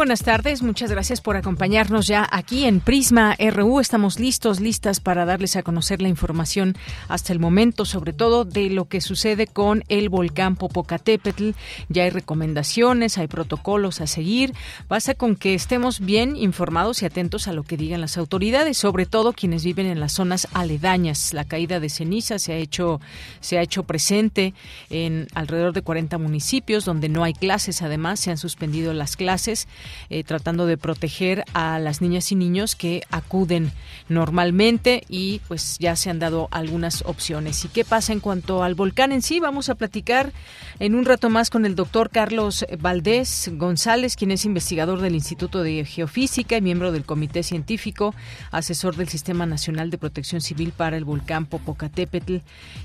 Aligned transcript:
Buenas 0.00 0.22
tardes, 0.22 0.62
muchas 0.62 0.90
gracias 0.90 1.20
por 1.20 1.36
acompañarnos 1.36 2.06
ya 2.06 2.26
aquí 2.32 2.64
en 2.64 2.80
Prisma 2.80 3.36
RU. 3.38 3.80
Estamos 3.80 4.18
listos, 4.18 4.58
listas 4.58 4.98
para 4.98 5.26
darles 5.26 5.56
a 5.56 5.62
conocer 5.62 6.00
la 6.00 6.08
información 6.08 6.74
hasta 7.08 7.34
el 7.34 7.38
momento, 7.38 7.84
sobre 7.84 8.14
todo 8.14 8.46
de 8.46 8.70
lo 8.70 8.86
que 8.86 9.02
sucede 9.02 9.46
con 9.46 9.84
el 9.88 10.08
volcán 10.08 10.56
Popocatépetl. 10.56 11.50
Ya 11.90 12.04
hay 12.04 12.10
recomendaciones, 12.10 13.18
hay 13.18 13.26
protocolos 13.26 14.00
a 14.00 14.06
seguir. 14.06 14.54
Basta 14.88 15.12
con 15.12 15.36
que 15.36 15.52
estemos 15.52 16.00
bien 16.00 16.34
informados 16.34 17.02
y 17.02 17.04
atentos 17.04 17.46
a 17.46 17.52
lo 17.52 17.62
que 17.62 17.76
digan 17.76 18.00
las 18.00 18.16
autoridades, 18.16 18.78
sobre 18.78 19.04
todo 19.04 19.34
quienes 19.34 19.64
viven 19.64 19.84
en 19.84 20.00
las 20.00 20.12
zonas 20.12 20.48
aledañas. 20.54 21.34
La 21.34 21.44
caída 21.44 21.78
de 21.78 21.90
ceniza 21.90 22.38
se 22.38 22.54
ha 22.54 22.56
hecho 22.56 23.02
se 23.40 23.58
ha 23.58 23.62
hecho 23.62 23.82
presente 23.82 24.54
en 24.88 25.26
alrededor 25.34 25.74
de 25.74 25.82
40 25.82 26.16
municipios 26.16 26.86
donde 26.86 27.10
no 27.10 27.22
hay 27.22 27.34
clases, 27.34 27.82
además 27.82 28.18
se 28.18 28.30
han 28.30 28.38
suspendido 28.38 28.94
las 28.94 29.16
clases 29.16 29.68
eh, 30.08 30.24
tratando 30.24 30.66
de 30.66 30.76
proteger 30.76 31.44
a 31.54 31.78
las 31.78 32.00
niñas 32.00 32.32
y 32.32 32.36
niños 32.36 32.74
que 32.74 33.02
acuden 33.10 33.72
normalmente 34.08 35.04
y 35.08 35.40
pues 35.48 35.78
ya 35.78 35.96
se 35.96 36.10
han 36.10 36.18
dado 36.18 36.48
algunas 36.50 37.02
opciones. 37.06 37.64
¿Y 37.64 37.68
qué 37.68 37.84
pasa 37.84 38.12
en 38.12 38.20
cuanto 38.20 38.62
al 38.62 38.74
volcán 38.74 39.12
en 39.12 39.22
sí? 39.22 39.40
Vamos 39.40 39.68
a 39.68 39.74
platicar 39.74 40.32
en 40.78 40.94
un 40.94 41.04
rato 41.04 41.30
más 41.30 41.50
con 41.50 41.64
el 41.66 41.74
doctor 41.74 42.10
Carlos 42.10 42.66
Valdés 42.78 43.50
González, 43.54 44.16
quien 44.16 44.30
es 44.30 44.44
investigador 44.44 45.00
del 45.00 45.14
Instituto 45.14 45.62
de 45.62 45.84
Geofísica 45.84 46.56
y 46.56 46.60
miembro 46.60 46.92
del 46.92 47.04
Comité 47.04 47.42
Científico, 47.42 48.14
asesor 48.50 48.96
del 48.96 49.08
Sistema 49.08 49.46
Nacional 49.46 49.90
de 49.90 49.98
Protección 49.98 50.40
Civil 50.40 50.72
para 50.76 50.96
el 50.96 51.04
volcán 51.04 51.46
Popocatépetl 51.46 52.36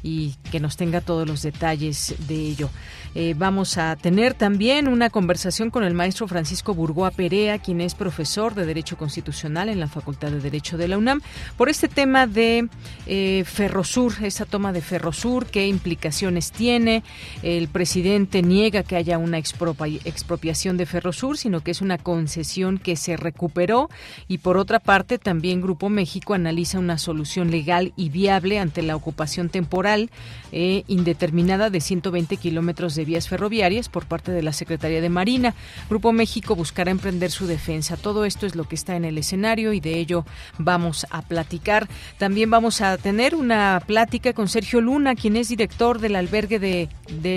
y 0.03 0.35
que 0.51 0.59
nos 0.59 0.77
tenga 0.77 1.01
todos 1.01 1.27
los 1.27 1.41
detalles 1.41 2.15
de 2.27 2.35
ello. 2.35 2.69
Eh, 3.13 3.33
vamos 3.37 3.77
a 3.77 3.95
tener 3.95 4.33
también 4.33 4.87
una 4.87 5.09
conversación 5.09 5.69
con 5.69 5.83
el 5.83 5.93
maestro 5.93 6.27
Francisco 6.27 6.73
Burgoa 6.95 7.11
Perea, 7.11 7.59
quien 7.59 7.81
es 7.81 7.93
profesor 7.93 8.55
de 8.55 8.65
Derecho 8.65 8.95
Constitucional 8.95 9.67
en 9.67 9.81
la 9.81 9.89
Facultad 9.89 10.31
de 10.31 10.39
Derecho 10.39 10.77
de 10.77 10.87
la 10.87 10.97
UNAM, 10.97 11.19
por 11.57 11.67
este 11.67 11.89
tema 11.89 12.25
de 12.25 12.69
eh, 13.05 13.43
Ferrosur, 13.45 14.13
esa 14.23 14.45
toma 14.45 14.71
de 14.71 14.79
Ferrosur, 14.81 15.45
qué 15.45 15.67
implicaciones 15.67 16.53
tiene. 16.53 17.03
El 17.43 17.67
presidente 17.67 18.41
niega 18.41 18.83
que 18.83 18.95
haya 18.95 19.17
una 19.17 19.39
expropiación 19.39 20.77
de 20.77 20.85
Ferrosur, 20.85 21.37
sino 21.37 21.59
que 21.59 21.71
es 21.71 21.81
una 21.81 21.97
concesión 21.97 22.77
que 22.77 22.95
se 22.95 23.17
recuperó. 23.17 23.89
Y 24.29 24.37
por 24.37 24.55
otra 24.55 24.79
parte, 24.79 25.17
también 25.17 25.59
Grupo 25.59 25.89
México 25.89 26.33
analiza 26.33 26.79
una 26.79 26.97
solución 26.97 27.51
legal 27.51 27.91
y 27.97 28.07
viable 28.07 28.57
ante 28.57 28.81
la 28.81 28.95
ocupación 28.95 29.49
temporal 29.49 30.09
eh, 30.53 30.85
indeterminada 30.87 31.69
de 31.69 31.81
120 31.81 32.37
kilómetros 32.37 32.95
de 32.95 33.03
vías 33.03 33.27
ferroviarias 33.27 33.89
por 33.89 34.05
parte 34.05 34.31
de 34.31 34.43
la 34.43 34.53
Secretaría 34.53 35.01
de 35.01 35.09
Marina. 35.09 35.55
Grupo 35.89 36.13
México 36.13 36.55
buscará 36.55 36.84
emprender 36.91 37.31
su 37.31 37.47
defensa. 37.47 37.97
Todo 37.97 38.25
esto 38.25 38.45
es 38.45 38.55
lo 38.55 38.65
que 38.65 38.75
está 38.75 38.95
en 38.95 39.05
el 39.05 39.17
escenario 39.17 39.73
y 39.73 39.79
de 39.79 39.99
ello 39.99 40.25
vamos 40.57 41.05
a 41.09 41.21
platicar. 41.21 41.87
También 42.17 42.49
vamos 42.49 42.81
a 42.81 42.97
tener 42.97 43.35
una 43.35 43.81
plática 43.85 44.33
con 44.33 44.47
Sergio 44.47 44.81
Luna, 44.81 45.15
quien 45.15 45.35
es 45.35 45.49
director 45.49 45.99
del 45.99 46.15
albergue 46.15 46.59
de, 46.59 46.89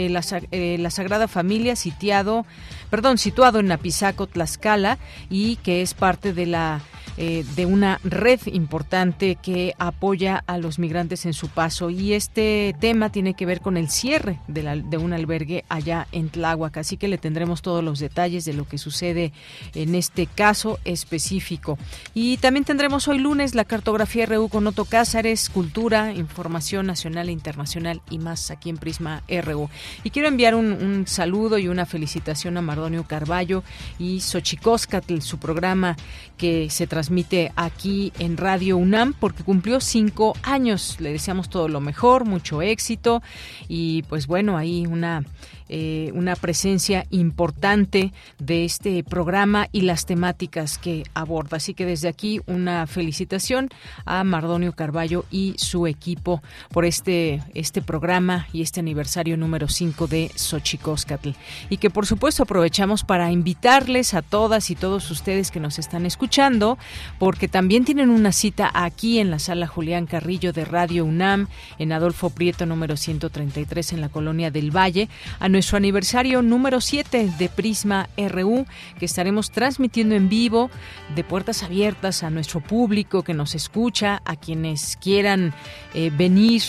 la, 0.09 0.23
eh, 0.51 0.77
la 0.79 0.91
Sagrada 0.91 1.29
Familia 1.29 1.77
sitiado, 1.77 2.47
perdón, 2.91 3.19
situado 3.19 3.61
en 3.61 3.73
Apizaco, 3.73 4.27
Tlaxcala 4.27 4.99
y 5.31 5.57
que 5.57 5.83
es 5.83 5.95
parte 5.95 6.33
de 6.33 6.47
la 6.47 6.81
eh, 7.21 7.45
de 7.57 7.67
una 7.67 7.99
red 8.05 8.39
importante 8.47 9.35
que 9.43 9.75
apoya 9.81 10.45
a 10.47 10.57
los 10.57 10.79
migrantes 10.79 11.27
en 11.27 11.33
su 11.33 11.49
paso. 11.49 11.91
Y 11.91 12.13
este 12.13 12.77
tema 12.79 13.11
tiene 13.11 13.35
que 13.35 13.45
ver 13.45 13.61
con 13.61 13.77
el 13.77 13.91
cierre 13.91 14.39
de, 14.47 14.99
un 14.99 15.13
albergue 15.13 15.65
allá 15.69 16.07
en 16.13 16.29
Tláhuac. 16.29 16.77
Así 16.77 16.97
que 16.97 17.09
le 17.09 17.19
tendremos 17.19 17.61
todos 17.61 17.83
los 17.83 17.99
detalles 17.99 18.45
de 18.45 18.53
lo 18.53 18.69
que 18.69 18.79
sucede 18.79 19.33
en 19.75 19.97
este 19.97 20.27
caso 20.27 20.79
específico. 20.85 21.77
Y 22.15 22.37
también 22.37 22.65
tendremos 22.65 23.09
hoy 23.09 23.19
lunes 23.19 23.57
la 23.57 23.65
cartografía 23.65 24.25
RU 24.25 24.49
con 24.49 24.69
Otto 24.69 24.85
Cázares, 24.85 25.51
cultura, 25.51 26.13
información 26.13 26.87
nacional 26.87 27.31
e 27.31 27.33
internacional 27.33 28.01
y 28.11 28.19
más 28.21 28.53
aquí 28.53 28.71
en 28.71 28.77
Prisma 28.77 29.25
RU. 29.43 29.69
Y 30.05 30.11
quiero 30.11 30.29
enviar 30.29 30.55
un, 30.55 30.71
un 30.71 31.09
saludo 31.09 31.59
y 31.59 31.67
una 31.67 31.85
felicitación 31.85 32.57
a 32.59 32.63
Mardonio 32.63 33.03
Carballo 33.09 33.65
y 33.99 34.21
Xochicóscatl, 34.21 35.19
su 35.19 35.39
programa 35.39 35.97
que 36.37 36.71
se 36.71 36.87
transmite 36.87 37.08
aquí 37.57 38.13
en 38.19 38.37
Radio 38.37 38.77
UNAM 38.77 39.15
porque 39.19 39.43
cumplió 39.43 39.81
cinco 39.81 40.35
años. 40.43 40.97
Le 41.01 41.13
deseamos 41.13 41.49
todo 41.49 41.69
lo 41.69 41.81
mejor, 41.81 42.25
mucho 42.25 42.63
éxito 42.63 43.23
y 43.69 44.03
pues 44.05 44.27
bueno, 44.27 44.57
ahí 44.57 44.87
una 44.87 45.25
eh, 45.69 46.11
una 46.15 46.37
presencia 46.37 47.07
importante 47.11 48.13
de 48.39 48.65
este 48.65 49.03
programa 49.05 49.69
y 49.73 49.83
las 49.83 50.07
temáticas 50.07 50.79
que 50.79 51.05
aborda. 51.15 51.59
Así 51.59 51.75
que 51.75 51.87
desde 51.87 52.09
aquí 52.09 52.41
una 52.47 52.87
felicitación 52.87 53.69
a 54.05 54.25
Mardonio 54.25 54.73
Carballo 54.73 55.25
y 55.31 55.55
su 55.59 55.87
equipo 55.87 56.43
por 56.71 56.85
este, 56.85 57.43
este 57.55 57.83
programa 57.83 58.47
y 58.53 58.63
este 58.63 58.81
aniversario 58.81 59.37
número 59.37 59.69
5 59.69 60.07
de 60.07 60.31
Xochicóscatl. 60.35 61.31
Y 61.71 61.79
que 61.79 61.91
por 61.91 62.07
supuesto 62.07 62.43
aprovechamos 62.45 63.05
para 63.05 63.31
invitarles 63.31 64.15
a 64.15 64.23
todas 64.23 64.71
y 64.71 64.75
todos 64.75 65.11
ustedes 65.11 65.51
que 65.51 65.61
nos 65.61 65.79
están 65.79 66.07
escuchando, 66.07 66.79
porque 67.19 67.49
también 67.49 67.85
tienen 67.85 68.11
una 68.11 68.33
cita 68.33 68.71
aquí 68.73 69.19
en 69.19 69.31
la 69.31 69.39
sala 69.39 69.67
Julián 69.67 70.07
Carrillo 70.07 70.53
de 70.53 70.65
Radio 70.65 71.05
UNAM, 71.05 71.49
en 71.79 71.93
Adolfo 71.93 72.31
Prieto 72.31 72.67
número 72.67 72.97
133 72.97 73.93
en 73.93 74.01
la 74.01 74.09
colonia 74.09 74.51
del 74.51 74.75
Valle, 74.75 75.09
a 75.39 75.49
nuestro 75.59 75.77
aniversario 75.77 76.41
número 76.41 76.81
7 76.81 77.33
de 77.37 77.49
Prisma 77.49 78.09
RU, 78.17 78.65
que 78.97 79.07
estaremos 79.07 79.51
transmitiendo 79.51 80.15
en 80.15 80.29
vivo 80.29 80.71
de 81.17 81.25
puertas 81.25 81.65
abiertas 81.65 82.23
a 82.23 82.31
nuestro 82.31 82.61
público 82.61 83.25
que 83.25 83.35
nos 83.35 83.57
escucha, 83.57 84.23
a 84.25 84.37
quienes 84.37 84.97
quieran 84.97 85.53
eh, 85.95 86.13
venir 86.17 86.63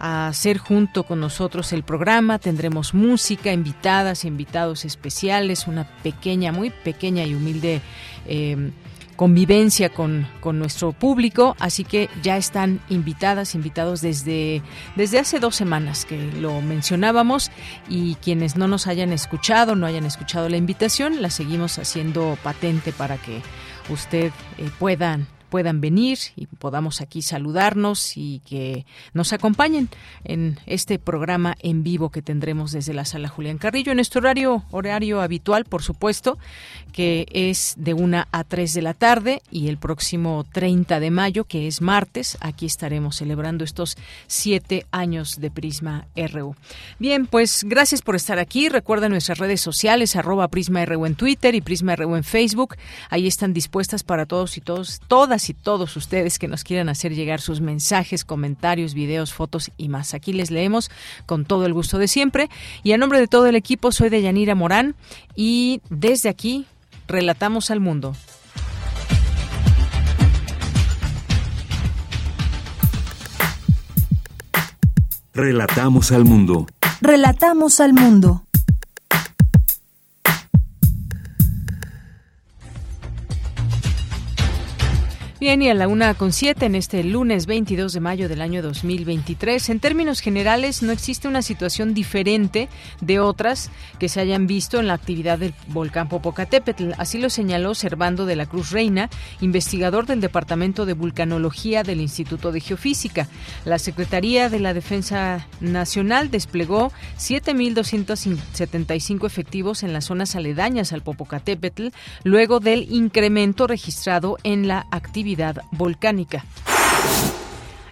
a 0.00 0.26
hacer 0.26 0.58
junto 0.58 1.04
con 1.04 1.20
nosotros 1.20 1.72
el 1.72 1.84
programa. 1.84 2.40
Tendremos 2.40 2.94
música, 2.94 3.52
invitadas, 3.52 4.24
invitados 4.24 4.84
especiales, 4.84 5.68
una 5.68 5.84
pequeña, 6.02 6.50
muy 6.50 6.70
pequeña 6.70 7.24
y 7.24 7.36
humilde 7.36 7.80
eh, 8.26 8.72
convivencia 9.22 9.88
con, 9.88 10.26
con, 10.40 10.58
nuestro 10.58 10.90
público, 10.90 11.54
así 11.60 11.84
que 11.84 12.10
ya 12.24 12.36
están 12.36 12.80
invitadas, 12.88 13.54
invitados 13.54 14.00
desde, 14.00 14.62
desde 14.96 15.20
hace 15.20 15.38
dos 15.38 15.54
semanas 15.54 16.04
que 16.04 16.32
lo 16.40 16.60
mencionábamos 16.60 17.52
y 17.88 18.16
quienes 18.16 18.56
no 18.56 18.66
nos 18.66 18.88
hayan 18.88 19.12
escuchado, 19.12 19.76
no 19.76 19.86
hayan 19.86 20.06
escuchado 20.06 20.48
la 20.48 20.56
invitación, 20.56 21.22
la 21.22 21.30
seguimos 21.30 21.78
haciendo 21.78 22.36
patente 22.42 22.90
para 22.92 23.16
que 23.16 23.42
usted 23.90 24.32
eh, 24.58 24.68
puedan 24.80 25.28
puedan 25.52 25.82
venir 25.82 26.18
y 26.34 26.46
podamos 26.46 27.02
aquí 27.02 27.20
saludarnos 27.20 28.16
y 28.16 28.40
que 28.48 28.86
nos 29.12 29.34
acompañen 29.34 29.90
en 30.24 30.58
este 30.64 30.98
programa 30.98 31.56
en 31.60 31.82
vivo 31.82 32.08
que 32.08 32.22
tendremos 32.22 32.72
desde 32.72 32.94
la 32.94 33.04
sala 33.04 33.28
Julián 33.28 33.58
Carrillo 33.58 33.92
en 33.92 33.96
nuestro 33.96 34.20
horario 34.22 34.64
horario 34.70 35.20
habitual, 35.20 35.66
por 35.66 35.82
supuesto, 35.82 36.38
que 36.94 37.26
es 37.32 37.74
de 37.76 37.92
una 37.92 38.28
a 38.32 38.44
3 38.44 38.72
de 38.72 38.80
la 38.80 38.94
tarde 38.94 39.42
y 39.50 39.68
el 39.68 39.76
próximo 39.76 40.46
30 40.50 41.00
de 41.00 41.10
mayo, 41.10 41.44
que 41.44 41.66
es 41.66 41.82
martes, 41.82 42.38
aquí 42.40 42.64
estaremos 42.64 43.16
celebrando 43.16 43.62
estos 43.62 43.98
siete 44.28 44.86
años 44.90 45.38
de 45.38 45.50
Prisma 45.50 46.06
RU. 46.16 46.56
Bien, 46.98 47.26
pues 47.26 47.64
gracias 47.64 48.00
por 48.00 48.16
estar 48.16 48.38
aquí. 48.38 48.70
Recuerda 48.70 49.10
nuestras 49.10 49.36
redes 49.36 49.60
sociales, 49.60 50.16
arroba 50.16 50.48
Prisma 50.48 50.82
RU 50.86 51.04
en 51.04 51.14
Twitter 51.14 51.54
y 51.54 51.60
Prisma 51.60 51.94
RU 51.94 52.16
en 52.16 52.24
Facebook. 52.24 52.76
Ahí 53.10 53.26
están 53.26 53.52
dispuestas 53.52 54.02
para 54.02 54.24
todos 54.24 54.56
y 54.56 54.62
todos, 54.62 55.02
todas 55.08 55.41
todas 55.42 55.50
y 55.50 55.54
todos 55.54 55.96
ustedes 55.96 56.38
que 56.38 56.48
nos 56.48 56.64
quieran 56.64 56.88
hacer 56.88 57.14
llegar 57.14 57.40
sus 57.40 57.60
mensajes, 57.60 58.24
comentarios, 58.24 58.94
videos, 58.94 59.32
fotos 59.32 59.70
y 59.76 59.88
más. 59.88 60.14
Aquí 60.14 60.32
les 60.32 60.50
leemos 60.50 60.90
con 61.26 61.44
todo 61.44 61.66
el 61.66 61.72
gusto 61.72 61.98
de 61.98 62.08
siempre. 62.08 62.48
Y 62.82 62.92
a 62.92 62.98
nombre 62.98 63.18
de 63.18 63.26
todo 63.26 63.46
el 63.46 63.56
equipo, 63.56 63.90
soy 63.90 64.08
de 64.08 64.22
Yanira 64.22 64.54
Morán 64.54 64.94
y 65.34 65.80
desde 65.90 66.28
aquí 66.28 66.66
relatamos 67.08 67.70
al 67.70 67.80
mundo. 67.80 68.14
Relatamos 75.34 76.12
al 76.12 76.24
mundo. 76.24 76.66
Relatamos 77.00 77.80
al 77.80 77.94
mundo. 77.94 78.44
Bien, 85.42 85.60
y 85.60 85.68
a 85.68 85.74
la 85.74 85.88
una 85.88 86.14
con 86.14 86.32
siete 86.32 86.66
en 86.66 86.76
este 86.76 87.02
lunes 87.02 87.46
22 87.46 87.92
de 87.92 87.98
mayo 87.98 88.28
del 88.28 88.42
año 88.42 88.62
2023. 88.62 89.70
En 89.70 89.80
términos 89.80 90.20
generales, 90.20 90.84
no 90.84 90.92
existe 90.92 91.26
una 91.26 91.42
situación 91.42 91.94
diferente 91.94 92.68
de 93.00 93.18
otras 93.18 93.72
que 93.98 94.08
se 94.08 94.20
hayan 94.20 94.46
visto 94.46 94.78
en 94.78 94.86
la 94.86 94.94
actividad 94.94 95.40
del 95.40 95.52
volcán 95.66 96.08
Popocatépetl. 96.08 96.92
Así 96.96 97.18
lo 97.18 97.28
señaló 97.28 97.74
Servando 97.74 98.24
de 98.24 98.36
la 98.36 98.46
Cruz 98.46 98.70
Reina, 98.70 99.10
investigador 99.40 100.06
del 100.06 100.20
Departamento 100.20 100.86
de 100.86 100.92
Vulcanología 100.92 101.82
del 101.82 102.00
Instituto 102.00 102.52
de 102.52 102.60
Geofísica. 102.60 103.26
La 103.64 103.80
Secretaría 103.80 104.48
de 104.48 104.60
la 104.60 104.74
Defensa 104.74 105.48
Nacional 105.60 106.30
desplegó 106.30 106.92
7.275 107.18 109.26
efectivos 109.26 109.82
en 109.82 109.92
las 109.92 110.04
zonas 110.04 110.36
aledañas 110.36 110.92
al 110.92 111.02
Popocatépetl, 111.02 111.88
luego 112.22 112.60
del 112.60 112.86
incremento 112.92 113.66
registrado 113.66 114.38
en 114.44 114.68
la 114.68 114.86
actividad 114.92 115.31
volcánica. 115.70 116.44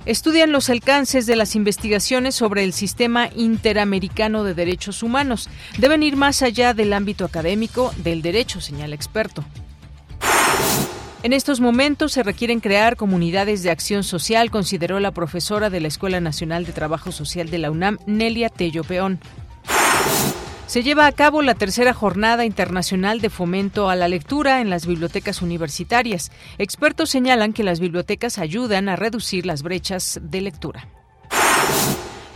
Estudian 0.06 0.50
los 0.50 0.70
alcances 0.70 1.26
de 1.26 1.36
las 1.36 1.54
investigaciones 1.54 2.34
sobre 2.34 2.64
el 2.64 2.72
sistema 2.72 3.28
interamericano 3.36 4.44
de 4.44 4.54
derechos 4.54 5.02
humanos. 5.02 5.50
Deben 5.78 6.02
ir 6.02 6.16
más 6.16 6.42
allá 6.42 6.72
del 6.72 6.92
ámbito 6.94 7.24
académico 7.24 7.92
del 7.98 8.22
derecho, 8.22 8.60
señala 8.60 8.94
experto. 8.94 9.44
En 11.22 11.34
estos 11.34 11.60
momentos 11.60 12.12
se 12.12 12.22
requieren 12.22 12.60
crear 12.60 12.96
comunidades 12.96 13.62
de 13.62 13.70
acción 13.70 14.02
social, 14.02 14.50
consideró 14.50 15.00
la 15.00 15.10
profesora 15.10 15.68
de 15.68 15.80
la 15.80 15.88
Escuela 15.88 16.18
Nacional 16.18 16.64
de 16.64 16.72
Trabajo 16.72 17.12
Social 17.12 17.50
de 17.50 17.58
la 17.58 17.70
UNAM, 17.70 17.98
Nelia 18.06 18.48
Tello 18.48 18.84
Peón 18.84 19.20
se 20.70 20.84
lleva 20.84 21.08
a 21.08 21.12
cabo 21.12 21.42
la 21.42 21.56
tercera 21.56 21.92
jornada 21.92 22.44
internacional 22.44 23.20
de 23.20 23.28
fomento 23.28 23.90
a 23.90 23.96
la 23.96 24.06
lectura 24.06 24.60
en 24.60 24.70
las 24.70 24.86
bibliotecas 24.86 25.42
universitarias. 25.42 26.30
Expertos 26.58 27.10
señalan 27.10 27.52
que 27.52 27.64
las 27.64 27.80
bibliotecas 27.80 28.38
ayudan 28.38 28.88
a 28.88 28.94
reducir 28.94 29.46
las 29.46 29.64
brechas 29.64 30.20
de 30.22 30.40
lectura. 30.42 30.86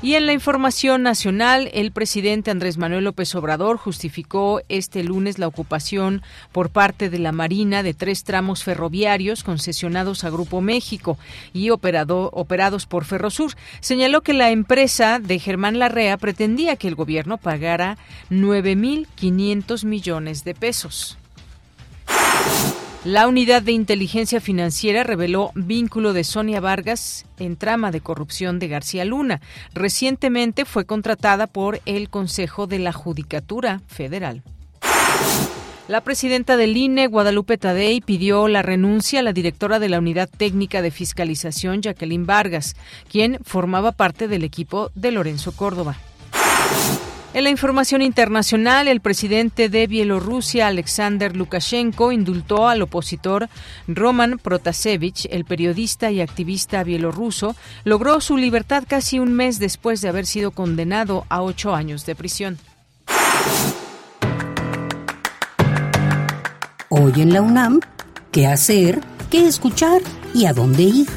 Y 0.05 0.17
en 0.17 0.27
la 0.27 0.35
información 0.35 1.03
nacional, 1.03 1.71
el 1.73 1.91
presidente 1.91 2.51
Andrés 2.51 2.77
Manuel 2.77 3.05
López 3.05 3.35
Obrador 3.37 3.79
justificó 3.79 4.61
este 4.69 5.03
lunes 5.03 5.39
la 5.39 5.47
ocupación 5.47 6.21
por 6.53 6.69
parte 6.69 7.09
de 7.09 7.19
la 7.19 7.33
Marina 7.33 7.83
de 7.83 7.95
tres 7.95 8.23
tramos 8.23 8.65
ferroviarios 8.65 9.43
concesionados 9.43 10.25
a 10.25 10.29
Grupo 10.29 10.61
México 10.61 11.17
y 11.55 11.71
operado, 11.71 12.29
operados 12.35 12.85
por 12.85 13.07
Ferrosur. 13.07 13.55
Señaló 13.81 14.21
que 14.21 14.35
la 14.35 14.51
empresa 14.51 15.21
de 15.21 15.39
Germán 15.39 15.79
Larrea 15.79 16.19
pretendía 16.19 16.77
que 16.77 16.89
el 16.89 16.97
gobierno 16.97 17.39
pagara 17.39 17.97
9.500 18.29 19.87
millones 19.87 20.45
de 20.45 20.55
pesos. 20.55 21.17
La 23.05 23.29
unidad 23.29 23.61
de 23.61 23.73
inteligencia 23.73 24.41
financiera 24.41 25.05
reveló 25.05 25.51
vínculo 25.55 26.15
de 26.15 26.25
Sonia 26.25 26.61
Vargas 26.61 27.27
en 27.39 27.57
trama 27.57 27.91
de 27.91 28.01
corrupción 28.01 28.59
de 28.59 28.69
García 28.69 29.05
Luna. 29.05 29.43
Recientemente 29.75 30.65
fue 30.65 30.87
contratada 30.87 31.47
por 31.47 31.83
el 31.85 32.09
Consejo 32.09 32.67
de 32.67 32.79
la 32.79 32.93
Judicatura 32.93 33.83
Federal. 33.89 34.43
La 35.87 36.01
presidenta 36.01 36.57
del 36.57 36.79
INE, 36.79 37.09
Guadalupe 37.09 37.59
Tadei, 37.59 38.01
pidió 38.01 38.49
la 38.49 38.63
renuncia 38.63 39.21
a 39.21 39.23
la 39.23 39.35
directora 39.35 39.79
de 39.79 39.91
la 39.91 39.99
Unidad 39.99 40.31
Técnica 40.35 40.81
de 40.81 40.91
Fiscalización, 40.91 41.83
Jacqueline 41.83 42.25
Vargas, 42.25 42.75
quien 43.11 43.39
formaba 43.45 43.93
parte 43.93 44.29
del 44.29 44.45
equipo 44.45 44.91
de 44.95 45.13
Lorenzo 45.13 45.53
Córdoba. 45.53 45.99
En 47.35 47.43
la 47.43 47.51
información 47.51 48.01
internacional, 48.01 48.87
el 48.87 49.01
presidente 49.01 49.69
de 49.69 49.89
Bielorrusia, 49.89 50.69
Alexander 50.69 51.35
Lukashenko, 51.35 52.13
indultó 52.13 52.69
al 52.69 52.81
opositor 52.81 53.49
Roman 53.89 54.39
Protasevich, 54.39 55.27
el 55.33 55.45
periodista 55.45 56.13
y 56.13 56.21
activista 56.21 56.85
bielorruso, 56.85 57.57
logró 57.83 58.21
su 58.21 58.37
libertad 58.37 58.85
casi 58.87 59.19
un 59.19 59.33
mes 59.33 59.59
después 59.59 60.01
de 60.01 60.11
haber 60.11 60.27
sido 60.27 60.53
condenado 60.53 61.27
a 61.29 61.43
ocho 61.43 61.75
años 61.75 62.07
de 62.07 62.15
prisión. 62.15 62.59
Hoy 66.89 67.15
en 67.17 67.33
la 67.33 67.43
UNAM, 67.43 67.81
¿qué 68.31 68.47
hacer? 68.47 69.01
¿Qué 69.29 69.49
escuchar? 69.49 70.03
¿Y 70.35 70.47
a 70.47 70.53
dónde 70.53 70.85
ir? 70.85 71.09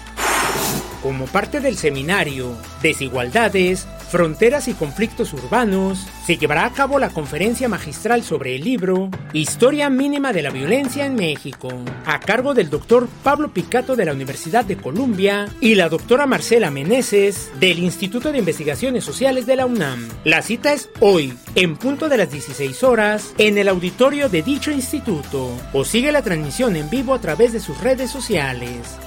Como 1.03 1.25
parte 1.27 1.61
del 1.61 1.79
seminario 1.79 2.55
Desigualdades, 2.83 3.87
Fronteras 4.11 4.67
y 4.67 4.75
Conflictos 4.75 5.33
Urbanos, 5.33 6.05
se 6.27 6.37
llevará 6.37 6.65
a 6.65 6.73
cabo 6.73 6.99
la 6.99 7.11
conferencia 7.11 7.69
magistral 7.69 8.25
sobre 8.25 8.57
el 8.57 8.65
libro 8.65 9.09
Historia 9.33 9.89
Mínima 9.89 10.33
de 10.33 10.43
la 10.43 10.51
Violencia 10.51 11.07
en 11.07 11.15
México, 11.15 11.69
a 12.05 12.19
cargo 12.19 12.53
del 12.53 12.71
doctor 12.71 13.09
Pablo 13.23 13.55
Picato 13.55 13.95
de 13.95 14.05
la 14.05 14.13
Universidad 14.13 14.65
de 14.65 14.77
Columbia 14.77 15.49
y 15.61 15.77
la 15.77 15.89
doctora 15.89 16.27
Marcela 16.27 16.73
Meneses 16.73 17.53
del 17.61 17.79
Instituto 17.79 18.33
de 18.33 18.39
Investigaciones 18.39 19.05
Sociales 19.05 19.47
de 19.47 19.55
la 19.55 19.67
UNAM. 19.67 20.09
La 20.25 20.43
cita 20.43 20.73
es 20.73 20.89
hoy, 20.99 21.33
en 21.55 21.77
punto 21.77 22.09
de 22.09 22.17
las 22.17 22.33
16 22.33 22.83
horas, 22.83 23.33
en 23.39 23.59
el 23.59 23.69
auditorio 23.69 24.29
de 24.29 24.43
dicho 24.43 24.73
instituto, 24.73 25.53
o 25.73 25.85
sigue 25.85 26.11
la 26.11 26.23
transmisión 26.23 26.75
en 26.75 26.91
vivo 26.91 27.15
a 27.15 27.21
través 27.21 27.53
de 27.53 27.61
sus 27.61 27.81
redes 27.81 28.11
sociales. 28.11 28.99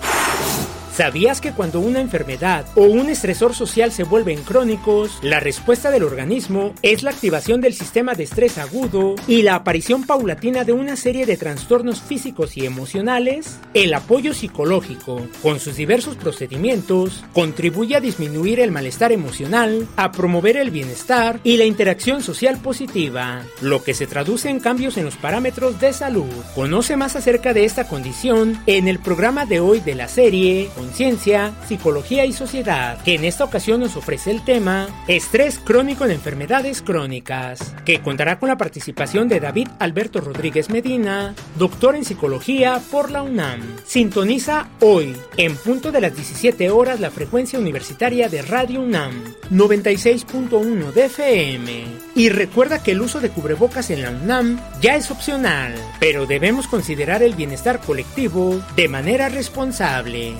¿Sabías 0.93 1.41
que 1.41 1.53
cuando 1.53 1.79
una 1.79 2.01
enfermedad 2.01 2.67
o 2.75 2.83
un 2.83 3.09
estresor 3.09 3.55
social 3.55 3.91
se 3.91 4.03
vuelven 4.03 4.43
crónicos, 4.43 5.17
la 5.23 5.39
respuesta 5.39 5.89
del 5.89 6.03
organismo 6.03 6.75
es 6.83 7.01
la 7.01 7.09
activación 7.09 7.61
del 7.61 7.73
sistema 7.73 8.13
de 8.13 8.25
estrés 8.25 8.59
agudo 8.59 9.15
y 9.27 9.41
la 9.41 9.55
aparición 9.55 10.03
paulatina 10.03 10.63
de 10.63 10.71
una 10.71 10.95
serie 10.95 11.25
de 11.25 11.35
trastornos 11.35 11.99
físicos 11.99 12.57
y 12.57 12.67
emocionales? 12.67 13.57
El 13.73 13.91
apoyo 13.95 14.35
psicológico, 14.35 15.25
con 15.41 15.59
sus 15.59 15.77
diversos 15.77 16.15
procedimientos, 16.15 17.23
contribuye 17.33 17.95
a 17.95 17.99
disminuir 17.99 18.59
el 18.59 18.69
malestar 18.69 19.11
emocional, 19.11 19.87
a 19.95 20.11
promover 20.11 20.57
el 20.57 20.69
bienestar 20.69 21.39
y 21.43 21.57
la 21.57 21.65
interacción 21.65 22.21
social 22.21 22.59
positiva, 22.59 23.41
lo 23.61 23.83
que 23.83 23.95
se 23.95 24.05
traduce 24.05 24.51
en 24.51 24.59
cambios 24.59 24.97
en 24.97 25.05
los 25.05 25.15
parámetros 25.15 25.79
de 25.79 25.91
salud. 25.91 26.29
Conoce 26.53 26.97
más 26.97 27.15
acerca 27.15 27.51
de 27.51 27.65
esta 27.65 27.87
condición 27.87 28.61
en 28.67 28.87
el 28.87 28.99
programa 28.99 29.47
de 29.47 29.59
hoy 29.59 29.79
de 29.79 29.95
la 29.95 30.07
serie 30.07 30.69
Conciencia, 30.83 31.53
Psicología 31.65 32.25
y 32.25 32.33
Sociedad, 32.33 33.01
que 33.03 33.15
en 33.15 33.23
esta 33.23 33.45
ocasión 33.45 33.79
nos 33.79 33.95
ofrece 33.95 34.31
el 34.31 34.43
tema 34.43 34.89
Estrés 35.07 35.57
crónico 35.57 36.03
en 36.03 36.11
enfermedades 36.11 36.81
crónicas, 36.81 37.73
que 37.85 38.01
contará 38.01 38.37
con 38.37 38.49
la 38.49 38.57
participación 38.57 39.29
de 39.29 39.39
David 39.39 39.69
Alberto 39.79 40.19
Rodríguez 40.19 40.69
Medina, 40.69 41.35
doctor 41.57 41.95
en 41.95 42.03
Psicología 42.03 42.81
por 42.91 43.11
la 43.11 43.23
UNAM. 43.23 43.61
Sintoniza 43.85 44.67
hoy, 44.81 45.15
en 45.37 45.55
punto 45.55 45.93
de 45.93 46.01
las 46.01 46.15
17 46.15 46.69
horas, 46.69 46.99
la 46.99 47.11
frecuencia 47.11 47.57
universitaria 47.57 48.27
de 48.27 48.41
Radio 48.41 48.81
UNAM, 48.81 49.23
96.1 49.51 50.91
de 50.91 51.05
FM. 51.05 51.85
Y 52.15 52.27
recuerda 52.27 52.83
que 52.83 52.91
el 52.91 53.01
uso 53.01 53.21
de 53.21 53.29
cubrebocas 53.29 53.89
en 53.89 54.01
la 54.01 54.11
UNAM 54.11 54.59
ya 54.81 54.97
es 54.97 55.09
opcional, 55.11 55.73
pero 56.01 56.25
debemos 56.25 56.67
considerar 56.67 57.23
el 57.23 57.35
bienestar 57.35 57.79
colectivo 57.79 58.61
de 58.75 58.89
manera 58.89 59.29
responsable. 59.29 60.33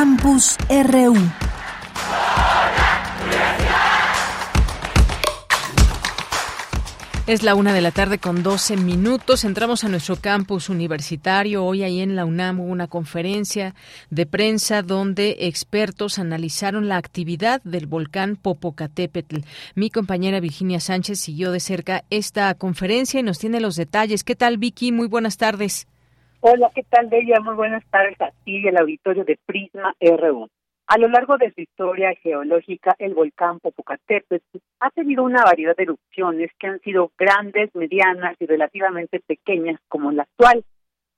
Campus 0.00 0.56
RU. 0.70 1.14
Es 7.26 7.42
la 7.42 7.54
una 7.54 7.74
de 7.74 7.82
la 7.82 7.90
tarde 7.90 8.16
con 8.16 8.42
12 8.42 8.78
minutos. 8.78 9.44
Entramos 9.44 9.84
a 9.84 9.90
nuestro 9.90 10.16
campus 10.16 10.70
universitario. 10.70 11.66
Hoy 11.66 11.82
ahí 11.82 12.00
en 12.00 12.16
la 12.16 12.24
UNAM 12.24 12.60
hubo 12.60 12.72
una 12.72 12.86
conferencia 12.86 13.74
de 14.08 14.24
prensa 14.24 14.80
donde 14.80 15.36
expertos 15.40 16.18
analizaron 16.18 16.88
la 16.88 16.96
actividad 16.96 17.60
del 17.64 17.84
volcán 17.84 18.36
Popocatépetl. 18.36 19.40
Mi 19.74 19.90
compañera 19.90 20.40
Virginia 20.40 20.80
Sánchez 20.80 21.20
siguió 21.20 21.52
de 21.52 21.60
cerca 21.60 22.04
esta 22.08 22.54
conferencia 22.54 23.20
y 23.20 23.22
nos 23.22 23.38
tiene 23.38 23.60
los 23.60 23.76
detalles. 23.76 24.24
¿Qué 24.24 24.34
tal, 24.34 24.56
Vicky? 24.56 24.92
Muy 24.92 25.08
buenas 25.08 25.36
tardes. 25.36 25.86
Hola, 26.42 26.70
¿qué 26.74 26.84
tal, 26.84 27.08
Bella? 27.08 27.38
Muy 27.40 27.54
buenas 27.54 27.84
tardes 27.90 28.18
a 28.18 28.30
ti 28.30 28.60
y 28.60 28.66
el 28.66 28.78
auditorio 28.78 29.24
de 29.24 29.38
Prisma 29.44 29.94
R1. 30.00 30.48
A 30.86 30.96
lo 30.96 31.08
largo 31.08 31.36
de 31.36 31.52
su 31.52 31.60
historia 31.60 32.14
geológica, 32.14 32.96
el 32.98 33.12
volcán 33.12 33.60
Popocatépetl 33.60 34.56
ha 34.80 34.88
tenido 34.88 35.22
una 35.22 35.44
variedad 35.44 35.76
de 35.76 35.82
erupciones 35.82 36.50
que 36.58 36.66
han 36.66 36.80
sido 36.80 37.12
grandes, 37.18 37.68
medianas 37.74 38.36
y 38.40 38.46
relativamente 38.46 39.20
pequeñas, 39.20 39.78
como 39.86 40.12
la 40.12 40.22
actual. 40.22 40.64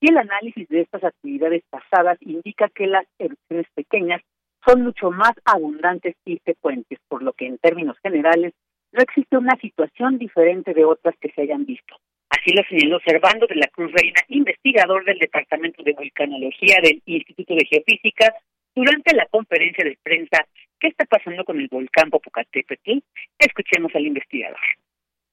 Y 0.01 0.11
el 0.11 0.19
análisis 0.19 0.69
de 0.69 0.81
estas 0.81 1.05
actividades 1.05 1.63
pasadas 1.71 2.19
indica 2.23 2.69
que 2.71 2.89
las 2.89 3.07
erupciones 3.21 3.69
pequeñas 3.77 4.23
son 4.67 4.83
mucho 4.83 5.13
más 5.13 5.35
abundantes 5.45 6.17
y 6.25 6.41
frecuentes, 6.41 6.99
por 7.07 7.23
lo 7.23 7.33
que 7.33 7.47
en 7.47 7.59
términos 7.59 7.97
generales 8.03 8.55
no 8.93 9.03
existe 9.03 9.37
una 9.37 9.57
situación 9.57 10.19
diferente 10.19 10.75
de 10.75 10.85
otras 10.85 11.15
que 11.21 11.31
se 11.33 11.43
hayan 11.43 11.65
visto. 11.67 11.97
Así 12.29 12.53
lo 12.53 12.63
señaló 12.65 12.99
Servando 13.05 13.47
de 13.47 13.57
la 13.57 13.67
Cruz 13.69 13.93
Reina, 13.93 14.21
investigador 14.29 15.05
del 15.05 15.19
Departamento 15.19 15.83
de 15.83 15.93
Volcanología 15.93 16.77
del 16.83 17.03
Instituto 17.07 17.55
de 17.55 17.67
Geofísica, 17.67 18.35
durante 18.75 19.15
la 19.15 19.27
conferencia 19.27 19.85
de 19.85 19.99
prensa 20.03 20.47
¿Qué 20.83 20.89
está 20.89 21.05
pasando 21.05 21.45
con 21.45 21.61
el 21.61 21.69
volcán 21.69 22.11
Popocatépetl? 22.11 22.99
Escuchemos 23.39 23.95
al 23.95 24.05
investigador. 24.05 24.59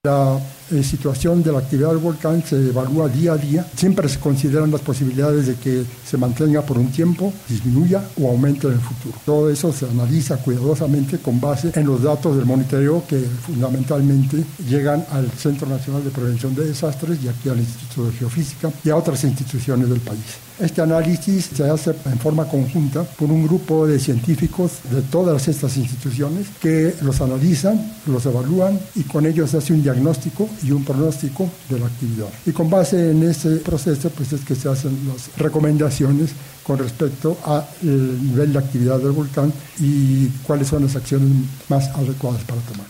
La 0.05 0.39
eh, 0.71 0.81
situación 0.81 1.43
de 1.43 1.51
la 1.51 1.59
actividad 1.59 1.89
del 1.89 1.97
volcán 1.97 2.41
se 2.41 2.55
evalúa 2.55 3.09
día 3.09 3.33
a 3.33 3.37
día. 3.37 3.65
Siempre 3.75 4.07
se 4.07 4.17
consideran 4.17 4.71
las 4.71 4.79
posibilidades 4.79 5.47
de 5.47 5.55
que 5.55 5.83
se 6.05 6.15
mantenga 6.15 6.61
por 6.61 6.77
un 6.77 6.89
tiempo, 6.89 7.33
disminuya 7.49 8.01
o 8.17 8.29
aumente 8.29 8.67
en 8.67 8.75
el 8.75 8.79
futuro. 8.79 9.17
Todo 9.25 9.49
eso 9.49 9.73
se 9.73 9.89
analiza 9.89 10.37
cuidadosamente 10.37 11.17
con 11.17 11.41
base 11.41 11.73
en 11.75 11.85
los 11.85 12.01
datos 12.01 12.37
del 12.37 12.45
monitoreo 12.45 13.03
que 13.05 13.19
fundamentalmente 13.19 14.41
llegan 14.69 15.05
al 15.11 15.29
Centro 15.31 15.67
Nacional 15.67 16.01
de 16.05 16.11
Prevención 16.11 16.55
de 16.55 16.67
Desastres 16.67 17.21
y 17.21 17.27
aquí 17.27 17.49
al 17.49 17.59
Instituto 17.59 18.05
de 18.05 18.13
Geofísica 18.13 18.71
y 18.85 18.89
a 18.91 18.95
otras 18.95 19.21
instituciones 19.25 19.89
del 19.89 19.99
país. 19.99 20.48
Este 20.59 20.81
análisis 20.81 21.45
se 21.45 21.63
hace 21.69 21.91
en 21.91 22.19
forma 22.19 22.45
conjunta 22.45 23.05
por 23.17 23.31
un 23.31 23.47
grupo 23.47 23.87
de 23.87 23.97
científicos 23.97 24.83
de 24.91 25.01
todas 25.03 25.47
estas 25.47 25.77
instituciones 25.77 26.49
que 26.61 26.93
los 27.01 27.21
analizan, 27.21 27.79
los 28.05 28.25
evalúan 28.25 28.77
y 28.93 29.03
con 29.03 29.25
ellos 29.25 29.51
se 29.51 29.57
hace 29.59 29.71
un 29.71 29.81
diagnóstico 29.81 30.49
y 30.61 30.71
un 30.71 30.83
pronóstico 30.83 31.49
de 31.69 31.79
la 31.79 31.85
actividad. 31.85 32.27
Y 32.45 32.51
con 32.51 32.69
base 32.69 33.11
en 33.11 33.23
ese 33.23 33.61
proceso 33.63 34.09
pues 34.09 34.33
es 34.33 34.43
que 34.43 34.53
se 34.53 34.67
hacen 34.67 35.07
las 35.07 35.37
recomendaciones 35.37 36.35
con 36.61 36.77
respecto 36.77 37.37
al 37.45 37.63
nivel 37.81 38.51
de 38.51 38.59
actividad 38.59 38.99
del 38.99 39.11
volcán 39.11 39.53
y 39.79 40.27
cuáles 40.45 40.67
son 40.67 40.83
las 40.83 40.93
acciones 40.93 41.29
más 41.69 41.87
adecuadas 41.95 42.43
para 42.43 42.59
tomar. 42.61 42.87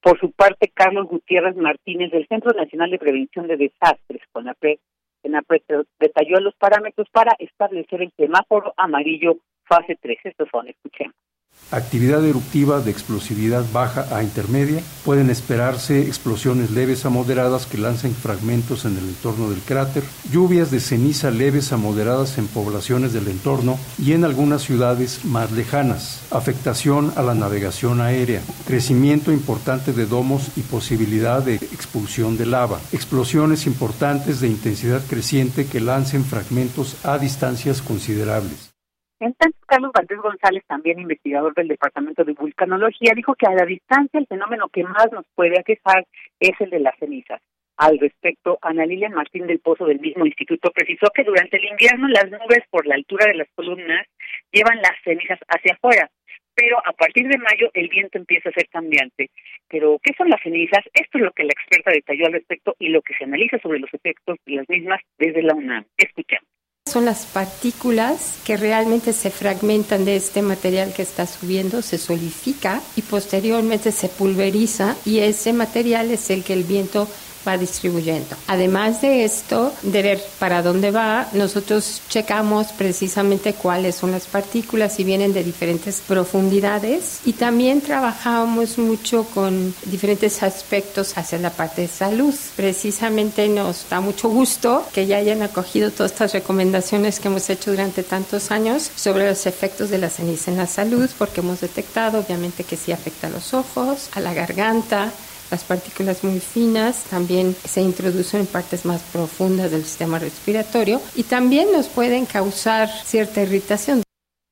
Por 0.00 0.18
su 0.18 0.30
parte, 0.32 0.70
Carlos 0.72 1.08
Gutiérrez 1.08 1.56
Martínez 1.56 2.10
del 2.10 2.26
Centro 2.26 2.52
Nacional 2.52 2.90
de 2.90 2.98
Prevención 2.98 3.48
de 3.48 3.58
Desastres, 3.58 4.22
CONAPRE, 4.32 4.78
detalló 5.98 6.40
los 6.40 6.54
parámetros 6.56 7.08
para 7.10 7.34
establecer 7.38 8.02
el 8.02 8.12
semáforo 8.16 8.72
amarillo 8.76 9.36
fase 9.64 9.96
3. 10.00 10.18
Estos 10.24 10.48
son, 10.50 10.68
escuchemos. 10.68 11.14
Actividad 11.72 12.24
eruptiva 12.24 12.80
de 12.80 12.92
explosividad 12.92 13.64
baja 13.72 14.06
a 14.16 14.22
intermedia. 14.22 14.80
Pueden 15.04 15.30
esperarse 15.30 16.02
explosiones 16.02 16.70
leves 16.70 17.04
a 17.04 17.10
moderadas 17.10 17.66
que 17.66 17.76
lancen 17.76 18.14
fragmentos 18.14 18.84
en 18.84 18.96
el 18.96 19.08
entorno 19.08 19.50
del 19.50 19.58
cráter, 19.62 20.04
lluvias 20.30 20.70
de 20.70 20.78
ceniza 20.78 21.32
leves 21.32 21.72
a 21.72 21.76
moderadas 21.76 22.38
en 22.38 22.46
poblaciones 22.46 23.12
del 23.12 23.26
entorno 23.26 23.80
y 23.98 24.12
en 24.12 24.24
algunas 24.24 24.62
ciudades 24.62 25.24
más 25.24 25.50
lejanas, 25.50 26.20
afectación 26.30 27.12
a 27.16 27.22
la 27.22 27.34
navegación 27.34 28.00
aérea, 28.00 28.42
crecimiento 28.68 29.32
importante 29.32 29.92
de 29.92 30.06
domos 30.06 30.52
y 30.54 30.60
posibilidad 30.60 31.42
de 31.42 31.56
expulsión 31.56 32.38
de 32.38 32.46
lava, 32.46 32.78
explosiones 32.92 33.66
importantes 33.66 34.40
de 34.40 34.46
intensidad 34.46 35.02
creciente 35.10 35.66
que 35.66 35.80
lancen 35.80 36.24
fragmentos 36.24 36.94
a 37.02 37.18
distancias 37.18 37.82
considerables. 37.82 38.65
En 39.18 39.32
tanto, 39.34 39.56
Carlos 39.66 39.92
Valdés 39.94 40.18
González, 40.18 40.62
también 40.66 40.98
investigador 40.98 41.54
del 41.54 41.68
Departamento 41.68 42.22
de 42.22 42.34
Vulcanología, 42.34 43.12
dijo 43.14 43.34
que 43.34 43.46
a 43.46 43.54
la 43.54 43.64
distancia 43.64 44.20
el 44.20 44.26
fenómeno 44.26 44.68
que 44.68 44.84
más 44.84 45.10
nos 45.10 45.24
puede 45.34 45.58
aquejar 45.58 46.06
es 46.38 46.52
el 46.60 46.68
de 46.68 46.80
las 46.80 46.98
cenizas. 46.98 47.40
Al 47.78 47.98
respecto, 47.98 48.58
Ana 48.60 48.84
Lilian 48.84 49.14
Martín 49.14 49.46
del 49.46 49.60
Pozo 49.60 49.86
del 49.86 50.00
mismo 50.00 50.26
instituto 50.26 50.70
precisó 50.70 51.08
que 51.14 51.24
durante 51.24 51.56
el 51.56 51.64
invierno 51.64 52.08
las 52.08 52.30
nubes 52.30 52.60
por 52.70 52.86
la 52.86 52.94
altura 52.94 53.26
de 53.26 53.34
las 53.34 53.48
columnas 53.54 54.06
llevan 54.52 54.76
las 54.78 54.96
cenizas 55.02 55.38
hacia 55.48 55.74
afuera, 55.74 56.10
pero 56.54 56.78
a 56.86 56.92
partir 56.92 57.28
de 57.28 57.38
mayo 57.38 57.70
el 57.74 57.88
viento 57.88 58.18
empieza 58.18 58.48
a 58.48 58.52
ser 58.52 58.68
cambiante. 58.68 59.30
Pero, 59.68 59.98
¿qué 60.02 60.12
son 60.16 60.30
las 60.30 60.42
cenizas? 60.42 60.84
Esto 60.94 61.18
es 61.18 61.24
lo 61.24 61.32
que 61.32 61.44
la 61.44 61.52
experta 61.52 61.90
detalló 61.90 62.26
al 62.26 62.32
respecto 62.32 62.76
y 62.78 62.88
lo 62.88 63.02
que 63.02 63.14
se 63.14 63.24
analiza 63.24 63.58
sobre 63.58 63.78
los 63.78 63.92
efectos 63.92 64.38
de 64.46 64.56
las 64.56 64.68
mismas 64.68 65.00
desde 65.18 65.42
la 65.42 65.54
UNAM. 65.54 65.84
Escuchamos. 65.98 66.55
Son 66.86 67.04
las 67.04 67.26
partículas 67.26 68.34
que 68.44 68.56
realmente 68.56 69.12
se 69.12 69.30
fragmentan 69.32 70.04
de 70.04 70.14
este 70.14 70.40
material 70.40 70.92
que 70.92 71.02
está 71.02 71.26
subiendo, 71.26 71.82
se 71.82 71.98
solidifica 71.98 72.80
y 72.94 73.02
posteriormente 73.02 73.90
se 73.90 74.08
pulveriza 74.08 74.94
y 75.04 75.18
ese 75.18 75.52
material 75.52 76.12
es 76.12 76.30
el 76.30 76.44
que 76.44 76.52
el 76.52 76.62
viento 76.62 77.08
va 77.46 77.58
distribuyendo. 77.58 78.36
Además 78.46 79.00
de 79.00 79.24
esto, 79.24 79.72
de 79.82 80.02
ver 80.02 80.22
para 80.38 80.62
dónde 80.62 80.90
va, 80.90 81.28
nosotros 81.32 82.02
checamos 82.08 82.68
precisamente 82.68 83.54
cuáles 83.54 83.94
son 83.96 84.12
las 84.12 84.26
partículas 84.26 84.98
y 84.98 85.04
vienen 85.04 85.32
de 85.32 85.44
diferentes 85.44 86.02
profundidades 86.06 87.20
y 87.24 87.34
también 87.34 87.80
trabajamos 87.80 88.78
mucho 88.78 89.24
con 89.34 89.74
diferentes 89.84 90.42
aspectos 90.42 91.16
hacia 91.16 91.38
la 91.38 91.50
parte 91.50 91.82
de 91.82 91.88
salud. 91.88 92.34
Precisamente 92.56 93.48
nos 93.48 93.88
da 93.88 94.00
mucho 94.00 94.28
gusto 94.28 94.84
que 94.92 95.06
ya 95.06 95.18
hayan 95.18 95.42
acogido 95.42 95.90
todas 95.90 96.12
estas 96.12 96.32
recomendaciones 96.32 97.20
que 97.20 97.28
hemos 97.28 97.48
hecho 97.50 97.70
durante 97.70 98.02
tantos 98.02 98.50
años 98.50 98.90
sobre 98.96 99.28
los 99.28 99.46
efectos 99.46 99.90
de 99.90 99.98
la 99.98 100.10
ceniza 100.10 100.50
en 100.50 100.56
la 100.56 100.66
salud, 100.66 101.08
porque 101.18 101.40
hemos 101.40 101.60
detectado 101.60 102.20
obviamente 102.20 102.64
que 102.64 102.76
sí 102.76 102.92
afecta 102.92 103.26
a 103.26 103.30
los 103.30 103.54
ojos, 103.54 104.08
a 104.14 104.20
la 104.20 104.34
garganta, 104.34 105.12
las 105.50 105.64
partículas 105.64 106.24
muy 106.24 106.40
finas 106.40 107.08
también 107.08 107.52
se 107.52 107.80
introducen 107.80 108.40
en 108.40 108.46
partes 108.46 108.84
más 108.84 109.02
profundas 109.12 109.70
del 109.70 109.82
sistema 109.82 110.18
respiratorio 110.18 111.00
y 111.14 111.22
también 111.22 111.70
nos 111.72 111.88
pueden 111.88 112.26
causar 112.26 112.88
cierta 112.88 113.42
irritación. 113.42 114.02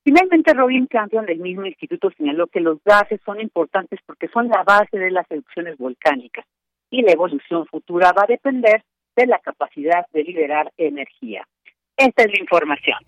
Finalmente, 0.04 0.52
Robin 0.52 0.86
Campion 0.86 1.26
del 1.26 1.38
mismo 1.38 1.64
instituto 1.66 2.10
señaló 2.16 2.46
que 2.46 2.60
los 2.60 2.78
gases 2.84 3.20
son 3.24 3.40
importantes 3.40 3.98
porque 4.06 4.28
son 4.28 4.48
la 4.48 4.62
base 4.62 4.98
de 4.98 5.10
las 5.10 5.28
erupciones 5.30 5.78
volcánicas 5.78 6.44
y 6.90 7.02
la 7.02 7.12
evolución 7.12 7.66
futura 7.66 8.12
va 8.12 8.22
a 8.24 8.26
depender 8.26 8.84
de 9.16 9.26
la 9.26 9.38
capacidad 9.38 10.06
de 10.12 10.22
liberar 10.22 10.70
energía. 10.76 11.46
Esta 11.96 12.24
es 12.24 12.30
la 12.32 12.38
información. 12.38 12.98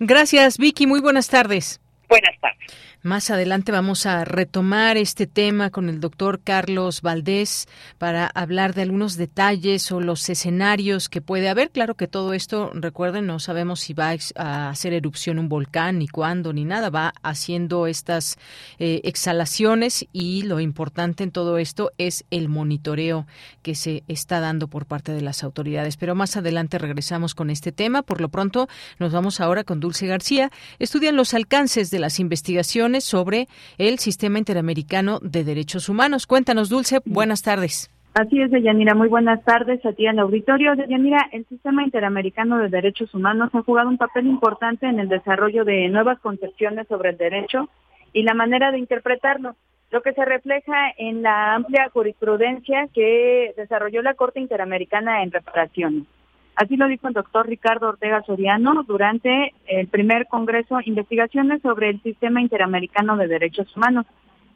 Gracias, 0.00 0.58
Vicky. 0.58 0.86
Muy 0.86 1.00
buenas 1.00 1.28
tardes. 1.28 1.80
Buenas 2.08 2.38
tardes. 2.40 2.91
Más 3.04 3.30
adelante 3.30 3.72
vamos 3.72 4.06
a 4.06 4.24
retomar 4.24 4.96
este 4.96 5.26
tema 5.26 5.70
con 5.70 5.88
el 5.88 5.98
doctor 5.98 6.40
Carlos 6.40 7.02
Valdés 7.02 7.66
para 7.98 8.28
hablar 8.28 8.74
de 8.74 8.82
algunos 8.82 9.16
detalles 9.16 9.90
o 9.90 10.00
los 10.00 10.28
escenarios 10.28 11.08
que 11.08 11.20
puede 11.20 11.48
haber. 11.48 11.72
Claro 11.72 11.96
que 11.96 12.06
todo 12.06 12.32
esto, 12.32 12.70
recuerden, 12.72 13.26
no 13.26 13.40
sabemos 13.40 13.80
si 13.80 13.92
va 13.92 14.14
a 14.36 14.68
hacer 14.68 14.92
erupción 14.92 15.40
un 15.40 15.48
volcán, 15.48 15.98
ni 15.98 16.06
cuándo, 16.06 16.52
ni 16.52 16.64
nada. 16.64 16.90
Va 16.90 17.12
haciendo 17.24 17.88
estas 17.88 18.38
eh, 18.78 19.00
exhalaciones 19.02 20.06
y 20.12 20.42
lo 20.42 20.60
importante 20.60 21.24
en 21.24 21.32
todo 21.32 21.58
esto 21.58 21.90
es 21.98 22.24
el 22.30 22.48
monitoreo 22.48 23.26
que 23.62 23.74
se 23.74 24.04
está 24.06 24.38
dando 24.38 24.68
por 24.68 24.86
parte 24.86 25.10
de 25.10 25.22
las 25.22 25.42
autoridades. 25.42 25.96
Pero 25.96 26.14
más 26.14 26.36
adelante 26.36 26.78
regresamos 26.78 27.34
con 27.34 27.50
este 27.50 27.72
tema. 27.72 28.02
Por 28.02 28.20
lo 28.20 28.28
pronto, 28.28 28.68
nos 29.00 29.10
vamos 29.10 29.40
ahora 29.40 29.64
con 29.64 29.80
Dulce 29.80 30.06
García. 30.06 30.52
Estudian 30.78 31.16
los 31.16 31.34
alcances 31.34 31.90
de 31.90 31.98
las 31.98 32.20
investigaciones 32.20 32.91
sobre 33.00 33.48
el 33.78 33.98
Sistema 33.98 34.38
Interamericano 34.38 35.18
de 35.22 35.44
Derechos 35.44 35.88
Humanos. 35.88 36.26
Cuéntanos, 36.26 36.68
Dulce, 36.68 37.00
buenas 37.04 37.42
tardes. 37.42 37.90
Así 38.14 38.42
es, 38.42 38.50
Deyanira. 38.50 38.94
Muy 38.94 39.08
buenas 39.08 39.42
tardes 39.42 39.84
a 39.86 39.92
ti 39.92 40.06
en 40.06 40.18
auditorio. 40.18 40.76
Deyanira, 40.76 41.30
el 41.32 41.46
Sistema 41.46 41.82
Interamericano 41.82 42.58
de 42.58 42.68
Derechos 42.68 43.14
Humanos 43.14 43.50
ha 43.54 43.62
jugado 43.62 43.88
un 43.88 43.96
papel 43.96 44.26
importante 44.26 44.86
en 44.86 45.00
el 45.00 45.08
desarrollo 45.08 45.64
de 45.64 45.88
nuevas 45.88 46.18
concepciones 46.20 46.86
sobre 46.88 47.10
el 47.10 47.16
derecho 47.16 47.70
y 48.12 48.22
la 48.22 48.34
manera 48.34 48.70
de 48.70 48.78
interpretarlo, 48.78 49.56
lo 49.90 50.02
que 50.02 50.12
se 50.12 50.24
refleja 50.26 50.90
en 50.98 51.22
la 51.22 51.54
amplia 51.54 51.88
jurisprudencia 51.90 52.88
que 52.92 53.54
desarrolló 53.56 54.02
la 54.02 54.14
Corte 54.14 54.40
Interamericana 54.40 55.22
en 55.22 55.32
reparación. 55.32 56.06
Así 56.54 56.76
lo 56.76 56.86
dijo 56.86 57.08
el 57.08 57.14
doctor 57.14 57.46
Ricardo 57.48 57.88
Ortega 57.88 58.22
Soriano 58.22 58.82
durante 58.82 59.54
el 59.66 59.88
primer 59.88 60.26
Congreso 60.26 60.80
Investigaciones 60.84 61.62
sobre 61.62 61.88
el 61.88 62.02
Sistema 62.02 62.42
Interamericano 62.42 63.16
de 63.16 63.26
Derechos 63.26 63.74
Humanos, 63.74 64.04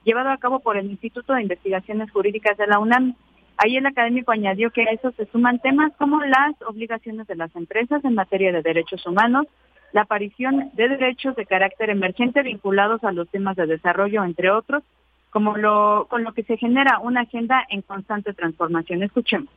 llevado 0.04 0.30
a 0.30 0.36
cabo 0.36 0.60
por 0.60 0.76
el 0.76 0.90
Instituto 0.90 1.32
de 1.32 1.42
Investigaciones 1.42 2.10
Jurídicas 2.10 2.58
de 2.58 2.66
la 2.66 2.78
UNAM. 2.78 3.14
Ahí 3.56 3.76
el 3.78 3.86
académico 3.86 4.32
añadió 4.32 4.70
que 4.70 4.82
a 4.82 4.92
eso 4.92 5.10
se 5.12 5.24
suman 5.26 5.58
temas 5.60 5.92
como 5.96 6.20
las 6.20 6.54
obligaciones 6.68 7.26
de 7.26 7.36
las 7.36 7.54
empresas 7.56 8.04
en 8.04 8.14
materia 8.14 8.52
de 8.52 8.60
derechos 8.60 9.06
humanos, 9.06 9.46
la 9.92 10.02
aparición 10.02 10.70
de 10.74 10.88
derechos 10.88 11.34
de 11.34 11.46
carácter 11.46 11.88
emergente 11.88 12.42
vinculados 12.42 13.02
a 13.04 13.12
los 13.12 13.26
temas 13.30 13.56
de 13.56 13.66
desarrollo, 13.66 14.22
entre 14.22 14.50
otros, 14.50 14.82
como 15.30 15.56
lo, 15.56 16.06
con 16.10 16.24
lo 16.24 16.34
que 16.34 16.42
se 16.42 16.58
genera 16.58 16.98
una 16.98 17.22
agenda 17.22 17.64
en 17.70 17.80
constante 17.80 18.34
transformación. 18.34 19.02
Escuchemos 19.02 19.48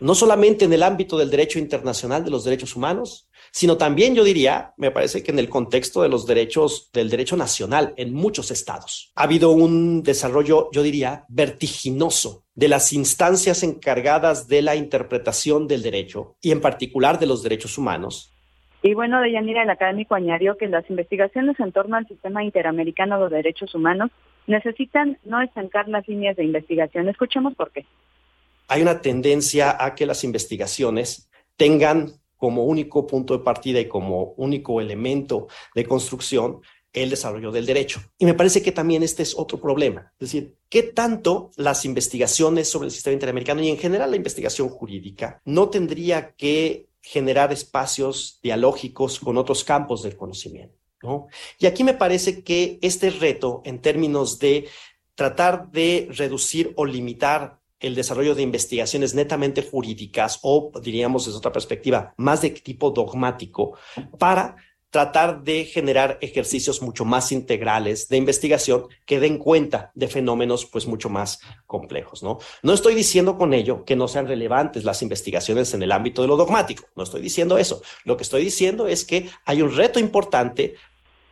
no 0.00 0.14
solamente 0.14 0.64
en 0.64 0.72
el 0.72 0.82
ámbito 0.82 1.16
del 1.16 1.30
derecho 1.30 1.58
internacional 1.58 2.24
de 2.24 2.30
los 2.30 2.44
derechos 2.44 2.76
humanos, 2.76 3.28
sino 3.52 3.76
también, 3.76 4.14
yo 4.14 4.24
diría, 4.24 4.74
me 4.76 4.90
parece 4.90 5.22
que 5.22 5.30
en 5.30 5.38
el 5.38 5.48
contexto 5.48 6.02
de 6.02 6.08
los 6.08 6.26
derechos, 6.26 6.90
del 6.92 7.10
derecho 7.10 7.36
nacional 7.36 7.94
en 7.96 8.12
muchos 8.12 8.50
estados. 8.50 9.12
Ha 9.14 9.22
habido 9.24 9.50
un 9.50 10.02
desarrollo, 10.02 10.70
yo 10.72 10.82
diría, 10.82 11.24
vertiginoso 11.28 12.44
de 12.54 12.68
las 12.68 12.92
instancias 12.92 13.62
encargadas 13.62 14.48
de 14.48 14.62
la 14.62 14.76
interpretación 14.76 15.68
del 15.68 15.82
derecho 15.82 16.36
y 16.40 16.50
en 16.50 16.60
particular 16.60 17.18
de 17.18 17.26
los 17.26 17.42
derechos 17.42 17.78
humanos. 17.78 18.32
Y 18.82 18.94
bueno, 18.94 19.20
Deyanira, 19.20 19.62
el 19.62 19.70
académico 19.70 20.14
añadió 20.14 20.56
que 20.56 20.66
las 20.66 20.88
investigaciones 20.90 21.58
en 21.58 21.72
torno 21.72 21.96
al 21.96 22.06
sistema 22.06 22.44
interamericano 22.44 23.28
de 23.28 23.36
derechos 23.36 23.74
humanos 23.74 24.10
necesitan 24.46 25.18
no 25.24 25.40
estancar 25.40 25.88
las 25.88 26.06
líneas 26.06 26.36
de 26.36 26.44
investigación. 26.44 27.08
Escuchemos 27.08 27.54
por 27.54 27.70
qué 27.70 27.86
hay 28.68 28.82
una 28.82 29.00
tendencia 29.00 29.76
a 29.78 29.94
que 29.94 30.06
las 30.06 30.24
investigaciones 30.24 31.28
tengan 31.56 32.20
como 32.36 32.64
único 32.64 33.06
punto 33.06 33.36
de 33.36 33.44
partida 33.44 33.80
y 33.80 33.88
como 33.88 34.34
único 34.36 34.80
elemento 34.80 35.48
de 35.74 35.86
construcción 35.86 36.60
el 36.92 37.10
desarrollo 37.10 37.50
del 37.50 37.66
derecho. 37.66 38.00
Y 38.18 38.24
me 38.24 38.34
parece 38.34 38.62
que 38.62 38.72
también 38.72 39.02
este 39.02 39.22
es 39.22 39.34
otro 39.36 39.60
problema. 39.60 40.12
Es 40.18 40.30
decir, 40.30 40.56
¿qué 40.68 40.84
tanto 40.84 41.50
las 41.56 41.84
investigaciones 41.84 42.70
sobre 42.70 42.86
el 42.86 42.92
sistema 42.92 43.14
interamericano 43.14 43.60
y 43.62 43.68
en 43.68 43.78
general 43.78 44.10
la 44.10 44.16
investigación 44.16 44.68
jurídica 44.68 45.40
no 45.44 45.68
tendría 45.70 46.34
que 46.36 46.88
generar 47.02 47.52
espacios 47.52 48.38
dialógicos 48.42 49.18
con 49.18 49.36
otros 49.36 49.64
campos 49.64 50.02
del 50.02 50.16
conocimiento? 50.16 50.78
¿no? 51.02 51.26
Y 51.58 51.66
aquí 51.66 51.82
me 51.82 51.94
parece 51.94 52.42
que 52.44 52.78
este 52.80 53.10
reto 53.10 53.60
en 53.64 53.80
términos 53.80 54.38
de 54.38 54.68
tratar 55.14 55.70
de 55.70 56.08
reducir 56.10 56.72
o 56.76 56.84
limitar 56.84 57.60
el 57.86 57.94
desarrollo 57.94 58.34
de 58.34 58.42
investigaciones 58.42 59.14
netamente 59.14 59.62
jurídicas 59.62 60.38
o, 60.42 60.72
diríamos 60.82 61.26
desde 61.26 61.38
otra 61.38 61.52
perspectiva, 61.52 62.14
más 62.16 62.42
de 62.42 62.50
tipo 62.50 62.90
dogmático, 62.90 63.76
para 64.18 64.56
tratar 64.94 65.42
de 65.42 65.64
generar 65.64 66.18
ejercicios 66.20 66.80
mucho 66.80 67.04
más 67.04 67.32
integrales 67.32 68.08
de 68.08 68.16
investigación 68.16 68.84
que 69.04 69.18
den 69.18 69.38
cuenta 69.38 69.90
de 69.96 70.06
fenómenos 70.06 70.66
pues 70.66 70.86
mucho 70.86 71.10
más 71.10 71.40
complejos, 71.66 72.22
¿no? 72.22 72.38
No 72.62 72.72
estoy 72.72 72.94
diciendo 72.94 73.36
con 73.36 73.54
ello 73.54 73.84
que 73.84 73.96
no 73.96 74.06
sean 74.06 74.28
relevantes 74.28 74.84
las 74.84 75.02
investigaciones 75.02 75.74
en 75.74 75.82
el 75.82 75.90
ámbito 75.90 76.22
de 76.22 76.28
lo 76.28 76.36
dogmático, 76.36 76.84
no 76.94 77.02
estoy 77.02 77.22
diciendo 77.22 77.58
eso. 77.58 77.82
Lo 78.04 78.16
que 78.16 78.22
estoy 78.22 78.44
diciendo 78.44 78.86
es 78.86 79.04
que 79.04 79.28
hay 79.44 79.62
un 79.62 79.74
reto 79.74 79.98
importante 79.98 80.76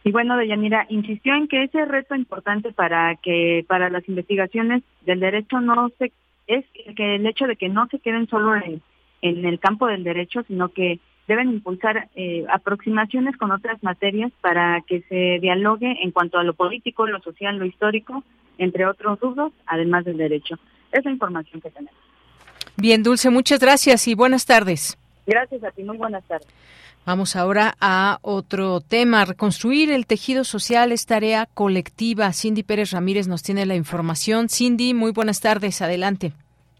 y 0.04 0.10
bueno, 0.10 0.36
Deyanira 0.36 0.86
insistió 0.88 1.34
en 1.34 1.46
que 1.46 1.62
ese 1.62 1.84
reto 1.84 2.16
importante 2.16 2.72
para 2.72 3.14
que 3.22 3.64
para 3.68 3.88
las 3.88 4.08
investigaciones 4.08 4.82
del 5.06 5.20
derecho 5.20 5.60
no 5.60 5.90
se 5.98 6.10
es 6.58 6.94
que 6.96 7.16
el 7.16 7.26
hecho 7.26 7.46
de 7.46 7.56
que 7.56 7.68
no 7.68 7.86
se 7.88 7.98
queden 7.98 8.28
solo 8.28 8.54
en, 8.56 8.82
en 9.22 9.44
el 9.44 9.58
campo 9.58 9.86
del 9.86 10.04
derecho, 10.04 10.42
sino 10.46 10.68
que 10.68 11.00
deben 11.28 11.50
impulsar 11.50 12.08
eh, 12.14 12.44
aproximaciones 12.50 13.36
con 13.36 13.50
otras 13.52 13.82
materias 13.82 14.32
para 14.40 14.82
que 14.86 15.02
se 15.08 15.38
dialogue 15.40 15.96
en 16.02 16.10
cuanto 16.10 16.38
a 16.38 16.44
lo 16.44 16.54
político, 16.54 17.06
lo 17.06 17.20
social, 17.20 17.56
lo 17.56 17.64
histórico, 17.64 18.24
entre 18.58 18.86
otros 18.86 19.20
rubros, 19.20 19.52
además 19.66 20.04
del 20.04 20.16
derecho. 20.16 20.56
Es 20.90 21.04
la 21.04 21.10
información 21.10 21.60
que 21.60 21.70
tenemos. 21.70 21.98
Bien, 22.76 23.02
Dulce, 23.02 23.30
muchas 23.30 23.60
gracias 23.60 24.08
y 24.08 24.14
buenas 24.14 24.46
tardes. 24.46 24.98
Gracias 25.26 25.62
a 25.62 25.70
ti, 25.70 25.84
muy 25.84 25.96
buenas 25.96 26.24
tardes. 26.24 26.48
Vamos 27.04 27.34
ahora 27.34 27.74
a 27.80 28.18
otro 28.22 28.80
tema. 28.80 29.24
Reconstruir 29.24 29.90
el 29.90 30.06
tejido 30.06 30.44
social 30.44 30.92
es 30.92 31.06
tarea 31.06 31.46
colectiva. 31.46 32.32
Cindy 32.32 32.62
Pérez 32.62 32.92
Ramírez 32.92 33.26
nos 33.26 33.42
tiene 33.42 33.66
la 33.66 33.74
información. 33.74 34.48
Cindy, 34.48 34.94
muy 34.94 35.10
buenas 35.10 35.40
tardes. 35.40 35.82
Adelante. 35.82 36.32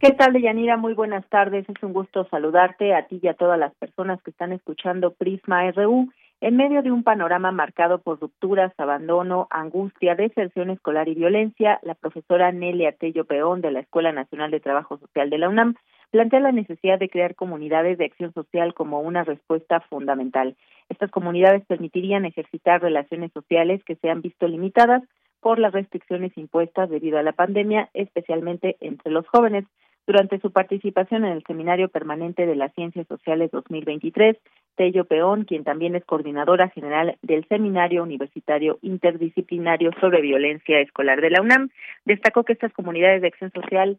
¿Qué 0.03 0.11
tal, 0.11 0.33
Deyanira? 0.33 0.77
Muy 0.77 0.95
buenas 0.95 1.25
tardes. 1.29 1.65
Es 1.69 1.81
un 1.81 1.93
gusto 1.93 2.27
saludarte 2.29 2.93
a 2.93 3.07
ti 3.07 3.21
y 3.23 3.29
a 3.29 3.35
todas 3.35 3.57
las 3.57 3.73
personas 3.77 4.21
que 4.21 4.33
están 4.33 4.53
escuchando 4.53 5.13
Prisma 5.13 5.71
RU 5.71 6.11
en 6.41 6.57
medio 6.57 6.83
de 6.83 6.91
un 6.91 7.05
panorama 7.05 7.53
marcado 7.53 8.01
por 8.01 8.19
rupturas, 8.19 8.73
abandono, 8.79 9.47
angustia, 9.49 10.17
deserción 10.17 10.71
escolar 10.71 11.07
y 11.07 11.15
violencia. 11.15 11.79
La 11.85 11.95
profesora 11.95 12.51
Nelia 12.51 12.91
Tello 12.91 13.27
Peón 13.27 13.61
de 13.61 13.71
la 13.71 13.79
Escuela 13.79 14.11
Nacional 14.11 14.51
de 14.51 14.59
Trabajo 14.59 14.99
Social 14.99 15.31
de 15.31 15.39
la 15.39 15.49
UNAM 15.49 15.77
plantea 16.11 16.41
la 16.41 16.51
necesidad 16.51 16.99
de 16.99 17.09
crear 17.09 17.37
comunidades 17.37 17.97
de 17.97 18.07
acción 18.07 18.33
social 18.33 18.75
como 18.75 19.03
una 19.03 19.23
respuesta 19.23 19.83
fundamental. 19.83 20.57
Estas 20.89 21.13
comunidades 21.13 21.65
permitirían 21.67 22.25
ejercitar 22.25 22.83
relaciones 22.83 23.31
sociales 23.31 23.85
que 23.85 23.95
se 23.95 24.11
han 24.11 24.21
visto 24.21 24.49
limitadas 24.49 25.05
por 25.43 25.61
las 25.61 25.73
restricciones 25.73 26.37
impuestas 26.37 26.91
debido 26.91 27.19
a 27.19 27.23
la 27.23 27.33
pandemia, 27.33 27.89
especialmente 27.95 28.77
entre 28.81 29.13
los 29.13 29.29
jóvenes. 29.29 29.65
Durante 30.05 30.41
su 30.41 30.51
participación 30.51 31.25
en 31.25 31.33
el 31.33 31.45
Seminario 31.45 31.89
Permanente 31.89 32.45
de 32.45 32.57
las 32.57 32.75
Ciencias 32.75 33.07
Sociales 33.07 33.51
2023, 33.53 34.37
Tello 34.77 35.05
Peón, 35.05 35.45
quien 35.45 35.63
también 35.63 35.95
es 35.95 36.05
coordinadora 36.05 36.71
general 36.71 37.17
del 37.23 37.47
Seminario 37.49 38.03
Universitario 38.03 38.79
Interdisciplinario 38.83 39.91
sobre 40.01 40.21
Violencia 40.21 40.81
Escolar 40.81 41.21
de 41.21 41.31
la 41.31 41.41
UNAM, 41.41 41.71
destacó 42.05 42.43
que 42.43 42.55
estas 42.55 42.73
comunidades 42.73 43.23
de 43.23 43.29
acción 43.29 43.53
social 43.53 43.99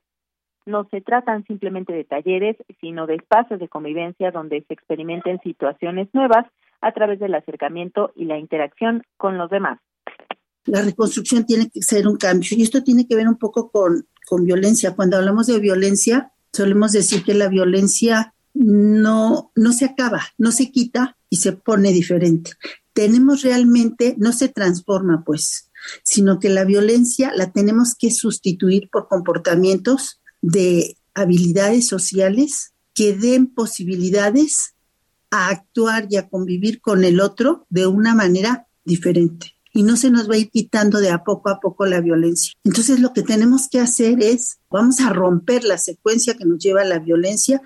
no 0.65 0.87
se 0.91 1.01
tratan 1.01 1.45
simplemente 1.45 1.93
de 1.93 2.03
talleres, 2.03 2.57
sino 2.81 3.07
de 3.07 3.15
espacios 3.15 3.59
de 3.59 3.69
convivencia 3.69 4.31
donde 4.31 4.63
se 4.67 4.73
experimenten 4.73 5.39
situaciones 5.41 6.09
nuevas 6.13 6.47
a 6.81 6.91
través 6.91 7.19
del 7.19 7.35
acercamiento 7.35 8.11
y 8.15 8.25
la 8.25 8.37
interacción 8.37 9.03
con 9.17 9.37
los 9.37 9.49
demás. 9.49 9.79
La 10.65 10.81
reconstrucción 10.81 11.45
tiene 11.45 11.69
que 11.69 11.81
ser 11.81 12.07
un 12.07 12.17
cambio 12.17 12.49
y 12.51 12.61
esto 12.61 12.81
tiene 12.83 13.05
que 13.07 13.15
ver 13.15 13.27
un 13.27 13.37
poco 13.37 13.69
con, 13.69 14.05
con 14.25 14.45
violencia. 14.45 14.95
Cuando 14.95 15.17
hablamos 15.17 15.47
de 15.47 15.59
violencia, 15.59 16.31
solemos 16.51 16.91
decir 16.91 17.23
que 17.23 17.33
la 17.33 17.47
violencia 17.49 18.33
no, 18.53 19.51
no 19.55 19.73
se 19.73 19.85
acaba, 19.85 20.23
no 20.37 20.51
se 20.51 20.71
quita 20.71 21.17
y 21.29 21.37
se 21.37 21.53
pone 21.53 21.91
diferente. 21.91 22.51
Tenemos 22.93 23.41
realmente, 23.41 24.15
no 24.19 24.31
se 24.33 24.49
transforma 24.49 25.23
pues, 25.25 25.71
sino 26.03 26.39
que 26.39 26.49
la 26.49 26.63
violencia 26.63 27.31
la 27.35 27.51
tenemos 27.51 27.95
que 27.95 28.11
sustituir 28.11 28.89
por 28.91 29.07
comportamientos 29.07 30.21
de 30.41 30.97
habilidades 31.13 31.87
sociales 31.87 32.73
que 32.93 33.13
den 33.13 33.47
posibilidades 33.47 34.75
a 35.31 35.49
actuar 35.49 36.07
y 36.09 36.17
a 36.17 36.29
convivir 36.29 36.79
con 36.79 37.03
el 37.03 37.19
otro 37.19 37.65
de 37.69 37.87
una 37.87 38.13
manera 38.13 38.67
diferente. 38.85 39.52
Y 39.73 39.83
no 39.83 39.95
se 39.95 40.11
nos 40.11 40.29
va 40.29 40.35
a 40.35 40.37
ir 40.37 40.49
quitando 40.49 40.99
de 40.99 41.09
a 41.09 41.23
poco 41.23 41.49
a 41.49 41.59
poco 41.59 41.85
la 41.85 41.99
violencia. 41.99 42.53
Entonces 42.63 42.99
lo 42.99 43.09
que 43.13 43.23
tenemos 43.23 43.67
que 43.69 43.79
hacer 43.79 44.19
es, 44.21 44.61
vamos 44.69 45.01
a 45.01 45.11
romper 45.11 45.63
la 45.63 45.77
secuencia 45.77 46.35
que 46.37 46.45
nos 46.45 46.59
lleva 46.59 46.81
a 46.81 46.85
la 46.85 46.99
violencia. 46.99 47.59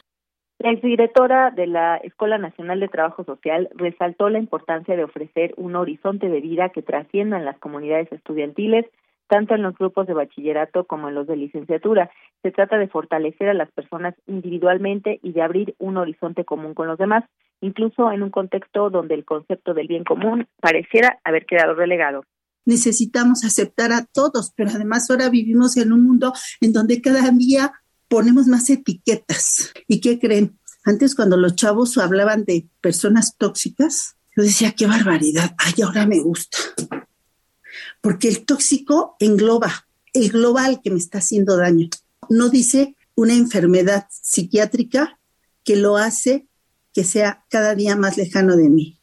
La 0.60 0.72
exdirectora 0.72 1.52
de 1.52 1.68
la 1.68 1.98
Escuela 1.98 2.38
Nacional 2.38 2.80
de 2.80 2.88
Trabajo 2.88 3.24
Social 3.26 3.70
resaltó 3.76 4.30
la 4.30 4.40
importancia 4.40 4.96
de 4.96 5.04
ofrecer 5.04 5.54
un 5.58 5.76
horizonte 5.76 6.30
de 6.30 6.42
vida 6.42 6.70
que 6.70 6.82
trascienda 6.82 7.38
en 7.38 7.46
las 7.46 7.60
comunidades 7.60 8.12
estudiantiles 8.12 8.86
tanto 9.28 9.56
en 9.56 9.62
los 9.62 9.78
grupos 9.78 10.08
de 10.08 10.14
bachillerato 10.14 10.86
como 10.86 11.10
en 11.10 11.16
los 11.16 11.28
de 11.28 11.36
licenciatura. 11.36 12.10
Se 12.42 12.52
trata 12.52 12.78
de 12.78 12.88
fortalecer 12.88 13.50
a 13.50 13.54
las 13.54 13.72
personas 13.72 14.16
individualmente 14.26 15.20
y 15.22 15.34
de 15.34 15.42
abrir 15.42 15.76
un 15.80 15.98
horizonte 15.98 16.46
común 16.46 16.74
con 16.74 16.88
los 16.88 16.98
demás, 16.98 17.24
incluso 17.62 18.12
en 18.12 18.24
un 18.24 18.30
contexto 18.30 18.90
donde 18.90 19.16
el 19.16 19.26
concepto 19.26 19.74
del 19.74 19.88
bien 19.88 20.04
común 20.04 20.48
pareciera 20.60 21.20
haber 21.24 21.46
quedado 21.46 21.74
relegado. 21.74 22.24
Necesitamos 22.66 23.46
aceptar 23.46 23.92
a 23.94 24.06
todos, 24.06 24.52
pero 24.56 24.72
además 24.72 25.10
ahora 25.10 25.30
vivimos 25.30 25.78
en 25.78 25.94
un 25.94 26.04
mundo 26.04 26.34
en 26.60 26.74
donde 26.74 27.02
cada 27.02 27.30
día 27.32 27.72
ponemos 28.08 28.48
más 28.48 28.70
etiquetas. 28.70 29.74
¿Y 29.88 30.02
qué 30.02 30.20
creen? 30.20 30.58
Antes 30.84 31.16
cuando 31.16 31.38
los 31.38 31.56
chavos 31.56 31.98
hablaban 31.98 32.46
de 32.46 32.68
personas 32.82 33.36
tóxicas, 33.38 34.18
yo 34.36 34.44
decía, 34.44 34.74
qué 34.74 34.86
barbaridad, 34.86 35.56
ay, 35.58 35.82
ahora 35.82 36.06
me 36.06 36.20
gusta 36.20 36.58
porque 38.02 38.28
el 38.28 38.46
tóxico 38.46 39.16
engloba 39.20 39.88
el 40.14 40.30
global 40.30 40.82
que 40.84 40.92
me 40.92 40.98
está 40.98 41.20
haciendo 41.20 41.58
daño. 41.58 41.90
No 42.30 42.50
dice 42.50 42.96
una 43.16 43.34
enfermedad 43.34 44.08
psiquiátrica 44.10 45.20
que 45.64 45.76
lo 45.76 45.98
hace 45.98 46.48
que 46.98 47.04
sea 47.04 47.44
cada 47.48 47.76
día 47.76 47.96
más 47.96 48.18
lejano 48.18 48.56
de 48.56 48.72
mí, 48.72 48.98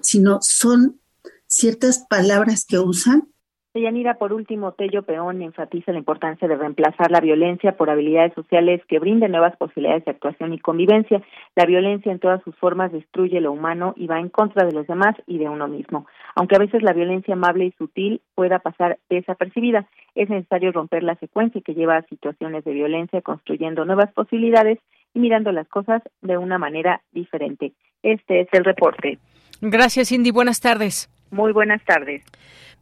sino 0.00 0.38
son 0.40 0.98
ciertas 1.46 2.04
palabras 2.10 2.66
que 2.68 2.80
usan 2.80 3.28
Deyanira, 3.74 4.14
por 4.14 4.32
último, 4.32 4.70
Tello 4.70 5.02
Peón 5.02 5.42
enfatiza 5.42 5.90
la 5.90 5.98
importancia 5.98 6.46
de 6.46 6.54
reemplazar 6.54 7.10
la 7.10 7.20
violencia 7.20 7.76
por 7.76 7.90
habilidades 7.90 8.32
sociales 8.34 8.80
que 8.86 9.00
brinden 9.00 9.32
nuevas 9.32 9.56
posibilidades 9.56 10.04
de 10.04 10.12
actuación 10.12 10.52
y 10.52 10.60
convivencia. 10.60 11.22
La 11.56 11.66
violencia 11.66 12.12
en 12.12 12.20
todas 12.20 12.40
sus 12.44 12.54
formas 12.54 12.92
destruye 12.92 13.40
lo 13.40 13.50
humano 13.50 13.92
y 13.96 14.06
va 14.06 14.20
en 14.20 14.28
contra 14.28 14.64
de 14.64 14.72
los 14.72 14.86
demás 14.86 15.16
y 15.26 15.38
de 15.38 15.48
uno 15.48 15.66
mismo. 15.66 16.06
Aunque 16.36 16.54
a 16.54 16.60
veces 16.60 16.84
la 16.84 16.92
violencia 16.92 17.34
amable 17.34 17.64
y 17.64 17.72
sutil 17.72 18.20
pueda 18.36 18.60
pasar 18.60 19.00
desapercibida, 19.10 19.88
es 20.14 20.30
necesario 20.30 20.70
romper 20.70 21.02
la 21.02 21.16
secuencia 21.16 21.60
que 21.60 21.74
lleva 21.74 21.96
a 21.96 22.06
situaciones 22.06 22.62
de 22.62 22.74
violencia, 22.74 23.22
construyendo 23.22 23.84
nuevas 23.84 24.12
posibilidades 24.12 24.78
y 25.14 25.20
mirando 25.20 25.52
las 25.52 25.68
cosas 25.68 26.02
de 26.20 26.36
una 26.36 26.58
manera 26.58 27.00
diferente. 27.12 27.72
Este 28.02 28.42
es 28.42 28.48
el 28.52 28.64
reporte. 28.64 29.18
Gracias, 29.60 30.08
Cindy. 30.08 30.30
Buenas 30.30 30.60
tardes. 30.60 31.08
Muy 31.30 31.52
buenas 31.52 31.82
tardes. 31.84 32.22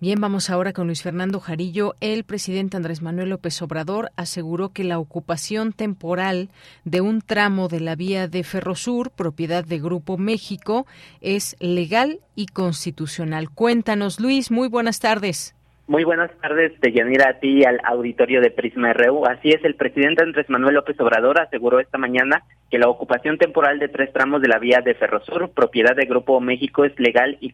Bien, 0.01 0.21
vamos 0.21 0.51
ahora 0.51 0.73
con 0.73 0.89
Luis 0.89 1.03
Fernando 1.03 1.39
Jarillo. 1.39 1.95
El 2.01 2.25
presidente 2.25 2.77
Andrés 2.77 3.03
Manuel 3.03 3.29
López 3.29 3.63
Obrador 3.63 4.11
aseguró 4.17 4.71
que 4.71 4.83
la 4.83 4.99
ocupación 4.99 5.73
temporal 5.73 6.51
de 6.85 7.01
un 7.01 7.21
tramo 7.21 7.69
de 7.69 7.79
la 7.79 7.95
vía 7.95 8.27
de 8.27 8.43
Ferrosur, 8.43 9.13
propiedad 9.13 9.65
de 9.65 9.79
Grupo 9.79 10.19
México, 10.19 10.87
es 11.21 11.55
legal 11.61 12.19
y 12.35 12.47
constitucional. 12.47 13.49
Cuéntanos, 13.51 14.19
Luis, 14.19 14.51
muy 14.51 14.69
buenas 14.69 14.99
tardes. 14.99 15.55
Muy 15.89 16.05
buenas 16.05 16.31
tardes, 16.41 16.73
Deyanira, 16.81 17.31
a 17.31 17.41
ti 17.41 17.59
y 17.59 17.65
al 17.65 17.81
auditorio 17.85 18.41
de 18.41 18.51
Prisma 18.51 18.93
RU. 18.93 19.27
Así 19.27 19.51
es, 19.51 19.65
el 19.65 19.75
presidente 19.75 20.23
Andrés 20.23 20.49
Manuel 20.49 20.77
López 20.77 20.99
Obrador 21.01 21.41
aseguró 21.41 21.81
esta 21.81 21.99
mañana 21.99 22.45
que 22.71 22.79
la 22.79 22.89
ocupación 22.89 23.37
temporal 23.37 23.79
de 23.79 23.89
tres 23.89 24.13
tramos 24.13 24.41
de 24.41 24.49
la 24.49 24.59
vía 24.59 24.81
de 24.81 24.95
Ferrosur, 24.95 25.51
propiedad 25.51 25.97
de 25.97 26.07
Grupo 26.07 26.41
México, 26.41 26.85
es 26.85 26.99
legal 26.99 27.37
y, 27.41 27.53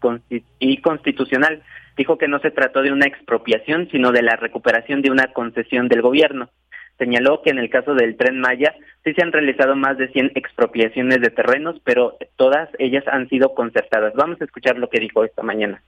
y 0.59 0.77
constitucional 0.83 1.63
dijo 1.97 2.17
que 2.17 2.29
no 2.29 2.39
se 2.39 2.53
trató 2.53 2.83
de 2.83 2.93
una 2.93 3.07
expropiación, 3.07 3.89
sino 3.91 4.13
de 4.13 4.23
la 4.23 4.37
recuperación 4.37 5.03
de 5.03 5.11
una 5.11 5.33
concesión 5.33 5.89
del 5.89 6.03
gobierno. 6.03 6.49
Señaló 6.97 7.43
que 7.43 7.51
en 7.51 7.59
el 7.59 7.71
caso 7.71 7.95
del 7.95 8.17
tren 8.17 8.41
Maya 8.41 8.75
sí 9.05 9.13
se 9.15 9.23
han 9.23 9.33
realizado 9.33 9.75
más 9.75 9.99
de 9.99 10.09
100 10.09 10.33
expropiaciones 10.35 11.21
de 11.21 11.31
terrenos, 11.31 11.81
pero 11.85 12.17
todas 12.37 12.69
ellas 12.79 13.05
han 13.09 13.29
sido 13.29 13.55
concertadas. 13.55 14.15
Vamos 14.15 14.41
a 14.41 14.45
escuchar 14.45 14.79
lo 14.79 14.89
que 14.89 15.01
dijo 15.01 15.25
esta 15.25 15.43
mañana. 15.43 15.83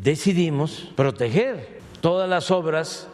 Decidimos 0.00 0.90
proteger 0.96 1.80
todas 2.00 2.28
las 2.28 2.50
obras 2.50 3.08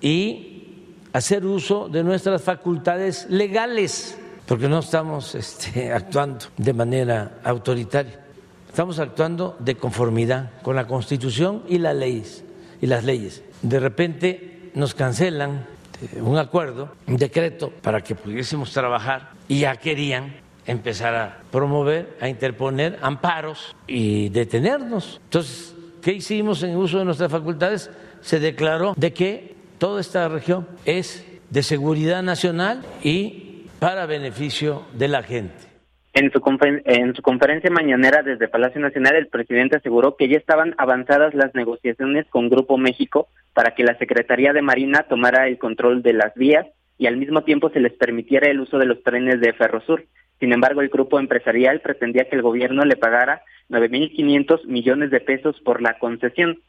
y 0.00 0.84
hacer 1.12 1.44
uso 1.46 1.88
de 1.88 2.02
nuestras 2.02 2.42
facultades 2.42 3.26
legales, 3.30 4.18
porque 4.46 4.68
no 4.68 4.80
estamos 4.80 5.34
este, 5.34 5.92
actuando 5.94 6.46
de 6.56 6.72
manera 6.72 7.38
autoritaria. 7.44 8.20
Estamos 8.68 8.98
actuando 8.98 9.56
de 9.60 9.76
conformidad 9.76 10.50
con 10.62 10.74
la 10.74 10.86
Constitución 10.86 11.62
y 11.68 11.78
las 11.78 11.94
leyes. 11.94 12.44
Y 12.80 12.86
las 12.86 13.04
leyes. 13.04 13.42
De 13.62 13.78
repente 13.78 14.70
nos 14.74 14.94
cancelan 14.94 15.64
eh, 16.02 16.20
un 16.20 16.36
acuerdo, 16.38 16.90
un 17.06 17.16
decreto 17.16 17.70
para 17.70 18.02
que 18.02 18.14
pudiésemos 18.14 18.72
trabajar 18.72 19.30
y 19.46 19.60
ya 19.60 19.76
querían 19.76 20.43
empezar 20.66 21.14
a 21.14 21.38
promover, 21.50 22.16
a 22.20 22.28
interponer 22.28 22.98
amparos 23.02 23.76
y 23.86 24.28
detenernos. 24.30 25.20
Entonces, 25.24 25.74
¿qué 26.02 26.12
hicimos 26.12 26.62
en 26.62 26.76
uso 26.76 26.98
de 26.98 27.04
nuestras 27.04 27.30
facultades? 27.30 27.90
Se 28.20 28.40
declaró 28.40 28.94
de 28.96 29.12
que 29.12 29.54
toda 29.78 30.00
esta 30.00 30.28
región 30.28 30.66
es 30.84 31.26
de 31.50 31.62
seguridad 31.62 32.22
nacional 32.22 32.82
y 33.02 33.66
para 33.78 34.06
beneficio 34.06 34.82
de 34.94 35.08
la 35.08 35.22
gente. 35.22 35.74
En 36.14 36.30
su, 36.30 36.40
en 36.84 37.14
su 37.14 37.22
conferencia 37.22 37.70
mañanera 37.70 38.22
desde 38.22 38.46
Palacio 38.46 38.80
Nacional, 38.80 39.16
el 39.16 39.26
presidente 39.26 39.76
aseguró 39.76 40.16
que 40.16 40.28
ya 40.28 40.36
estaban 40.36 40.74
avanzadas 40.78 41.34
las 41.34 41.54
negociaciones 41.56 42.24
con 42.30 42.48
Grupo 42.48 42.78
México 42.78 43.26
para 43.52 43.74
que 43.74 43.82
la 43.82 43.98
Secretaría 43.98 44.52
de 44.52 44.62
Marina 44.62 45.06
tomara 45.08 45.48
el 45.48 45.58
control 45.58 46.02
de 46.02 46.12
las 46.12 46.32
vías 46.34 46.66
y 46.98 47.08
al 47.08 47.16
mismo 47.16 47.42
tiempo 47.42 47.68
se 47.70 47.80
les 47.80 47.92
permitiera 47.94 48.48
el 48.48 48.60
uso 48.60 48.78
de 48.78 48.86
los 48.86 49.02
trenes 49.02 49.40
de 49.40 49.52
Ferrosur. 49.54 50.04
Sin 50.44 50.52
embargo, 50.52 50.82
el 50.82 50.90
grupo 50.90 51.18
empresarial 51.18 51.80
pretendía 51.80 52.28
que 52.28 52.36
el 52.36 52.42
gobierno 52.42 52.84
le 52.84 52.96
pagara 52.96 53.40
9.500 53.70 54.66
millones 54.66 55.10
de 55.10 55.20
pesos 55.20 55.58
por 55.64 55.80
la 55.80 55.98
concesión. 55.98 56.60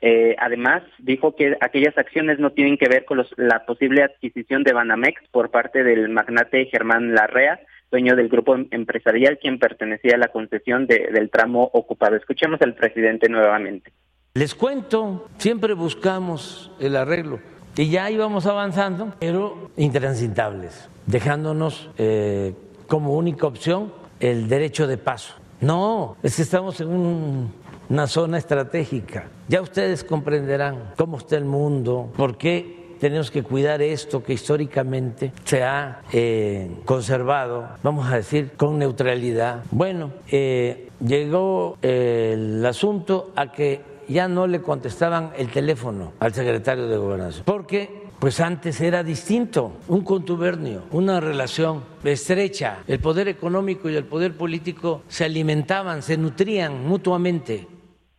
Eh, 0.00 0.34
además, 0.38 0.82
dijo 0.98 1.36
que 1.36 1.54
aquellas 1.60 1.98
acciones 1.98 2.38
no 2.38 2.52
tienen 2.52 2.78
que 2.78 2.88
ver 2.88 3.04
con 3.04 3.22
la 3.36 3.66
posible 3.66 4.04
adquisición 4.04 4.62
de 4.62 4.72
Banamex 4.72 5.20
por 5.32 5.50
parte 5.50 5.84
del 5.84 6.08
magnate 6.08 6.64
Germán 6.72 7.14
Larrea, 7.14 7.60
dueño 7.90 8.16
del 8.16 8.30
grupo 8.30 8.56
empresarial, 8.70 9.38
quien 9.38 9.58
pertenecía 9.58 10.14
a 10.14 10.18
la 10.18 10.28
concesión 10.28 10.86
del 10.86 11.28
tramo 11.28 11.68
ocupado. 11.74 12.16
Escuchemos 12.16 12.62
al 12.62 12.72
presidente 12.72 13.28
nuevamente. 13.28 13.92
Les 14.32 14.54
cuento, 14.54 15.28
siempre 15.36 15.74
buscamos 15.74 16.72
el 16.80 16.96
arreglo 16.96 17.38
y 17.76 17.90
ya 17.90 18.10
íbamos 18.10 18.46
avanzando, 18.46 19.12
pero 19.20 19.72
intransitables, 19.76 20.88
dejándonos 21.06 21.90
eh, 21.98 22.54
como 22.90 23.14
única 23.14 23.46
opción 23.46 23.92
el 24.18 24.48
derecho 24.48 24.88
de 24.88 24.98
paso. 24.98 25.34
No, 25.60 26.16
es 26.24 26.34
que 26.34 26.42
estamos 26.42 26.80
en 26.80 27.52
una 27.88 28.06
zona 28.08 28.36
estratégica. 28.36 29.28
Ya 29.48 29.62
ustedes 29.62 30.02
comprenderán 30.02 30.92
cómo 30.96 31.18
está 31.18 31.36
el 31.36 31.44
mundo, 31.44 32.10
por 32.16 32.36
qué 32.36 32.96
tenemos 32.98 33.30
que 33.30 33.44
cuidar 33.44 33.80
esto 33.80 34.24
que 34.24 34.32
históricamente 34.32 35.32
se 35.44 35.62
ha 35.62 36.02
eh, 36.12 36.68
conservado, 36.84 37.68
vamos 37.84 38.10
a 38.10 38.16
decir, 38.16 38.50
con 38.56 38.78
neutralidad. 38.78 39.62
Bueno, 39.70 40.10
eh, 40.28 40.88
llegó 40.98 41.78
eh, 41.82 42.32
el 42.34 42.66
asunto 42.66 43.30
a 43.36 43.52
que 43.52 43.82
ya 44.08 44.26
no 44.26 44.48
le 44.48 44.60
contestaban 44.62 45.30
el 45.38 45.48
teléfono 45.48 46.12
al 46.18 46.34
secretario 46.34 46.88
de 46.88 46.96
Gobernación, 46.96 47.44
porque 47.44 47.99
pues 48.20 48.38
antes 48.40 48.80
era 48.82 49.02
distinto, 49.02 49.80
un 49.88 50.04
contubernio, 50.04 50.84
una 50.92 51.20
relación 51.20 51.82
estrecha. 52.04 52.80
El 52.86 53.00
poder 53.00 53.28
económico 53.28 53.88
y 53.88 53.96
el 53.96 54.04
poder 54.04 54.36
político 54.36 55.02
se 55.08 55.24
alimentaban, 55.24 56.02
se 56.02 56.18
nutrían 56.18 56.84
mutuamente. 56.86 57.66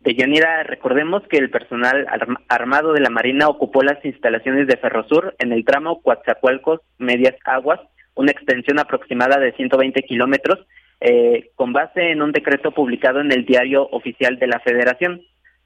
De 0.00 0.64
recordemos 0.64 1.22
que 1.30 1.36
el 1.36 1.48
personal 1.50 2.08
armado 2.48 2.92
de 2.92 3.00
la 3.00 3.10
Marina 3.10 3.48
ocupó 3.48 3.84
las 3.84 4.04
instalaciones 4.04 4.66
de 4.66 4.76
Ferrosur 4.76 5.36
en 5.38 5.52
el 5.52 5.64
tramo 5.64 6.02
Coatzacoalcos 6.02 6.80
Medias 6.98 7.36
Aguas, 7.44 7.78
una 8.16 8.32
extensión 8.32 8.80
aproximada 8.80 9.38
de 9.38 9.52
120 9.52 10.02
kilómetros, 10.02 10.66
eh, 11.00 11.50
con 11.54 11.72
base 11.72 12.10
en 12.10 12.22
un 12.22 12.32
decreto 12.32 12.72
publicado 12.72 13.20
en 13.20 13.30
el 13.30 13.44
Diario 13.44 13.88
Oficial 13.92 14.40
de 14.40 14.48
la 14.48 14.58
Federación. 14.58 15.22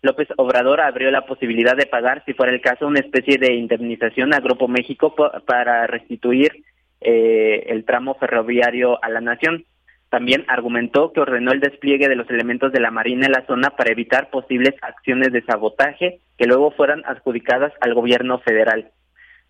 López 0.07 0.29
Obrador 0.37 0.81
abrió 0.81 1.11
la 1.11 1.27
posibilidad 1.27 1.77
de 1.77 1.87
pagar, 1.87 2.23
si 2.25 2.33
fuera 2.33 2.53
el 2.53 2.63
caso, 2.63 2.87
una 2.87 3.01
especie 3.01 3.37
de 3.37 3.55
indemnización 3.55 4.33
a 4.33 4.41
Grupo 4.41 4.69
México 4.69 5.15
para 5.45 5.87
restituir 5.87 6.65
eh, 7.01 7.65
el 7.69 7.85
tramo 7.85 8.15
ferroviario 8.15 9.03
a 9.05 9.11
la 9.11 9.21
nación. 9.21 9.65
También 10.09 10.45
argumentó 10.49 11.13
que 11.13 11.21
ordenó 11.21 11.53
el 11.53 11.61
despliegue 11.61 12.09
de 12.09 12.15
los 12.15 12.31
elementos 12.31 12.73
de 12.73 12.81
la 12.81 12.91
Marina 12.91 13.27
en 13.27 13.33
la 13.33 13.45
zona 13.47 13.71
para 13.71 13.91
evitar 13.91 14.31
posibles 14.31 14.75
acciones 14.81 15.33
de 15.33 15.43
sabotaje 15.43 16.21
que 16.39 16.47
luego 16.47 16.71
fueran 16.71 17.03
adjudicadas 17.05 17.73
al 17.81 17.93
gobierno 17.93 18.39
federal. 18.39 18.93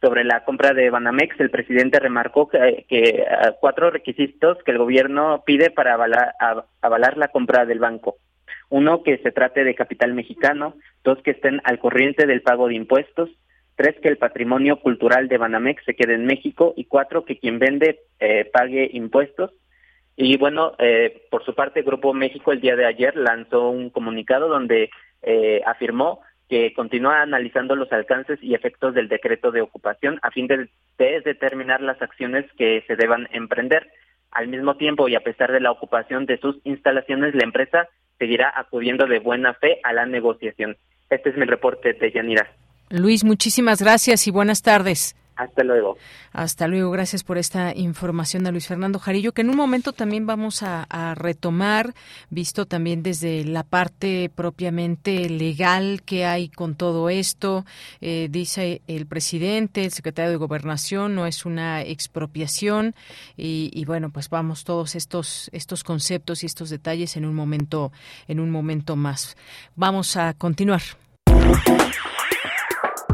Sobre 0.00 0.24
la 0.24 0.44
compra 0.44 0.72
de 0.72 0.90
Banamex, 0.90 1.38
el 1.40 1.50
presidente 1.50 2.00
remarcó 2.00 2.48
que, 2.48 3.26
cuatro 3.60 3.90
requisitos 3.90 4.58
que 4.64 4.72
el 4.72 4.78
gobierno 4.78 5.42
pide 5.46 5.70
para 5.70 5.94
avalar, 5.94 6.34
avalar 6.80 7.16
la 7.16 7.28
compra 7.28 7.64
del 7.64 7.78
banco. 7.78 8.16
Uno, 8.68 9.02
que 9.02 9.18
se 9.18 9.32
trate 9.32 9.64
de 9.64 9.74
capital 9.74 10.14
mexicano. 10.14 10.74
Dos, 11.04 11.22
que 11.22 11.32
estén 11.32 11.60
al 11.64 11.78
corriente 11.78 12.26
del 12.26 12.42
pago 12.42 12.68
de 12.68 12.74
impuestos. 12.74 13.30
Tres, 13.76 13.96
que 14.00 14.08
el 14.08 14.16
patrimonio 14.16 14.80
cultural 14.80 15.28
de 15.28 15.38
Banamex 15.38 15.84
se 15.84 15.94
quede 15.94 16.14
en 16.14 16.26
México. 16.26 16.74
Y 16.76 16.84
cuatro, 16.84 17.24
que 17.24 17.38
quien 17.38 17.58
vende 17.58 18.00
eh, 18.20 18.48
pague 18.52 18.90
impuestos. 18.92 19.52
Y 20.16 20.38
bueno, 20.38 20.72
eh, 20.78 21.26
por 21.30 21.44
su 21.44 21.54
parte, 21.54 21.82
Grupo 21.82 22.14
México 22.14 22.50
el 22.50 22.60
día 22.60 22.74
de 22.74 22.86
ayer 22.86 23.16
lanzó 23.16 23.68
un 23.68 23.90
comunicado 23.90 24.48
donde 24.48 24.90
eh, 25.22 25.60
afirmó 25.66 26.20
que 26.48 26.72
continúa 26.74 27.22
analizando 27.22 27.74
los 27.74 27.92
alcances 27.92 28.38
y 28.42 28.54
efectos 28.54 28.94
del 28.94 29.08
decreto 29.08 29.50
de 29.50 29.60
ocupación 29.60 30.18
a 30.22 30.30
fin 30.30 30.46
de, 30.46 30.68
determinar 30.96 31.82
las 31.82 32.00
acciones 32.00 32.46
que 32.56 32.82
se 32.86 32.96
deban 32.96 33.28
emprender. 33.32 33.90
Al 34.30 34.48
mismo 34.48 34.76
tiempo 34.76 35.08
y 35.08 35.14
a 35.14 35.20
pesar 35.20 35.50
de 35.50 35.60
la 35.60 35.70
ocupación 35.70 36.26
de 36.26 36.38
sus 36.38 36.58
instalaciones, 36.64 37.34
la 37.34 37.44
empresa 37.44 37.88
seguirá 38.18 38.52
acudiendo 38.54 39.06
de 39.06 39.18
buena 39.18 39.54
fe 39.54 39.80
a 39.82 39.92
la 39.92 40.06
negociación. 40.06 40.76
Este 41.10 41.30
es 41.30 41.36
mi 41.36 41.44
reporte 41.44 41.92
de 41.92 42.10
Yanira. 42.12 42.50
Luis, 42.90 43.24
muchísimas 43.24 43.82
gracias 43.82 44.26
y 44.26 44.30
buenas 44.30 44.62
tardes. 44.62 45.16
Hasta 45.36 45.64
luego. 45.64 45.98
Hasta 46.32 46.66
luego. 46.66 46.90
Gracias 46.90 47.22
por 47.22 47.36
esta 47.36 47.74
información 47.74 48.46
a 48.46 48.50
Luis 48.50 48.66
Fernando 48.66 48.98
Jarillo, 48.98 49.32
que 49.32 49.42
en 49.42 49.50
un 49.50 49.56
momento 49.56 49.92
también 49.92 50.26
vamos 50.26 50.62
a, 50.62 50.86
retomar, 51.14 51.94
visto 52.30 52.66
también 52.66 53.02
desde 53.02 53.44
la 53.44 53.62
parte 53.62 54.30
propiamente 54.34 55.28
legal 55.28 56.02
que 56.04 56.24
hay 56.24 56.48
con 56.48 56.74
todo 56.74 57.10
esto. 57.10 57.64
Eh, 58.00 58.28
dice 58.30 58.80
el 58.86 59.06
presidente, 59.06 59.84
el 59.84 59.92
secretario 59.92 60.30
de 60.30 60.36
Gobernación, 60.36 61.14
no 61.14 61.26
es 61.26 61.44
una 61.44 61.82
expropiación. 61.82 62.94
Y, 63.36 63.70
y, 63.74 63.84
bueno, 63.84 64.10
pues 64.10 64.30
vamos 64.30 64.64
todos 64.64 64.94
estos, 64.94 65.50
estos 65.52 65.84
conceptos 65.84 66.42
y 66.42 66.46
estos 66.46 66.70
detalles 66.70 67.16
en 67.16 67.26
un 67.26 67.34
momento, 67.34 67.92
en 68.26 68.40
un 68.40 68.50
momento 68.50 68.96
más. 68.96 69.36
Vamos 69.74 70.16
a 70.16 70.32
continuar. 70.32 70.82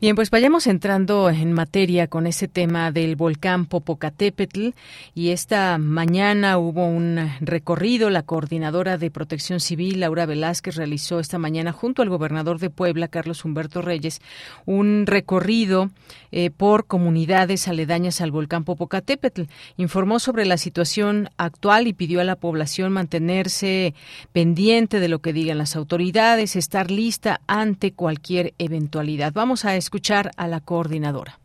Bien, 0.00 0.14
pues 0.14 0.30
vayamos 0.30 0.68
entrando 0.68 1.28
en 1.28 1.52
materia 1.52 2.06
con 2.06 2.28
ese 2.28 2.46
tema 2.46 2.92
del 2.92 3.16
volcán 3.16 3.66
Popocatépetl 3.66 4.68
y 5.12 5.30
esta 5.30 5.76
mañana 5.78 6.56
hubo 6.56 6.86
un 6.86 7.18
recorrido. 7.40 8.08
La 8.08 8.22
coordinadora 8.22 8.96
de 8.96 9.10
Protección 9.10 9.58
Civil, 9.58 9.98
Laura 9.98 10.24
Velázquez, 10.24 10.76
realizó 10.76 11.18
esta 11.18 11.38
mañana 11.38 11.72
junto 11.72 12.02
al 12.02 12.10
gobernador 12.10 12.60
de 12.60 12.70
Puebla, 12.70 13.08
Carlos 13.08 13.44
Humberto 13.44 13.82
Reyes, 13.82 14.22
un 14.66 15.04
recorrido 15.04 15.90
eh, 16.30 16.50
por 16.50 16.86
comunidades 16.86 17.66
aledañas 17.66 18.20
al 18.20 18.30
volcán 18.30 18.62
Popocatépetl. 18.62 19.42
Informó 19.78 20.20
sobre 20.20 20.44
la 20.44 20.58
situación 20.58 21.28
actual 21.38 21.88
y 21.88 21.92
pidió 21.92 22.20
a 22.20 22.24
la 22.24 22.36
población 22.36 22.92
mantenerse 22.92 23.94
pendiente 24.30 25.00
de 25.00 25.08
lo 25.08 25.18
que 25.18 25.32
digan 25.32 25.58
las 25.58 25.74
autoridades, 25.74 26.54
estar 26.54 26.88
lista 26.88 27.40
ante 27.48 27.94
cualquier 27.94 28.54
eventualidad. 28.58 29.32
Vamos 29.32 29.64
a 29.64 29.74
escuchar 29.88 30.30
a 30.36 30.46
la 30.48 30.60
coordinadora. 30.60 31.40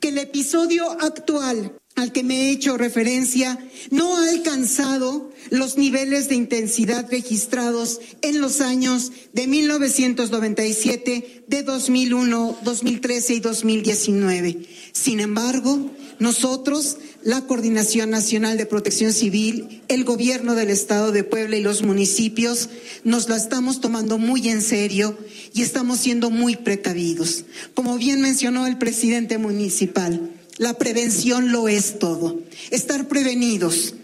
Que 0.00 0.08
el 0.08 0.18
episodio 0.18 0.90
actual 1.00 1.78
al 1.94 2.10
que 2.12 2.24
me 2.24 2.42
he 2.42 2.50
hecho 2.50 2.76
referencia 2.76 3.56
no 3.90 4.16
ha 4.16 4.28
alcanzado 4.30 5.30
los 5.50 5.78
niveles 5.78 6.28
de 6.28 6.34
intensidad 6.34 7.08
registrados 7.08 8.00
en 8.22 8.40
los 8.40 8.60
años 8.60 9.12
de 9.32 9.46
1997, 9.46 11.44
de 11.46 11.62
2001, 11.62 12.58
2013 12.62 13.34
y 13.34 13.40
2019. 13.40 14.66
Sin 14.92 15.20
embargo, 15.20 15.90
nosotros, 16.18 16.98
la 17.22 17.42
Coordinación 17.42 18.10
Nacional 18.10 18.56
de 18.58 18.66
Protección 18.66 19.12
Civil, 19.12 19.82
el 19.88 20.04
Gobierno 20.04 20.54
del 20.54 20.70
Estado 20.70 21.10
de 21.12 21.24
Puebla 21.24 21.56
y 21.56 21.62
los 21.62 21.82
municipios, 21.82 22.68
nos 23.04 23.28
la 23.28 23.36
estamos 23.36 23.80
tomando 23.80 24.18
muy 24.18 24.48
en 24.48 24.62
serio 24.62 25.18
y 25.52 25.62
estamos 25.62 25.98
siendo 25.98 26.30
muy 26.30 26.56
precavidos. 26.56 27.44
Como 27.74 27.98
bien 27.98 28.20
mencionó 28.20 28.66
el 28.66 28.78
presidente 28.78 29.38
municipal, 29.38 30.30
la 30.58 30.74
prevención 30.74 31.52
lo 31.52 31.68
es 31.68 31.98
todo. 31.98 32.40
Estar 32.70 33.08
prevenidos, 33.08 33.94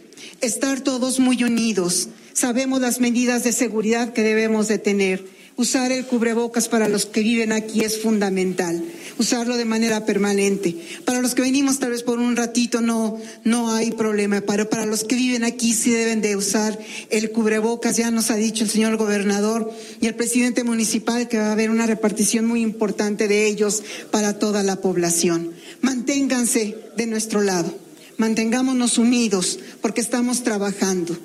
estar 0.40 0.80
todos 0.80 1.20
muy 1.20 1.44
unidos. 1.44 2.08
Sabemos 2.32 2.80
las 2.80 3.00
medidas 3.00 3.44
de 3.44 3.52
seguridad 3.52 4.12
que 4.12 4.22
debemos 4.22 4.66
de 4.68 4.78
tener 4.78 5.33
Usar 5.56 5.92
el 5.92 6.04
cubrebocas 6.04 6.68
para 6.68 6.88
los 6.88 7.06
que 7.06 7.20
viven 7.20 7.52
aquí 7.52 7.84
es 7.84 8.02
fundamental. 8.02 8.82
Usarlo 9.18 9.56
de 9.56 9.64
manera 9.64 10.04
permanente. 10.04 10.74
Para 11.04 11.22
los 11.22 11.36
que 11.36 11.42
venimos 11.42 11.78
tal 11.78 11.92
vez 11.92 12.02
por 12.02 12.18
un 12.18 12.34
ratito 12.34 12.80
no, 12.80 13.18
no 13.44 13.72
hay 13.72 13.92
problema, 13.92 14.40
pero 14.40 14.68
para 14.68 14.84
los 14.84 15.04
que 15.04 15.14
viven 15.14 15.44
aquí 15.44 15.72
sí 15.72 15.92
deben 15.92 16.20
de 16.20 16.34
usar 16.34 16.76
el 17.10 17.30
cubrebocas. 17.30 17.96
Ya 17.96 18.10
nos 18.10 18.32
ha 18.32 18.36
dicho 18.36 18.64
el 18.64 18.70
señor 18.70 18.96
gobernador 18.96 19.72
y 20.00 20.08
el 20.08 20.16
presidente 20.16 20.64
municipal 20.64 21.28
que 21.28 21.38
va 21.38 21.50
a 21.50 21.52
haber 21.52 21.70
una 21.70 21.86
repartición 21.86 22.46
muy 22.46 22.60
importante 22.60 23.28
de 23.28 23.46
ellos 23.46 23.84
para 24.10 24.40
toda 24.40 24.64
la 24.64 24.80
población. 24.80 25.52
Manténganse 25.82 26.76
de 26.96 27.06
nuestro 27.06 27.42
lado. 27.42 27.72
Mantengámonos 28.16 28.98
unidos 28.98 29.60
porque 29.80 30.00
estamos 30.00 30.42
trabajando. 30.42 31.16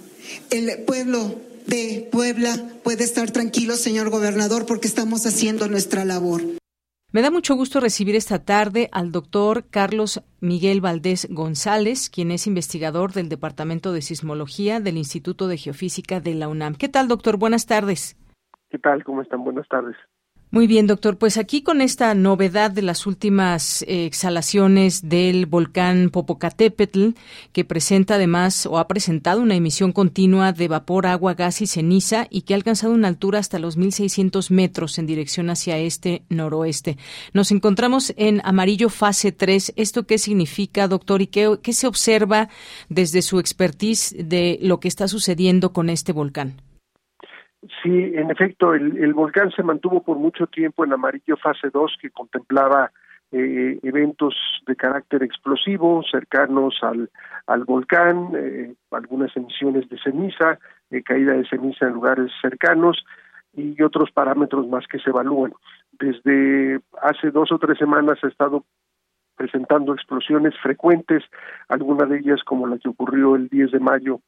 El 0.51 0.83
pueblo 0.83 1.48
de 1.69 2.10
Puebla 2.12 2.49
puede 2.84 3.03
estar 3.03 3.32
tranquilo, 3.32 3.75
señor 3.75 4.10
gobernador, 4.10 4.65
porque 4.65 4.88
estamos 4.88 5.25
haciendo 5.25 5.67
nuestra 5.67 6.05
labor. 6.05 6.41
Me 7.12 7.23
da 7.23 7.32
mucho 7.32 7.55
gusto 7.55 7.79
recibir 7.79 8.15
esta 8.15 8.45
tarde 8.45 8.88
al 8.91 9.12
doctor 9.12 9.65
Carlos 9.69 10.21
Miguel 10.41 10.79
Valdés 10.79 11.27
González, 11.32 12.10
quien 12.10 12.29
es 12.29 12.45
investigador 12.45 13.13
del 13.13 13.29
Departamento 13.29 13.93
de 13.93 14.03
Sismología 14.03 14.79
del 14.79 14.97
Instituto 14.97 15.47
de 15.47 15.58
Geofísica 15.58 16.19
de 16.19 16.36
la 16.36 16.47
UNAM. 16.47 16.75
¿Qué 16.75 16.88
tal, 16.88 17.08
doctor? 17.08 17.38
Buenas 17.38 17.65
tardes. 17.65 18.15
¿Qué 18.69 18.77
tal? 18.77 19.03
¿Cómo 19.03 19.23
están? 19.23 19.43
Buenas 19.43 19.67
tardes. 19.67 19.95
Muy 20.51 20.65
bien, 20.65 20.88
doctor. 20.88 21.19
Pues 21.19 21.38
aquí 21.38 21.62
con 21.62 21.79
esta 21.79 22.15
novedad 22.15 22.71
de 22.71 22.81
las 22.81 23.05
últimas 23.05 23.83
eh, 23.83 24.05
exhalaciones 24.05 25.07
del 25.07 25.45
volcán 25.45 26.09
Popocatépetl, 26.09 27.09
que 27.53 27.65
presenta 27.65 28.15
además 28.15 28.65
o 28.65 28.79
ha 28.79 28.88
presentado 28.88 29.41
una 29.41 29.53
emisión 29.53 29.91
continua 29.91 30.51
de 30.51 30.67
vapor, 30.67 31.05
agua, 31.05 31.35
gas 31.35 31.62
y 31.62 31.67
ceniza 31.67 32.25
y 32.31 32.41
que 32.41 32.55
ha 32.55 32.57
alcanzado 32.57 32.93
una 32.93 33.09
altura 33.09 33.38
hasta 33.38 33.59
los 33.59 33.77
1.600 33.77 34.49
metros 34.49 34.97
en 34.97 35.05
dirección 35.05 35.51
hacia 35.51 35.77
este-noroeste. 35.77 36.97
Nos 37.31 37.51
encontramos 37.51 38.12
en 38.17 38.41
amarillo 38.43 38.89
fase 38.89 39.31
3. 39.31 39.73
¿Esto 39.75 40.07
qué 40.07 40.17
significa, 40.17 40.88
doctor? 40.88 41.21
¿Y 41.21 41.27
qué, 41.27 41.59
qué 41.62 41.73
se 41.73 41.85
observa 41.85 42.49
desde 42.89 43.21
su 43.21 43.38
expertise 43.38 44.15
de 44.17 44.57
lo 44.63 44.79
que 44.79 44.88
está 44.88 45.07
sucediendo 45.07 45.73
con 45.73 45.91
este 45.91 46.12
volcán? 46.12 46.59
Sí, 47.84 48.12
en 48.15 48.32
efecto, 48.32 48.74
el, 48.74 49.13
volcán 49.13 49.52
se 49.52 49.63
mantuvo 49.63 50.02
por 50.02 50.17
mucho 50.17 50.48
tiempo 50.48 50.86
en 50.86 50.93
amarillo 50.93 51.36
fase 51.36 51.69
2, 51.69 51.98
que 52.02 52.10
contemplaba 52.10 52.91
eh, 53.32 53.78
eventos 53.84 54.34
de 54.65 54.78
carácter 54.78 55.24
explosivo 55.24 56.02
cercanos 56.10 56.80
al, 56.82 57.10
al 57.48 57.65
volcán, 57.65 58.30
eh, 58.34 58.74
algunas 58.91 59.36
emisiones 59.36 59.89
de 59.89 60.00
ceniza, 60.00 60.58
eh, 60.89 61.04
caída 61.04 61.34
de 61.34 61.45
ceniza 61.48 61.88
en 61.88 61.93
lugares 61.93 62.32
cercanos 62.41 63.04
y 63.54 63.82
otros 63.82 64.10
parámetros 64.12 64.65
más 64.67 64.88
que 64.88 65.00
se 65.00 65.10
evalúan. 65.10 65.54
Desde 65.91 66.80
hace 67.02 67.30
dos 67.30 67.52
o 67.52 67.60
tres 67.60 67.78
semanas 67.78 68.19
ha 68.24 68.28
estado 68.28 68.63
presentando 69.36 69.93
explosiones 69.93 70.54
frecuentes, 70.62 71.24
algunas 71.67 72.10
de 72.10 72.19
ellas 72.19 72.41
como 72.45 72.67
la 72.67 72.78
que 72.78 72.88
ocurrió 72.88 73.36
el 73.36 73.50
10 73.50 73.72
de 73.72 73.80
mayo 73.80 74.22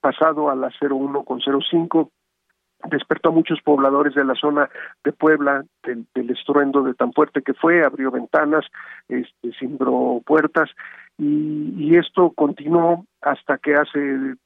pasado 0.00 0.48
a 0.48 0.54
las 0.54 0.74
01 0.80 1.24
con 1.24 1.40
05 1.40 2.10
despertó 2.88 3.30
a 3.30 3.32
muchos 3.32 3.60
pobladores 3.62 4.14
de 4.14 4.24
la 4.24 4.34
zona 4.34 4.68
de 5.04 5.12
Puebla 5.12 5.64
del, 5.82 6.30
estruendo 6.30 6.82
de 6.82 6.94
tan 6.94 7.12
fuerte 7.12 7.42
que 7.42 7.54
fue, 7.54 7.84
abrió 7.84 8.10
ventanas, 8.10 8.64
este, 9.08 9.52
cimbró 9.58 10.22
puertas 10.24 10.70
y, 11.18 11.96
esto 11.96 12.30
continuó 12.30 13.04
hasta 13.20 13.58
que 13.58 13.74
hace 13.74 14.36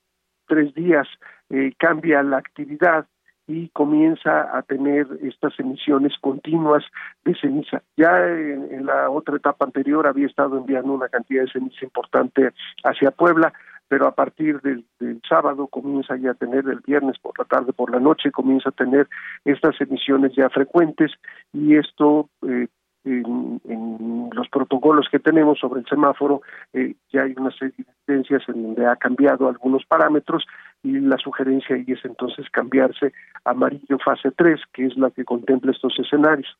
tres 0.47 0.75
días 0.75 1.07
eh, 1.51 1.73
cambia 1.79 2.23
la 2.23 2.39
actividad 2.39 3.07
y 3.47 3.69
comienza 3.69 4.57
a 4.57 4.63
tener 4.63 5.07
estas 5.23 5.53
emisiones 5.61 6.15
continuas 6.21 6.83
de 7.25 7.35
ceniza. 7.37 7.83
Ya 7.97 8.27
en, 8.27 8.73
en, 8.73 8.87
la 8.87 9.11
otra 9.11 9.37
etapa 9.37 9.67
anterior 9.67 10.07
había 10.07 10.27
estado 10.27 10.57
enviando 10.57 10.95
una 10.95 11.09
cantidad 11.09 11.43
de 11.43 11.53
ceniza 11.53 11.85
importante 11.85 12.51
hacia 12.83 13.11
Puebla, 13.11 13.53
pero 13.95 14.09
a 14.09 14.13
partir 14.13 14.61
del, 14.63 14.85
sábado 15.29 15.69
comienza 15.69 16.17
ya 16.17 16.33
a 16.33 16.35
tener, 16.35 16.65
el 16.67 16.81
viernes 16.85 17.17
por 17.21 17.39
la 17.39 17.45
tarde, 17.45 17.73
por 17.73 17.93
la 17.93 18.01
noche, 18.01 18.33
comienza 18.33 18.71
a 18.71 18.73
tener 18.73 19.07
estas 19.45 19.81
emisiones 19.81 20.33
ya 20.35 20.51
frecuentes 20.51 21.13
y 21.53 21.77
esto 21.77 22.29
eh, 22.43 22.67
en, 23.05 24.31
los 24.33 24.49
protocolos 24.49 25.07
que 25.09 25.21
tenemos 25.21 25.61
sobre 25.61 25.79
el 25.79 25.87
semáforo 25.87 26.43
eh, 26.73 26.97
ya 27.13 27.23
hay 27.23 27.35
una 27.37 27.53
serie 27.53 27.77
de 27.79 27.93
evidencias 28.09 28.43
en 28.49 28.65
donde 28.65 28.85
ha 28.85 28.97
cambiado 28.97 29.49
algunos 29.49 29.85
parámetros 29.87 30.45
y 30.83 30.99
la 30.99 31.17
sugerencia 31.19 31.77
ahí 31.77 31.85
es 31.87 32.05
entonces 32.05 32.51
cambiarse 32.51 33.13
amarillo 33.45 33.99
fase 34.05 34.33
3, 34.33 34.61
que 34.73 34.87
es 34.87 34.97
la 34.97 35.13
que 35.13 35.25
contempla 35.25 35.71
estos 35.71 35.97
escenarios. 36.01 36.59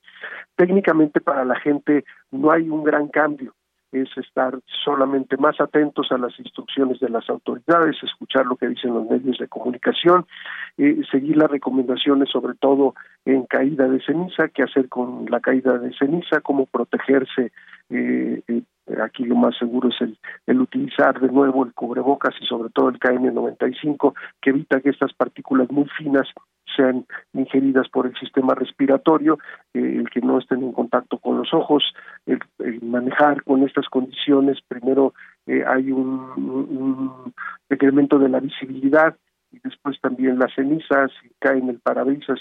Técnicamente 0.55 1.21
para 1.21 1.45
la 1.45 1.59
gente 1.59 2.05
no 2.31 2.53
hay 2.53 2.69
un 2.69 2.85
gran 2.85 3.09
cambio, 3.09 3.57
es 3.95 4.09
estar 4.17 4.59
solamente 4.85 5.37
más 5.37 5.61
atentos 5.61 6.11
a 6.11 6.19
las 6.19 6.39
instrucciones 6.39 6.99
de 7.01 7.09
las 7.09 7.29
autoridades, 7.31 7.97
escuchar 8.03 8.47
lo 8.47 8.57
que 8.57 8.69
dicen 8.69 8.95
los 8.95 9.09
medios 9.09 9.39
de 9.39 9.49
comunicación, 9.49 10.27
eh, 10.77 11.01
seguir 11.11 11.37
las 11.37 11.51
recomendaciones 11.51 12.29
sobre 12.31 12.55
todo 12.55 12.95
en 13.25 13.45
caída 13.45 13.89
de 13.89 14.01
ceniza, 14.05 14.49
qué 14.49 14.65
hacer 14.65 14.89
con 14.89 15.27
la 15.31 15.41
caída 15.41 15.79
de 15.79 15.95
ceniza, 15.97 16.41
cómo 16.41 16.67
protegerse. 16.67 17.53
Eh, 17.91 18.43
eh, 18.49 18.63
aquí 19.03 19.25
lo 19.25 19.37
más 19.37 19.57
seguro 19.57 19.89
es 19.89 20.01
el, 20.01 20.19
el 20.47 20.61
utilizar 20.61 21.21
de 21.21 21.29
nuevo 21.29 21.65
el 21.65 21.73
cubrebocas 21.73 22.35
y 22.41 22.47
sobre 22.47 22.71
todo 22.71 22.89
el 22.89 22.99
KN95 22.99 24.15
que 24.41 24.51
evita 24.51 24.81
que 24.81 24.91
estas 24.91 25.13
partículas 25.15 25.71
muy 25.71 25.87
finas 25.97 26.29
sean 26.75 27.07
ingeridas 27.33 27.89
por 27.89 28.07
el 28.07 28.15
sistema 28.17 28.55
respiratorio, 28.55 29.39
eh, 29.73 29.97
el 29.99 30.11
que 30.11 30.21
no 30.21 30.39
estén 30.39 30.63
en 30.63 30.73
contacto 30.73 31.19
con 31.19 31.39
los 31.39 31.53
ojos, 31.53 31.85
el, 32.27 32.41
manejar 32.83 33.43
con 33.45 33.63
estas 33.63 33.89
condiciones, 33.89 34.59
primero 34.67 35.15
eh, 35.47 35.65
hay 35.67 35.91
un, 35.91 37.33
decremento 37.69 38.19
de 38.19 38.29
la 38.29 38.41
visibilidad 38.41 39.17
y 39.51 39.59
después 39.63 40.01
también 40.01 40.39
las 40.39 40.55
cenizas, 40.55 41.11
si 41.23 41.31
cae 41.39 41.59
en 41.59 41.69
el 41.69 41.81
parabrisas, 41.81 42.41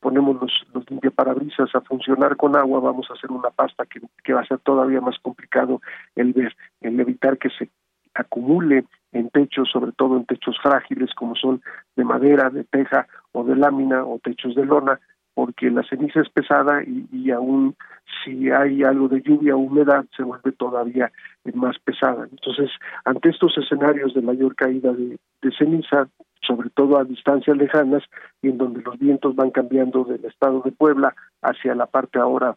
ponemos 0.00 0.40
los, 0.40 0.52
los 0.72 0.88
limpiaparabrisas 0.90 1.74
a 1.74 1.80
funcionar 1.80 2.36
con 2.36 2.56
agua, 2.56 2.80
vamos 2.80 3.06
a 3.10 3.14
hacer 3.14 3.30
una 3.30 3.50
pasta 3.50 3.84
que, 3.86 4.00
que 4.22 4.32
va 4.32 4.42
a 4.42 4.46
ser 4.46 4.58
todavía 4.58 5.00
más 5.00 5.18
complicado 5.20 5.80
el 6.14 6.32
ver, 6.32 6.54
el 6.80 6.98
evitar 7.00 7.38
que 7.38 7.50
se 7.50 7.70
acumule 8.16 8.84
en 9.12 9.30
techos, 9.30 9.70
sobre 9.70 9.92
todo 9.92 10.16
en 10.16 10.26
techos 10.26 10.56
frágiles 10.62 11.14
como 11.14 11.34
son 11.36 11.62
de 11.96 12.04
madera, 12.04 12.50
de 12.50 12.64
teja 12.64 13.06
o 13.32 13.44
de 13.44 13.56
lámina 13.56 14.04
o 14.04 14.18
techos 14.18 14.54
de 14.54 14.64
lona, 14.64 15.00
porque 15.34 15.70
la 15.70 15.82
ceniza 15.82 16.20
es 16.20 16.28
pesada 16.30 16.82
y, 16.82 17.06
y 17.12 17.30
aún 17.30 17.76
si 18.24 18.50
hay 18.50 18.82
algo 18.82 19.08
de 19.08 19.22
lluvia 19.22 19.54
o 19.54 19.58
humedad 19.58 20.04
se 20.16 20.22
vuelve 20.22 20.52
todavía 20.52 21.10
más 21.54 21.78
pesada. 21.78 22.26
Entonces, 22.30 22.70
ante 23.04 23.30
estos 23.30 23.56
escenarios 23.58 24.14
de 24.14 24.22
mayor 24.22 24.54
caída 24.54 24.92
de, 24.92 25.18
ceniza, 25.56 26.08
sobre 26.42 26.70
todo 26.70 26.98
a 26.98 27.04
distancias 27.04 27.56
lejanas 27.56 28.02
y 28.42 28.48
en 28.48 28.58
donde 28.58 28.82
los 28.82 28.98
vientos 28.98 29.36
van 29.36 29.50
cambiando 29.50 30.04
del 30.04 30.24
estado 30.24 30.60
de 30.64 30.72
Puebla 30.72 31.14
hacia 31.40 31.74
la 31.74 31.86
parte 31.86 32.18
ahora 32.18 32.56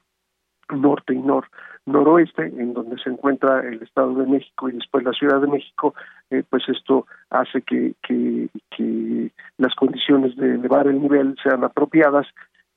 norte 0.72 1.14
y 1.14 1.20
nor 1.20 1.46
noroeste, 1.86 2.44
en 2.44 2.74
donde 2.74 2.98
se 3.02 3.10
encuentra 3.10 3.62
el 3.62 3.82
Estado 3.82 4.14
de 4.14 4.28
México 4.28 4.70
y 4.70 4.74
después 4.74 5.04
la 5.04 5.14
Ciudad 5.14 5.42
de 5.42 5.48
México, 5.48 5.96
eh, 6.30 6.44
pues 6.50 6.64
esto 6.70 7.08
hace 7.30 7.62
que, 7.62 7.96
que, 8.04 8.50
que 8.76 9.32
las 9.58 9.74
condiciones 9.76 10.36
de 10.36 10.56
elevar 10.56 10.88
el 10.88 11.02
nivel 11.02 11.36
sean 11.44 11.64
apropiadas 11.64 12.28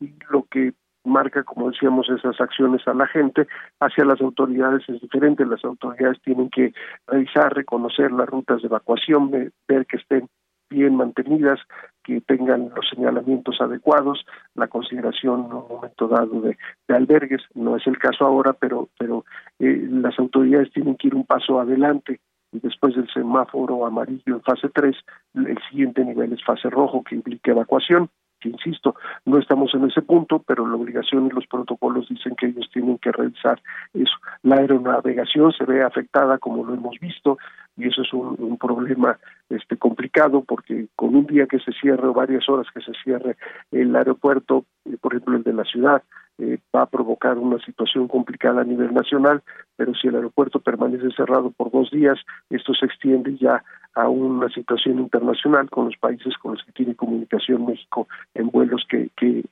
y 0.01 0.15
lo 0.31 0.45
que 0.51 0.73
marca, 1.05 1.43
como 1.43 1.71
decíamos, 1.71 2.09
esas 2.09 2.41
acciones 2.41 2.87
a 2.87 2.95
la 2.95 3.07
gente, 3.07 3.47
hacia 3.81 4.05
las 4.05 4.21
autoridades 4.21 4.89
es 4.89 5.01
diferente, 5.01 5.45
las 5.45 5.65
autoridades 5.65 6.21
tienen 6.23 6.49
que 6.49 6.73
revisar, 7.07 7.55
reconocer 7.55 8.13
las 8.13 8.29
rutas 8.29 8.63
de 8.63 8.69
evacuación, 8.69 9.31
ver 9.31 9.87
que 9.87 9.97
estén 9.97 10.29
bien 10.73 10.97
mantenidas, 10.97 11.61
que 12.03 12.21
tengan 12.21 12.71
los 12.75 12.89
señalamientos 12.89 13.61
adecuados, 13.61 14.25
la 14.55 14.69
consideración 14.69 15.47
en 15.47 15.53
un 15.53 15.69
momento 15.69 16.09
dado 16.09 16.41
de, 16.41 16.57
albergues, 16.89 17.43
no 17.55 17.77
es 17.77 17.87
el 17.87 17.99
caso 17.99 18.25
ahora, 18.25 18.53
pero, 18.55 18.89
pero 18.99 19.25
eh, 19.59 19.87
las 19.91 20.19
autoridades 20.19 20.73
tienen 20.73 20.97
que 20.97 21.09
ir 21.09 21.15
un 21.15 21.25
paso 21.25 21.61
adelante. 21.61 22.21
Y 22.51 22.61
después 22.61 22.95
del 22.95 23.09
semáforo 23.11 23.87
amarillo 23.87 24.23
en 24.27 24.43
fase 24.43 24.69
3, 24.69 24.95
el 25.35 25.59
siguiente 25.71 26.05
nivel 26.05 26.33
es 26.35 26.45
fase 26.45 26.69
rojo 26.69 27.03
que 27.03 27.15
implica 27.15 27.53
evacuación 27.53 28.11
que 28.43 28.49
insisto, 28.49 28.97
no 29.25 29.39
estamos 29.39 29.73
en 29.75 29.85
ese 29.85 30.03
punto, 30.03 30.43
pero 30.47 30.67
la 30.67 30.77
obligación 30.77 31.27
y 31.27 31.31
los 31.31 31.47
protocolos 31.47 32.09
dicen 32.09 32.35
que 32.37 32.47
ellos 32.47 32.69
tienen 32.73 32.99
que 32.99 33.13
realizar 33.13 33.61
eso. 33.95 34.15
La 34.43 34.57
aeronavegación 34.57 35.53
se 35.53 35.65
ve 35.65 35.83
afectada, 35.83 36.39
como 36.39 36.65
lo 36.65 36.75
hemos 36.75 36.99
visto, 37.01 37.39
y 37.77 37.89
eso 37.89 38.03
es 38.03 38.13
un, 38.13 38.59
problema 38.59 39.19
este 39.49 39.77
complicado 39.77 40.45
porque 40.45 40.87
con 40.95 41.15
un 41.17 41.27
día 41.27 41.47
que 41.47 41.59
se 41.59 41.73
cierre 41.73 42.07
o 42.07 42.13
varias 42.13 42.49
horas 42.49 42.67
que 42.73 42.81
se 42.81 42.93
cierre 43.03 43.37
el 43.71 43.95
aeropuerto, 43.97 44.65
eh, 44.85 44.97
por 45.01 45.15
ejemplo 45.15 45.37
el 45.37 45.43
de 45.43 45.53
la 45.53 45.65
ciudad, 45.65 46.03
eh, 46.39 46.59
va 46.75 46.83
a 46.83 46.87
provocar 46.87 47.39
una 47.39 47.59
situación 47.65 48.09
complicada 48.09 48.63
a 48.63 48.65
nivel 48.65 48.93
nacional, 48.95 49.43
pero 49.77 49.95
si 49.95 50.09
el 50.09 50.17
aeropuerto 50.17 50.61
permanece 50.61 51.11
cerrado 51.17 51.51
por 51.51 51.71
dos 51.71 51.91
días, 51.91 52.19
esto 52.51 52.75
se 52.75 52.87
extiende 52.87 53.37
ya 53.37 53.63
a 53.95 54.09
una 54.09 54.49
situación 54.49 54.99
internacional 54.99 55.69
con 55.69 55.87
los 55.87 55.97
países 55.97 56.35
con 56.39 56.53
los 56.53 56.65
que 56.65 56.73
tiene 56.73 56.95
comunicación 56.95 57.67
México 57.67 58.09
en 58.35 58.49
vuelos 58.49 58.85
que, 58.89 59.11
que, 59.17 59.45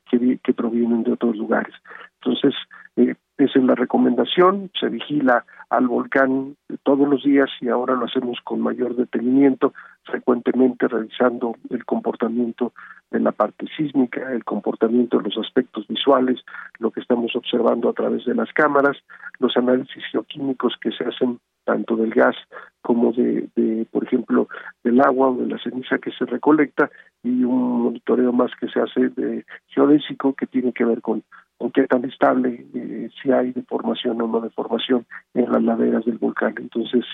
que, 0.43 0.55
provienen 0.55 1.03
de 1.05 1.13
otros 1.13 1.37
lugares. 1.37 1.75
Entonces, 2.23 2.55
eh, 2.97 3.15
esa 3.39 3.59
es 3.59 3.65
la 3.65 3.75
recomendación, 3.75 4.71
se 4.79 4.89
vigila 4.89 5.45
al 5.71 5.87
volcán 5.87 6.57
todos 6.83 7.09
los 7.09 7.23
días 7.25 7.49
y 7.61 7.69
ahora 7.69 7.95
lo 7.95 8.05
hacemos 8.05 8.39
con 8.45 8.61
mayor 8.61 8.97
detenimiento, 8.97 9.73
frecuentemente 10.05 10.87
revisando 10.89 11.57
el 11.71 11.85
comportamiento 11.87 12.73
de 13.11 13.21
la 13.21 13.33
parte 13.33 13.67
sísmica, 13.77 14.33
el 14.33 14.45
comportamiento 14.45 15.19
de 15.19 15.25
los 15.25 15.39
aspectos 15.39 15.87
visuales, 15.89 16.41
lo 16.79 16.91
que 16.91 17.01
estamos 17.01 17.35
observando 17.35 17.89
a 17.89 17.95
través 17.95 18.27
de 18.27 18.35
las 18.35 18.53
cámaras, 18.53 18.99
los 19.39 19.57
análisis 19.57 20.05
geoquímicos 20.13 20.75
que 20.81 20.91
se 20.93 21.05
hacen 21.05 21.39
tanto 21.65 21.97
del 21.97 22.11
gas 22.11 22.37
como 22.83 23.13
de, 23.13 23.49
de, 23.57 23.87
por 23.91 24.05
ejemplo, 24.05 24.49
del 24.85 25.01
agua 25.01 25.29
o 25.29 25.37
de 25.37 25.47
la 25.47 25.59
ceniza 25.63 25.99
que 25.99 26.11
se 26.13 26.27
recolecta 26.27 26.91
y 27.23 27.45
un 27.45 27.83
monitoreo 27.83 28.33
más 28.33 28.51
que 28.61 28.69
se 28.69 28.81
hace 28.81 29.09
de 29.11 29.45
geodésico 29.69 30.35
que 30.35 30.47
tiene 30.47 30.73
que 30.73 30.85
ver 30.85 31.01
con, 31.01 31.23
con 31.61 31.71
qué 31.73 31.87
tan 31.87 32.07
estable, 32.07 32.65
eh, 32.73 33.11
si 33.23 33.31
hay 33.31 33.53
deformación 33.53 34.23
o 34.23 34.27
no 34.27 34.41
deformación 34.41 35.05
en 35.35 35.53
las 35.53 35.63
laderas 35.63 36.07
del 36.07 36.17
volcán. 36.17 36.55
Entonces, 36.57 37.05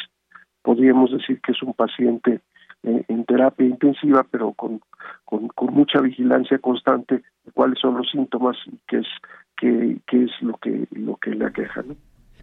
podríamos 0.63 1.11
decir 1.11 1.41
que 1.41 1.51
es 1.51 1.61
un 1.65 1.75
paciente 1.75 2.41
eh, 2.85 3.05
en 3.09 3.25
terapia 3.25 3.67
intensiva, 3.67 4.25
pero 4.31 4.53
con, 4.53 4.81
con, 5.25 5.49
con, 5.49 5.75
mucha 5.75 6.01
vigilancia 6.01 6.59
constante 6.59 7.25
de 7.45 7.53
cuáles 7.53 7.81
son 7.81 7.97
los 7.97 8.09
síntomas 8.09 8.57
y 8.67 8.79
qué 8.87 8.99
es, 8.99 9.09
qué, 9.57 9.99
qué 10.07 10.23
es 10.23 10.31
lo 10.41 10.57
que, 10.59 10.87
lo 10.93 11.17
que 11.17 11.31
le 11.31 11.47
aqueja. 11.47 11.83
¿no? 11.83 11.97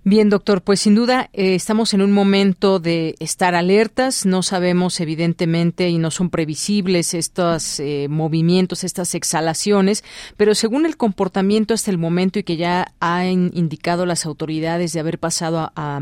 Bien, 0.06 0.30
doctor, 0.30 0.62
pues 0.64 0.82
sin 0.82 0.96
duda 0.96 1.30
eh, 1.32 1.56
estamos 1.56 1.94
en 1.94 2.02
un 2.02 2.12
momento 2.12 2.80
de 2.80 3.16
estar 3.20 3.56
alertas. 3.56 4.26
No 4.26 4.44
sabemos, 4.44 5.00
evidentemente, 5.00 5.88
y 5.88 5.98
no 5.98 6.12
son 6.12 6.30
previsibles 6.30 7.14
estos 7.14 7.80
eh, 7.80 8.08
movimientos, 8.10 8.84
estas 8.84 9.16
exhalaciones, 9.16 10.04
pero 10.36 10.56
según 10.56 10.86
el 10.86 10.98
comportamiento 10.98 11.74
hasta 11.74 11.90
el 11.90 11.98
momento 11.98 12.38
y 12.38 12.44
que 12.44 12.58
ya 12.58 12.94
han 13.00 13.52
indicado 13.54 14.06
las 14.06 14.26
autoridades 14.26 14.92
de 14.92 15.00
haber 15.00 15.20
pasado 15.20 15.72
a, 15.74 16.02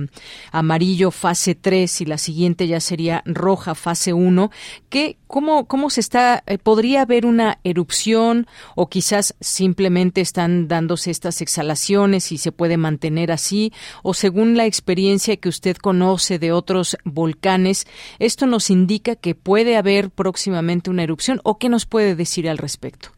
amarillo 0.51 1.11
fase 1.11 1.53
3 1.53 2.01
y 2.01 2.05
la 2.05 2.17
siguiente 2.17 2.65
ya 2.65 2.79
sería 2.79 3.21
roja 3.27 3.75
fase 3.75 4.13
1, 4.13 4.49
¿qué, 4.89 5.17
cómo, 5.27 5.67
¿cómo 5.67 5.91
se 5.91 6.01
está? 6.01 6.43
Eh, 6.47 6.57
¿Podría 6.57 7.03
haber 7.03 7.27
una 7.27 7.59
erupción 7.63 8.47
o 8.73 8.89
quizás 8.89 9.35
simplemente 9.41 10.21
están 10.21 10.67
dándose 10.67 11.11
estas 11.11 11.39
exhalaciones 11.41 12.31
y 12.31 12.39
se 12.39 12.51
puede 12.51 12.77
mantener 12.77 13.31
así? 13.31 13.71
O 14.03 14.13
según 14.13 14.55
la 14.57 14.65
experiencia 14.65 15.37
que 15.37 15.49
usted 15.49 15.75
conoce 15.77 16.39
de 16.39 16.51
otros 16.51 16.97
volcanes, 17.05 17.85
esto 18.19 18.45
nos 18.47 18.69
indica 18.69 19.15
que 19.15 19.35
puede 19.35 19.77
haber 19.77 20.09
próximamente 20.09 20.89
una 20.89 21.03
erupción 21.03 21.39
o 21.43 21.57
qué 21.57 21.69
nos 21.69 21.85
puede 21.85 22.15
decir 22.15 22.49
al 22.49 22.57
respecto? 22.57 23.09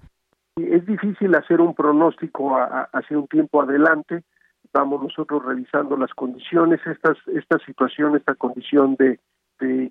Es 0.55 0.85
difícil 0.85 1.33
hacer 1.35 1.61
un 1.61 1.73
pronóstico 1.73 2.55
hacia 2.55 3.17
un 3.17 3.27
tiempo 3.27 3.61
adelante. 3.61 4.23
Vamos 4.71 5.01
nosotros 5.01 5.43
revisando 5.45 5.97
las 5.97 6.13
condiciones, 6.13 6.79
estas, 6.85 7.17
esta 7.27 7.57
situación, 7.65 8.15
esta 8.15 8.35
condición 8.35 8.95
de, 8.95 9.19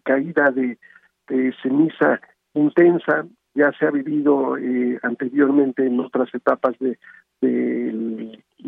caída 0.05 0.51
de, 0.51 0.79
ceniza 1.63 2.21
intensa 2.55 3.25
ya 3.55 3.71
se 3.79 3.87
ha 3.87 3.91
vivido 3.91 4.57
eh, 4.57 4.99
anteriormente 5.03 5.87
en 5.87 6.01
otras 6.01 6.35
etapas 6.35 6.75
de, 6.79 6.99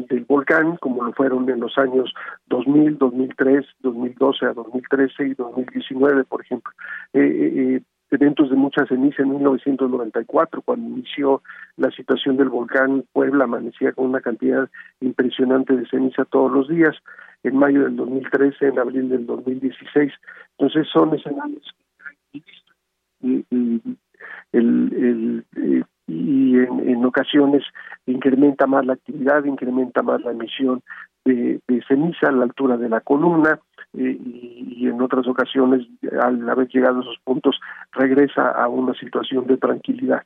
del 0.08 0.24
volcán, 0.24 0.76
como 0.76 1.04
lo 1.04 1.12
fueron 1.12 1.48
en 1.48 1.60
los 1.60 1.76
años 1.78 2.12
2000, 2.46 2.98
2003, 2.98 3.66
2012 3.80 4.46
a 4.46 4.52
2013 4.52 5.28
y 5.28 5.34
2019, 5.34 6.24
por 6.24 6.42
ejemplo. 6.42 6.72
Eh, 7.12 7.20
eh, 7.20 7.52
eh, 7.76 7.82
eventos 8.10 8.50
de 8.50 8.56
mucha 8.56 8.86
ceniza 8.86 9.22
en 9.22 9.30
1994, 9.30 10.62
cuando 10.62 10.88
inició 10.88 11.42
la 11.76 11.90
situación 11.90 12.36
del 12.36 12.48
volcán, 12.48 13.04
Puebla 13.12 13.44
amanecía 13.44 13.92
con 13.92 14.06
una 14.06 14.20
cantidad 14.20 14.68
impresionante 15.00 15.74
de 15.76 15.86
ceniza 15.88 16.24
todos 16.24 16.52
los 16.52 16.68
días, 16.68 16.96
en 17.42 17.56
mayo 17.56 17.82
del 17.82 17.96
2013, 17.96 18.68
en 18.68 18.78
abril 18.78 19.08
del 19.08 19.26
2016. 19.26 20.12
Entonces 20.58 20.86
son 20.92 21.14
escenarios 21.14 21.74
y, 23.20 23.42
el, 24.52 25.44
el, 25.56 25.84
y 26.06 26.56
en, 26.58 27.04
ocasiones 27.04 27.62
incrementa 28.06 28.66
más 28.66 28.84
la 28.84 28.94
actividad, 28.94 29.44
incrementa 29.44 30.02
más 30.02 30.20
la 30.22 30.32
emisión 30.32 30.82
de, 31.24 31.60
ceniza 31.88 32.28
a 32.28 32.32
la 32.32 32.44
altura 32.44 32.76
de 32.76 32.88
la 32.88 33.00
columna 33.00 33.58
eh, 33.94 34.18
y, 34.20 34.86
en 34.86 35.00
otras 35.00 35.26
ocasiones, 35.26 35.86
al 36.20 36.48
haber 36.48 36.68
llegado 36.68 36.98
a 36.98 37.02
esos 37.02 37.18
puntos, 37.24 37.58
regresa 37.92 38.50
a 38.50 38.68
una 38.68 38.94
situación 38.94 39.46
de 39.46 39.56
tranquilidad. 39.56 40.22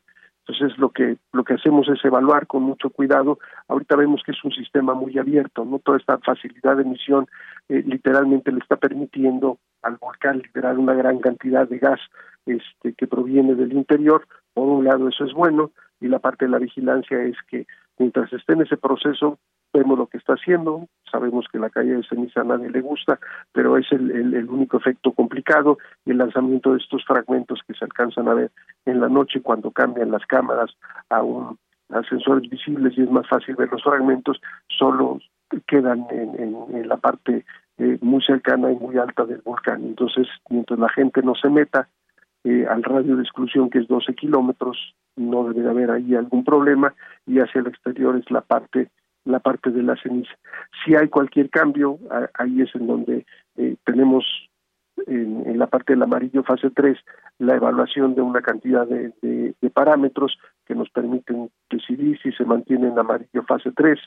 Entonces 0.48 0.78
lo 0.78 0.88
que 0.88 1.18
lo 1.32 1.44
que 1.44 1.54
hacemos 1.54 1.88
es 1.90 2.02
evaluar 2.02 2.46
con 2.46 2.62
mucho 2.62 2.88
cuidado. 2.88 3.38
Ahorita 3.68 3.96
vemos 3.96 4.22
que 4.24 4.32
es 4.32 4.42
un 4.42 4.52
sistema 4.52 4.94
muy 4.94 5.18
abierto, 5.18 5.66
no 5.66 5.78
toda 5.78 5.98
esta 5.98 6.16
facilidad 6.18 6.76
de 6.76 6.84
emisión 6.84 7.26
eh, 7.68 7.82
literalmente 7.86 8.50
le 8.50 8.60
está 8.60 8.76
permitiendo 8.76 9.58
al 9.82 9.98
volcán 9.98 10.38
liberar 10.38 10.78
una 10.78 10.94
gran 10.94 11.18
cantidad 11.18 11.68
de 11.68 11.78
gas 11.78 12.00
este, 12.48 12.94
que 12.94 13.06
proviene 13.06 13.54
del 13.54 13.72
interior. 13.72 14.26
Por 14.54 14.66
un 14.66 14.84
lado 14.84 15.08
eso 15.08 15.24
es 15.24 15.32
bueno 15.32 15.70
y 16.00 16.08
la 16.08 16.18
parte 16.18 16.46
de 16.46 16.50
la 16.50 16.58
vigilancia 16.58 17.22
es 17.22 17.36
que 17.48 17.66
mientras 17.98 18.32
esté 18.32 18.54
en 18.54 18.62
ese 18.62 18.76
proceso 18.76 19.38
vemos 19.72 19.98
lo 19.98 20.06
que 20.06 20.16
está 20.16 20.34
haciendo, 20.34 20.88
sabemos 21.10 21.46
que 21.52 21.58
la 21.58 21.70
calle 21.70 21.96
de 21.96 22.02
ceniza 22.04 22.40
a 22.40 22.44
nadie 22.44 22.70
le 22.70 22.80
gusta, 22.80 23.18
pero 23.52 23.76
es 23.76 23.86
el, 23.92 24.10
el, 24.10 24.48
único 24.48 24.78
efecto 24.78 25.12
complicado 25.12 25.78
y 26.06 26.12
el 26.12 26.18
lanzamiento 26.18 26.72
de 26.72 26.78
estos 26.78 27.04
fragmentos 27.04 27.60
que 27.66 27.74
se 27.74 27.84
alcanzan 27.84 28.28
a 28.28 28.34
ver 28.34 28.50
en 28.86 29.00
la 29.00 29.08
noche 29.08 29.42
cuando 29.42 29.70
cambian 29.70 30.10
las 30.10 30.24
cámaras 30.26 30.70
a 31.10 31.22
un 31.22 31.58
a 31.90 32.02
sensores 32.02 32.48
visibles 32.50 32.96
y 32.96 33.02
es 33.02 33.10
más 33.10 33.26
fácil 33.26 33.56
ver 33.56 33.70
los 33.70 33.82
fragmentos, 33.82 34.40
solo 34.68 35.18
quedan 35.66 36.06
en, 36.10 36.54
en, 36.74 36.88
la 36.88 36.98
parte 36.98 37.44
eh, 37.78 37.98
muy 38.02 38.22
cercana 38.22 38.70
y 38.70 38.76
muy 38.76 38.98
alta 38.98 39.24
del 39.24 39.40
volcán. 39.40 39.84
Entonces, 39.84 40.26
mientras 40.50 40.78
la 40.78 40.90
gente 40.90 41.22
no 41.22 41.34
se 41.34 41.48
meta 41.48 41.88
eh, 42.44 42.66
al 42.68 42.82
radio 42.82 43.16
de 43.16 43.22
exclusión, 43.22 43.70
que 43.70 43.78
es 43.78 43.88
12 43.88 44.14
kilómetros, 44.14 44.94
no 45.16 45.44
debe 45.48 45.62
de 45.62 45.70
haber 45.70 45.90
ahí 45.90 46.14
algún 46.14 46.44
problema, 46.44 46.94
y 47.26 47.40
hacia 47.40 47.60
el 47.60 47.66
exterior 47.66 48.16
es 48.16 48.30
la 48.30 48.40
parte 48.40 48.90
la 49.28 49.40
parte 49.40 49.70
de 49.70 49.82
la 49.82 49.94
ceniza. 49.96 50.32
Si 50.82 50.96
hay 50.96 51.08
cualquier 51.08 51.50
cambio, 51.50 51.98
ahí 52.34 52.62
es 52.62 52.74
en 52.74 52.86
donde 52.86 53.26
eh, 53.56 53.76
tenemos 53.84 54.24
en, 55.06 55.58
la 55.58 55.66
parte 55.66 55.92
del 55.92 56.02
amarillo 56.02 56.42
fase 56.42 56.70
3 56.70 56.98
la 57.38 57.54
evaluación 57.54 58.14
de 58.14 58.22
una 58.22 58.40
cantidad 58.40 58.86
de, 58.86 59.12
de, 59.22 59.70
parámetros 59.70 60.38
que 60.66 60.74
nos 60.74 60.90
permiten 60.90 61.50
decidir 61.70 62.18
si 62.20 62.32
se 62.32 62.44
mantiene 62.44 62.88
en 62.88 62.98
amarillo 62.98 63.44
fase 63.46 63.70
3, 63.76 63.98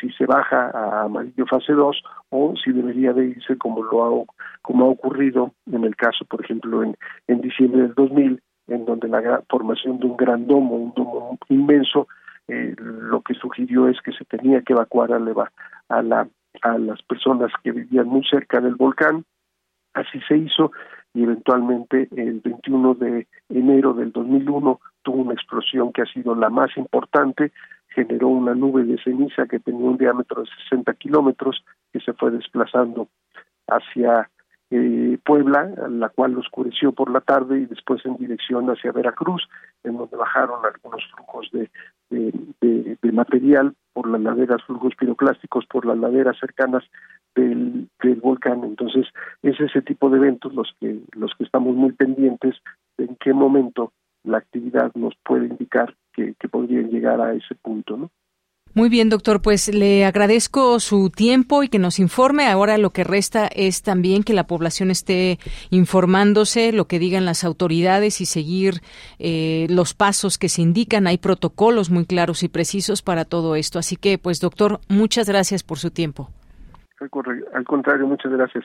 si 0.00 0.10
se 0.10 0.26
baja 0.26 0.70
a 0.74 1.02
amarillo 1.04 1.46
fase 1.46 1.72
2 1.72 2.02
o 2.30 2.54
si 2.56 2.72
debería 2.72 3.12
de 3.12 3.26
irse 3.26 3.56
como 3.58 3.82
lo 3.82 4.04
ha, 4.04 4.24
como 4.62 4.86
ha 4.86 4.88
ocurrido 4.88 5.52
en 5.70 5.84
el 5.84 5.96
caso, 5.96 6.24
por 6.24 6.44
ejemplo, 6.44 6.82
en, 6.82 6.96
en 7.28 7.40
diciembre 7.40 7.82
del 7.82 7.94
2000, 7.94 8.42
en 8.68 8.84
donde 8.84 9.08
la 9.08 9.42
formación 9.48 9.98
de 9.98 10.06
un 10.06 10.16
gran 10.16 10.46
domo, 10.46 10.76
un 10.76 10.92
domo 10.94 11.38
inmenso, 11.48 12.08
eh, 12.48 12.74
lo 12.78 13.22
que 13.22 13.34
sugirió 13.34 13.88
es 13.88 14.00
que 14.02 14.12
se 14.12 14.24
tenía 14.24 14.62
que 14.62 14.72
evacuar 14.72 15.12
a, 15.12 15.16
a, 15.88 16.02
la, 16.02 16.28
a 16.62 16.78
las 16.78 17.02
personas 17.02 17.52
que 17.62 17.72
vivían 17.72 18.06
muy 18.06 18.24
cerca 18.24 18.60
del 18.60 18.74
volcán. 18.74 19.24
Así 19.94 20.20
se 20.26 20.36
hizo 20.36 20.72
y 21.14 21.22
eventualmente 21.22 22.08
el 22.16 22.40
21 22.40 22.94
de 22.94 23.26
enero 23.48 23.94
del 23.94 24.12
2001 24.12 24.80
tuvo 25.02 25.22
una 25.22 25.34
explosión 25.34 25.92
que 25.92 26.02
ha 26.02 26.06
sido 26.06 26.34
la 26.34 26.50
más 26.50 26.76
importante, 26.76 27.52
generó 27.88 28.28
una 28.28 28.54
nube 28.54 28.82
de 28.82 28.98
ceniza 29.02 29.46
que 29.46 29.60
tenía 29.60 29.88
un 29.88 29.96
diámetro 29.96 30.42
de 30.42 30.48
60 30.68 30.92
kilómetros 30.94 31.64
que 31.92 32.00
se 32.00 32.12
fue 32.14 32.32
desplazando 32.32 33.08
hacia 33.68 34.28
eh, 34.70 35.18
Puebla, 35.24 35.70
la 35.88 36.08
cual 36.08 36.36
oscureció 36.38 36.92
por 36.92 37.10
la 37.10 37.20
tarde 37.20 37.60
y 37.60 37.66
después 37.66 38.04
en 38.04 38.16
dirección 38.16 38.68
hacia 38.68 38.92
Veracruz, 38.92 39.46
en 39.84 39.96
donde 39.96 40.16
bajaron 40.16 40.64
algunos 40.64 41.02
flujos 41.14 41.50
de, 41.52 41.70
de, 42.10 43.12
material 43.12 43.74
por 43.92 44.08
las 44.08 44.20
laderas, 44.20 44.62
flujos 44.64 44.94
piroclásticos 44.96 45.66
por 45.66 45.86
las 45.86 45.96
laderas 45.96 46.36
cercanas 46.38 46.82
del, 47.34 47.88
del, 48.02 48.20
volcán. 48.20 48.64
Entonces, 48.64 49.06
es 49.42 49.60
ese 49.60 49.82
tipo 49.82 50.10
de 50.10 50.16
eventos 50.18 50.52
los 50.52 50.74
que, 50.80 50.98
los 51.12 51.32
que 51.36 51.44
estamos 51.44 51.76
muy 51.76 51.92
pendientes 51.92 52.56
de 52.98 53.04
en 53.04 53.16
qué 53.16 53.32
momento 53.32 53.92
la 54.24 54.38
actividad 54.38 54.90
nos 54.94 55.14
puede 55.24 55.46
indicar 55.46 55.94
que, 56.12 56.34
que 56.40 56.48
podrían 56.48 56.90
llegar 56.90 57.20
a 57.20 57.34
ese 57.34 57.54
punto, 57.54 57.96
¿no? 57.96 58.10
Muy 58.76 58.88
bien, 58.88 59.08
doctor, 59.08 59.40
pues 59.40 59.72
le 59.72 60.04
agradezco 60.04 60.80
su 60.80 61.08
tiempo 61.08 61.62
y 61.62 61.68
que 61.68 61.78
nos 61.78 62.00
informe. 62.00 62.48
Ahora 62.48 62.76
lo 62.76 62.90
que 62.90 63.04
resta 63.04 63.46
es 63.46 63.84
también 63.84 64.24
que 64.24 64.32
la 64.32 64.48
población 64.48 64.90
esté 64.90 65.38
informándose, 65.70 66.72
lo 66.72 66.86
que 66.86 66.98
digan 66.98 67.24
las 67.24 67.44
autoridades 67.44 68.20
y 68.20 68.26
seguir 68.26 68.80
eh, 69.20 69.68
los 69.70 69.94
pasos 69.94 70.38
que 70.38 70.48
se 70.48 70.62
indican. 70.62 71.06
Hay 71.06 71.18
protocolos 71.18 71.90
muy 71.90 72.04
claros 72.04 72.42
y 72.42 72.48
precisos 72.48 73.02
para 73.02 73.24
todo 73.24 73.54
esto. 73.54 73.78
Así 73.78 73.94
que, 73.94 74.18
pues, 74.18 74.40
doctor, 74.40 74.80
muchas 74.88 75.28
gracias 75.28 75.62
por 75.62 75.78
su 75.78 75.92
tiempo. 75.92 76.30
Al 76.98 77.64
contrario, 77.64 78.08
muchas 78.08 78.32
gracias. 78.32 78.64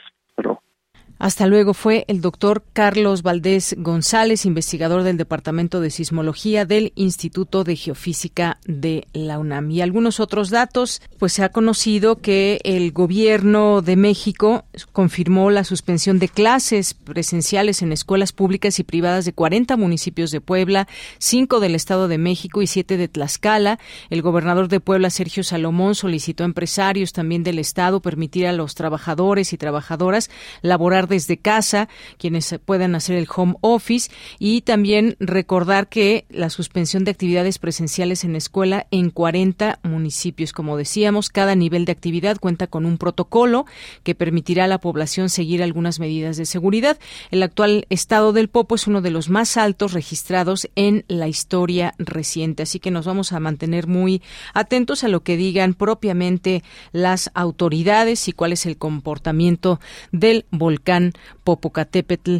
Hasta 1.20 1.48
luego 1.48 1.74
fue 1.74 2.06
el 2.08 2.22
doctor 2.22 2.64
Carlos 2.72 3.24
Valdés 3.24 3.76
González, 3.78 4.46
investigador 4.46 5.04
del 5.04 5.18
Departamento 5.18 5.82
de 5.82 5.90
Sismología 5.90 6.64
del 6.64 6.94
Instituto 6.96 7.66
de 7.66 7.76
Geofísica 7.76 8.58
de 8.66 9.06
la 9.12 9.38
UNAM. 9.38 9.70
Y 9.70 9.82
algunos 9.82 10.22
otros 10.22 10.50
datos, 10.50 11.02
pues 11.18 11.34
se 11.34 11.44
ha 11.44 11.50
conocido 11.50 12.16
que 12.20 12.62
el 12.64 12.94
gobierno 12.94 13.82
de 13.82 13.98
México 13.98 14.64
confirmó 14.94 15.52
la 15.52 15.66
suspensión 15.66 16.20
de 16.20 16.30
clases 16.30 16.94
presenciales 16.94 17.82
en 17.82 17.92
escuelas 17.92 18.32
públicas 18.32 18.80
y 18.80 18.86
privadas 18.86 19.26
de 19.26 19.34
40 19.34 19.76
municipios 19.76 20.32
de 20.32 20.40
Puebla, 20.40 20.88
5 21.18 21.60
del 21.60 21.76
Estado 21.76 22.08
de 22.08 22.18
México 22.18 22.62
y 22.62 22.68
7 22.68 22.96
de 22.96 23.10
Tlaxcala. 23.10 23.78
El 24.10 24.22
gobernador 24.22 24.70
de 24.70 24.80
Puebla, 24.80 25.10
Sergio 25.10 25.44
Salomón, 25.44 25.96
solicitó 25.96 26.44
a 26.44 26.46
empresarios 26.46 27.12
también 27.12 27.44
del 27.44 27.60
Estado 27.60 28.00
permitir 28.00 28.48
a 28.48 28.54
los 28.54 28.74
trabajadores 28.74 29.52
y 29.52 29.58
trabajadoras 29.58 30.30
laborar 30.62 31.09
desde 31.10 31.38
casa, 31.38 31.90
quienes 32.18 32.56
puedan 32.64 32.96
hacer 32.96 33.16
el 33.16 33.28
home 33.34 33.56
office 33.62 34.10
y 34.40 34.62
también 34.62 35.16
recordar 35.20 35.90
que 35.90 36.26
la 36.30 36.50
suspensión 36.50 37.04
de 37.04 37.12
actividades 37.12 37.60
presenciales 37.60 38.24
en 38.24 38.36
escuela 38.36 38.88
en 38.92 39.10
40 39.10 39.80
municipios. 39.84 40.54
Como 40.54 40.78
decíamos, 40.78 41.30
cada 41.30 41.56
nivel 41.56 41.86
de 41.86 41.92
actividad 41.92 42.38
cuenta 42.38 42.68
con 42.68 42.86
un 42.86 42.98
protocolo 42.98 43.66
que 44.04 44.16
permitirá 44.16 44.66
a 44.66 44.68
la 44.68 44.80
población 44.80 45.30
seguir 45.30 45.64
algunas 45.64 46.00
medidas 46.00 46.38
de 46.38 46.46
seguridad. 46.46 47.00
El 47.32 47.44
actual 47.44 47.86
estado 47.90 48.34
del 48.34 48.50
Popo 48.50 48.76
es 48.76 48.88
uno 48.88 49.02
de 49.02 49.12
los 49.12 49.30
más 49.30 49.58
altos 49.58 49.94
registrados 49.94 50.70
en 50.76 51.06
la 51.08 51.28
historia 51.28 51.94
reciente, 51.98 52.64
así 52.64 52.80
que 52.80 52.92
nos 52.92 53.06
vamos 53.06 53.32
a 53.32 53.40
mantener 53.40 53.88
muy 53.88 54.22
atentos 54.54 55.04
a 55.04 55.08
lo 55.08 55.24
que 55.24 55.38
digan 55.38 55.74
propiamente 55.74 56.64
las 56.92 57.32
autoridades 57.34 58.28
y 58.28 58.34
cuál 58.34 58.54
es 58.54 58.66
el 58.66 58.78
comportamiento 58.78 59.80
del 60.12 60.46
volcán 60.52 60.99
Popocatépetl, 61.44 62.38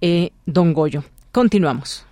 eh, 0.00 0.30
Don 0.46 0.72
Goyo. 0.72 1.04
Continuamos. 1.32 2.06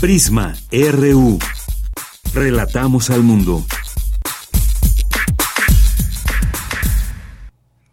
Prisma 0.00 0.54
RU. 0.72 1.38
Relatamos 2.34 3.10
al 3.10 3.22
mundo. 3.22 3.64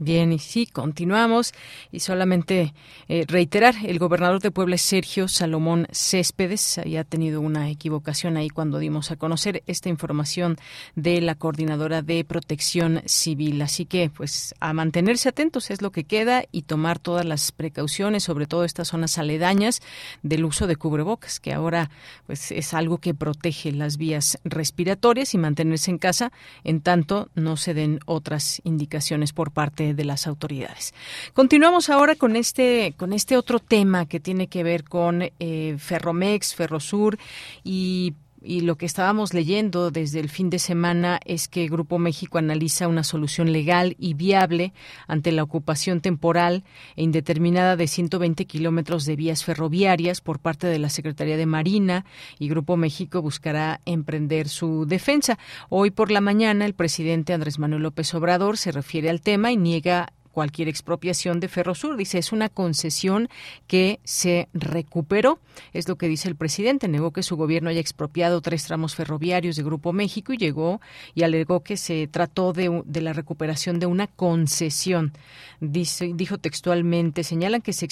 Bien, 0.02 0.32
y 0.32 0.40
sí, 0.40 0.66
continuamos. 0.66 1.54
Y 1.92 2.00
solamente 2.00 2.74
eh, 3.10 3.26
reiterar, 3.28 3.76
el 3.84 4.00
gobernador 4.00 4.40
de 4.40 4.50
Puebla 4.50 4.78
Sergio 4.78 5.28
Salomón 5.28 5.88
Céspedes. 5.92 6.78
Había 6.78 7.04
tenido 7.04 7.42
una 7.42 7.70
equivocación 7.70 8.38
ahí 8.38 8.48
cuando 8.48 8.80
dimos 8.80 9.12
a 9.12 9.18
conocer 9.18 9.62
esta 9.68 9.90
información 9.90 10.56
de 10.96 11.20
la 11.20 11.36
Coordinadora 11.36 12.02
de 12.02 12.24
Protección 12.24 13.02
Civil. 13.08 13.62
Así 13.62 13.86
que, 13.86 14.10
pues, 14.10 14.56
a 14.62 14.72
mantenerse 14.72 15.28
atentos 15.28 15.70
es 15.70 15.82
lo 15.82 15.92
que 15.92 16.06
queda 16.06 16.46
y 16.50 16.62
tomar 16.62 16.98
todas 17.00 17.26
las 17.26 17.52
precauciones, 17.52 18.24
sobre 18.24 18.46
todo 18.46 18.64
estas 18.64 18.88
zonas 18.88 19.18
aledañas 19.18 19.82
del 20.24 20.46
uso 20.46 20.66
de 20.66 20.78
cubrebocas, 20.78 21.42
que 21.42 21.52
ahora, 21.52 21.92
pues, 22.26 22.54
es 22.54 22.74
algo 22.74 23.00
que 23.00 23.14
protege 23.14 23.74
las 23.74 23.98
vías 23.98 24.40
respiratorias 24.46 25.34
y 25.34 25.38
mantenerse 25.38 25.92
en 25.92 25.98
casa 25.98 26.32
en 26.64 26.80
tanto 26.80 27.28
no 27.36 27.58
se 27.58 27.74
den 27.74 28.00
otras 28.06 28.62
indicaciones 28.64 29.34
por 29.34 29.52
parte 29.52 29.89
de 29.94 30.06
las 30.06 30.28
autoridades. 30.28 30.94
Continuamos 31.34 31.90
ahora 31.90 32.16
con 32.16 32.36
este, 32.36 32.94
con 32.98 33.14
este 33.14 33.38
otro 33.38 33.60
tema 33.60 34.06
que 34.06 34.20
tiene 34.20 34.48
que 34.48 34.64
ver 34.64 34.84
con 34.84 35.24
eh, 35.40 35.76
Ferromex, 35.78 36.56
Ferrosur 36.56 37.18
y 37.64 38.14
y 38.42 38.62
lo 38.62 38.78
que 38.78 38.86
estábamos 38.86 39.34
leyendo 39.34 39.92
desde 39.92 40.20
el 40.20 40.30
fin 40.30 40.50
de 40.50 40.60
semana 40.60 41.20
es 41.26 41.48
que 41.48 41.68
Grupo 41.68 42.00
México 42.00 42.38
analiza 42.38 42.88
una 42.88 43.04
solución 43.04 43.52
legal 43.52 43.96
y 44.00 44.14
viable 44.14 44.74
ante 45.08 45.32
la 45.32 45.44
ocupación 45.44 46.02
temporal 46.02 46.64
e 46.96 47.04
indeterminada 47.04 47.76
de 47.76 47.88
120 47.88 48.46
kilómetros 48.46 49.06
de 49.06 49.16
vías 49.16 49.44
ferroviarias 49.44 50.22
por 50.22 50.40
parte 50.40 50.68
de 50.68 50.80
la 50.80 50.90
Secretaría 50.90 51.38
de 51.38 51.46
Marina 51.46 52.06
y 52.38 52.50
Grupo 52.50 52.78
México 52.78 53.22
buscará 53.22 53.82
emprender 53.86 54.48
su 54.48 54.86
defensa. 54.86 55.38
Hoy 55.70 55.92
por 55.92 56.12
la 56.12 56.22
mañana 56.22 56.66
el 56.66 56.74
presidente 56.74 57.34
Andrés 57.34 57.60
Manuel 57.60 57.84
López 57.84 58.14
Obrador 58.14 58.58
se 58.58 58.72
refiere 58.72 59.10
al 59.10 59.22
tema 59.22 59.52
y 59.52 59.58
niega 59.58 60.14
cualquier 60.32 60.68
expropiación 60.68 61.40
de 61.40 61.48
Ferrosur. 61.48 61.98
Dice, 61.98 62.18
es 62.18 62.32
una 62.32 62.50
concesión 62.50 63.30
que 63.68 64.00
se 64.04 64.48
recuperó. 64.54 65.40
Es 65.74 65.88
lo 65.88 65.98
que 65.98 66.08
dice 66.08 66.30
el 66.30 66.36
presidente. 66.36 66.88
Negó 66.88 67.12
que 67.12 67.24
su 67.24 67.36
gobierno 67.36 67.70
haya 67.70 67.82
expropiado 67.82 68.42
tres 68.42 68.64
tramos 68.66 68.96
ferroviarios 68.96 69.56
de 69.56 69.64
Grupo 69.64 69.94
México 69.94 70.34
y 70.34 70.38
llegó 70.38 70.82
y 71.16 71.24
alegó 71.24 71.62
que 71.62 71.78
se 71.78 72.08
trató 72.08 72.54
de, 72.54 72.82
de 72.86 73.02
la 73.02 73.14
recuperación 73.14 73.80
de 73.80 73.86
una 73.86 74.08
concesión. 74.08 75.14
Dice, 75.60 76.12
dijo 76.14 76.38
textualmente, 76.38 77.24
señalan 77.24 77.62
que 77.62 77.74
se 77.74 77.86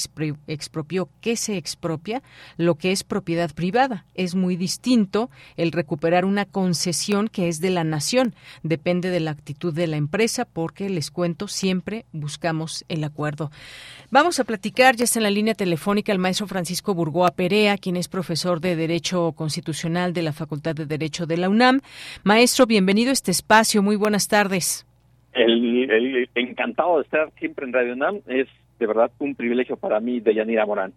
expropió. 0.48 1.10
¿Qué 1.20 1.36
se 1.36 1.58
expropia? 1.58 2.24
Lo 2.56 2.76
que 2.76 2.92
es 2.92 3.04
propiedad 3.04 3.54
privada. 3.54 4.06
Es 4.14 4.36
muy 4.36 4.56
distinto 4.56 5.30
el 5.58 5.72
recuperar 5.72 6.24
una 6.24 6.46
concesión 6.46 7.28
que 7.28 7.50
es 7.50 7.60
de 7.60 7.72
la 7.72 7.84
nación. 7.84 8.36
Depende 8.64 9.10
de 9.10 9.20
la 9.20 9.32
actitud 9.32 9.74
de 9.74 9.88
la 9.88 9.98
empresa 9.98 10.46
porque, 10.46 10.90
les 10.90 11.12
cuento, 11.12 11.48
siempre 11.48 12.06
buscamos 12.28 12.84
el 12.89 13.05
acuerdo. 13.05 13.51
Vamos 14.11 14.41
a 14.41 14.43
platicar, 14.43 14.97
ya 14.97 15.05
está 15.05 15.19
en 15.19 15.23
la 15.23 15.32
línea 15.32 15.53
telefónica 15.53 16.11
el 16.11 16.19
maestro 16.19 16.45
Francisco 16.45 16.93
Burgoa 16.93 17.32
Perea, 17.32 17.78
quien 17.78 17.95
es 17.95 18.09
profesor 18.09 18.59
de 18.59 18.75
Derecho 18.75 19.32
Constitucional 19.32 20.11
de 20.11 20.23
la 20.23 20.34
Facultad 20.34 20.75
de 20.75 20.86
Derecho 20.86 21.25
de 21.25 21.38
la 21.38 21.47
UNAM. 21.47 21.80
Maestro, 22.25 22.65
bienvenido 22.65 23.11
a 23.11 23.13
este 23.13 23.32
espacio, 23.32 23.82
muy 23.82 23.95
buenas 23.95 24.28
tardes. 24.28 24.86
El, 25.32 26.30
encantado 26.36 26.97
de 26.97 27.03
estar 27.03 27.32
siempre 27.39 27.65
en 27.65 27.71
Radio 27.71 27.93
UNAM, 27.93 28.19
es 28.28 28.49
de 28.80 28.88
verdad 28.88 29.11
un 29.19 29.36
privilegio 29.36 29.78
para 29.78 29.99
mí, 29.99 30.19
Deyanira 30.19 30.65
Morán. 30.65 30.93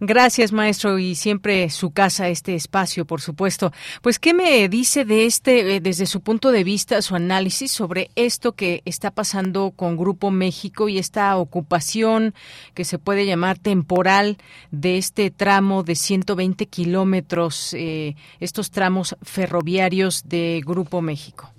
Gracias, 0.00 0.52
maestro, 0.52 0.98
y 0.98 1.14
siempre 1.14 1.70
su 1.70 1.90
casa, 1.90 2.28
este 2.28 2.54
espacio, 2.54 3.04
por 3.04 3.20
supuesto. 3.20 3.72
Pues, 4.02 4.18
¿qué 4.18 4.34
me 4.34 4.68
dice 4.68 5.04
de 5.04 5.24
este, 5.24 5.76
eh, 5.76 5.80
desde 5.80 6.06
su 6.06 6.20
punto 6.20 6.52
de 6.52 6.64
vista, 6.64 7.00
su 7.02 7.14
análisis 7.14 7.72
sobre 7.72 8.10
esto 8.14 8.52
que 8.52 8.82
está 8.84 9.10
pasando 9.10 9.72
con 9.74 9.96
Grupo 9.96 10.30
México 10.30 10.88
y 10.88 10.98
esta 10.98 11.36
ocupación 11.36 12.34
que 12.74 12.84
se 12.84 12.98
puede 12.98 13.26
llamar 13.26 13.58
temporal 13.58 14.36
de 14.70 14.98
este 14.98 15.30
tramo 15.30 15.82
de 15.82 15.94
120 15.94 16.66
kilómetros, 16.66 17.74
eh, 17.74 18.16
estos 18.40 18.70
tramos 18.70 19.16
ferroviarios 19.22 20.28
de 20.28 20.62
Grupo 20.64 21.00
México? 21.00 21.50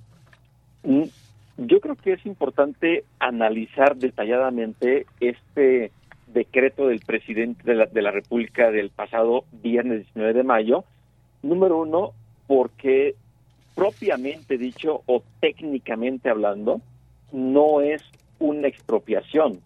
Mm, 0.84 1.03
Yo 1.58 1.80
creo 1.80 1.95
que 1.95 2.14
es 2.14 2.26
importante 2.26 3.06
analizar 3.20 3.95
detalladamente 3.95 5.06
este 5.20 5.91
decreto 6.28 6.88
del 6.88 6.99
presidente 6.99 7.64
de 7.64 7.76
la, 7.76 7.86
de 7.86 8.01
la 8.01 8.12
República 8.12 8.72
del 8.72 8.89
pasado 8.89 9.45
viernes 9.51 9.99
19 9.99 10.34
de 10.34 10.43
mayo. 10.43 10.84
Número 11.41 11.80
uno, 11.80 12.12
porque 12.47 13.16
propiamente 13.76 14.58
dicho 14.58 15.01
o 15.06 15.24
técnicamente 15.39 16.30
hablando, 16.30 16.82
no 17.32 17.82
es 17.82 18.03
una 18.39 18.68
expropiación, 18.68 19.60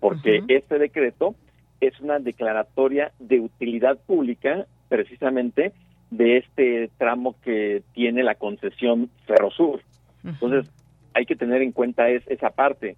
porque 0.00 0.42
este 0.48 0.78
decreto 0.78 1.34
es 1.80 1.98
una 2.00 2.18
declaratoria 2.18 3.12
de 3.18 3.40
utilidad 3.40 3.98
pública 3.98 4.66
precisamente 4.88 5.72
de 6.10 6.38
este 6.38 6.90
tramo 6.98 7.36
que 7.42 7.82
tiene 7.92 8.22
la 8.22 8.34
concesión 8.34 9.10
Ferrosur. 9.26 9.80
Entonces, 10.24 10.70
hay 11.18 11.26
que 11.26 11.34
tener 11.34 11.62
en 11.62 11.72
cuenta 11.72 12.08
es, 12.08 12.22
esa 12.28 12.50
parte. 12.50 12.96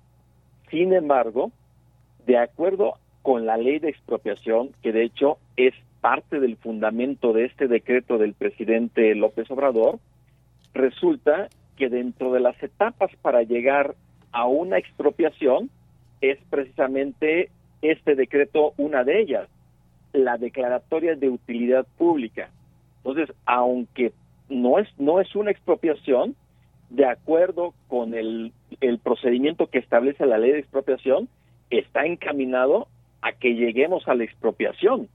Sin 0.71 0.93
embargo, 0.93 1.53
de 2.27 2.37
acuerdo 2.37 2.99
con 3.23 3.47
la 3.47 3.57
ley 3.57 3.79
de 3.79 3.89
expropiación, 3.89 4.73
que 4.83 4.93
de 4.93 5.05
hecho 5.05 5.39
es 5.57 5.73
parte 6.03 6.39
del 6.39 6.57
fundamento 6.59 7.33
de 7.33 7.47
este 7.47 7.66
decreto 7.66 8.18
del 8.18 8.35
presidente 8.35 9.14
López 9.14 9.51
Obrador, 9.51 10.01
resulta 10.75 11.49
que 11.77 11.89
dentro 11.89 12.31
de 12.33 12.41
las 12.41 12.62
etapas 12.62 13.11
para 13.23 13.43
llegar 13.43 13.95
a 14.33 14.47
una 14.47 14.77
expropiación 14.77 15.71
es 16.21 16.39
precisamente 16.51 17.49
este 17.81 18.16
decreto 18.16 18.75
una 18.77 19.03
de 19.03 19.18
ellas, 19.18 19.49
la 20.12 20.37
declaratoria 20.37 21.16
de 21.16 21.31
utilidad 21.31 21.87
pública. 21.97 22.51
Entonces, 22.99 23.35
aunque 23.47 24.12
no 24.51 24.79
es 24.79 24.89
no 24.99 25.23
es 25.23 25.35
una 25.35 25.51
expropiación, 25.51 26.37
de 26.91 27.07
acuerdo 27.07 27.72
con 27.88 28.14
el, 28.14 28.53
el 28.80 28.99
procedimiento 28.99 29.68
que 29.68 29.78
establece 29.78 30.26
la 30.26 30.38
ley 30.38 30.53
de 30.53 30.59
expropiación, 30.59 31.28
está 31.70 32.05
encaminado 32.05 32.88
a 33.22 33.32
que 33.32 33.55
lleguemos 33.55 34.07
a 34.09 34.14
la 34.14 34.24
expropiación. 34.24 35.09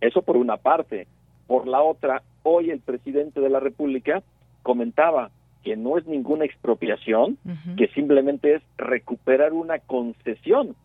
Eso 0.00 0.22
por 0.22 0.36
una 0.36 0.56
parte. 0.56 1.06
Por 1.46 1.66
la 1.66 1.82
otra, 1.82 2.22
hoy 2.42 2.70
el 2.70 2.80
presidente 2.80 3.40
de 3.40 3.50
la 3.50 3.60
República 3.60 4.22
comentaba 4.62 5.30
que 5.62 5.76
no 5.76 5.98
es 5.98 6.06
ninguna 6.06 6.44
expropiación, 6.44 7.38
que 7.76 7.88
simplemente 7.88 8.54
es 8.54 8.62
recuperar 8.78 9.52
una 9.52 9.80
concesión. 9.80 10.76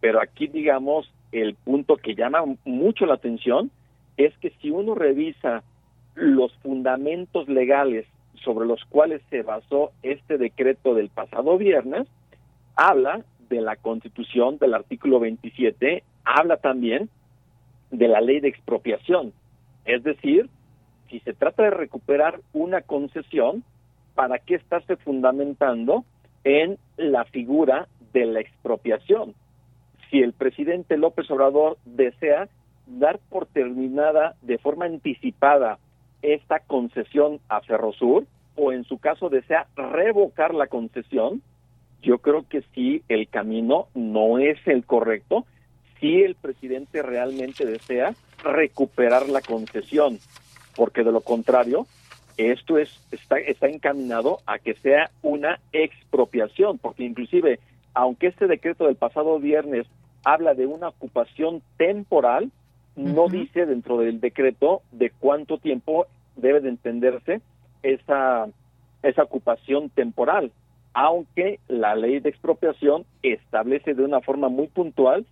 Pero 0.00 0.20
aquí, 0.20 0.48
digamos, 0.48 1.12
el 1.30 1.54
punto 1.54 1.96
que 1.96 2.14
llama 2.14 2.42
mucho 2.64 3.06
la 3.06 3.14
atención 3.14 3.70
es 4.16 4.36
que 4.38 4.50
si 4.60 4.70
uno 4.70 4.94
revisa 4.94 5.62
los 6.14 6.52
fundamentos 6.58 7.48
legales 7.48 8.06
sobre 8.44 8.66
los 8.66 8.84
cuales 8.84 9.22
se 9.30 9.42
basó 9.42 9.92
este 10.02 10.38
decreto 10.38 10.94
del 10.94 11.08
pasado 11.08 11.58
viernes, 11.58 12.06
habla 12.74 13.24
de 13.48 13.60
la 13.60 13.76
Constitución 13.76 14.58
del 14.58 14.74
artículo 14.74 15.20
27, 15.20 16.02
habla 16.24 16.56
también 16.58 17.08
de 17.90 18.08
la 18.08 18.20
ley 18.20 18.40
de 18.40 18.48
expropiación. 18.48 19.32
Es 19.84 20.02
decir, 20.02 20.48
si 21.08 21.20
se 21.20 21.32
trata 21.32 21.62
de 21.62 21.70
recuperar 21.70 22.40
una 22.52 22.82
concesión, 22.82 23.62
¿para 24.14 24.38
qué 24.38 24.56
estarse 24.56 24.96
fundamentando 24.96 26.04
en 26.44 26.78
la 26.96 27.24
figura 27.26 27.88
de 28.12 28.26
la 28.26 28.40
expropiación? 28.40 29.34
Si 30.10 30.20
el 30.20 30.32
presidente 30.32 30.96
López 30.96 31.30
Obrador 31.30 31.78
desea 31.84 32.48
dar 32.86 33.18
por 33.30 33.46
terminada 33.46 34.34
de 34.42 34.58
forma 34.58 34.84
anticipada 34.84 35.78
esta 36.22 36.60
concesión 36.60 37.40
a 37.48 37.60
Ferrosur, 37.60 38.26
o 38.56 38.72
en 38.72 38.84
su 38.84 38.98
caso 38.98 39.28
desea 39.28 39.66
revocar 39.76 40.54
la 40.54 40.66
concesión, 40.66 41.42
yo 42.02 42.18
creo 42.18 42.46
que 42.48 42.62
sí 42.74 43.02
el 43.08 43.28
camino 43.28 43.88
no 43.94 44.38
es 44.38 44.58
el 44.66 44.84
correcto. 44.84 45.44
Si 46.00 46.22
el 46.22 46.34
presidente 46.34 47.02
realmente 47.02 47.64
desea 47.66 48.14
recuperar 48.42 49.28
la 49.28 49.40
concesión, 49.40 50.18
porque 50.74 51.04
de 51.04 51.12
lo 51.12 51.20
contrario, 51.20 51.86
esto 52.36 52.78
es 52.78 52.90
está, 53.10 53.38
está 53.38 53.66
encaminado 53.66 54.40
a 54.46 54.58
que 54.58 54.74
sea 54.74 55.10
una 55.22 55.58
expropiación, 55.72 56.78
porque 56.78 57.04
inclusive, 57.04 57.60
aunque 57.94 58.28
este 58.28 58.46
decreto 58.46 58.86
del 58.86 58.96
pasado 58.96 59.38
viernes 59.38 59.86
habla 60.24 60.54
de 60.54 60.66
una 60.66 60.88
ocupación 60.88 61.62
temporal, 61.76 62.50
no 62.96 63.28
dice 63.28 63.66
dentro 63.66 63.98
del 63.98 64.20
decreto 64.20 64.82
de 64.90 65.10
cuánto 65.10 65.58
tiempo 65.58 66.06
debe 66.34 66.60
de 66.60 66.70
entenderse 66.70 67.40
esa, 67.82 68.48
esa 69.02 69.22
ocupación 69.22 69.90
temporal, 69.90 70.50
aunque 70.94 71.60
la 71.68 71.94
ley 71.94 72.20
de 72.20 72.30
expropiación 72.30 73.04
establece 73.22 73.94
de 73.94 74.02
una 74.02 74.20
forma 74.20 74.48
muy 74.48 74.68
puntual 74.68 75.26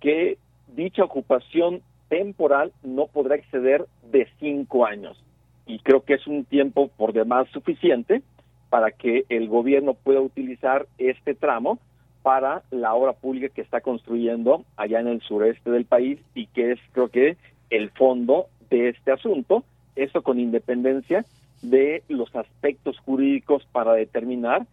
que 0.00 0.38
dicha 0.68 1.04
ocupación 1.04 1.82
temporal 2.08 2.72
no 2.82 3.06
podrá 3.06 3.36
exceder 3.36 3.86
de 4.10 4.26
cinco 4.38 4.86
años. 4.86 5.22
Y 5.66 5.78
creo 5.80 6.02
que 6.04 6.14
es 6.14 6.26
un 6.26 6.44
tiempo 6.44 6.88
por 6.88 7.12
demás 7.12 7.48
suficiente 7.52 8.22
para 8.70 8.92
que 8.92 9.24
el 9.28 9.48
gobierno 9.48 9.94
pueda 9.94 10.20
utilizar 10.20 10.86
este 10.98 11.34
tramo 11.34 11.78
para 12.22 12.62
la 12.70 12.94
obra 12.94 13.12
pública 13.12 13.48
que 13.48 13.62
está 13.62 13.80
construyendo 13.80 14.64
allá 14.76 15.00
en 15.00 15.08
el 15.08 15.20
sureste 15.22 15.70
del 15.70 15.84
país 15.84 16.18
y 16.34 16.46
que 16.46 16.72
es 16.72 16.80
creo 16.92 17.08
que 17.08 17.36
el 17.70 17.90
fondo 17.90 18.46
de 18.68 18.90
este 18.90 19.12
asunto, 19.12 19.64
eso 19.96 20.22
con 20.22 20.38
independencia 20.38 21.24
de 21.62 22.02
los 22.08 22.34
aspectos 22.34 22.98
jurídicos 22.98 23.66
para 23.72 23.92
determinar 23.94 24.66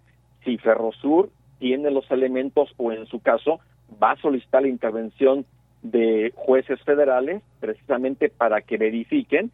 si 0.44 0.58
Ferrosur 0.58 1.30
tiene 1.60 1.92
los 1.92 2.10
elementos 2.12 2.74
o 2.78 2.92
en 2.92 3.06
su 3.08 3.20
caso 3.20 3.60
va 4.02 4.12
a 4.12 4.18
solicitar 4.18 4.62
la 4.62 4.68
intervención 4.68 5.46
de 5.82 6.32
jueces 6.36 6.82
federales 6.84 7.42
precisamente 7.60 8.30
para 8.30 8.62
que 8.62 8.78
verifiquen 8.78 9.52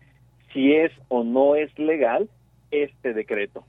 si 0.51 0.73
es 0.73 0.91
o 1.09 1.23
no 1.23 1.55
es 1.55 1.77
legal 1.79 2.29
este 2.71 3.13
decreto. 3.13 3.63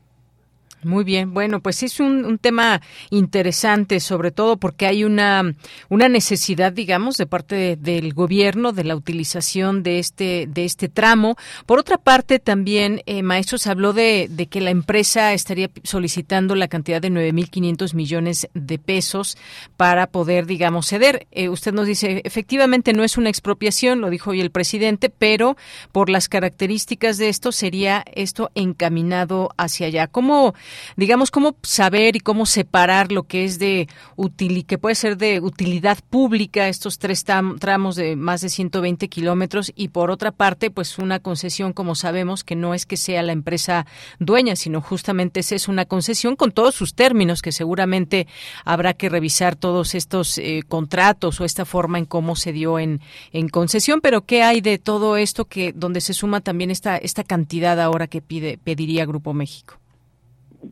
Muy 0.85 1.05
bien, 1.05 1.32
bueno, 1.32 1.61
pues 1.61 1.82
es 1.82 2.01
un, 2.01 2.39
tema 2.39 2.80
interesante, 3.11 4.01
sobre 4.01 4.30
todo 4.30 4.57
porque 4.57 4.87
hay 4.87 5.05
una, 5.05 5.55
una 5.89 6.09
necesidad, 6.09 6.72
digamos, 6.72 7.16
de 7.16 7.26
parte 7.26 7.76
del 7.76 8.12
gobierno 8.12 8.72
de 8.72 8.85
la 8.85 8.97
utilización 8.97 9.82
de 9.82 9.99
este, 9.99 10.47
de 10.49 10.64
este 10.64 10.89
tramo. 10.89 11.37
Por 11.66 11.78
otra 11.78 11.97
parte, 11.99 12.39
también, 12.39 13.03
eh, 13.07 13.22
maestro, 13.22 13.59
se 13.59 13.70
habló 13.70 13.93
de, 13.93 14.28
de, 14.30 14.47
que 14.47 14.61
la 14.61 14.70
empresa 14.70 15.32
estaría 15.32 15.70
solicitando 15.82 16.55
la 16.55 16.68
cantidad 16.68 17.01
de 17.01 17.11
9.500 17.11 17.95
millones 17.95 18.49
de 18.55 18.78
pesos 18.78 19.39
para 19.76 20.07
poder, 20.07 20.47
digamos, 20.47 20.89
ceder. 20.89 21.26
Eh, 21.30 21.49
usted 21.49 21.72
nos 21.72 21.87
dice, 21.87 22.20
efectivamente 22.24 22.93
no 22.93 23.05
es 23.05 23.16
una 23.16 23.30
expropiación, 23.30 24.01
lo 24.01 24.11
dijo 24.11 24.30
hoy 24.30 24.41
el 24.41 24.51
presidente, 24.51 25.11
pero 25.11 25.57
por 25.93 26.11
las 26.11 26.28
características 26.28 27.18
de 27.18 27.28
esto 27.28 27.53
sería 27.53 28.05
esto 28.14 28.51
encaminado 28.55 29.51
hacia 29.57 29.87
allá. 29.87 30.07
¿Cómo 30.07 30.55
digamos, 30.97 31.31
cómo 31.31 31.57
saber 31.62 32.16
y 32.16 32.20
cómo 32.20 32.47
separar 32.47 33.12
lo 33.12 33.25
que 33.25 33.45
es 33.45 33.59
de 33.59 33.89
util 34.16 34.64
que 34.66 34.79
puede 34.79 34.95
ser 34.95 35.16
de 35.16 35.41
utilidad 35.41 35.99
pública, 36.11 36.68
estos 36.68 36.99
tres 36.99 37.25
tramos 37.59 37.97
de 37.97 38.16
más 38.16 38.41
de 38.41 38.49
120 38.49 39.09
kilómetros, 39.09 39.72
y 39.75 39.89
por 39.89 40.11
otra 40.11 40.31
parte, 40.31 40.70
pues 40.70 40.99
una 40.99 41.18
concesión, 41.20 41.72
como 41.72 41.95
sabemos, 41.95 42.45
que 42.45 42.55
no 42.55 42.75
es 42.75 42.87
que 42.87 42.97
sea 42.97 43.22
la 43.22 43.33
empresa 43.33 43.87
dueña, 44.18 44.57
sino 44.57 44.81
justamente 44.81 45.41
esa 45.41 45.55
es 45.55 45.68
una 45.68 45.85
concesión 45.85 46.37
con 46.37 46.53
todos 46.53 46.75
sus 46.75 46.95
términos, 46.95 47.43
que 47.43 47.53
seguramente 47.53 48.27
habrá 48.64 48.95
que 48.95 49.09
revisar 49.09 49.57
todos 49.57 49.95
estos 49.95 50.39
eh, 50.39 50.62
contratos 50.68 51.41
o 51.41 51.45
esta 51.45 51.64
forma 51.64 51.99
en 51.99 52.05
cómo 52.05 52.37
se 52.37 52.53
dio 52.53 52.79
en, 52.79 53.01
en 53.33 53.49
concesión, 53.49 54.01
pero 54.01 54.22
¿qué 54.22 54.43
hay 54.43 54.61
de 54.61 54.79
todo 54.79 55.16
esto 55.16 55.47
que 55.47 55.72
donde 55.72 56.01
se 56.01 56.14
suma 56.14 56.41
también 56.41 56.70
esta, 56.70 56.97
esta 56.97 57.25
cantidad 57.25 57.81
ahora 57.81 58.07
que 58.07 58.20
pide, 58.20 58.59
pediría 58.59 59.07
Grupo 59.07 59.33
México? 59.33 59.79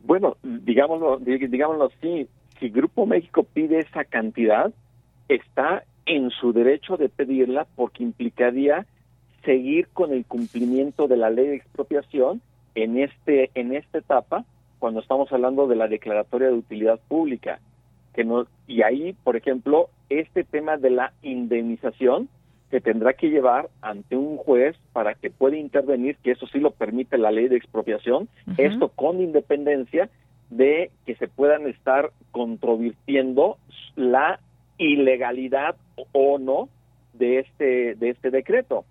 Bueno, 0.03 0.37
digámoslo, 0.43 1.19
digámoslo 1.19 1.85
así, 1.85 2.27
si 2.59 2.69
Grupo 2.69 3.05
México 3.05 3.43
pide 3.43 3.79
esa 3.79 4.05
cantidad, 4.05 4.71
está 5.27 5.83
en 6.05 6.29
su 6.31 6.53
derecho 6.53 6.97
de 6.97 7.09
pedirla 7.09 7.67
porque 7.75 8.03
implicaría 8.03 8.85
seguir 9.43 9.87
con 9.93 10.13
el 10.13 10.25
cumplimiento 10.25 11.07
de 11.07 11.17
la 11.17 11.29
ley 11.29 11.47
de 11.47 11.55
expropiación 11.55 12.41
en 12.75 12.97
este 12.97 13.51
en 13.55 13.73
esta 13.73 13.99
etapa 13.99 14.45
cuando 14.79 14.99
estamos 14.99 15.31
hablando 15.31 15.67
de 15.67 15.75
la 15.75 15.87
declaratoria 15.87 16.47
de 16.47 16.55
utilidad 16.55 16.99
pública 17.07 17.59
que 18.13 18.23
no 18.23 18.47
y 18.67 18.81
ahí 18.81 19.13
por 19.23 19.35
ejemplo 19.35 19.89
este 20.09 20.43
tema 20.43 20.77
de 20.77 20.89
la 20.89 21.13
indemnización 21.21 22.29
se 22.73 22.81
tendrá 22.81 23.13
que 23.13 23.29
llevar 23.29 23.69
ante 23.83 24.17
un 24.17 24.35
juez 24.35 24.75
para 24.93 25.13
que 25.13 25.29
pueda 25.29 25.55
intervenir, 25.57 26.17
que 26.23 26.31
eso 26.31 26.47
sí 26.47 26.57
lo 26.57 26.71
permite 26.71 27.19
la 27.19 27.29
ley 27.29 27.47
de 27.47 27.55
expropiación, 27.55 28.27
esto 28.57 28.89
con 28.89 29.21
independencia 29.21 30.09
de 30.49 30.89
que 31.05 31.13
se 31.17 31.27
puedan 31.27 31.67
estar 31.67 32.09
controvirtiendo 32.31 33.59
la 33.95 34.39
ilegalidad 34.79 35.75
o 36.13 36.39
no 36.39 36.67
de 37.13 37.41
este 37.41 37.93
de 37.93 38.09
este 38.09 38.31
decreto. 38.31 38.85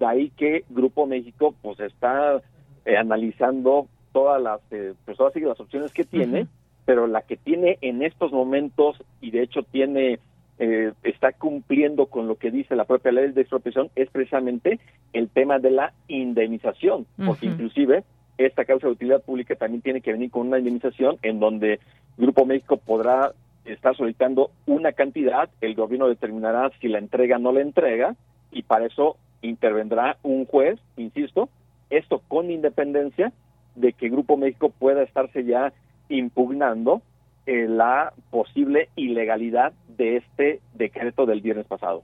De 0.00 0.06
ahí 0.06 0.30
que 0.30 0.64
Grupo 0.68 1.06
México 1.06 1.54
pues 1.62 1.78
está 1.78 2.42
eh, 2.84 2.96
analizando 2.96 3.86
todas 4.12 4.42
las 4.42 4.60
eh, 4.72 4.94
pues 5.04 5.16
todas 5.16 5.36
las 5.36 5.60
opciones 5.60 5.92
que 5.92 6.02
tiene, 6.02 6.48
pero 6.84 7.06
la 7.06 7.22
que 7.22 7.36
tiene 7.36 7.78
en 7.80 8.02
estos 8.02 8.32
momentos 8.32 9.00
y 9.20 9.30
de 9.30 9.44
hecho 9.44 9.62
tiene 9.62 10.18
eh, 10.62 10.92
está 11.04 11.32
cumpliendo 11.32 12.06
con 12.06 12.28
lo 12.28 12.36
que 12.36 12.50
dice 12.50 12.76
la 12.76 12.84
propia 12.84 13.12
ley 13.12 13.32
de 13.32 13.40
expropiación 13.40 13.88
es 13.96 14.10
precisamente 14.10 14.78
el 15.14 15.30
tema 15.30 15.58
de 15.58 15.70
la 15.70 15.94
indemnización, 16.06 17.06
porque 17.24 17.46
inclusive 17.46 18.04
esta 18.36 18.66
causa 18.66 18.86
de 18.86 18.92
utilidad 18.92 19.22
pública 19.22 19.56
también 19.56 19.80
tiene 19.80 20.02
que 20.02 20.12
venir 20.12 20.30
con 20.30 20.46
una 20.46 20.58
indemnización 20.58 21.16
en 21.22 21.40
donde 21.40 21.80
Grupo 22.18 22.44
México 22.44 22.76
podrá 22.76 23.32
estar 23.64 23.96
solicitando 23.96 24.50
una 24.66 24.92
cantidad, 24.92 25.48
el 25.62 25.74
gobierno 25.74 26.08
determinará 26.08 26.70
si 26.78 26.88
la 26.88 26.98
entrega 26.98 27.36
o 27.36 27.40
no 27.40 27.52
la 27.52 27.62
entrega 27.62 28.14
y 28.52 28.62
para 28.62 28.84
eso 28.84 29.16
intervendrá 29.40 30.18
un 30.22 30.44
juez, 30.44 30.78
insisto, 30.98 31.48
esto 31.88 32.20
con 32.28 32.50
independencia 32.50 33.32
de 33.76 33.94
que 33.94 34.10
Grupo 34.10 34.36
México 34.36 34.68
pueda 34.68 35.02
estarse 35.04 35.42
ya 35.42 35.72
impugnando 36.10 37.00
eh, 37.46 37.66
la 37.68 38.12
posible 38.30 38.88
ilegalidad 38.96 39.72
de 39.96 40.16
este 40.16 40.60
decreto 40.74 41.26
del 41.26 41.40
viernes 41.40 41.66
pasado. 41.66 42.02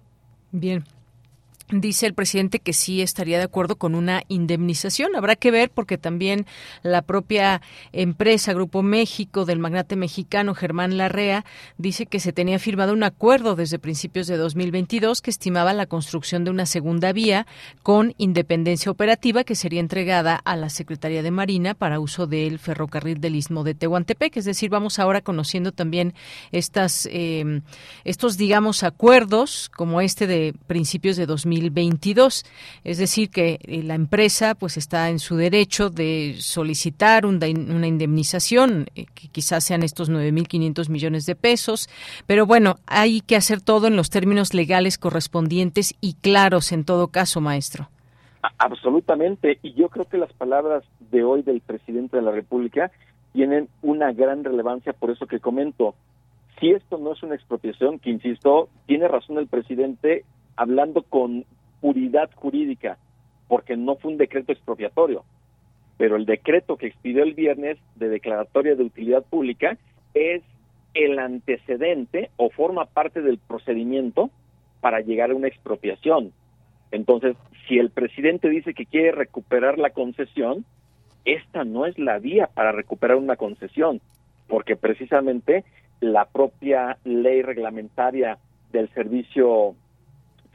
Bien, 0.52 0.84
Dice 1.68 2.06
el 2.06 2.14
presidente 2.14 2.60
que 2.60 2.72
sí 2.72 3.02
estaría 3.02 3.38
de 3.38 3.44
acuerdo 3.44 3.74
con 3.74 3.96
una 3.96 4.22
indemnización. 4.28 5.16
Habrá 5.16 5.34
que 5.34 5.50
ver 5.50 5.68
porque 5.68 5.98
también 5.98 6.46
la 6.84 7.02
propia 7.02 7.60
empresa 7.90 8.52
Grupo 8.52 8.82
México 8.82 9.44
del 9.44 9.58
magnate 9.58 9.96
mexicano 9.96 10.54
Germán 10.54 10.96
Larrea 10.96 11.44
dice 11.76 12.06
que 12.06 12.20
se 12.20 12.32
tenía 12.32 12.60
firmado 12.60 12.92
un 12.92 13.02
acuerdo 13.02 13.56
desde 13.56 13.80
principios 13.80 14.28
de 14.28 14.36
2022 14.36 15.20
que 15.20 15.30
estimaba 15.30 15.72
la 15.72 15.86
construcción 15.86 16.44
de 16.44 16.52
una 16.52 16.66
segunda 16.66 17.12
vía 17.12 17.48
con 17.82 18.14
independencia 18.16 18.92
operativa 18.92 19.42
que 19.42 19.56
sería 19.56 19.80
entregada 19.80 20.36
a 20.36 20.54
la 20.54 20.70
Secretaría 20.70 21.24
de 21.24 21.32
Marina 21.32 21.74
para 21.74 21.98
uso 21.98 22.28
del 22.28 22.60
ferrocarril 22.60 23.20
del 23.20 23.34
Istmo 23.34 23.64
de 23.64 23.74
Tehuantepec. 23.74 24.36
Es 24.36 24.44
decir, 24.44 24.70
vamos 24.70 25.00
ahora 25.00 25.20
conociendo 25.20 25.72
también 25.72 26.14
estas, 26.52 27.08
eh, 27.10 27.62
estos, 28.04 28.36
digamos, 28.36 28.84
acuerdos 28.84 29.68
como 29.74 30.00
este 30.00 30.28
de 30.28 30.54
principios 30.68 31.16
de 31.16 31.26
2022 31.26 31.55
2022. 31.60 32.44
Es 32.84 32.98
decir, 32.98 33.30
que 33.30 33.58
eh, 33.62 33.82
la 33.82 33.94
empresa 33.94 34.54
pues 34.54 34.76
está 34.76 35.10
en 35.10 35.18
su 35.18 35.36
derecho 35.36 35.90
de 35.90 36.36
solicitar 36.38 37.26
una 37.26 37.46
indemnización, 37.48 38.86
eh, 38.94 39.06
que 39.14 39.28
quizás 39.28 39.64
sean 39.64 39.82
estos 39.82 40.10
9.500 40.10 40.88
millones 40.88 41.26
de 41.26 41.34
pesos, 41.34 41.88
pero 42.26 42.46
bueno, 42.46 42.76
hay 42.86 43.20
que 43.20 43.36
hacer 43.36 43.60
todo 43.60 43.86
en 43.86 43.96
los 43.96 44.10
términos 44.10 44.54
legales 44.54 44.98
correspondientes 44.98 45.94
y 46.00 46.14
claros 46.14 46.72
en 46.72 46.84
todo 46.84 47.08
caso, 47.08 47.40
maestro. 47.40 47.88
Absolutamente, 48.58 49.58
y 49.62 49.74
yo 49.74 49.88
creo 49.88 50.06
que 50.06 50.18
las 50.18 50.32
palabras 50.32 50.84
de 51.10 51.24
hoy 51.24 51.42
del 51.42 51.60
presidente 51.60 52.16
de 52.16 52.22
la 52.22 52.30
República 52.30 52.90
tienen 53.32 53.68
una 53.82 54.12
gran 54.12 54.44
relevancia 54.44 54.92
por 54.92 55.10
eso 55.10 55.26
que 55.26 55.40
comento. 55.40 55.94
Si 56.58 56.70
esto 56.70 56.96
no 56.96 57.12
es 57.12 57.22
una 57.22 57.34
expropiación, 57.34 57.98
que 57.98 58.10
insisto, 58.10 58.68
tiene 58.86 59.08
razón 59.08 59.38
el 59.38 59.46
presidente 59.46 60.24
hablando 60.56 61.02
con 61.02 61.44
puridad 61.80 62.30
jurídica, 62.34 62.98
porque 63.48 63.76
no 63.76 63.96
fue 63.96 64.12
un 64.12 64.18
decreto 64.18 64.52
expropiatorio, 64.52 65.24
pero 65.98 66.16
el 66.16 66.26
decreto 66.26 66.76
que 66.76 66.86
expidió 66.86 67.22
el 67.22 67.34
viernes 67.34 67.78
de 67.94 68.08
declaratoria 68.08 68.74
de 68.74 68.84
utilidad 68.84 69.22
pública 69.24 69.78
es 70.14 70.42
el 70.94 71.18
antecedente 71.18 72.30
o 72.36 72.50
forma 72.50 72.86
parte 72.86 73.20
del 73.20 73.38
procedimiento 73.38 74.30
para 74.80 75.00
llegar 75.00 75.30
a 75.30 75.34
una 75.34 75.48
expropiación. 75.48 76.32
Entonces, 76.90 77.36
si 77.68 77.78
el 77.78 77.90
presidente 77.90 78.48
dice 78.48 78.74
que 78.74 78.86
quiere 78.86 79.12
recuperar 79.12 79.78
la 79.78 79.90
concesión, 79.90 80.64
esta 81.24 81.64
no 81.64 81.86
es 81.86 81.98
la 81.98 82.18
vía 82.18 82.48
para 82.54 82.72
recuperar 82.72 83.16
una 83.16 83.36
concesión, 83.36 84.00
porque 84.48 84.76
precisamente 84.76 85.64
la 86.00 86.26
propia 86.26 86.98
ley 87.04 87.42
reglamentaria 87.42 88.38
del 88.70 88.88
servicio 88.90 89.74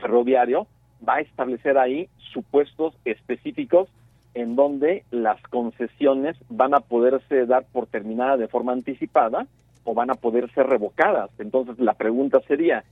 ferroviario 0.02 0.68
va 1.08 1.16
a 1.16 1.22
establecer 1.22 1.78
ahí 1.78 2.10
supuestos 2.34 2.94
específicos 3.06 3.90
en 4.34 4.56
donde 4.56 5.04
las 5.12 5.42
concesiones 5.44 6.38
van 6.50 6.74
a 6.74 6.80
poderse 6.80 7.46
dar 7.46 7.66
por 7.72 7.88
terminada 7.88 8.38
de 8.38 8.48
forma 8.48 8.72
anticipada 8.72 9.48
o 9.84 9.94
van 9.94 10.10
a 10.10 10.16
poder 10.16 10.52
ser 10.54 10.68
revocadas. 10.68 11.30
Entonces 11.40 11.80
la 11.80 11.94
pregunta 11.94 12.40
sería, 12.48 12.84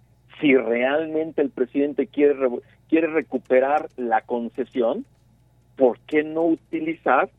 si 0.42 0.56
realmente 0.56 1.42
el 1.42 1.50
presidente 1.50 2.08
quiere, 2.08 2.36
quiere 2.90 3.08
recuperar 3.08 3.88
la 3.96 4.22
concesión, 4.22 5.06
¿por 5.78 6.00
qué 6.00 6.24
no 6.24 6.44
utilizar 6.44 7.30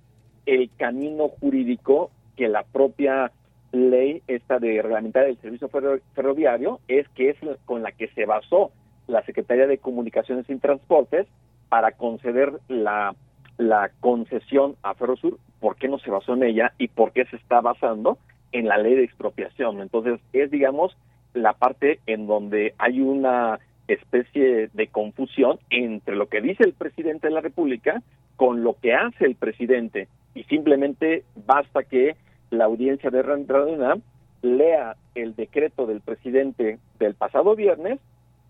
el 0.46 0.70
camino 0.76 1.28
jurídico 1.28 2.10
que 2.36 2.48
la 2.48 2.62
propia 2.62 3.32
ley 3.72 4.22
esta 4.26 4.58
de 4.58 4.82
reglamentaria 4.82 5.28
del 5.28 5.40
servicio 5.40 5.68
ferroviario 6.14 6.80
es 6.88 7.08
que 7.10 7.30
es 7.30 7.36
con 7.66 7.82
la 7.82 7.92
que 7.92 8.08
se 8.08 8.24
basó 8.24 8.72
la 9.10 9.22
Secretaría 9.24 9.66
de 9.66 9.78
Comunicaciones 9.78 10.48
y 10.48 10.56
Transportes 10.56 11.26
para 11.68 11.92
conceder 11.92 12.52
la, 12.68 13.14
la 13.58 13.90
concesión 14.00 14.76
a 14.82 14.94
Ferrosur, 14.94 15.38
¿por 15.60 15.76
qué 15.76 15.88
no 15.88 15.98
se 15.98 16.10
basó 16.10 16.34
en 16.34 16.42
ella 16.42 16.72
y 16.78 16.88
por 16.88 17.12
qué 17.12 17.24
se 17.26 17.36
está 17.36 17.60
basando 17.60 18.18
en 18.52 18.68
la 18.68 18.78
ley 18.78 18.94
de 18.94 19.04
expropiación? 19.04 19.80
Entonces, 19.80 20.20
es, 20.32 20.50
digamos, 20.50 20.96
la 21.34 21.52
parte 21.52 22.00
en 22.06 22.26
donde 22.26 22.74
hay 22.78 23.00
una 23.00 23.60
especie 23.86 24.68
de 24.72 24.86
confusión 24.88 25.58
entre 25.70 26.16
lo 26.16 26.28
que 26.28 26.40
dice 26.40 26.64
el 26.64 26.74
presidente 26.74 27.28
de 27.28 27.34
la 27.34 27.40
República 27.40 28.02
con 28.36 28.62
lo 28.62 28.74
que 28.74 28.94
hace 28.94 29.26
el 29.26 29.34
presidente 29.34 30.08
y 30.34 30.44
simplemente 30.44 31.24
basta 31.46 31.82
que 31.82 32.16
la 32.50 32.64
audiencia 32.64 33.10
de 33.10 33.22
Radio 33.22 34.00
lea 34.42 34.96
el 35.14 35.34
decreto 35.34 35.86
del 35.86 36.00
presidente 36.00 36.78
del 36.98 37.14
pasado 37.14 37.54
viernes 37.54 37.98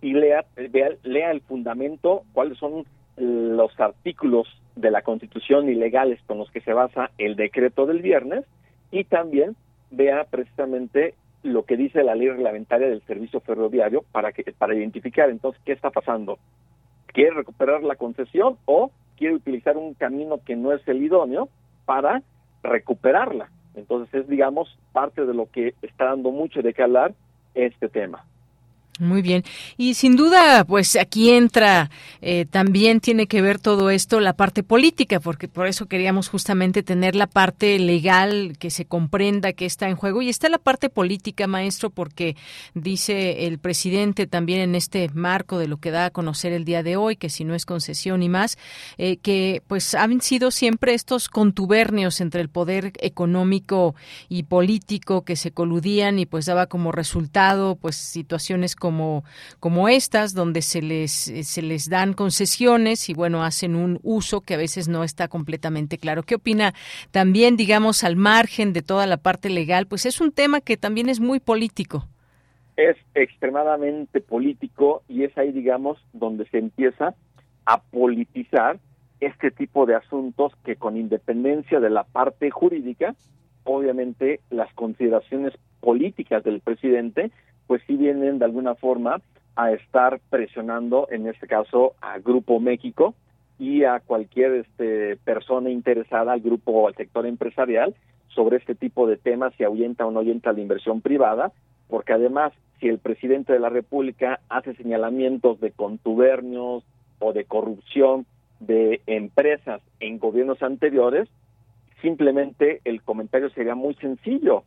y 0.01 0.15
lea, 0.15 0.45
lea 1.03 1.31
el 1.31 1.41
fundamento, 1.43 2.25
cuáles 2.33 2.59
son 2.59 2.85
los 3.17 3.79
artículos 3.79 4.49
de 4.77 4.91
la 4.91 5.03
Constitución 5.03 5.69
y 5.69 5.75
legales 5.75 6.21
con 6.27 6.39
los 6.39 6.51
que 6.51 6.61
se 6.61 6.73
basa 6.73 7.11
el 7.19 7.37
decreto 7.37 7.87
del 7.87 8.01
viernes 8.01 8.45
y 8.91 9.05
también 9.05 9.57
vea 9.91 10.25
precisamente 10.25 11.15
lo 11.43 11.65
que 11.65 11.77
dice 11.77 12.03
la 12.03 12.15
ley 12.15 12.29
reglamentaria 12.29 12.89
del 12.89 13.03
servicio 13.03 13.41
ferroviario 13.41 14.05
para 14.13 14.33
que 14.33 14.45
para 14.57 14.75
identificar 14.75 15.31
entonces 15.31 15.61
qué 15.65 15.73
está 15.73 15.91
pasando. 15.91 16.39
¿Quiere 17.07 17.33
recuperar 17.33 17.83
la 17.83 17.97
concesión 17.97 18.57
o 18.67 18.91
quiere 19.17 19.35
utilizar 19.35 19.77
un 19.77 19.95
camino 19.95 20.39
que 20.45 20.57
no 20.57 20.73
es 20.73 20.87
el 20.87 21.03
idóneo 21.03 21.49
para 21.85 22.23
recuperarla? 22.63 23.51
Entonces 23.75 24.23
es 24.23 24.29
digamos 24.29 24.79
parte 24.93 25.25
de 25.27 25.35
lo 25.35 25.51
que 25.51 25.75
está 25.83 26.07
dando 26.07 26.31
mucho 26.31 26.63
de 26.63 26.73
qué 26.75 26.83
hablar 26.83 27.15
este 27.55 27.89
tema. 27.89 28.25
Muy 29.01 29.23
bien. 29.23 29.45
Y 29.79 29.95
sin 29.95 30.15
duda, 30.15 30.65
pues 30.65 30.95
aquí 30.97 31.31
entra, 31.31 31.91
eh, 32.21 32.45
también 32.45 33.01
tiene 33.01 33.27
que 33.27 33.41
ver 33.41 33.59
todo 33.59 33.89
esto 33.89 34.21
la 34.21 34.35
parte 34.35 34.63
política, 34.63 35.21
porque 35.21 35.49
por 35.49 35.67
eso 35.67 35.87
queríamos 35.87 36.29
justamente 36.29 36.83
tener 36.83 37.17
la 37.17 37.27
parte 37.27 37.79
legal, 37.79 38.59
que 38.59 38.69
se 38.71 38.85
comprenda 38.85 39.55
que 39.55 39.65
está 39.65 39.89
en 39.89 39.97
juego. 39.97 40.21
Y 40.21 40.29
está 40.29 40.51
la 40.51 40.59
parte 40.59 40.91
política, 40.91 41.47
maestro, 41.47 41.89
porque 41.89 42.37
dice 42.75 43.47
el 43.47 43.59
presidente 43.59 44.27
también 44.27 44.61
en 44.61 44.75
este 44.75 45.09
marco 45.15 45.59
de 45.59 45.67
lo 45.67 45.79
que 45.79 45.91
da 45.91 46.07
a 46.07 46.11
conocer 46.11 46.53
el 46.53 46.67
día 46.67 46.83
de 46.83 46.97
hoy, 46.97 47.17
que 47.17 47.31
si 47.31 47.45
no 47.45 47.55
es 47.55 47.65
concesión 47.65 48.23
y 48.23 48.29
más, 48.29 48.59
eh, 48.99 49.17
que 49.17 49.63
pues 49.67 49.95
han 49.95 50.21
sido 50.21 50.51
siempre 50.51 50.93
estos 50.93 51.31
contubernios 51.31 52.21
entre 52.21 52.43
el 52.43 52.51
poder 52.51 52.93
económico 53.01 53.95
y 54.29 54.43
político 54.43 55.23
que 55.25 55.37
se 55.37 55.53
coludían 55.53 56.19
y 56.19 56.27
pues 56.27 56.45
daba 56.45 56.67
como 56.67 56.93
resultado 56.93 57.77
pues 57.77 57.97
situaciones 57.97 58.77
como 58.77 58.90
como, 58.91 59.23
como 59.61 59.89
estas, 59.89 60.35
donde 60.35 60.63
se 60.63 60.83
les, 60.83 61.13
se 61.13 61.63
les 61.63 61.89
dan 61.89 62.13
concesiones 62.13 63.09
y 63.09 63.15
bueno, 63.15 63.45
hacen 63.45 63.77
un 63.77 64.01
uso 64.03 64.41
que 64.41 64.55
a 64.55 64.57
veces 64.57 64.89
no 64.89 65.05
está 65.05 65.29
completamente 65.29 65.97
claro. 65.97 66.25
¿Qué 66.25 66.35
opina 66.35 66.75
también, 67.13 67.57
digamos, 67.57 68.03
al 68.03 68.17
margen 68.17 68.73
de 68.73 68.83
toda 68.83 69.07
la 69.07 69.17
parte 69.17 69.49
legal? 69.49 69.87
Pues 69.87 70.07
es 70.07 70.21
un 70.21 70.33
tema 70.33 70.61
que 70.61 70.77
también 70.77 71.09
es 71.09 71.21
muy 71.21 71.39
político. 71.39 72.09
Es 72.77 72.97
extremadamente 73.15 74.21
político 74.21 75.05
y 75.07 75.23
es 75.23 75.39
ahí, 75.39 75.53
digamos, 75.53 75.99
donde 76.13 76.49
se 76.49 76.59
empieza 76.59 77.15
a 77.67 77.81
politizar 77.81 78.81
este 79.21 79.53
tipo 79.53 79.87
de 79.87 79.95
asuntos 79.95 80.53
que 80.65 80.75
con 80.75 80.97
independencia 80.97 81.79
de 81.79 81.91
la 81.91 82.03
parte 82.03 82.51
jurídica, 82.51 83.15
obviamente 83.63 84.41
las 84.51 84.73
consideraciones 84.75 85.53
políticas 85.79 86.43
del 86.43 86.59
presidente 86.61 87.31
pues 87.71 87.85
sí 87.87 87.95
vienen 87.95 88.41
de 88.41 88.45
alguna 88.45 88.75
forma 88.75 89.23
a 89.55 89.71
estar 89.71 90.19
presionando, 90.29 91.07
en 91.09 91.29
este 91.29 91.47
caso, 91.47 91.95
a 92.01 92.19
Grupo 92.19 92.59
México 92.59 93.15
y 93.61 93.85
a 93.85 94.01
cualquier 94.01 94.55
este, 94.55 95.15
persona 95.19 95.71
interesada 95.71 96.33
al 96.33 96.41
grupo 96.41 96.73
o 96.73 96.89
al 96.89 96.97
sector 96.97 97.27
empresarial 97.27 97.95
sobre 98.27 98.57
este 98.57 98.75
tipo 98.75 99.07
de 99.07 99.19
temas, 99.19 99.55
si 99.57 99.63
ahuyenta 99.63 100.05
o 100.05 100.11
no 100.11 100.19
ahuyenta 100.19 100.53
la 100.53 100.59
inversión 100.59 101.01
privada, 101.01 101.53
porque 101.87 102.13
además, 102.13 102.53
si 102.81 102.89
el 102.89 102.99
presidente 102.99 103.53
de 103.53 103.61
la 103.61 103.69
República 103.69 104.41
hace 104.49 104.75
señalamientos 104.75 105.61
de 105.61 105.71
contubernios 105.71 106.83
o 107.21 107.33
de 107.33 107.45
corrupción 107.45 108.27
de 108.59 109.01
empresas 109.07 109.81
en 110.01 110.19
gobiernos 110.19 110.61
anteriores, 110.61 111.29
simplemente 112.03 112.81
el 112.85 113.01
comentario 113.01 113.49
sería 113.51 113.77
muy 113.77 113.95
sencillo 113.95 114.65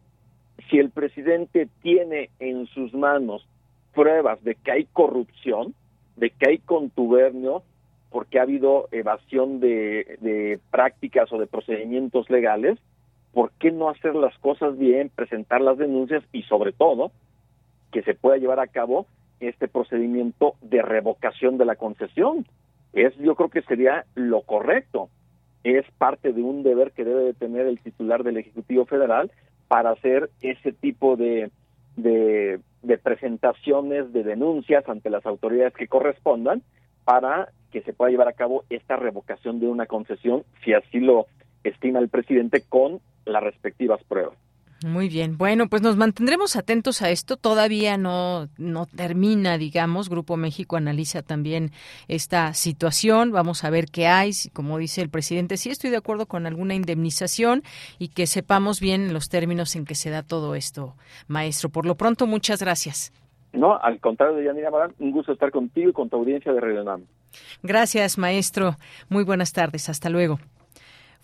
si 0.70 0.80
el 0.80 0.90
presidente 0.90 1.68
tiene 1.82 2.30
en 2.40 2.68
sus 2.68 2.94
manos 2.94 3.48
pruebas 3.94 4.44
de 4.44 4.56
que 4.56 4.72
hay 4.72 4.86
corrupción, 4.86 5.74
de 6.16 6.30
que 6.30 6.50
hay 6.50 6.58
contubernio, 6.60 7.64
porque 8.10 8.40
ha 8.40 8.44
habido 8.44 8.88
evasión 8.92 9.60
de, 9.60 10.60
prácticas 10.72 11.32
o 11.34 11.40
de 11.40 11.48
procedimientos 11.48 12.30
legales, 12.30 12.78
¿por 13.34 13.52
qué 13.54 13.72
no 13.72 13.90
hacer 13.90 14.14
las 14.16 14.38
cosas 14.38 14.78
bien, 14.78 15.10
presentar 15.14 15.62
las 15.62 15.80
denuncias 15.80 16.24
y 16.32 16.44
sobre 16.44 16.72
todo 16.74 17.12
que 17.92 18.04
se 18.04 18.14
pueda 18.14 18.38
llevar 18.38 18.60
a 18.60 18.68
cabo 18.68 19.08
este 19.40 19.68
procedimiento 19.68 20.56
de 20.62 20.84
revocación 20.84 21.58
de 21.58 21.66
la 21.66 21.76
concesión? 21.76 22.46
Es 22.94 23.16
yo 23.18 23.36
creo 23.36 23.50
que 23.50 23.64
sería 23.64 24.06
lo 24.14 24.44
correcto. 24.44 25.10
Es 25.64 25.86
parte 25.98 26.34
de 26.34 26.44
un 26.44 26.62
deber 26.62 26.92
que 26.92 27.06
debe 27.06 27.24
de 27.24 27.34
tener 27.34 27.66
el 27.66 27.80
titular 27.80 28.24
del 28.24 28.38
Ejecutivo 28.38 28.86
Federal 28.86 29.32
para 29.68 29.92
hacer 29.92 30.30
ese 30.42 30.72
tipo 30.72 31.16
de, 31.16 31.52
de, 31.96 32.60
presentaciones, 33.02 34.14
de 34.14 34.24
denuncias 34.24 34.88
ante 34.88 35.10
las 35.10 35.26
autoridades 35.26 35.74
que 35.74 35.88
correspondan 35.88 36.62
para 37.04 37.50
que 37.72 37.82
se 37.82 37.94
pueda 37.94 38.12
llevar 38.12 38.28
a 38.28 38.34
cabo 38.34 38.64
esta 38.70 38.96
revocación 38.96 39.60
de 39.60 39.68
una 39.68 39.88
concesión, 39.88 40.44
si 40.64 40.74
así 40.74 41.00
lo 41.00 41.28
estima 41.64 42.00
el 42.00 42.10
presidente, 42.10 42.64
con 42.68 43.00
las 43.26 43.44
respectivas 43.44 44.04
pruebas. 44.04 44.38
Muy 44.84 45.10
bien. 45.10 45.38
Bueno, 45.38 45.68
pues 45.68 45.82
nos 45.82 45.96
mantendremos 45.96 46.56
atentos 46.56 47.02
a 47.02 47.10
esto. 47.10 47.38
Todavía 47.38 47.98
no, 47.98 48.50
no 48.58 48.86
termina, 48.86 49.58
digamos. 49.58 50.10
Grupo 50.10 50.38
México 50.38 50.76
analiza 50.76 51.22
también 51.22 51.72
esta 52.08 52.54
situación. 52.54 53.32
Vamos 53.32 53.64
a 53.64 53.70
ver 53.70 53.86
qué 53.86 54.08
hay. 54.08 54.32
Como 54.54 54.78
dice 54.78 55.02
el 55.02 55.10
presidente, 55.10 55.58
sí 55.58 55.70
estoy 55.70 55.90
de 55.90 55.98
acuerdo 55.98 56.26
con 56.26 56.46
alguna 56.46 56.76
indemnización 56.76 57.64
y 57.98 58.10
que 58.10 58.28
sepamos 58.28 58.80
bien 58.80 59.14
los 59.14 59.30
términos 59.30 59.76
en 59.76 59.86
que 59.86 59.96
se 59.96 60.10
da 60.10 60.22
todo 60.24 60.56
esto, 60.56 60.96
maestro. 61.28 61.70
Por 61.70 61.86
lo 61.86 61.96
pronto, 61.96 62.28
muchas 62.28 62.62
gracias. 62.62 63.12
No, 63.54 63.80
al 63.80 64.00
contrario 64.00 64.36
de 64.36 64.46
Yanira 64.46 64.72
Marán, 64.72 64.94
un 65.00 65.12
gusto 65.12 65.32
estar 65.32 65.52
contigo 65.52 65.90
y 65.90 65.94
con 65.94 66.10
tu 66.10 66.18
audiencia 66.18 66.52
de 66.52 66.60
Radio. 66.60 66.84
Gracias, 67.62 68.18
maestro. 68.18 68.76
Muy 69.10 69.24
buenas 69.24 69.54
tardes. 69.54 69.90
Hasta 69.90 70.10
luego. 70.10 70.40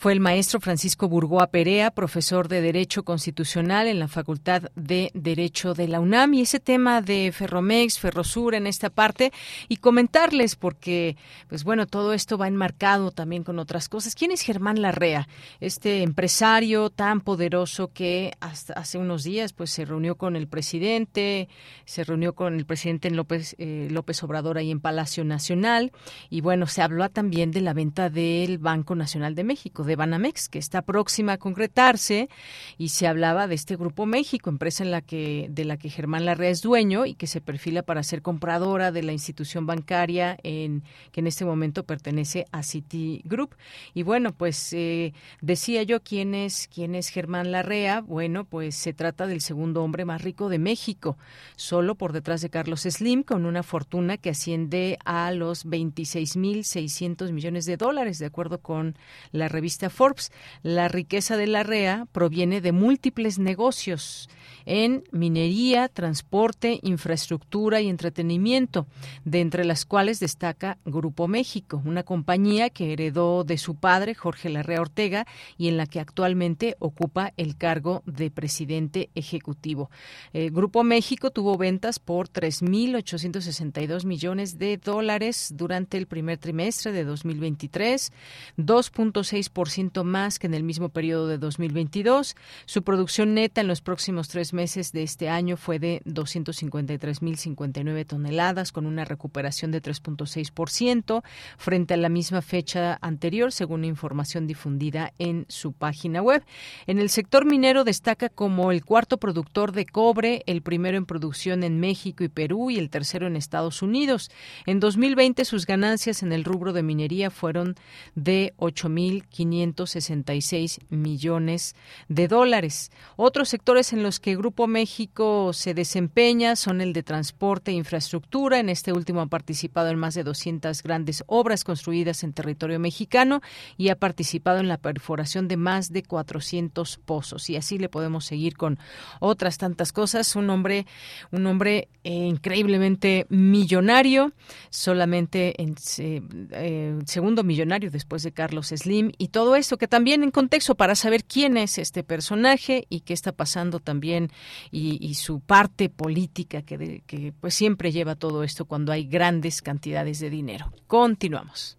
Fue 0.02 0.14
el 0.14 0.22
maestro 0.22 0.62
Francisco 0.62 1.10
Burgoa 1.10 1.48
Perea, 1.48 1.92
profesor 1.92 2.48
de 2.48 2.62
Derecho 2.62 3.04
Constitucional 3.04 3.86
en 3.86 4.00
la 4.00 4.08
Facultad 4.08 4.72
de 4.74 5.12
Derecho 5.14 5.74
de 5.74 5.90
la 5.90 6.00
UNAM. 6.00 6.36
Y 6.36 6.42
ese 6.44 6.62
tema 6.62 7.02
de 7.02 7.34
Ferromex, 7.34 8.00
Ferrosur 8.00 8.56
en 8.56 8.66
esta 8.66 8.90
parte, 8.90 9.34
y 9.68 9.76
comentarles, 9.76 10.56
porque, 10.56 11.18
pues 11.50 11.66
bueno, 11.66 11.86
todo 11.86 12.14
esto 12.14 12.38
va 12.38 12.48
enmarcado 12.48 13.12
también 13.12 13.44
con 13.44 13.60
otras 13.60 13.90
cosas. 13.90 14.16
¿Quién 14.16 14.32
es 14.32 14.40
Germán 14.40 14.82
Larrea? 14.82 15.28
Este 15.60 16.02
empresario 16.02 16.90
tan 16.90 17.20
poderoso 17.20 17.92
que 17.92 18.32
hasta 18.40 18.76
hace 18.76 19.00
unos 19.00 19.26
días 19.26 19.52
pues 19.52 19.70
se 19.70 19.84
reunió 19.84 20.16
con 20.16 20.38
el 20.38 20.48
presidente, 20.48 21.50
se 21.84 22.06
reunió 22.06 22.36
con 22.36 22.56
el 22.56 22.66
presidente 22.66 23.12
López, 23.12 23.54
eh, 23.58 23.90
López 23.92 24.24
Obrador 24.24 24.60
ahí 24.60 24.72
en 24.72 24.80
Palacio 24.80 25.26
Nacional. 25.26 25.92
Y 26.30 26.40
bueno, 26.40 26.68
se 26.68 26.82
habló 26.82 27.10
también 27.10 27.52
de 27.52 27.60
la 27.60 27.74
venta 27.74 28.10
del 28.10 28.60
Banco 28.60 28.96
Nacional 28.96 29.36
de 29.36 29.44
México 29.44 29.89
de 29.90 29.98
Banamex, 29.98 30.48
que 30.48 30.60
está 30.60 30.82
próxima 30.82 31.34
a 31.34 31.38
concretarse, 31.38 32.30
y 32.78 32.90
se 32.90 33.08
hablaba 33.08 33.48
de 33.48 33.56
este 33.56 33.76
Grupo 33.76 34.06
México, 34.06 34.50
empresa 34.50 34.84
en 34.84 34.92
la 34.92 35.02
que, 35.02 35.48
de 35.50 35.66
la 35.66 35.76
que 35.76 35.90
Germán 35.90 36.24
Larrea 36.24 36.50
es 36.50 36.62
dueño 36.62 37.06
y 37.06 37.16
que 37.16 37.28
se 37.28 37.42
perfila 37.42 37.82
para 37.82 38.04
ser 38.04 38.22
compradora 38.22 38.92
de 38.94 39.04
la 39.04 39.12
institución 39.12 39.66
bancaria 39.66 40.38
en, 40.44 40.84
que 41.12 41.20
en 41.20 41.28
este 41.28 41.44
momento 41.44 41.84
pertenece 41.84 42.46
a 42.52 42.64
Citigroup. 42.64 43.56
Y 43.94 44.04
bueno, 44.04 44.32
pues 44.32 44.72
eh, 44.74 45.14
decía 45.42 45.84
yo 45.84 46.02
quién 46.02 46.36
es, 46.36 46.70
quién 46.74 46.96
es 46.96 47.10
Germán 47.10 47.52
Larrea. 47.52 48.02
Bueno, 48.02 48.46
pues 48.46 48.76
se 48.76 48.94
trata 48.94 49.28
del 49.28 49.42
segundo 49.42 49.84
hombre 49.84 50.06
más 50.06 50.22
rico 50.22 50.50
de 50.50 50.60
México, 50.60 51.18
solo 51.56 51.96
por 51.96 52.14
detrás 52.14 52.42
de 52.42 52.50
Carlos 52.50 52.82
Slim, 52.82 53.24
con 53.24 53.46
una 53.46 53.64
fortuna 53.64 54.18
que 54.18 54.30
asciende 54.30 54.98
a 55.06 55.32
los 55.32 55.66
26.600 55.66 57.32
millones 57.32 57.66
de 57.66 57.78
dólares, 57.78 58.20
de 58.20 58.28
acuerdo 58.28 58.60
con 58.60 58.96
la 59.32 59.48
revista 59.48 59.79
Forbes. 59.88 60.34
La 60.62 60.90
riqueza 60.90 61.38
de 61.38 61.48
la 61.48 61.64
REA 61.64 62.08
proviene 62.12 62.60
de 62.60 62.74
múltiples 62.74 63.40
negocios 63.40 64.30
en 64.70 65.04
minería, 65.12 65.88
transporte, 65.88 66.80
infraestructura 66.84 67.82
y 67.82 67.90
entretenimiento, 67.90 68.86
de 69.26 69.42
entre 69.42 69.66
las 69.66 69.84
cuales 69.84 70.20
destaca 70.20 70.78
Grupo 70.86 71.28
México, 71.28 71.82
una 71.86 72.04
compañía 72.04 72.70
que 72.70 72.94
heredó 72.94 73.44
de 73.44 73.58
su 73.58 73.74
padre, 73.74 74.14
Jorge 74.14 74.48
Larrea 74.50 74.82
Ortega, 74.82 75.26
y 75.58 75.70
en 75.70 75.78
la 75.78 75.88
que 75.88 76.00
actualmente 76.00 76.76
ocupa 76.78 77.34
el 77.36 77.58
cargo 77.58 78.04
de 78.06 78.30
presidente 78.30 79.10
ejecutivo. 79.16 79.90
Eh, 80.34 80.52
Grupo 80.52 80.84
México 80.84 81.32
tuvo 81.32 81.58
ventas 81.58 81.98
por 81.98 82.30
3.862 82.30 84.06
millones 84.06 84.60
de 84.60 84.78
dólares 84.78 85.52
durante 85.56 85.98
el 85.98 86.06
primer 86.06 86.38
trimestre 86.38 86.92
de 86.92 87.06
2023, 87.06 88.14
2.6% 88.60 90.04
más 90.04 90.38
que 90.38 90.46
en 90.46 90.54
el 90.54 90.64
mismo 90.64 90.90
periodo 90.90 91.26
de 91.26 91.40
2022. 91.40 92.36
Su 92.68 92.84
producción 92.84 93.34
neta 93.34 93.62
en 93.62 93.68
los 93.68 93.82
próximos 93.82 94.28
tres 94.28 94.54
meses 94.54 94.59
de 94.60 95.04
este 95.04 95.30
año 95.30 95.56
fue 95.56 95.80
de 95.80 96.02
253.059 96.04 98.06
toneladas, 98.06 98.74
con 98.74 98.86
una 98.86 99.06
recuperación 99.06 99.72
de 99.72 99.82
3.6% 99.82 101.24
frente 101.58 101.94
a 101.94 101.98
la 101.98 102.10
misma 102.10 102.42
fecha 102.42 103.00
anterior, 103.02 103.54
según 103.54 103.86
información 103.86 104.48
difundida 104.48 105.14
en 105.18 105.46
su 105.48 105.72
página 105.72 106.22
web. 106.22 106.44
En 106.88 107.00
el 107.00 107.10
sector 107.10 107.46
minero 107.46 107.86
destaca 107.86 108.28
como 108.28 108.74
el 108.74 108.84
cuarto 108.84 109.18
productor 109.18 109.72
de 109.72 109.86
cobre, 109.86 110.44
el 110.46 110.62
primero 110.62 110.98
en 110.98 111.06
producción 111.06 111.64
en 111.64 111.80
México 111.80 112.26
y 112.26 112.28
Perú 112.28 112.70
y 112.70 112.80
el 112.80 112.90
tercero 112.90 113.28
en 113.28 113.38
Estados 113.38 113.82
Unidos. 113.82 114.30
En 114.66 114.82
2020 114.82 115.46
sus 115.46 115.66
ganancias 115.66 116.22
en 116.22 116.34
el 116.34 116.44
rubro 116.44 116.74
de 116.74 116.84
minería 116.84 117.30
fueron 117.30 117.76
de 118.16 118.54
8.566 118.58 120.80
millones 120.90 121.78
de 122.10 122.28
dólares. 122.28 122.92
Otros 123.16 123.48
sectores 123.48 123.94
en 123.94 124.04
los 124.04 124.20
que 124.20 124.36
Grupo 124.40 124.68
México 124.68 125.52
se 125.52 125.74
desempeña 125.74 126.56
son 126.56 126.80
el 126.80 126.94
de 126.94 127.04
transporte 127.04 127.72
e 127.72 127.74
infraestructura. 127.74 128.58
En 128.60 128.70
este 128.70 128.94
último 128.94 129.20
ha 129.20 129.26
participado 129.26 129.90
en 129.90 130.00
más 130.00 130.14
de 130.14 130.24
200 130.24 130.82
grandes 130.82 131.26
obras 131.28 131.66
construidas 131.66 132.24
en 132.24 132.32
territorio 132.32 132.80
mexicano 132.80 133.42
y 133.76 133.90
ha 133.90 133.98
participado 133.98 134.60
en 134.60 134.70
la 134.70 134.78
perforación 134.78 135.50
de 135.50 135.58
más 135.58 135.92
de 135.92 136.04
400 136.04 137.00
pozos. 137.04 137.50
Y 137.50 137.58
así 137.58 137.78
le 137.78 137.90
podemos 137.90 138.24
seguir 138.24 138.56
con 138.56 138.80
otras 139.20 139.58
tantas 139.58 139.92
cosas. 139.92 140.34
Un 140.38 140.50
hombre, 140.52 140.86
un 141.32 141.46
hombre 141.46 141.90
eh, 142.06 142.14
increíblemente 142.14 143.26
millonario, 143.28 144.32
solamente 144.70 145.62
en 145.62 145.76
eh, 145.98 146.98
segundo 147.08 147.44
millonario 147.44 147.92
después 147.92 148.24
de 148.24 148.32
Carlos 148.32 148.68
Slim 148.68 149.12
y 149.18 149.28
todo 149.28 149.58
esto 149.58 149.78
que 149.78 149.90
también 149.90 150.24
en 150.24 150.32
contexto 150.32 150.76
para 150.76 150.96
saber 150.96 151.26
quién 151.26 151.58
es 151.58 151.78
este 151.78 152.06
personaje 152.06 152.88
y 152.88 153.02
qué 153.02 153.14
está 153.14 153.34
pasando 153.34 153.82
también 153.82 154.29
y, 154.72 154.98
y 155.06 155.16
su 155.16 155.40
parte 155.40 155.90
política 155.90 156.62
que, 156.62 156.78
de, 156.78 157.04
que 157.06 157.34
pues 157.40 157.54
siempre 157.54 157.92
lleva 157.92 158.16
todo 158.16 158.44
esto 158.44 158.66
cuando 158.66 158.92
hay 158.92 159.06
grandes 159.06 159.62
cantidades 159.62 160.20
de 160.20 160.30
dinero. 160.30 160.72
Continuamos. 160.88 161.78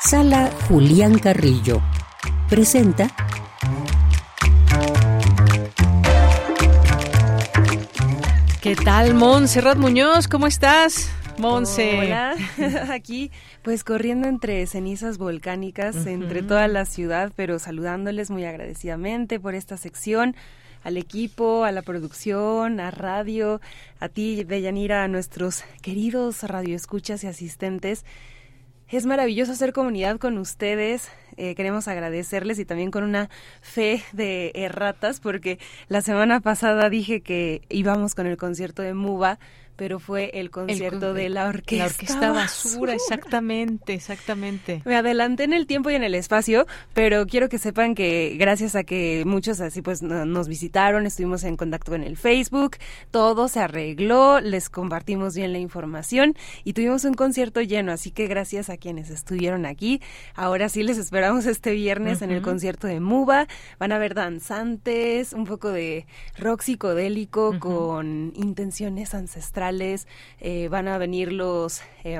Sala 0.00 0.50
Julián 0.68 1.18
Carrillo 1.18 1.82
presenta 2.48 3.08
¿Qué 8.60 8.76
tal, 8.76 9.14
Montserrat 9.14 9.78
Muñoz? 9.78 10.28
¿Cómo 10.28 10.46
estás? 10.46 11.10
Monse. 11.38 11.98
Hola, 11.98 12.34
aquí 12.92 13.30
pues 13.62 13.84
corriendo 13.84 14.28
entre 14.28 14.66
cenizas 14.66 15.18
volcánicas, 15.18 15.96
uh 15.96 15.98
-huh. 16.00 16.10
entre 16.10 16.42
toda 16.42 16.68
la 16.68 16.84
ciudad, 16.84 17.32
pero 17.36 17.58
saludándoles 17.58 18.30
muy 18.30 18.44
agradecidamente 18.44 19.38
por 19.38 19.54
esta 19.54 19.76
sección 19.76 20.34
al 20.84 20.96
equipo, 20.96 21.64
a 21.64 21.72
la 21.72 21.82
producción, 21.82 22.80
a 22.80 22.90
radio, 22.90 23.60
a 24.00 24.08
ti, 24.08 24.44
Deyanira, 24.44 25.04
a 25.04 25.08
nuestros 25.08 25.64
queridos 25.82 26.42
radioescuchas 26.42 27.24
y 27.24 27.26
asistentes. 27.26 28.04
Es 28.88 29.04
maravilloso 29.04 29.52
hacer 29.52 29.74
comunidad 29.74 30.18
con 30.18 30.38
ustedes. 30.38 31.10
Eh, 31.36 31.54
queremos 31.54 31.88
agradecerles 31.88 32.58
y 32.58 32.64
también 32.64 32.90
con 32.90 33.04
una 33.04 33.28
fe 33.60 34.02
de 34.12 34.50
erratas, 34.54 35.20
porque 35.20 35.58
la 35.88 36.00
semana 36.00 36.40
pasada 36.40 36.88
dije 36.88 37.20
que 37.20 37.60
íbamos 37.68 38.14
con 38.14 38.26
el 38.26 38.38
concierto 38.38 38.80
de 38.80 38.94
Muba, 38.94 39.38
pero 39.78 40.00
fue 40.00 40.32
el 40.34 40.50
concierto 40.50 41.14
de 41.14 41.28
la 41.28 41.46
orquesta. 41.46 41.84
La 41.84 41.86
orquesta 41.86 42.32
basura, 42.32 42.94
exactamente, 42.94 43.94
exactamente. 43.94 44.82
Me 44.84 44.96
adelanté 44.96 45.44
en 45.44 45.52
el 45.52 45.68
tiempo 45.68 45.88
y 45.88 45.94
en 45.94 46.02
el 46.02 46.16
espacio, 46.16 46.66
pero 46.94 47.26
quiero 47.26 47.48
que 47.48 47.58
sepan 47.58 47.94
que 47.94 48.34
gracias 48.36 48.74
a 48.74 48.82
que 48.82 49.22
muchos 49.24 49.60
así 49.60 49.80
pues 49.80 50.02
nos 50.02 50.48
visitaron, 50.48 51.06
estuvimos 51.06 51.44
en 51.44 51.56
contacto 51.56 51.94
en 51.94 52.02
el 52.02 52.16
Facebook, 52.16 52.78
todo 53.12 53.46
se 53.46 53.60
arregló, 53.60 54.40
les 54.40 54.68
compartimos 54.68 55.36
bien 55.36 55.52
la 55.52 55.60
información 55.60 56.34
y 56.64 56.72
tuvimos 56.72 57.04
un 57.04 57.14
concierto 57.14 57.60
lleno, 57.60 57.92
así 57.92 58.10
que 58.10 58.26
gracias 58.26 58.70
a 58.70 58.78
quienes 58.78 59.10
estuvieron 59.10 59.64
aquí. 59.64 60.02
Ahora 60.34 60.68
sí 60.68 60.82
les 60.82 60.98
esperamos 60.98 61.46
este 61.46 61.70
viernes 61.70 62.20
en 62.20 62.32
el 62.32 62.42
concierto 62.42 62.88
de 62.88 62.98
Muba. 62.98 63.46
Van 63.78 63.92
a 63.92 63.98
ver 63.98 64.14
danzantes, 64.14 65.32
un 65.32 65.44
poco 65.44 65.70
de 65.70 66.06
rock 66.36 66.62
psicodélico 66.62 67.60
con 67.60 68.32
intenciones 68.34 69.14
ancestrales. 69.14 69.67
Eh, 70.40 70.68
van 70.68 70.88
a 70.88 70.98
venir 70.98 71.32
los 71.32 71.82
eh, 72.04 72.18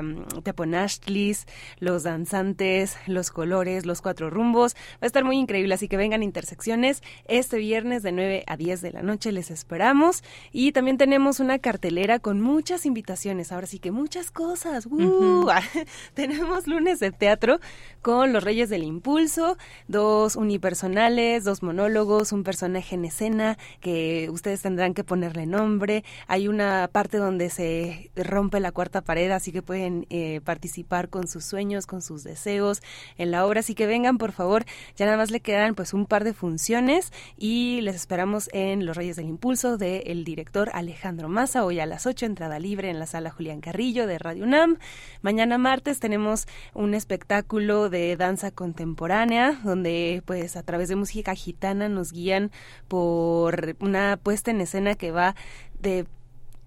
los 1.79 2.03
danzantes, 2.03 2.97
los 3.07 3.31
colores, 3.31 3.85
los 3.85 4.01
cuatro 4.01 4.29
rumbos. 4.29 4.75
Va 4.93 4.99
a 5.01 5.05
estar 5.07 5.23
muy 5.23 5.37
increíble, 5.37 5.73
así 5.73 5.87
que 5.87 5.97
vengan 5.97 6.21
intersecciones 6.21 7.01
este 7.27 7.57
viernes 7.57 8.03
de 8.03 8.11
9 8.11 8.43
a 8.45 8.57
10 8.57 8.81
de 8.81 8.91
la 8.91 9.01
noche. 9.01 9.31
Les 9.31 9.49
esperamos. 9.51 10.23
Y 10.51 10.71
también 10.73 10.97
tenemos 10.97 11.39
una 11.39 11.59
cartelera 11.59 12.19
con 12.19 12.39
muchas 12.39 12.85
invitaciones. 12.85 13.51
Ahora 13.51 13.67
sí 13.67 13.79
que 13.79 13.91
muchas 13.91 14.31
cosas. 14.31 14.85
¡Uh! 14.85 15.47
tenemos 16.13 16.67
lunes 16.67 16.99
de 16.99 17.11
teatro 17.11 17.59
con 18.01 18.31
Los 18.31 18.43
Reyes 18.43 18.69
del 18.69 18.83
Impulso, 18.83 19.57
dos 19.87 20.35
unipersonales, 20.35 21.43
dos 21.43 21.63
monólogos, 21.63 22.31
un 22.31 22.43
personaje 22.43 22.95
en 22.95 23.05
escena 23.05 23.57
que 23.81 24.29
ustedes 24.31 24.61
tendrán 24.61 24.93
que 24.93 25.03
ponerle 25.03 25.45
nombre. 25.45 26.03
Hay 26.27 26.47
una 26.47 26.89
parte 26.91 27.17
donde 27.17 27.38
se 27.47 28.11
rompe 28.15 28.59
la 28.59 28.73
cuarta 28.73 29.01
pared, 29.01 29.31
así 29.31 29.53
que 29.53 29.61
pueden 29.61 30.05
eh, 30.09 30.41
participar 30.43 31.07
con 31.07 31.27
sus 31.27 31.45
sueños, 31.45 31.85
con 31.85 32.01
sus 32.01 32.25
deseos 32.25 32.81
en 33.17 33.31
la 33.31 33.45
obra. 33.45 33.61
Así 33.61 33.75
que 33.75 33.87
vengan, 33.87 34.17
por 34.17 34.33
favor. 34.33 34.65
Ya 34.97 35.05
nada 35.05 35.17
más 35.17 35.31
le 35.31 35.39
quedan 35.39 35.75
pues 35.75 35.93
un 35.93 36.05
par 36.05 36.25
de 36.25 36.33
funciones 36.33 37.13
y 37.37 37.79
les 37.81 37.95
esperamos 37.95 38.49
en 38.51 38.85
Los 38.85 38.97
Reyes 38.97 39.15
del 39.15 39.27
Impulso 39.27 39.77
del 39.77 40.23
director 40.23 40.69
Alejandro 40.73 41.29
Maza, 41.29 41.63
hoy 41.63 41.79
a 41.79 41.85
las 41.85 42.05
8, 42.05 42.25
entrada 42.25 42.59
libre 42.59 42.89
en 42.89 42.99
la 42.99 43.05
sala 43.05 43.29
Julián 43.29 43.61
Carrillo 43.61 44.07
de 44.07 44.17
Radio 44.17 44.43
UNAM. 44.43 44.77
Mañana 45.21 45.57
martes 45.57 45.99
tenemos 45.99 46.47
un 46.73 46.93
espectáculo 46.93 47.89
de 47.89 48.17
danza 48.17 48.51
contemporánea, 48.51 49.59
donde 49.63 50.23
pues 50.25 50.55
a 50.55 50.63
través 50.63 50.89
de 50.89 50.95
música 50.95 51.35
gitana 51.35 51.89
nos 51.89 52.11
guían 52.11 52.51
por 52.87 53.75
una 53.79 54.17
puesta 54.17 54.51
en 54.51 54.61
escena 54.61 54.95
que 54.95 55.11
va 55.11 55.35
de 55.79 56.05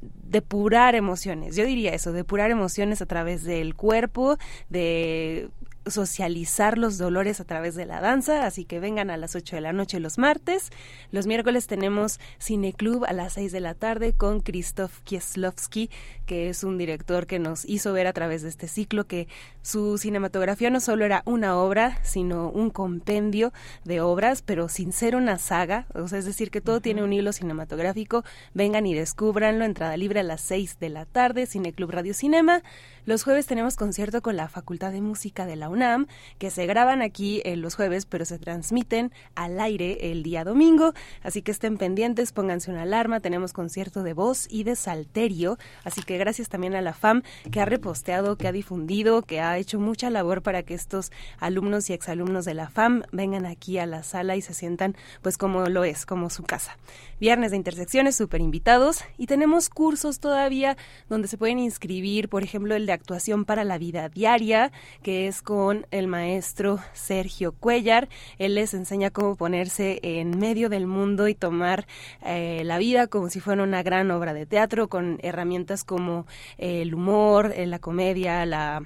depurar 0.03 0.95
emociones. 0.95 1.57
Yo 1.57 1.65
diría 1.65 1.95
eso, 1.95 2.13
depurar 2.13 2.51
emociones 2.51 3.03
a 3.03 3.07
través 3.07 3.45
del 3.45 3.75
cuerpo, 3.75 4.39
de 4.69 5.49
socializar 5.87 6.79
los 6.79 6.99
dolores 6.99 7.41
a 7.41 7.45
través 7.45 7.75
de 7.75 7.87
la 7.87 8.01
danza, 8.01 8.47
así 8.47 8.65
que 8.65 8.81
vengan 8.81 9.11
a 9.11 9.17
las 9.17 9.35
8 9.35 9.57
de 9.57 9.63
la 9.63 9.73
noche 9.73 10.01
los 10.01 10.19
martes. 10.19 10.71
Los 11.11 11.27
miércoles 11.27 11.67
tenemos 11.67 12.21
Cineclub 12.41 13.05
a 13.05 13.13
las 13.13 13.35
6 13.35 13.53
de 13.53 13.61
la 13.61 13.75
tarde 13.75 14.13
con 14.13 14.41
Krzysztof 14.41 15.01
Kieslowski, 15.01 15.91
que 16.27 16.49
es 16.49 16.65
un 16.65 16.79
director 16.79 17.27
que 17.27 17.39
nos 17.39 17.65
hizo 17.65 17.93
ver 17.93 18.07
a 18.07 18.13
través 18.13 18.43
de 18.43 18.49
este 18.49 18.69
ciclo 18.69 19.07
que 19.07 19.29
su 19.63 19.99
cinematografía 19.99 20.71
no 20.71 20.81
solo 20.81 21.05
era 21.05 21.23
una 21.27 21.57
obra, 21.57 21.99
sino 22.03 22.51
un 22.51 22.71
compendio 22.71 23.53
de 23.85 24.01
obras, 24.01 24.43
pero 24.43 24.69
sin 24.69 24.93
ser 24.93 25.17
una 25.17 25.39
saga, 25.39 25.87
o 25.95 26.09
sea, 26.09 26.19
es 26.19 26.25
decir, 26.25 26.51
que 26.51 26.61
todo 26.61 26.81
tiene 26.81 27.03
un 27.03 27.13
hilo 27.13 27.33
cinematográfico. 27.33 28.25
Vengan 28.55 28.87
y 28.87 28.95
descúbranlo, 28.95 29.65
entrada 29.65 29.97
libre 29.97 30.21
a 30.21 30.25
las 30.25 30.41
6 30.43 30.79
de 30.79 30.89
la 30.89 31.07
tarde, 31.07 31.47
Cineclub 31.47 31.91
Radio 31.91 32.15
Cinema. 32.15 32.63
Los 33.05 33.25
jueves 33.25 33.47
tenemos 33.47 33.77
concierto 33.77 34.23
con 34.23 34.37
la 34.37 34.49
Facultad 34.49 34.93
de 34.93 35.01
Música 35.01 35.45
de 35.45 35.57
la 35.57 35.69
UNAM, 35.73 36.07
que 36.39 36.51
se 36.51 36.67
graban 36.67 37.03
aquí 37.03 37.43
en 37.45 37.63
los 37.63 37.75
jueves, 37.75 38.07
pero 38.07 38.25
se 38.25 38.39
transmiten 38.39 39.13
al 39.35 39.61
aire 39.61 40.13
el 40.13 40.23
día 40.23 40.45
domingo. 40.45 40.93
Así 41.23 41.43
que 41.43 41.51
estén 41.51 41.79
pendientes, 41.79 42.33
pónganse 42.33 42.71
una 42.71 42.83
alarma. 42.83 43.21
Tenemos 43.21 43.53
concierto 43.53 44.03
de 44.03 44.13
voz 44.13 44.47
y 44.51 44.65
de 44.65 44.77
salterio. 44.77 45.59
Así 45.85 46.03
que 46.03 46.19
gracias 46.19 46.49
también 46.49 46.75
a 46.75 46.83
la 46.83 46.93
FAM, 46.93 47.23
que 47.51 47.61
ha 47.61 47.65
reposteado, 47.65 48.37
que 48.37 48.49
ha 48.49 48.53
difundido, 48.53 49.23
que 49.23 49.41
ha 49.41 49.59
hecho 49.59 49.81
mucha 49.81 50.11
labor 50.11 50.43
para 50.43 50.63
que 50.63 50.75
estos 50.75 51.11
alumnos 51.39 51.91
y 51.91 51.93
exalumnos 51.93 52.45
de 52.45 52.55
la 52.55 52.69
FAM 52.69 53.03
vengan 53.13 53.47
aquí 53.47 53.79
a 53.79 53.87
la 53.87 54.03
sala 54.03 54.37
y 54.37 54.43
se 54.43 54.55
sientan, 54.55 54.97
pues, 55.23 55.39
como 55.39 55.67
lo 55.69 55.85
es, 55.85 56.07
como 56.07 56.31
su 56.31 56.43
casa. 56.43 56.77
Viernes 57.21 57.53
de 57.53 57.57
intersecciones, 57.57 58.17
súper 58.17 58.41
invitados. 58.41 59.05
Y 59.17 59.27
tenemos 59.27 59.69
cursos 59.69 60.21
todavía 60.21 60.77
donde 61.09 61.29
se 61.29 61.39
pueden 61.39 61.59
inscribir, 61.59 62.29
por 62.29 62.43
ejemplo, 62.43 62.75
el 62.75 62.87
de 62.87 62.93
actuación 62.93 63.45
para 63.45 63.65
la 63.65 63.79
vida 63.79 64.09
diaria, 64.09 64.73
que 65.03 65.29
es 65.29 65.43
con 65.43 65.62
el 65.91 66.09
maestro 66.09 66.79
Sergio 66.93 67.53
Cuellar. 67.53 68.09
Él 68.39 68.55
les 68.57 68.75
enseña 68.75 69.11
cómo 69.11 69.37
ponerse 69.37 70.01
en 70.03 70.39
medio 70.39 70.69
del 70.69 70.87
mundo 70.87 71.29
y 71.29 71.35
tomar 71.35 71.87
eh, 72.25 72.63
la 72.65 72.79
vida 72.79 73.07
como 73.07 73.31
si 73.31 73.41
fuera 73.41 73.63
una 73.63 73.83
gran 73.83 74.11
obra 74.11 74.35
de 74.35 74.47
teatro, 74.47 74.89
con 74.89 75.19
herramientas 75.23 75.85
como 75.85 76.27
el 76.59 76.95
humor, 76.95 77.55
la 77.57 77.79
comedia, 77.79 78.45
la 78.45 78.83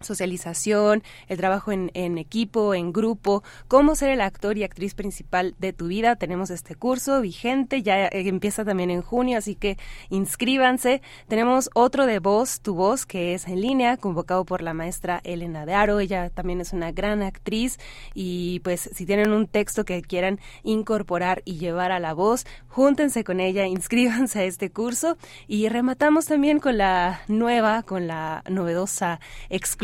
socialización, 0.00 1.02
el 1.28 1.36
trabajo 1.36 1.72
en, 1.72 2.18
equipo, 2.18 2.74
en 2.74 2.92
grupo, 2.92 3.42
cómo 3.68 3.94
ser 3.94 4.10
el 4.10 4.20
actor 4.20 4.58
y 4.58 4.64
actriz 4.64 4.94
principal 4.94 5.54
de 5.58 5.72
tu 5.72 5.86
vida. 5.88 6.16
Tenemos 6.16 6.50
este 6.50 6.74
curso 6.74 7.20
vigente, 7.20 7.82
ya 7.82 8.08
empieza 8.08 8.64
también 8.64 8.90
en 8.90 9.02
junio, 9.02 9.38
así 9.38 9.54
que 9.54 9.78
inscríbanse. 10.10 11.02
Tenemos 11.28 11.70
otro 11.74 12.06
de 12.06 12.18
voz, 12.18 12.60
tu 12.60 12.74
voz, 12.74 13.06
que 13.06 13.34
es 13.34 13.46
en 13.46 13.60
línea, 13.60 13.96
convocado 13.96 14.44
por 14.44 14.62
la 14.62 14.74
maestra 14.74 15.20
Elena 15.24 15.66
de 15.66 15.74
Aro. 15.74 16.00
Ella 16.00 16.30
también 16.30 16.60
es 16.60 16.72
una 16.72 16.92
gran 16.92 17.22
actriz 17.22 17.78
y 18.14 18.60
pues 18.60 18.90
si 18.92 19.06
tienen 19.06 19.32
un 19.32 19.46
texto 19.46 19.84
que 19.84 20.02
quieran 20.02 20.40
incorporar 20.62 21.42
y 21.44 21.58
llevar 21.58 21.92
a 21.92 22.00
la 22.00 22.14
voz, 22.14 22.46
júntense 22.68 23.24
con 23.24 23.40
ella, 23.40 23.66
inscríbanse 23.74 24.40
a 24.40 24.44
este 24.44 24.70
curso 24.70 25.16
y 25.46 25.68
rematamos 25.68 26.26
también 26.26 26.58
con 26.58 26.78
la 26.78 27.22
nueva, 27.28 27.82
con 27.82 28.06
la 28.06 28.42
novedosa 28.48 29.20
exclusiva 29.50 29.83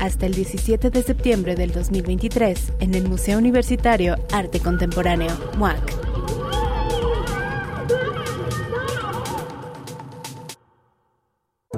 hasta 0.00 0.26
el 0.26 0.34
17 0.34 0.90
de 0.90 1.02
septiembre 1.02 1.54
del 1.54 1.72
2023 1.72 2.72
en 2.80 2.94
el 2.94 3.08
Museo 3.08 3.38
Universitario 3.38 4.16
Arte 4.32 4.60
Contemporáneo, 4.60 5.32
MUAC. 5.56 6.65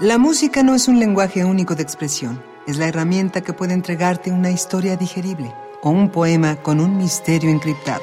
La 0.00 0.18
música 0.18 0.64
no 0.64 0.74
es 0.74 0.88
un 0.88 0.98
lenguaje 0.98 1.44
único 1.44 1.76
de 1.76 1.84
expresión, 1.84 2.42
es 2.66 2.78
la 2.78 2.88
herramienta 2.88 3.42
que 3.42 3.52
puede 3.52 3.74
entregarte 3.74 4.32
una 4.32 4.50
historia 4.50 4.96
digerible 4.96 5.54
o 5.82 5.90
un 5.90 6.10
poema 6.10 6.56
con 6.56 6.80
un 6.80 6.96
misterio 6.96 7.48
encriptado. 7.48 8.02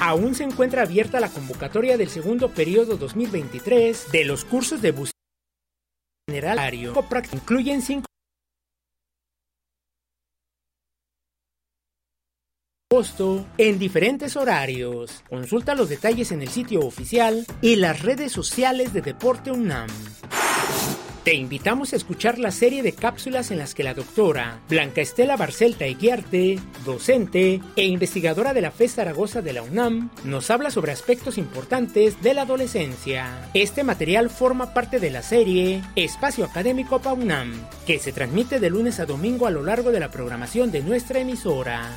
Aún 0.00 0.34
se 0.34 0.42
encuentra 0.42 0.82
abierta 0.82 1.20
la 1.20 1.28
convocatoria 1.28 1.96
del 1.96 2.08
segundo 2.08 2.50
periodo 2.50 2.96
2023 2.96 4.10
de 4.10 4.24
los 4.24 4.44
cursos 4.44 4.82
de 4.82 4.90
buceo 4.90 5.12
general. 6.28 6.58
Incluyen 7.32 7.80
cinco 7.80 8.06
agosto 12.92 13.44
en 13.58 13.80
diferentes 13.80 14.36
horarios. 14.36 15.24
Consulta 15.28 15.74
los 15.74 15.88
detalles 15.88 16.30
en 16.30 16.40
el 16.40 16.48
sitio 16.48 16.86
oficial 16.86 17.44
y 17.60 17.74
las 17.74 18.02
redes 18.02 18.30
sociales 18.30 18.92
de 18.92 19.02
Deporte 19.02 19.50
UNAM. 19.50 19.88
Te 21.24 21.34
invitamos 21.34 21.92
a 21.92 21.96
escuchar 21.96 22.38
la 22.38 22.52
serie 22.52 22.84
de 22.84 22.92
cápsulas 22.92 23.50
en 23.50 23.58
las 23.58 23.74
que 23.74 23.82
la 23.82 23.92
doctora 23.92 24.60
Blanca 24.68 25.00
Estela 25.00 25.36
Barcelta 25.36 25.84
Eguiarte, 25.84 26.60
docente 26.84 27.60
e 27.74 27.86
investigadora 27.86 28.54
de 28.54 28.60
la 28.60 28.70
FES 28.70 28.94
Zaragoza 28.94 29.42
de 29.42 29.52
la 29.52 29.62
UNAM, 29.62 30.10
nos 30.22 30.48
habla 30.52 30.70
sobre 30.70 30.92
aspectos 30.92 31.38
importantes 31.38 32.22
de 32.22 32.34
la 32.34 32.42
adolescencia. 32.42 33.50
Este 33.52 33.82
material 33.82 34.30
forma 34.30 34.72
parte 34.72 35.00
de 35.00 35.10
la 35.10 35.22
serie 35.22 35.82
Espacio 35.96 36.44
Académico 36.44 37.00
Pa 37.00 37.14
UNAM, 37.14 37.52
que 37.84 37.98
se 37.98 38.12
transmite 38.12 38.60
de 38.60 38.70
lunes 38.70 39.00
a 39.00 39.06
domingo 39.06 39.48
a 39.48 39.50
lo 39.50 39.64
largo 39.64 39.90
de 39.90 39.98
la 39.98 40.12
programación 40.12 40.70
de 40.70 40.84
nuestra 40.84 41.18
emisora. 41.18 41.90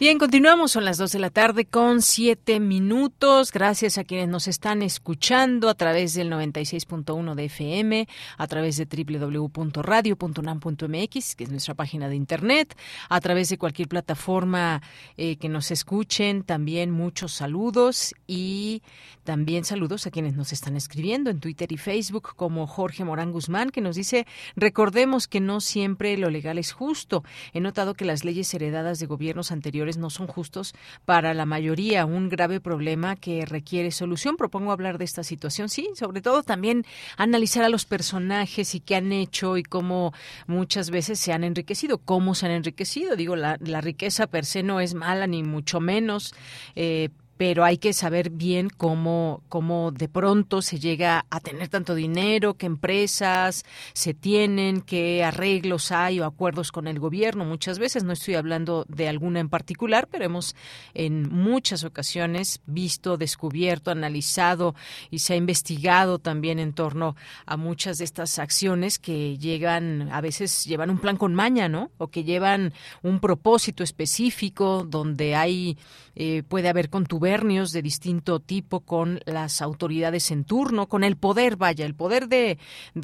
Bien, 0.00 0.18
continuamos, 0.18 0.72
son 0.72 0.84
las 0.86 0.96
2 0.96 1.12
de 1.12 1.18
la 1.18 1.28
tarde 1.28 1.66
con 1.66 2.00
7 2.00 2.58
minutos. 2.58 3.52
Gracias 3.52 3.98
a 3.98 4.04
quienes 4.04 4.28
nos 4.28 4.48
están 4.48 4.80
escuchando 4.80 5.68
a 5.68 5.74
través 5.74 6.14
del 6.14 6.32
96.1 6.32 7.34
de 7.34 7.44
FM, 7.44 8.08
a 8.38 8.46
través 8.46 8.78
de 8.78 8.86
www.radio.unam.mx, 8.86 11.36
que 11.36 11.44
es 11.44 11.50
nuestra 11.50 11.74
página 11.74 12.08
de 12.08 12.16
internet, 12.16 12.74
a 13.10 13.20
través 13.20 13.50
de 13.50 13.58
cualquier 13.58 13.88
plataforma 13.88 14.80
eh, 15.18 15.36
que 15.36 15.50
nos 15.50 15.70
escuchen. 15.70 16.44
También 16.44 16.92
muchos 16.92 17.34
saludos 17.34 18.14
y 18.26 18.82
también 19.24 19.66
saludos 19.66 20.06
a 20.06 20.10
quienes 20.10 20.34
nos 20.34 20.54
están 20.54 20.76
escribiendo 20.76 21.28
en 21.28 21.40
Twitter 21.40 21.70
y 21.72 21.76
Facebook, 21.76 22.36
como 22.36 22.66
Jorge 22.66 23.04
Morán 23.04 23.32
Guzmán, 23.32 23.68
que 23.68 23.82
nos 23.82 23.96
dice, 23.96 24.26
recordemos 24.56 25.28
que 25.28 25.40
no 25.40 25.60
siempre 25.60 26.16
lo 26.16 26.30
legal 26.30 26.56
es 26.56 26.72
justo. 26.72 27.22
He 27.52 27.60
notado 27.60 27.92
que 27.92 28.06
las 28.06 28.24
leyes 28.24 28.54
heredadas 28.54 28.98
de 28.98 29.04
gobiernos 29.04 29.52
anteriores 29.52 29.89
no 29.98 30.10
son 30.10 30.26
justos 30.26 30.74
para 31.04 31.34
la 31.34 31.46
mayoría, 31.46 32.04
un 32.06 32.28
grave 32.28 32.60
problema 32.60 33.16
que 33.16 33.44
requiere 33.44 33.90
solución. 33.90 34.36
Propongo 34.36 34.72
hablar 34.72 34.98
de 34.98 35.04
esta 35.04 35.22
situación, 35.22 35.68
sí, 35.68 35.90
sobre 35.94 36.20
todo 36.20 36.42
también 36.42 36.84
analizar 37.16 37.64
a 37.64 37.68
los 37.68 37.84
personajes 37.84 38.74
y 38.74 38.80
qué 38.80 38.96
han 38.96 39.12
hecho 39.12 39.56
y 39.56 39.62
cómo 39.62 40.12
muchas 40.46 40.90
veces 40.90 41.18
se 41.18 41.32
han 41.32 41.44
enriquecido, 41.44 41.98
cómo 41.98 42.34
se 42.34 42.46
han 42.46 42.52
enriquecido. 42.52 43.16
Digo, 43.16 43.36
la, 43.36 43.56
riqueza 43.80 44.26
per 44.26 44.44
se 44.44 44.62
no 44.62 44.80
es 44.80 44.94
mala 44.94 45.26
ni 45.26 45.42
mucho 45.42 45.80
menos. 45.80 46.34
Eh, 46.74 47.08
pero 47.40 47.64
hay 47.64 47.78
que 47.78 47.94
saber 47.94 48.28
bien 48.28 48.68
cómo, 48.68 49.42
cómo 49.48 49.92
de 49.92 50.10
pronto 50.10 50.60
se 50.60 50.78
llega 50.78 51.24
a 51.30 51.40
tener 51.40 51.68
tanto 51.68 51.94
dinero, 51.94 52.52
qué 52.52 52.66
empresas 52.66 53.64
se 53.94 54.12
tienen, 54.12 54.82
qué 54.82 55.24
arreglos 55.24 55.90
hay 55.90 56.20
o 56.20 56.26
acuerdos 56.26 56.70
con 56.70 56.86
el 56.86 56.98
gobierno. 56.98 57.46
Muchas 57.46 57.78
veces, 57.78 58.04
no 58.04 58.12
estoy 58.12 58.34
hablando 58.34 58.84
de 58.90 59.08
alguna 59.08 59.40
en 59.40 59.48
particular, 59.48 60.06
pero 60.10 60.26
hemos 60.26 60.54
en 60.92 61.30
muchas 61.32 61.82
ocasiones 61.82 62.60
visto, 62.66 63.16
descubierto, 63.16 63.90
analizado 63.90 64.74
y 65.10 65.20
se 65.20 65.32
ha 65.32 65.36
investigado 65.36 66.18
también 66.18 66.58
en 66.58 66.74
torno 66.74 67.16
a 67.46 67.56
muchas 67.56 67.96
de 67.96 68.04
estas 68.04 68.38
acciones 68.38 68.98
que 68.98 69.38
llegan, 69.38 70.10
a 70.12 70.20
veces 70.20 70.66
llevan 70.66 70.90
un 70.90 70.98
plan 70.98 71.16
con 71.16 71.34
maña, 71.34 71.70
¿no? 71.70 71.90
O 71.96 72.08
que 72.08 72.22
llevan 72.22 72.74
un 73.02 73.18
propósito 73.18 73.82
específico 73.82 74.84
donde 74.86 75.36
hay, 75.36 75.78
eh, 76.16 76.42
puede 76.46 76.68
haber 76.68 76.90
contubernios 76.90 77.72
de 77.72 77.82
distinto 77.82 78.40
tipo 78.40 78.80
con 78.80 79.20
las 79.26 79.62
autoridades 79.62 80.30
en 80.30 80.44
turno, 80.44 80.88
con 80.88 81.04
el 81.04 81.16
poder, 81.16 81.56
vaya, 81.56 81.86
el 81.86 81.94
poder 81.94 82.28
de 82.28 82.58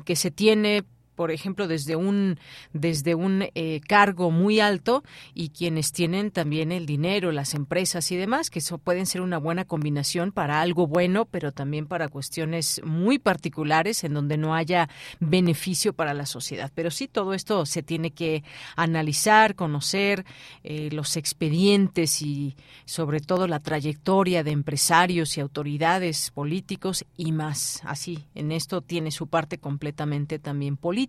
que 0.04 0.16
se 0.16 0.30
tiene 0.30 0.84
por 1.16 1.30
ejemplo, 1.30 1.66
desde 1.66 1.96
un, 1.96 2.38
desde 2.72 3.14
un 3.14 3.46
eh, 3.54 3.80
cargo 3.88 4.30
muy 4.30 4.60
alto 4.60 5.02
y 5.34 5.48
quienes 5.48 5.90
tienen 5.90 6.30
también 6.30 6.70
el 6.70 6.84
dinero, 6.84 7.32
las 7.32 7.54
empresas 7.54 8.12
y 8.12 8.16
demás, 8.16 8.50
que 8.50 8.60
eso 8.60 8.78
pueden 8.78 9.06
ser 9.06 9.22
una 9.22 9.38
buena 9.38 9.64
combinación 9.64 10.30
para 10.30 10.60
algo 10.60 10.86
bueno, 10.86 11.24
pero 11.24 11.52
también 11.52 11.86
para 11.86 12.08
cuestiones 12.08 12.82
muy 12.84 13.18
particulares 13.18 14.04
en 14.04 14.12
donde 14.12 14.36
no 14.36 14.54
haya 14.54 14.88
beneficio 15.18 15.94
para 15.94 16.12
la 16.12 16.26
sociedad. 16.26 16.70
Pero 16.74 16.90
sí, 16.90 17.08
todo 17.08 17.32
esto 17.32 17.64
se 17.64 17.82
tiene 17.82 18.10
que 18.10 18.44
analizar, 18.76 19.54
conocer 19.54 20.26
eh, 20.64 20.90
los 20.92 21.16
expedientes 21.16 22.20
y 22.20 22.56
sobre 22.84 23.20
todo 23.20 23.46
la 23.46 23.60
trayectoria 23.60 24.44
de 24.44 24.50
empresarios 24.50 25.36
y 25.36 25.40
autoridades 25.40 26.30
políticos 26.30 27.06
y 27.16 27.32
más. 27.32 27.80
Así, 27.84 28.26
en 28.34 28.52
esto 28.52 28.82
tiene 28.82 29.10
su 29.10 29.28
parte 29.28 29.56
completamente 29.58 30.38
también 30.38 30.76
política 30.76 31.05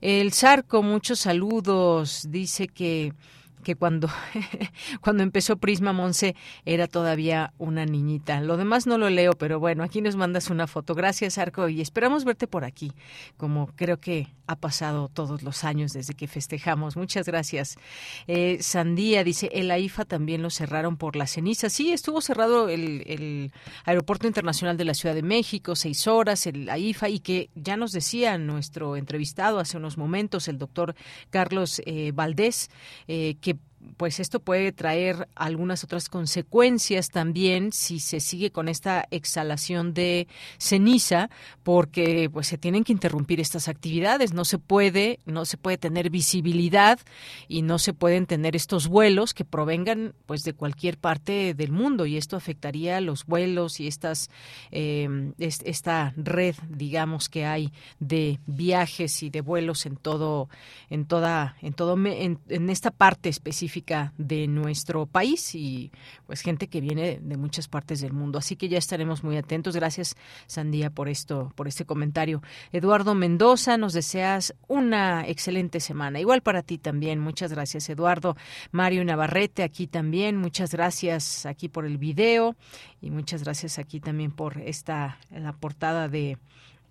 el 0.00 0.32
Zarco, 0.32 0.82
muchos 0.82 1.20
saludos, 1.20 2.26
dice 2.30 2.68
que 2.68 3.12
que 3.64 3.74
cuando, 3.74 4.08
cuando 5.00 5.24
empezó 5.24 5.56
Prisma 5.56 5.92
Monse 5.92 6.36
era 6.64 6.86
todavía 6.86 7.52
una 7.58 7.84
niñita. 7.84 8.40
Lo 8.40 8.56
demás 8.56 8.86
no 8.86 8.98
lo 8.98 9.10
leo, 9.10 9.32
pero 9.32 9.58
bueno, 9.58 9.82
aquí 9.82 10.00
nos 10.00 10.14
mandas 10.14 10.50
una 10.50 10.68
foto. 10.68 10.94
Gracias, 10.94 11.38
Arco, 11.38 11.68
y 11.68 11.80
esperamos 11.80 12.24
verte 12.24 12.46
por 12.46 12.64
aquí, 12.64 12.92
como 13.36 13.66
creo 13.74 13.98
que 13.98 14.28
ha 14.46 14.56
pasado 14.56 15.08
todos 15.08 15.42
los 15.42 15.64
años 15.64 15.92
desde 15.92 16.14
que 16.14 16.28
festejamos. 16.28 16.96
Muchas 16.96 17.26
gracias. 17.26 17.76
Eh, 18.26 18.58
Sandía 18.60 19.24
dice, 19.24 19.48
el 19.52 19.70
AIFA 19.70 20.04
también 20.04 20.42
lo 20.42 20.50
cerraron 20.50 20.96
por 20.96 21.16
la 21.16 21.26
ceniza. 21.26 21.70
Sí, 21.70 21.92
estuvo 21.92 22.20
cerrado 22.20 22.68
el, 22.68 23.52
Aeropuerto 23.84 24.26
Internacional 24.26 24.76
de 24.76 24.84
la 24.84 24.94
Ciudad 24.94 25.14
de 25.14 25.22
México, 25.22 25.76
seis 25.76 26.06
horas, 26.06 26.46
el 26.46 26.68
AIFA, 26.68 27.08
y 27.08 27.20
que 27.20 27.50
ya 27.54 27.76
nos 27.76 27.92
decía 27.92 28.36
nuestro 28.38 28.96
entrevistado 28.96 29.58
hace 29.58 29.76
unos 29.76 29.96
momentos, 29.96 30.48
el 30.48 30.58
doctor 30.58 30.94
Carlos 31.30 31.80
eh, 31.86 32.12
Valdés, 32.14 32.70
eh, 33.08 33.36
que 33.40 33.53
pues 33.96 34.20
esto 34.20 34.40
puede 34.40 34.72
traer 34.72 35.28
algunas 35.34 35.84
otras 35.84 36.08
consecuencias 36.08 37.10
también 37.10 37.72
si 37.72 38.00
se 38.00 38.20
sigue 38.20 38.50
con 38.50 38.68
esta 38.68 39.06
exhalación 39.10 39.94
de 39.94 40.26
ceniza 40.58 41.30
porque 41.62 42.28
pues 42.32 42.46
se 42.48 42.58
tienen 42.58 42.84
que 42.84 42.92
interrumpir 42.92 43.40
estas 43.40 43.68
actividades. 43.68 44.32
No 44.32 44.44
se 44.44 44.58
puede 44.58 45.20
no 45.26 45.44
se 45.44 45.56
puede 45.56 45.78
tener 45.78 46.10
visibilidad 46.10 46.98
y 47.48 47.62
no 47.62 47.78
se 47.78 47.92
pueden 47.92 48.26
tener 48.26 48.56
estos 48.56 48.88
vuelos 48.88 49.34
que 49.34 49.44
provengan 49.44 50.14
pues 50.26 50.42
de 50.42 50.54
cualquier 50.54 50.98
parte 50.98 51.54
del 51.54 51.72
mundo 51.72 52.06
y 52.06 52.16
esto 52.16 52.36
afectaría 52.36 53.00
los 53.00 53.26
vuelos 53.26 53.80
y 53.80 53.86
estas 53.86 54.30
eh, 54.70 55.32
esta 55.38 56.12
red 56.16 56.56
digamos 56.68 57.28
que 57.28 57.44
hay 57.44 57.72
de 58.00 58.40
viajes 58.46 59.22
y 59.22 59.30
de 59.30 59.40
vuelos 59.40 59.86
en 59.86 59.96
todo 59.96 60.48
en 60.90 61.04
toda 61.06 61.56
en 61.62 61.74
todo 61.74 61.94
en, 62.06 62.38
en 62.48 62.70
esta 62.70 62.90
parte 62.90 63.28
específica 63.28 63.83
de 64.16 64.46
nuestro 64.48 65.06
país 65.06 65.54
y 65.54 65.92
pues 66.26 66.40
gente 66.40 66.68
que 66.68 66.80
viene 66.80 67.18
de 67.20 67.36
muchas 67.36 67.68
partes 67.68 68.00
del 68.00 68.12
mundo. 68.12 68.38
Así 68.38 68.56
que 68.56 68.68
ya 68.68 68.78
estaremos 68.78 69.22
muy 69.22 69.36
atentos. 69.36 69.76
Gracias, 69.76 70.16
Sandía, 70.46 70.90
por 70.90 71.08
esto, 71.08 71.52
por 71.54 71.68
este 71.68 71.84
comentario. 71.84 72.42
Eduardo 72.72 73.14
Mendoza, 73.14 73.76
nos 73.76 73.92
deseas 73.92 74.54
una 74.68 75.26
excelente 75.28 75.80
semana. 75.80 76.20
Igual 76.20 76.42
para 76.42 76.62
ti 76.62 76.78
también. 76.78 77.20
Muchas 77.20 77.52
gracias, 77.52 77.88
Eduardo. 77.90 78.36
Mario 78.72 79.04
Navarrete, 79.04 79.62
aquí 79.62 79.86
también. 79.86 80.36
Muchas 80.36 80.72
gracias 80.72 81.46
aquí 81.46 81.68
por 81.68 81.84
el 81.84 81.98
video 81.98 82.56
y 83.00 83.10
muchas 83.10 83.44
gracias 83.44 83.78
aquí 83.78 84.00
también 84.00 84.32
por 84.32 84.58
esta 84.58 85.18
la 85.30 85.52
portada 85.52 86.08
de 86.08 86.38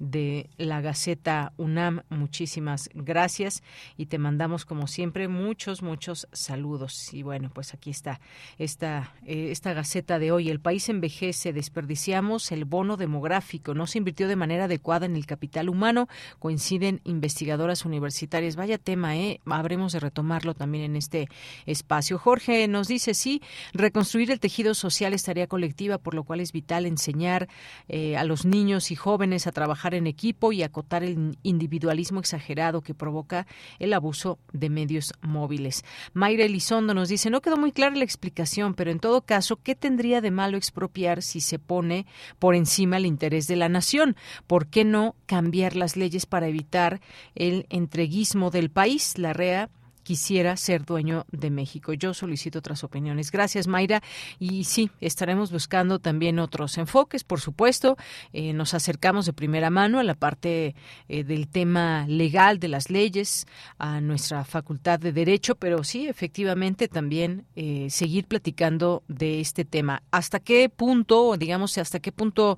de 0.04 0.50
la 0.58 0.82
Gaceta 0.82 1.54
UNAM. 1.58 2.02
Muchísimas 2.10 2.90
gracias 2.94 3.64
y 3.98 4.08
te 4.08 4.18
mandamos 4.18 4.66
como 4.66 4.88
siempre 4.88 5.28
muchos, 5.28 5.82
muchos 5.82 6.28
saludos. 6.34 7.14
Y 7.14 7.24
bueno, 7.24 7.50
pues 7.54 7.74
aquí 7.74 7.90
está 7.90 8.20
esta, 8.58 9.14
eh, 9.26 9.48
esta 9.52 9.74
Gaceta 9.74 10.20
de 10.20 10.32
hoy. 10.32 10.50
El 10.50 10.60
país 10.60 10.90
envejece, 10.90 11.54
desperdiciamos 11.54 12.52
el 12.52 12.66
bono 12.66 12.98
demográfico, 12.98 13.74
no 13.74 13.88
se 13.88 14.00
invirtió 14.00 14.28
de 14.28 14.36
manera 14.36 14.66
adecuada 14.66 15.06
en 15.06 15.16
el 15.16 15.26
capital 15.26 15.70
humano, 15.70 16.10
coinciden 16.40 17.00
investigadoras 17.06 17.86
universitarias. 17.86 18.58
Vaya 18.58 18.78
tema, 18.78 19.16
¿eh? 19.16 19.40
Habremos 19.46 19.94
de 19.94 20.02
retomarlo 20.02 20.54
también 20.54 20.84
en 20.84 20.96
este 20.98 21.30
espacio. 21.66 22.20
Jorge 22.20 22.68
nos 22.68 22.90
dice, 22.90 23.14
sí, 23.14 23.42
reconstruir 23.74 24.32
el 24.32 24.40
tejido 24.42 24.74
social 24.74 25.14
es 25.14 25.24
tarea 25.24 25.48
colectiva, 25.48 25.98
por 25.98 26.14
lo 26.14 26.24
cual 26.24 26.42
es 26.42 26.52
vital 26.52 26.86
enseñar 26.86 27.48
eh, 27.88 28.18
a 28.18 28.26
los 28.26 28.46
niños 28.46 28.92
y 28.92 28.96
jóvenes 28.96 29.48
a 29.48 29.52
trabajar 29.54 29.93
en 29.96 30.08
equipo 30.08 30.52
y 30.52 30.64
acotar 30.64 31.04
el 31.04 31.38
individualismo 31.44 32.20
exagerado 32.20 32.82
que 32.82 32.94
provoca 32.94 33.48
el 33.80 33.94
abuso 33.94 34.40
de 34.52 34.70
medios 34.70 35.14
móviles. 35.22 35.84
Mayra 36.14 36.46
Elizondo 36.46 36.94
nos 36.94 37.10
dice, 37.10 37.30
no 37.30 37.42
quedó 37.42 37.58
muy 37.58 37.72
clara 37.72 37.96
la 37.96 38.04
explicación, 38.04 38.74
pero 38.74 38.92
en 38.92 39.00
todo 39.00 39.22
caso, 39.22 39.58
¿qué 39.62 39.76
tendría 39.76 40.22
de 40.22 40.32
malo 40.32 40.58
expropiar 40.58 41.22
si 41.22 41.42
se 41.42 41.60
pone 41.60 42.06
por 42.40 42.56
encima 42.56 42.98
el 42.98 43.06
interés 43.06 43.48
de 43.48 43.56
la 43.56 43.70
nación? 43.70 44.16
¿Por 44.48 44.68
qué 44.68 44.86
no 44.86 45.16
cambiar 45.26 45.76
las 45.76 45.96
leyes 45.98 46.26
para 46.26 46.48
evitar 46.48 47.02
el 47.36 47.66
entreguismo 47.70 48.52
del 48.52 48.70
país? 48.70 49.18
La 49.18 49.34
REA 49.34 49.70
quisiera 50.04 50.56
ser 50.58 50.86
dueño 50.86 51.26
de 51.32 51.50
México. 51.50 51.94
Yo 51.94 52.14
solicito 52.14 52.60
otras 52.60 52.84
opiniones. 52.84 53.32
Gracias, 53.32 53.68
Mayra. 53.68 54.02
Y 54.40 54.66
sí, 54.66 54.92
estaremos 55.02 55.52
buscando 55.52 56.00
también 56.00 56.40
otros 56.40 56.78
enfoques, 56.78 57.24
por 57.24 57.40
supuesto. 57.40 57.98
Eh, 58.34 58.54
nos 58.54 58.74
acercamos 58.74 59.26
de 59.26 59.34
primera 59.34 59.70
mano 59.70 60.00
a 60.00 60.04
la 60.04 60.16
parte 60.16 60.76
eh, 61.08 61.24
del 61.24 61.48
tema 61.48 62.06
legal 62.08 62.60
de 62.60 62.68
las 62.68 62.90
leyes, 62.90 63.48
a 63.78 64.02
nuestra 64.02 64.44
facultad 64.44 65.00
de 65.00 65.12
Derecho, 65.12 65.56
pero 65.56 65.84
sí, 65.84 66.08
efectivamente, 66.08 66.88
también 66.88 67.46
eh, 67.56 67.88
seguir 67.90 68.26
platicando 68.26 69.04
de 69.08 69.40
este 69.40 69.66
tema. 69.66 70.04
¿Hasta 70.12 70.40
qué 70.40 70.70
punto, 70.70 71.36
digamos, 71.38 71.78
hasta 71.78 72.00
qué 72.00 72.12
punto 72.12 72.58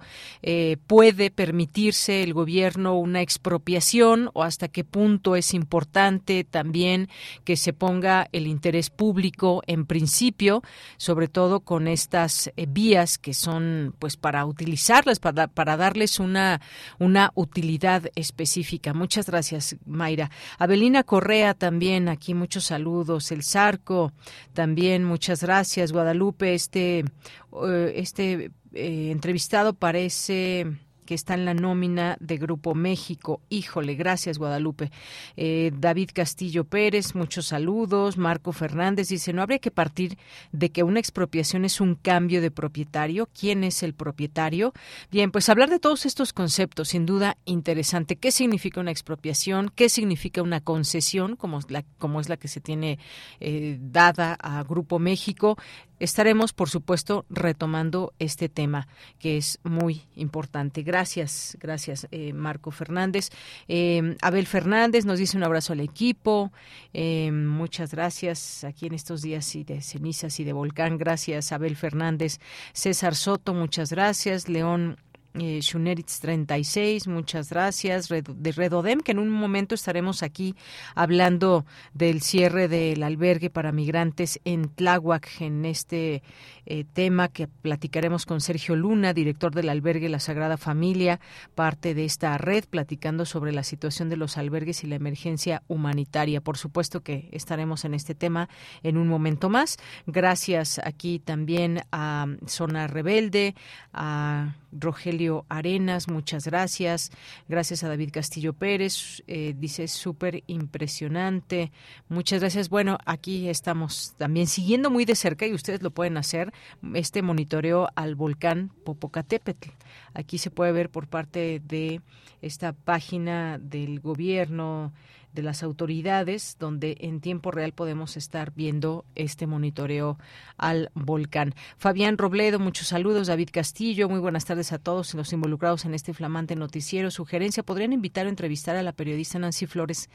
puede 0.88 1.32
permitirse 1.32 2.24
el 2.24 2.34
gobierno 2.34 2.98
una 2.98 3.22
expropiación 3.22 4.30
o 4.34 4.44
hasta 4.44 4.68
qué 4.68 4.84
punto 4.84 5.36
es 5.36 5.54
importante 5.54 6.44
también 6.44 7.10
que 7.44 7.56
se 7.56 7.74
ponga 7.74 8.28
el 8.32 8.48
interés 8.48 8.90
público 8.90 9.62
en 9.68 9.86
principio, 9.86 10.62
sobre 10.98 11.28
todo 11.28 11.60
con 11.60 11.88
estas 11.88 12.52
eh, 12.56 12.66
vías 12.68 13.18
que 13.18 13.34
son 13.34 13.96
pues 14.00 14.18
para 14.18 14.46
utilizarlas, 14.46 15.20
para, 15.20 15.48
para 15.48 15.78
darles 15.78 16.20
una, 16.20 16.62
una 17.00 17.32
utilidad 17.36 18.04
específica. 18.16 18.94
Muchas 18.94 19.28
gracias, 19.28 19.76
Mayra. 19.86 20.32
Abelina 20.58 21.04
Correa 21.04 21.54
también, 21.54 22.10
aquí 22.10 22.34
muchos 22.34 22.66
saludos. 22.66 23.32
El 23.32 23.44
Zarco 23.44 24.12
también, 24.54 25.04
muchas 25.04 25.42
gracias. 25.42 25.92
Guadalupe, 25.92 26.54
este, 26.54 27.00
eh, 27.00 27.94
este 27.96 28.52
eh, 28.74 29.12
entrevistado 29.12 29.74
parece 29.74 30.68
que 31.06 31.14
está 31.14 31.36
en 31.36 31.46
la 31.46 31.54
nómina 31.54 32.18
de 32.20 32.38
Grupo 32.38 32.76
México. 32.76 33.42
Híjole, 33.50 33.96
gracias 33.96 34.38
Guadalupe. 34.38 34.92
Eh, 35.38 35.72
David 35.78 36.10
Castillo 36.14 36.66
Pérez, 36.66 37.16
muchos 37.16 37.48
saludos. 37.48 38.18
Marco 38.18 38.52
Fernández 38.52 39.10
dice, 39.10 39.32
no 39.34 39.42
habría 39.42 39.60
que 39.60 39.72
partir 39.72 40.18
de 40.52 40.72
que 40.72 40.84
una 40.84 41.00
expropiación 41.00 41.66
es 41.66 41.80
un 41.80 41.96
cambio 41.96 42.42
de 42.42 42.52
propietario. 42.52 43.30
¿Quién 43.40 43.64
es 43.64 43.84
el 43.84 43.94
propietario? 43.94 44.74
Bien, 45.12 45.32
pues 45.32 45.50
hablar 45.50 45.70
de 45.70 45.80
todos 45.80 46.06
estos 46.06 46.34
conceptos, 46.34 46.90
sin 46.90 47.06
duda 47.06 47.38
interesante. 47.46 48.16
¿Qué 48.16 48.32
significa 48.32 48.82
una 48.82 48.92
expropiación? 48.92 49.72
¿Qué 49.76 49.90
significa 49.90 50.42
una 50.42 50.62
concesión, 50.62 51.36
como, 51.36 51.60
como 51.98 52.20
es 52.20 52.30
la 52.30 52.38
que 52.38 52.48
se 52.48 52.62
tiene 52.62 53.00
eh, 53.40 53.78
dada 53.80 54.34
a 54.34 54.64
Grupo 54.64 55.00
México? 55.00 55.58
Estaremos, 56.00 56.54
por 56.54 56.70
supuesto, 56.70 57.26
retomando 57.30 58.14
este 58.20 58.50
tema 58.50 58.88
que 59.20 59.38
es 59.38 59.60
muy 59.64 60.02
importante. 60.16 60.84
Gracias, 60.84 61.58
gracias, 61.60 62.08
eh, 62.12 62.34
Marco 62.34 62.72
Fernández. 62.72 63.30
Eh, 63.68 64.16
Abel 64.22 64.48
Fernández 64.48 65.06
nos 65.06 65.20
dice 65.20 65.38
un 65.38 65.44
abrazo 65.44 65.74
al 65.74 65.80
equipo. 65.80 66.52
Eh, 66.94 67.32
muchas 67.32 67.92
gracias 67.92 68.64
aquí 68.64 68.88
en 68.88 68.94
estos 68.94 69.22
días 69.22 69.56
y 69.56 69.64
de 69.64 69.82
cenizas 69.82 70.40
y 70.40 70.44
de 70.44 70.54
volcán. 70.54 70.98
Gracias, 70.98 71.52
Abel 71.52 71.76
Fernández. 71.76 72.40
César 72.74 73.16
Soto, 73.16 73.54
muchas 73.54 73.92
gracias. 73.92 74.50
León 74.50 74.98
eh, 75.40 75.60
Shuneritz 75.62 76.20
36, 76.20 77.08
muchas 77.08 77.50
gracias, 77.50 78.10
de 78.10 78.52
Redodem, 78.52 79.00
que 79.00 79.12
en 79.12 79.20
un 79.20 79.30
momento 79.30 79.76
estaremos 79.76 80.24
aquí 80.24 80.56
hablando 80.96 81.66
del 81.94 82.22
cierre 82.22 82.68
del 82.68 83.04
albergue 83.04 83.50
para 83.50 83.72
migrantes 83.72 84.40
en 84.46 84.70
Tláhuac, 84.70 85.42
en 85.42 85.66
este 85.66 86.24
eh, 86.66 86.84
tema 86.94 87.28
que 87.28 87.48
platicaremos 87.48 88.26
con 88.26 88.42
Sergio 88.42 88.76
Luna, 88.76 89.14
director 89.14 89.54
del 89.54 89.70
albergue 89.70 90.10
La 90.10 90.20
Sagrada 90.20 90.58
Familia, 90.58 91.20
parte 91.54 91.94
de 91.94 92.06
esta 92.06 92.38
red, 92.38 92.66
platicando 92.70 93.26
sobre 93.26 93.52
la 93.52 93.64
situación 93.64 94.10
de 94.10 94.18
los 94.18 94.38
albergues 94.38 94.84
y 94.84 94.88
la 94.88 94.96
emergencia 94.96 95.64
humanitaria. 95.68 96.42
Por 96.42 96.58
supuesto 96.58 97.02
que 97.02 97.30
estaremos 97.32 97.86
en 97.86 97.94
este 97.94 98.16
tema 98.16 98.50
en 98.84 98.98
un 98.98 99.08
momento 99.08 99.50
más. 99.50 99.78
Gracias 100.08 100.80
aquí 100.84 101.20
también 101.20 101.82
a 101.92 102.28
Zona 102.48 102.88
Rebelde, 102.88 103.56
a 103.94 104.56
Rogelio 104.80 105.46
Arenas, 105.50 106.08
muchas 106.08 106.46
gracias. 106.46 107.12
Gracias 107.48 107.84
a 107.84 107.90
David 107.90 108.10
Castillo 108.12 108.54
Pérez, 108.54 109.24
eh, 109.28 109.56
dice 109.58 109.88
súper 109.88 110.44
impresionante. 110.48 111.72
Muchas 112.10 112.42
gracias. 112.42 112.70
Bueno, 112.70 112.98
aquí 113.06 113.50
estamos 113.50 114.14
también 114.18 114.48
siguiendo 114.48 114.90
muy 114.90 115.06
de 115.06 115.16
cerca 115.16 115.48
y 115.48 115.54
ustedes 115.54 115.82
lo 115.82 115.92
pueden 115.92 116.18
hacer 116.18 116.54
este 116.94 117.22
monitoreo 117.22 117.90
al 117.96 118.16
volcán 118.16 118.72
Popocatépetl. 118.84 119.70
Aquí 120.16 120.38
se 120.38 120.50
puede 120.50 120.72
ver 120.72 120.90
por 120.90 121.08
parte 121.08 121.62
de 121.64 122.02
esta 122.42 122.74
página 122.74 123.60
del 123.60 124.00
gobierno 124.00 124.94
de 125.36 125.44
las 125.44 125.62
autoridades, 125.62 126.56
donde 126.60 126.96
en 127.02 127.20
tiempo 127.20 127.52
real 127.52 127.74
podemos 127.74 128.18
estar 128.18 128.54
viendo 128.56 129.06
este 129.16 129.46
monitoreo 129.46 130.18
al 130.58 130.90
volcán. 130.96 131.54
Fabián 131.78 132.18
Robledo, 132.18 132.58
muchos 132.58 132.88
saludos. 132.88 133.28
David 133.28 133.50
Castillo, 133.52 134.10
muy 134.10 134.20
buenas 134.20 134.46
tardes 134.46 134.72
a 134.72 134.80
todos 134.80 135.14
los 135.14 135.34
involucrados 135.34 135.84
en 135.86 135.94
este 135.94 136.14
flamante 136.14 136.56
noticiero. 136.56 137.12
Sugerencia, 137.12 137.64
¿podrían 137.64 137.94
invitar 137.94 138.26
o 138.26 138.30
entrevistar 138.30 138.78
a 138.78 138.84
la 138.84 138.94
periodista 138.94 139.38
Nancy 139.38 139.68
Flores? 139.68 140.10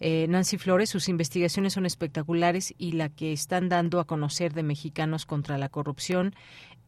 Eh, 0.00 0.26
Nancy 0.28 0.58
Flores, 0.58 0.90
sus 0.90 1.08
investigaciones 1.08 1.72
son 1.72 1.86
espectaculares 1.86 2.74
y 2.76 2.92
la 2.92 3.08
que 3.08 3.32
están 3.32 3.68
dando 3.68 4.00
a 4.00 4.06
conocer 4.06 4.52
de 4.54 4.64
mexicanos 4.64 5.24
contra 5.24 5.56
la 5.56 5.68
corrupción 5.68 6.34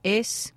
es, 0.02 0.54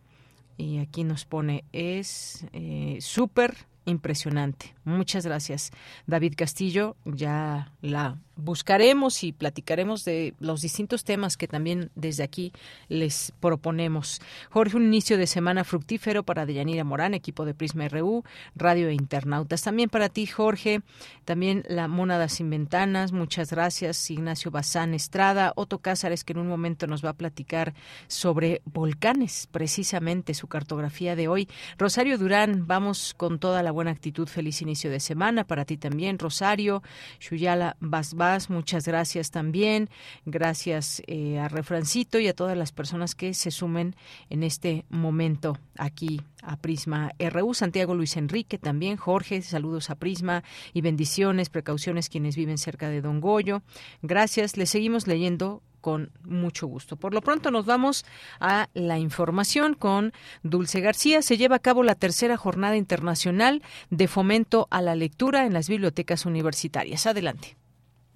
y 0.60 0.80
aquí 0.80 1.04
nos 1.06 1.26
pone, 1.26 1.64
es 1.72 2.46
eh, 2.52 2.98
súper 3.00 3.56
impresionante. 3.86 4.76
Muchas 4.84 5.26
gracias, 5.26 5.72
David 6.08 6.34
Castillo. 6.36 6.96
Ya 7.06 7.72
la 7.82 8.18
buscaremos 8.36 9.24
y 9.24 9.34
platicaremos 9.34 10.06
de 10.06 10.34
los 10.40 10.62
distintos 10.62 11.04
temas 11.04 11.38
que 11.38 11.48
también 11.48 11.92
desde 11.96 12.24
aquí 12.24 12.54
les 12.88 13.34
proponemos. 13.40 14.22
Jorge, 14.50 14.78
un 14.78 14.86
inicio 14.86 15.18
de 15.18 15.28
semana 15.28 15.64
fructífero 15.64 16.24
para 16.24 16.46
Deyanira 16.46 16.84
Morán, 16.84 17.14
equipo 17.14 17.46
de 17.46 17.54
Prisma 17.54 17.88
RU, 17.88 18.24
Radio 18.56 18.88
e 18.90 18.94
Internautas. 18.94 19.62
También 19.62 19.90
para 19.90 20.10
ti, 20.10 20.26
Jorge, 20.26 20.82
también 21.26 21.64
la 21.68 21.88
Mónada 21.88 22.30
Sin 22.30 22.50
Ventanas, 22.50 23.12
muchas 23.12 23.52
gracias. 23.52 24.10
Ignacio 24.10 24.52
Bazán 24.52 24.94
Estrada, 24.94 25.54
Otto 25.56 25.80
Cázares, 25.80 26.24
que 26.24 26.34
en 26.34 26.40
un 26.40 26.48
momento 26.48 26.88
nos 26.88 27.04
va 27.04 27.10
a 27.10 27.18
platicar 27.18 27.74
sobre 28.08 28.62
volcanes, 28.66 29.48
precisamente 29.52 30.34
su 30.34 30.48
cartografía 30.48 31.16
de 31.16 31.28
hoy. 31.28 31.48
Rosario 31.78 32.18
Durán, 32.18 32.68
vamos 32.68 33.14
con 33.16 33.40
toda 33.40 33.64
la 33.64 33.69
buena 33.72 33.92
actitud. 33.92 34.28
Feliz 34.28 34.62
inicio 34.62 34.90
de 34.90 35.00
semana 35.00 35.46
para 35.46 35.66
ti 35.66 35.78
también, 35.78 36.20
Rosario. 36.20 36.84
Shuyala 37.20 37.78
Basbas, 37.80 38.50
muchas 38.50 38.86
gracias 38.86 39.32
también. 39.32 39.90
Gracias 40.26 41.02
eh, 41.08 41.40
a 41.40 41.48
Refrancito 41.48 42.20
y 42.20 42.28
a 42.28 42.34
todas 42.34 42.58
las 42.58 42.72
personas 42.72 43.16
que 43.16 43.34
se 43.34 43.52
sumen 43.52 43.96
en 44.30 44.44
este 44.44 44.86
momento 44.90 45.58
aquí 45.78 46.22
a 46.42 46.58
Prisma 46.58 47.12
RU. 47.20 47.54
Santiago 47.54 47.96
Luis 47.96 48.18
Enrique 48.18 48.58
también. 48.58 48.98
Jorge, 48.98 49.42
saludos 49.42 49.90
a 49.90 49.96
Prisma 49.96 50.44
y 50.74 50.82
bendiciones, 50.82 51.50
precauciones 51.50 52.10
quienes 52.10 52.36
viven 52.36 52.58
cerca 52.58 52.90
de 52.90 53.02
Don 53.02 53.22
Goyo. 53.22 53.62
Gracias. 54.02 54.58
Le 54.58 54.66
seguimos 54.66 55.08
leyendo 55.08 55.62
con 55.82 56.12
mucho 56.24 56.68
gusto. 56.68 56.96
Por 56.96 57.14
lo 57.14 57.22
pronto 57.22 57.52
nos 57.52 57.66
vamos 57.66 58.06
a 58.40 58.70
la 58.74 58.98
información 58.98 59.74
con 59.74 60.14
Dulce 60.44 60.82
García. 60.82 61.22
Se 61.22 61.38
lleva 61.38 61.58
a 61.58 61.60
cabo 61.60 61.84
la 61.84 61.96
tercera 61.96 62.38
jornada 62.38 62.78
internacional 62.78 63.62
de 63.90 64.08
fomento 64.08 64.68
a 64.72 64.82
la 64.82 64.96
lectura 64.96 65.46
en 65.46 65.54
las 65.54 65.70
bibliotecas 65.70 66.26
universitarias. 66.26 67.06
Adelante. 67.06 67.59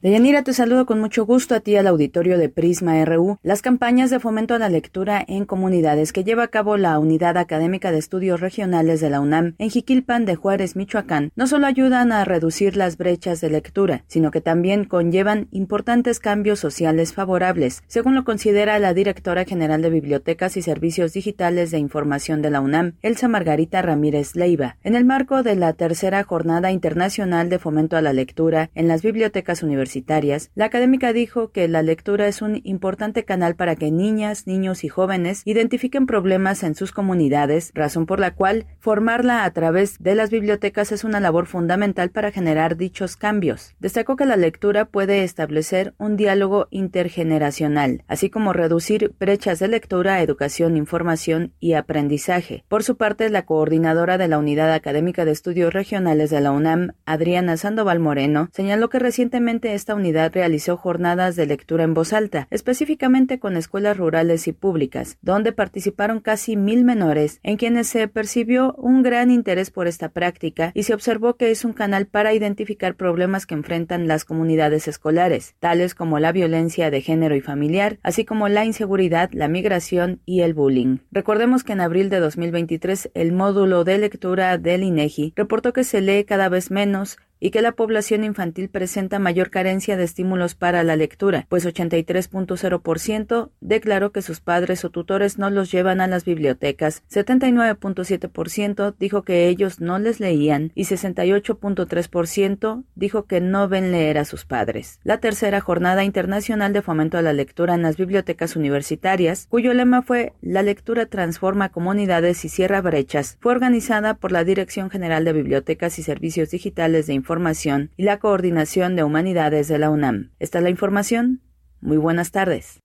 Deyanira, 0.04 0.44
te 0.44 0.52
saludo 0.52 0.86
con 0.86 1.00
mucho 1.00 1.26
gusto 1.26 1.56
a 1.56 1.62
ti 1.62 1.78
al 1.78 1.88
auditorio 1.88 2.38
de 2.38 2.50
Prisma 2.50 3.06
RU. 3.06 3.38
Las 3.42 3.62
campañas 3.62 4.10
de 4.10 4.20
fomento 4.20 4.54
a 4.54 4.60
la 4.60 4.68
lectura 4.68 5.24
en 5.26 5.46
comunidades 5.46 6.12
que 6.12 6.26
lleva 6.26 6.44
a 6.44 6.50
cabo 6.50 6.76
la 6.76 7.00
Unidad 7.00 7.38
Académica 7.38 7.90
de 7.90 8.00
Estudios 8.00 8.42
Regionales 8.42 9.00
de 9.00 9.10
la 9.10 9.22
UNAM 9.22 9.56
en 9.60 9.70
Jiquilpan 9.70 10.26
de 10.26 10.36
Juárez, 10.36 10.76
Michoacán, 10.76 11.32
no 11.38 11.48
solo 11.48 11.68
ayudan 11.68 12.12
a 12.12 12.26
reducir 12.26 12.76
las 12.76 12.98
brechas 12.98 13.40
de 13.40 13.50
lectura, 13.50 14.04
sino 14.10 14.30
que 14.30 14.42
también 14.42 14.84
conllevan 14.84 15.48
importantes 15.52 16.20
cambios 16.20 16.60
sociales 16.60 17.14
favorables, 17.14 17.82
según 17.88 18.14
lo 18.14 18.26
considera 18.26 18.80
la 18.80 18.94
directora 18.94 19.46
general 19.46 19.82
de 19.82 19.90
Bibliotecas 19.90 20.58
y 20.58 20.62
Servicios 20.62 21.14
Digitales 21.14 21.72
de 21.72 21.78
Información 21.78 22.42
de 22.42 22.50
la 22.50 22.60
UNAM, 22.60 22.96
Elsa 23.04 23.30
Margarita 23.30 23.82
Ramírez 23.82 24.36
Leiva. 24.36 24.76
En 24.84 24.96
el 24.96 25.06
marco 25.06 25.44
de 25.44 25.56
la 25.56 25.72
tercera 25.72 26.26
Jornada 26.26 26.74
Internacional 26.74 27.48
de 27.48 27.58
Fomento 27.58 27.96
a 27.96 28.02
la 28.02 28.12
Lectura 28.12 28.70
en 28.76 28.90
las 28.90 29.02
Bibliotecas 29.02 29.64
Universitarias, 29.64 29.93
universitarias, 29.94 30.50
la 30.56 30.66
académica 30.66 31.14
dijo 31.14 31.52
que 31.52 31.68
la 31.68 31.84
lectura 31.84 32.28
es 32.28 32.42
un 32.42 32.62
importante 32.64 33.26
canal 33.26 33.56
para 33.56 33.76
que 33.76 33.92
niñas, 33.92 34.48
niños 34.48 34.84
y 34.84 34.90
jóvenes 34.90 35.42
identifiquen 35.46 36.06
problemas 36.06 36.64
en 36.64 36.76
sus 36.76 36.92
comunidades, 36.92 37.72
razón 37.76 38.06
por 38.06 38.20
la 38.20 38.32
cual 38.32 38.66
formarla 38.80 39.46
a 39.46 39.52
través 39.52 39.98
de 40.00 40.16
las 40.16 40.30
bibliotecas 40.32 40.92
es 40.92 41.04
una 41.04 41.20
labor 41.20 41.46
fundamental 41.46 42.10
para 42.10 42.32
generar 42.32 42.76
dichos 42.76 43.16
cambios. 43.18 43.76
Destacó 43.80 44.16
que 44.16 44.26
la 44.26 44.36
lectura 44.36 44.86
puede 44.86 45.24
establecer 45.24 45.94
un 45.98 46.18
diálogo 46.18 46.68
intergeneracional, 46.72 48.04
así 48.08 48.30
como 48.30 48.54
reducir 48.54 49.14
brechas 49.20 49.60
de 49.60 49.68
lectura, 49.68 50.22
educación, 50.22 50.78
información 50.78 51.54
y 51.60 51.74
aprendizaje. 51.74 52.64
Por 52.68 52.84
su 52.84 52.98
parte, 52.98 53.30
la 53.30 53.46
coordinadora 53.46 54.18
de 54.18 54.28
la 54.28 54.40
Unidad 54.40 54.74
Académica 54.74 55.26
de 55.26 55.32
Estudios 55.32 55.74
Regionales 55.74 56.30
de 56.30 56.42
la 56.42 56.52
UNAM, 56.52 56.94
Adriana 57.06 57.58
Sandoval 57.58 58.00
Moreno, 58.00 58.50
señaló 58.54 58.90
que 58.90 59.00
recientemente 59.00 59.74
esta 59.84 59.96
unidad 59.96 60.32
realizó 60.34 60.78
jornadas 60.78 61.36
de 61.36 61.46
lectura 61.46 61.84
en 61.84 61.94
voz 61.94 62.14
alta, 62.14 62.48
específicamente 62.52 63.38
con 63.38 63.58
escuelas 63.58 63.98
rurales 63.98 64.48
y 64.48 64.54
públicas, 64.54 65.18
donde 65.22 65.52
participaron 65.52 66.22
casi 66.22 66.56
mil 66.56 66.86
menores, 66.86 67.42
en 67.44 67.58
quienes 67.58 67.88
se 67.88 68.08
percibió 68.08 68.76
un 68.78 69.04
gran 69.04 69.30
interés 69.30 69.72
por 69.72 69.88
esta 69.88 70.08
práctica 70.08 70.72
y 70.74 70.84
se 70.84 70.94
observó 70.94 71.36
que 71.36 71.52
es 71.52 71.66
un 71.66 71.74
canal 71.74 72.08
para 72.08 72.34
identificar 72.34 72.96
problemas 72.96 73.46
que 73.46 73.56
enfrentan 73.56 74.08
las 74.08 74.24
comunidades 74.24 74.88
escolares, 74.88 75.56
tales 75.60 75.96
como 75.96 76.18
la 76.18 76.32
violencia 76.32 76.90
de 76.90 77.02
género 77.02 77.36
y 77.36 77.42
familiar, 77.42 78.00
así 78.04 78.24
como 78.24 78.48
la 78.48 78.64
inseguridad, 78.64 79.32
la 79.34 79.50
migración 79.50 80.22
y 80.26 80.44
el 80.44 80.54
bullying. 80.54 81.00
Recordemos 81.12 81.66
que 81.66 81.74
en 81.74 81.82
abril 81.82 82.10
de 82.10 82.22
2023 82.22 83.12
el 83.16 83.34
módulo 83.34 83.84
de 83.84 83.98
lectura 83.98 84.58
del 84.58 84.84
INEGI 84.84 85.34
reportó 85.36 85.74
que 85.74 85.84
se 85.84 86.00
lee 86.00 86.24
cada 86.24 86.48
vez 86.48 86.72
menos 86.72 87.18
y 87.44 87.52
que 87.52 87.62
la 87.62 87.74
población 87.74 88.24
infantil 88.24 88.70
presenta 88.70 89.20
mayor 89.20 89.50
carencia 89.50 89.98
de 89.98 90.06
estímulos 90.06 90.56
para 90.56 90.82
la 90.86 90.96
lectura, 90.96 91.46
pues 91.50 91.66
83.0% 91.66 93.50
declaró 93.60 94.14
que 94.14 94.22
sus 94.22 94.40
padres 94.40 94.86
o 94.86 94.92
tutores 94.92 95.38
no 95.38 95.50
los 95.50 95.70
llevan 95.70 96.00
a 96.00 96.08
las 96.08 96.24
bibliotecas, 96.24 97.04
79.7% 97.12 98.96
dijo 98.98 99.24
que 99.24 99.50
ellos 99.50 99.82
no 99.82 100.00
les 100.00 100.22
leían 100.22 100.72
y 100.74 100.86
68.3% 100.86 102.86
dijo 102.96 103.26
que 103.26 103.42
no 103.42 103.68
ven 103.68 103.92
leer 103.92 104.20
a 104.20 104.26
sus 104.26 104.46
padres. 104.46 105.02
La 105.04 105.18
tercera 105.18 105.60
Jornada 105.60 106.06
Internacional 106.06 106.72
de 106.72 106.82
Fomento 106.82 107.18
a 107.18 107.22
la 107.22 107.34
Lectura 107.34 107.76
en 107.76 107.82
las 107.82 107.98
Bibliotecas 107.98 108.56
Universitarias, 108.56 109.48
cuyo 109.50 109.74
lema 109.74 110.02
fue 110.02 110.32
La 110.42 110.64
lectura 110.64 111.08
transforma 111.08 111.74
comunidades 111.74 112.46
y 112.46 112.50
cierra 112.50 112.80
brechas, 112.80 113.38
fue 113.42 113.52
organizada 113.52 114.14
por 114.14 114.32
la 114.32 114.46
Dirección 114.46 114.90
General 114.90 115.26
de 115.26 115.34
Bibliotecas 115.34 116.00
y 116.00 116.04
Servicios 116.04 116.50
Digitales 116.50 117.08
de 117.08 117.14
Información 117.14 117.33
Información 117.34 117.90
y 117.98 118.04
la 118.04 118.20
Coordinación 118.20 118.96
de 118.96 119.04
Humanidades 119.04 119.68
de 119.68 119.80
la 119.80 119.90
UNAM. 119.90 120.30
Esta 120.38 120.60
es 120.60 120.64
la 120.64 120.70
información. 120.70 121.42
Muy 121.82 121.98
buenas 121.98 122.30
tardes. 122.30 122.80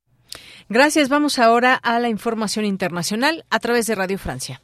Gracias. 0.71 1.11
Vamos 1.11 1.39
ahora 1.39 1.75
a 1.75 1.99
la 1.99 2.09
información 2.09 2.65
internacional 2.65 3.45
a 3.51 3.59
través 3.59 3.87
de 3.87 3.95
Radio 3.95 4.19
Francia. 4.19 4.63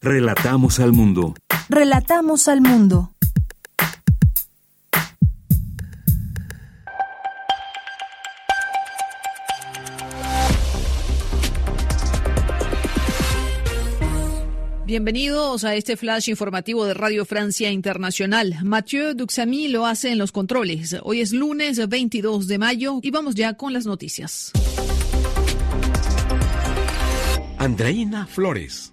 Relatamos 0.00 0.78
al 0.78 0.92
mundo. 0.92 1.34
Relatamos 1.68 2.46
al 2.46 2.60
mundo. 2.60 3.15
Bienvenidos 14.86 15.64
a 15.64 15.74
este 15.74 15.96
flash 15.96 16.28
informativo 16.28 16.84
de 16.84 16.94
Radio 16.94 17.24
Francia 17.24 17.72
Internacional. 17.72 18.54
Mathieu 18.62 19.14
Duxamy 19.14 19.66
lo 19.66 19.84
hace 19.84 20.12
en 20.12 20.18
los 20.18 20.30
controles. 20.30 20.94
Hoy 21.02 21.22
es 21.22 21.32
lunes 21.32 21.88
22 21.88 22.46
de 22.46 22.58
mayo 22.58 23.00
y 23.02 23.10
vamos 23.10 23.34
ya 23.34 23.54
con 23.54 23.72
las 23.72 23.84
noticias. 23.84 24.52
Andreina 27.58 28.28
Flores. 28.28 28.92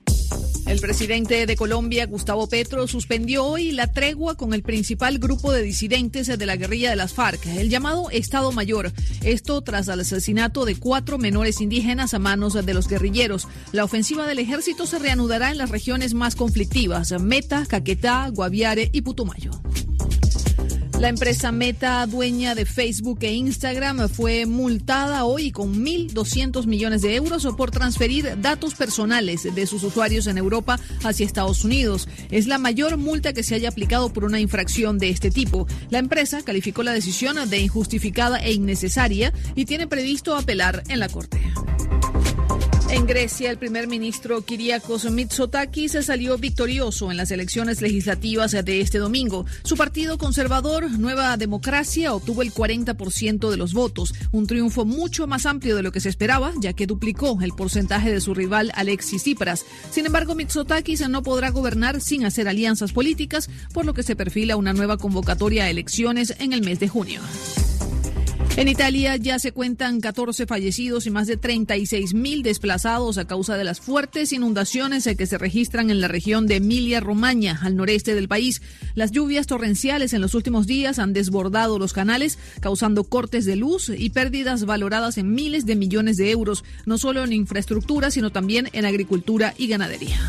El 0.65 0.80
presidente 0.80 1.45
de 1.45 1.56
Colombia, 1.57 2.06
Gustavo 2.06 2.48
Petro, 2.48 2.88
suspendió 2.88 3.45
hoy 3.45 3.72
la 3.72 3.88
tregua 3.88 4.35
con 4.35 4.53
el 4.53 4.64
principal 4.64 5.19
grupo 5.19 5.52
de 5.52 5.61
disidentes 5.61 6.27
de 6.27 6.45
la 6.45 6.56
guerrilla 6.56 6.90
de 6.90 6.95
las 6.95 7.14
FARC, 7.14 7.45
el 7.48 7.69
llamado 7.69 8.10
Estado 8.10 8.52
Mayor. 8.52 8.91
Esto 9.23 9.61
tras 9.61 9.90
el 9.90 9.99
asesinato 9.99 10.64
de 10.65 10.76
cuatro 10.76 11.18
menores 11.18 11.60
indígenas 11.60 12.14
a 12.14 12.19
manos 12.19 12.53
de 12.53 12.73
los 12.73 12.88
guerrilleros. 12.88 13.48
La 13.72 13.84
ofensiva 13.84 14.26
del 14.26 14.40
ejército 14.40 14.85
se 14.85 14.99
reanudará 14.99 15.52
en 15.52 15.57
las 15.57 15.69
regiones 15.69 16.14
más 16.14 16.35
conflictivas, 16.35 17.11
Meta, 17.22 17.65
Caquetá, 17.68 18.30
Guaviare 18.30 18.90
y 18.94 19.02
Putumayo. 19.02 19.52
La 21.04 21.10
empresa 21.10 21.52
Meta, 21.52 22.08
dueña 22.08 22.56
de 22.56 22.66
Facebook 22.66 23.20
e 23.24 23.34
Instagram, 23.34 24.08
fue 24.08 24.46
multada 24.46 25.26
hoy 25.26 25.52
con 25.52 25.84
1.200 25.84 26.66
millones 26.66 27.02
de 27.02 27.18
euros 27.18 27.46
por 27.58 27.72
transferir 27.72 28.40
datos 28.42 28.74
personales 28.76 29.54
de 29.54 29.68
sus 29.68 29.84
usuarios 29.84 30.28
en 30.28 30.38
Europa 30.38 30.80
hacia 31.04 31.26
Estados 31.26 31.66
Unidos. 31.66 32.08
Es 32.32 32.48
la 32.48 32.58
mayor 32.58 32.96
multa 32.96 33.34
que 33.34 33.44
se 33.44 33.54
haya 33.54 33.68
aplicado 33.68 34.14
por 34.14 34.24
una 34.24 34.40
infracción 34.40 34.98
de 34.98 35.10
este 35.10 35.30
tipo. 35.30 35.68
La 35.90 36.00
empresa 36.00 36.42
calificó 36.42 36.84
la 36.84 36.94
decisión 36.94 37.50
de 37.50 37.60
injustificada 37.60 38.38
e 38.38 38.54
innecesaria 38.54 39.34
y 39.56 39.66
tiene 39.66 39.88
previsto 39.88 40.38
apelar 40.38 40.84
en 40.88 41.02
la 41.02 41.10
Corte. 41.10 41.42
En 43.04 43.08
Grecia, 43.08 43.52
el 43.52 43.58
primer 43.58 43.88
ministro 43.88 44.46
Kyriakos 44.46 45.12
Mitsotakis 45.12 45.98
salió 46.06 46.38
victorioso 46.38 47.12
en 47.12 47.18
las 47.18 47.32
elecciones 47.32 47.82
legislativas 47.82 48.54
de 48.54 48.80
este 48.80 48.98
domingo. 48.98 49.46
Su 49.66 49.76
partido 49.76 50.18
conservador, 50.18 50.90
Nueva 50.90 51.36
Democracia, 51.36 52.14
obtuvo 52.14 52.44
el 52.44 52.54
40% 52.54 53.50
de 53.50 53.58
los 53.58 53.74
votos, 53.74 54.14
un 54.32 54.48
triunfo 54.48 54.86
mucho 54.86 55.28
más 55.28 55.46
amplio 55.46 55.76
de 55.76 55.84
lo 55.84 55.92
que 55.92 56.00
se 56.00 56.08
esperaba, 56.08 56.54
ya 56.62 56.72
que 56.72 56.88
duplicó 56.88 57.38
el 57.42 57.52
porcentaje 57.52 58.10
de 58.10 58.22
su 58.22 58.34
rival 58.34 58.72
Alexis 58.74 59.24
Tsipras. 59.24 59.66
Sin 59.92 60.06
embargo, 60.06 60.34
Mitsotakis 60.34 61.06
no 61.10 61.24
podrá 61.24 61.50
gobernar 61.50 62.00
sin 62.00 62.24
hacer 62.24 62.48
alianzas 62.48 62.94
políticas, 62.94 63.50
por 63.74 63.86
lo 63.86 63.94
que 63.94 64.04
se 64.04 64.16
perfila 64.16 64.56
una 64.56 64.72
nueva 64.72 64.96
convocatoria 64.96 65.66
a 65.66 65.70
elecciones 65.70 66.36
en 66.40 66.54
el 66.54 66.62
mes 66.62 66.80
de 66.80 66.88
junio. 66.88 67.20
En 68.56 68.68
Italia 68.68 69.16
ya 69.16 69.40
se 69.40 69.52
cuentan 69.52 70.00
14 70.00 70.46
fallecidos 70.46 71.08
y 71.08 71.10
más 71.10 71.26
de 71.26 71.38
36 71.38 72.14
mil 72.14 72.44
desplazados 72.44 73.18
a 73.18 73.26
causa 73.26 73.58
de 73.58 73.64
las 73.64 73.82
fuertes 73.82 74.32
inundaciones 74.32 75.10
que 75.18 75.26
se 75.26 75.40
registran 75.40 75.90
en 75.90 76.00
la 76.00 76.08
región 76.08 76.46
de 76.46 76.58
Emilia-Romagna, 76.58 77.60
al 77.64 77.76
noreste 77.76 78.14
del 78.14 78.28
país. 78.28 78.62
Las 78.94 79.10
lluvias 79.10 79.48
torrenciales 79.48 80.14
en 80.14 80.22
los 80.22 80.36
últimos 80.36 80.68
días 80.68 81.00
han 81.00 81.14
desbordado 81.14 81.80
los 81.80 81.94
canales, 81.94 82.38
causando 82.60 83.06
cortes 83.06 83.46
de 83.46 83.56
luz 83.56 83.90
y 83.90 84.12
pérdidas 84.12 84.66
valoradas 84.66 85.18
en 85.18 85.34
miles 85.34 85.66
de 85.66 85.76
millones 85.76 86.18
de 86.18 86.30
euros, 86.30 86.64
no 86.86 87.00
solo 87.00 87.24
en 87.24 87.34
infraestructura, 87.34 88.12
sino 88.12 88.32
también 88.32 88.70
en 88.74 88.86
agricultura 88.86 89.56
y 89.58 89.68
ganadería. 89.68 90.20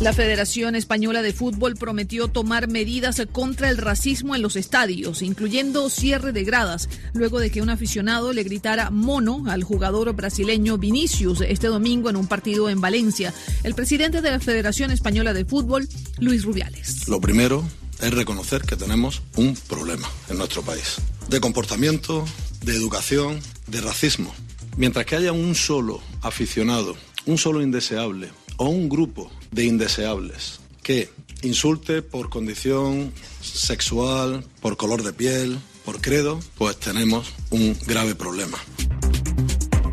La 0.00 0.12
Federación 0.12 0.74
Española 0.74 1.22
de 1.22 1.32
Fútbol 1.32 1.76
prometió 1.76 2.26
tomar 2.26 2.68
medidas 2.68 3.22
contra 3.30 3.70
el 3.70 3.78
racismo 3.78 4.34
en 4.34 4.42
los 4.42 4.56
estadios, 4.56 5.22
incluyendo 5.22 5.88
cierre 5.88 6.32
de 6.32 6.42
gradas, 6.42 6.88
luego 7.12 7.38
de 7.38 7.50
que 7.50 7.62
un 7.62 7.70
aficionado 7.70 8.32
le 8.32 8.42
gritara 8.42 8.90
mono 8.90 9.44
al 9.48 9.62
jugador 9.62 10.12
brasileño 10.14 10.78
Vinicius 10.78 11.40
este 11.42 11.68
domingo 11.68 12.10
en 12.10 12.16
un 12.16 12.26
partido 12.26 12.68
en 12.68 12.80
Valencia. 12.80 13.32
El 13.62 13.74
presidente 13.74 14.20
de 14.20 14.30
la 14.32 14.40
Federación 14.40 14.90
Española 14.90 15.32
de 15.32 15.44
Fútbol, 15.44 15.88
Luis 16.18 16.44
Rubiales. 16.44 17.08
Lo 17.08 17.20
primero 17.20 17.64
es 18.00 18.12
reconocer 18.12 18.62
que 18.62 18.76
tenemos 18.76 19.22
un 19.36 19.54
problema 19.54 20.10
en 20.28 20.38
nuestro 20.38 20.62
país, 20.62 20.96
de 21.28 21.40
comportamiento, 21.40 22.24
de 22.64 22.74
educación, 22.74 23.38
de 23.68 23.80
racismo. 23.80 24.34
Mientras 24.76 25.06
que 25.06 25.14
haya 25.16 25.32
un 25.32 25.54
solo 25.54 26.02
aficionado, 26.20 26.96
un 27.26 27.38
solo 27.38 27.62
indeseable 27.62 28.30
o 28.56 28.66
un 28.66 28.88
grupo 28.88 29.30
de 29.50 29.64
indeseables 29.64 30.60
que 30.82 31.10
insulte 31.42 32.02
por 32.02 32.30
condición 32.30 33.12
sexual, 33.40 34.44
por 34.60 34.76
color 34.76 35.02
de 35.02 35.12
piel, 35.12 35.58
por 35.84 36.00
credo, 36.00 36.40
pues 36.56 36.76
tenemos 36.78 37.32
un 37.50 37.76
grave 37.86 38.14
problema. 38.14 38.58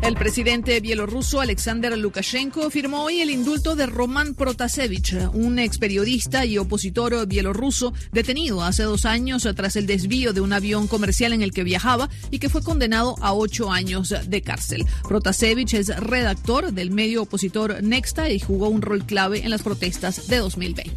El 0.02 0.16
presidente 0.16 0.80
bielorruso 0.80 1.40
Alexander 1.40 1.96
Lukashenko 1.96 2.70
firmó 2.70 3.04
hoy 3.04 3.20
el 3.20 3.30
indulto 3.30 3.76
de 3.76 3.86
Roman 3.86 4.34
Protasevich, 4.34 5.14
un 5.32 5.60
ex 5.60 5.78
periodista 5.78 6.44
y 6.44 6.58
opositor 6.58 7.24
bielorruso 7.28 7.94
detenido 8.10 8.64
hace 8.64 8.82
dos 8.82 9.06
años 9.06 9.48
tras 9.54 9.76
el 9.76 9.86
desvío 9.86 10.32
de 10.32 10.40
un 10.40 10.52
avión 10.52 10.88
comercial 10.88 11.32
en 11.32 11.40
el 11.40 11.52
que 11.52 11.62
viajaba 11.62 12.10
y 12.32 12.40
que 12.40 12.48
fue 12.48 12.64
condenado 12.64 13.14
a 13.20 13.32
ocho 13.32 13.70
años 13.70 14.12
de 14.26 14.42
cárcel. 14.42 14.86
Protasevich 15.06 15.74
es 15.74 15.96
redactor 15.96 16.72
del 16.72 16.90
medio 16.90 17.22
opositor 17.22 17.80
Nexta 17.80 18.28
y 18.28 18.40
jugó 18.40 18.68
un 18.68 18.82
rol 18.82 19.04
clave 19.06 19.44
en 19.44 19.50
las 19.50 19.62
protestas 19.62 20.26
de 20.26 20.38
2020. 20.38 20.96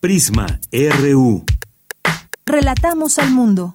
Prisma 0.00 0.60
RU. 0.72 1.44
Relatamos 2.44 3.18
al 3.18 3.30
mundo. 3.30 3.72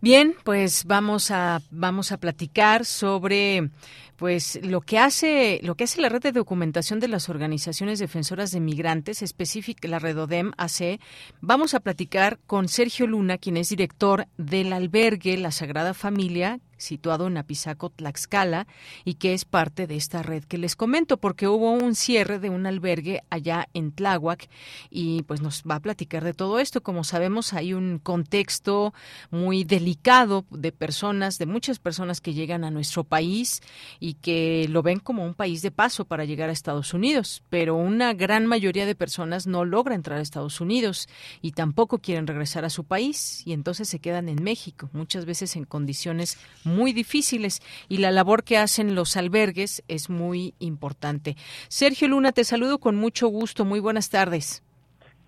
Bien, 0.00 0.34
pues 0.44 0.84
vamos 0.84 1.30
a 1.30 1.60
vamos 1.70 2.12
a 2.12 2.18
platicar 2.18 2.84
sobre 2.84 3.70
pues 4.16 4.58
lo 4.62 4.80
que 4.80 4.98
hace 4.98 5.60
lo 5.62 5.74
que 5.74 5.84
hace 5.84 6.00
la 6.00 6.08
red 6.08 6.20
de 6.20 6.32
documentación 6.32 7.00
de 7.00 7.08
las 7.08 7.28
organizaciones 7.28 7.98
defensoras 7.98 8.50
de 8.50 8.60
migrantes, 8.60 9.22
específica 9.22 9.88
la 9.88 9.98
Redodem 9.98 10.52
AC. 10.56 11.00
Vamos 11.40 11.74
a 11.74 11.80
platicar 11.80 12.38
con 12.46 12.68
Sergio 12.68 13.06
Luna, 13.06 13.38
quien 13.38 13.56
es 13.56 13.68
director 13.70 14.26
del 14.36 14.72
albergue 14.72 15.36
La 15.36 15.52
Sagrada 15.52 15.94
Familia, 15.94 16.60
situado 16.78 17.26
en 17.26 17.36
Apizaco, 17.36 17.90
Tlaxcala, 17.90 18.66
y 19.04 19.14
que 19.14 19.34
es 19.34 19.44
parte 19.44 19.86
de 19.86 19.96
esta 19.96 20.22
red 20.22 20.44
que 20.44 20.58
les 20.58 20.76
comento, 20.76 21.18
porque 21.18 21.48
hubo 21.48 21.72
un 21.72 21.94
cierre 21.94 22.38
de 22.38 22.50
un 22.50 22.66
albergue 22.66 23.22
allá 23.30 23.68
en 23.74 23.92
Tláhuac 23.92 24.48
y 24.90 25.22
pues 25.24 25.42
nos 25.42 25.62
va 25.62 25.76
a 25.76 25.80
platicar 25.80 26.24
de 26.24 26.34
todo 26.34 26.58
esto. 26.58 26.82
Como 26.82 27.04
sabemos, 27.04 27.52
hay 27.52 27.74
un 27.74 27.98
contexto 27.98 28.94
muy 29.30 29.64
delicado 29.64 30.44
de 30.50 30.72
personas, 30.72 31.38
de 31.38 31.46
muchas 31.46 31.78
personas 31.78 32.20
que 32.20 32.34
llegan 32.34 32.64
a 32.64 32.70
nuestro 32.70 33.04
país 33.04 33.60
y 34.00 34.14
que 34.14 34.66
lo 34.68 34.82
ven 34.82 35.00
como 35.00 35.24
un 35.24 35.34
país 35.34 35.62
de 35.62 35.70
paso 35.70 36.04
para 36.04 36.24
llegar 36.24 36.48
a 36.48 36.52
Estados 36.52 36.94
Unidos, 36.94 37.42
pero 37.50 37.74
una 37.74 38.14
gran 38.14 38.46
mayoría 38.46 38.86
de 38.86 38.94
personas 38.94 39.46
no 39.46 39.64
logra 39.64 39.94
entrar 39.94 40.18
a 40.18 40.22
Estados 40.22 40.60
Unidos 40.60 41.08
y 41.42 41.52
tampoco 41.52 41.98
quieren 41.98 42.26
regresar 42.26 42.64
a 42.64 42.70
su 42.70 42.84
país 42.84 43.42
y 43.46 43.52
entonces 43.52 43.88
se 43.88 43.98
quedan 43.98 44.28
en 44.28 44.42
México, 44.42 44.88
muchas 44.92 45.24
veces 45.24 45.56
en 45.56 45.64
condiciones 45.64 46.38
muy 46.68 46.92
difíciles 46.92 47.60
y 47.88 47.98
la 47.98 48.10
labor 48.10 48.44
que 48.44 48.58
hacen 48.58 48.94
los 48.94 49.16
albergues 49.16 49.82
es 49.88 50.10
muy 50.10 50.54
importante. 50.58 51.36
Sergio 51.68 52.08
Luna, 52.08 52.32
te 52.32 52.44
saludo 52.44 52.78
con 52.78 52.96
mucho 52.96 53.28
gusto. 53.28 53.64
Muy 53.64 53.80
buenas 53.80 54.10
tardes. 54.10 54.62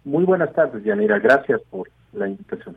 Muy 0.04 0.24
buenas 0.24 0.52
tardes, 0.52 0.82
Yanira. 0.84 1.18
Gracias 1.18 1.60
por 1.70 1.90
la 2.12 2.28
invitación. 2.28 2.76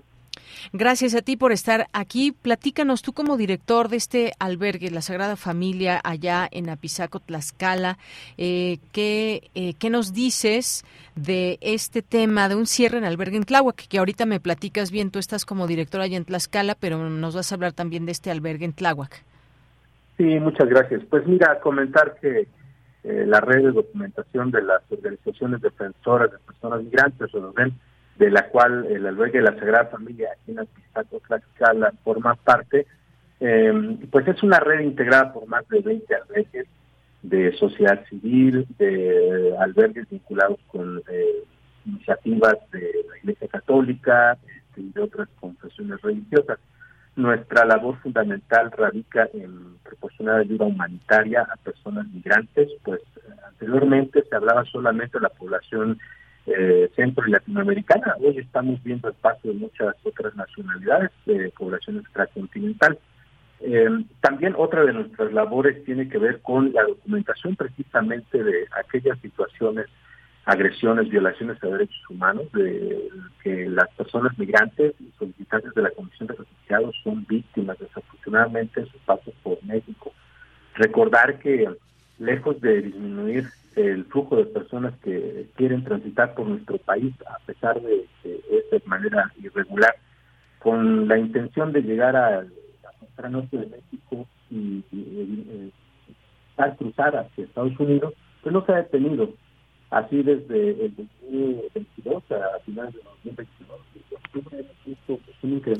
Gracias 0.71 1.15
a 1.15 1.21
ti 1.21 1.37
por 1.37 1.51
estar 1.51 1.87
aquí. 1.93 2.31
Platícanos 2.31 3.01
tú 3.01 3.13
como 3.13 3.37
director 3.37 3.89
de 3.89 3.97
este 3.97 4.31
albergue, 4.39 4.89
la 4.91 5.01
Sagrada 5.01 5.35
Familia, 5.35 5.99
allá 6.03 6.47
en 6.51 6.69
Apizaco, 6.69 7.19
Tlaxcala. 7.19 7.97
Eh, 8.37 8.77
¿qué, 8.91 9.49
eh, 9.55 9.73
¿Qué 9.79 9.89
nos 9.89 10.13
dices 10.13 10.85
de 11.15 11.57
este 11.61 12.01
tema 12.01 12.49
de 12.49 12.55
un 12.55 12.65
cierre 12.65 12.97
en 12.97 13.05
albergue 13.05 13.37
en 13.37 13.43
Tláhuac? 13.43 13.87
Que 13.87 13.99
ahorita 13.99 14.25
me 14.25 14.39
platicas 14.39 14.91
bien, 14.91 15.11
tú 15.11 15.19
estás 15.19 15.45
como 15.45 15.67
director 15.67 16.01
allá 16.01 16.17
en 16.17 16.25
Tlaxcala, 16.25 16.75
pero 16.75 16.97
nos 17.09 17.35
vas 17.35 17.51
a 17.51 17.55
hablar 17.55 17.73
también 17.73 18.05
de 18.05 18.11
este 18.11 18.31
albergue 18.31 18.65
en 18.65 18.73
Tláhuac. 18.73 19.23
Sí, 20.17 20.39
muchas 20.39 20.69
gracias. 20.69 21.01
Pues 21.09 21.25
mira, 21.25 21.59
comentar 21.59 22.15
que 22.21 22.47
eh, 23.03 23.25
la 23.27 23.41
red 23.41 23.63
de 23.63 23.71
documentación 23.71 24.51
de 24.51 24.61
las 24.61 24.81
organizaciones 24.89 25.61
defensoras 25.61 26.31
de 26.31 26.37
personas 26.39 26.83
migrantes, 26.83 27.33
o 27.35 27.51
ven 27.51 27.73
de 28.17 28.29
la 28.29 28.47
cual 28.49 28.85
el 28.85 29.05
albergue 29.05 29.39
de 29.39 29.51
la 29.51 29.59
Sagrada 29.59 29.85
Familia 29.85 30.29
aquí 30.33 30.51
en 30.51 30.59
Apizaco, 30.59 31.19
Tlaxcala, 31.27 31.93
forma 32.03 32.35
parte, 32.35 32.85
eh, 33.39 33.97
pues 34.11 34.27
es 34.27 34.43
una 34.43 34.59
red 34.59 34.81
integrada 34.81 35.33
por 35.33 35.47
más 35.47 35.67
de 35.69 35.81
20 35.81 36.15
albergues 36.15 36.67
de 37.23 37.51
sociedad 37.53 38.05
civil, 38.09 38.67
de 38.77 39.55
albergues 39.59 40.09
vinculados 40.09 40.59
con 40.67 41.01
eh, 41.09 41.43
iniciativas 41.85 42.55
de 42.71 42.91
la 43.09 43.17
Iglesia 43.17 43.47
Católica 43.47 44.37
este, 44.47 44.81
y 44.81 44.91
de 44.91 45.01
otras 45.01 45.29
confesiones 45.39 46.01
religiosas. 46.01 46.59
Nuestra 47.15 47.65
labor 47.65 47.97
fundamental 48.01 48.71
radica 48.71 49.29
en 49.33 49.77
proporcionar 49.83 50.39
ayuda 50.39 50.65
humanitaria 50.65 51.41
a 51.41 51.55
personas 51.57 52.07
migrantes, 52.07 52.69
pues 52.83 53.01
anteriormente 53.47 54.23
se 54.27 54.35
hablaba 54.35 54.65
solamente 54.65 55.19
de 55.19 55.23
la 55.23 55.29
población 55.29 55.99
eh, 56.45 56.91
centro 56.95 57.25
y 57.27 57.31
latinoamericana. 57.31 58.15
Hoy 58.19 58.37
estamos 58.37 58.81
viendo 58.83 59.07
el 59.07 59.13
paso 59.15 59.47
de 59.47 59.53
muchas 59.53 59.95
otras 60.03 60.35
nacionalidades, 60.35 61.11
de 61.25 61.51
población 61.57 61.97
extracontinental. 61.99 62.99
Eh, 63.61 63.89
también 64.19 64.53
otra 64.57 64.83
de 64.83 64.91
nuestras 64.91 65.31
labores 65.31 65.83
tiene 65.85 66.09
que 66.09 66.17
ver 66.17 66.41
con 66.41 66.73
la 66.73 66.83
documentación 66.83 67.55
precisamente 67.55 68.43
de 68.43 68.67
aquellas 68.77 69.17
situaciones, 69.19 69.85
agresiones, 70.43 71.09
violaciones 71.09 71.63
a 71.63 71.67
derechos 71.67 72.09
humanos, 72.09 72.51
de 72.51 73.09
que 73.41 73.69
las 73.69 73.89
personas 73.91 74.37
migrantes 74.37 74.93
y 74.99 75.09
solicitantes 75.17 75.73
de 75.73 75.81
la 75.81 75.91
Comisión 75.91 76.27
de 76.27 76.35
Refugiados 76.35 76.93
son 77.03 77.25
víctimas 77.25 77.79
desafortunadamente 77.79 78.81
en 78.81 78.87
sus 78.87 79.01
pasos 79.03 79.33
por 79.43 79.63
México. 79.63 80.11
Recordar 80.75 81.39
que 81.39 81.69
lejos 82.19 82.59
de 82.59 82.81
disminuir 82.81 83.45
el 83.75 84.05
flujo 84.05 84.35
de 84.35 84.45
personas 84.45 84.93
que 85.03 85.47
quieren 85.55 85.83
transitar 85.83 86.33
por 86.33 86.47
nuestro 86.47 86.77
país, 86.79 87.13
a 87.27 87.39
pesar 87.45 87.81
de 87.81 88.05
que 88.21 88.35
es 88.49 88.69
de 88.71 88.81
manera 88.85 89.31
irregular, 89.41 89.95
con 90.59 91.07
la 91.07 91.17
intención 91.17 91.71
de 91.73 91.81
llegar 91.81 92.15
a 92.15 92.45
la 93.17 93.29
norte 93.29 93.57
de 93.57 93.67
México 93.67 94.27
y, 94.49 94.83
al 96.57 96.75
cruzar 96.77 97.15
hacia 97.15 97.43
Estados 97.43 97.77
Unidos, 97.79 98.13
pues 98.41 98.53
no 98.53 98.65
se 98.65 98.71
ha 98.71 98.77
detenido. 98.77 99.33
Así 99.89 100.23
desde 100.23 100.85
el 100.85 100.95
2022 100.95 102.23
a 102.31 102.59
finales 102.65 102.93
de 102.93 103.01
2022. 103.25 103.79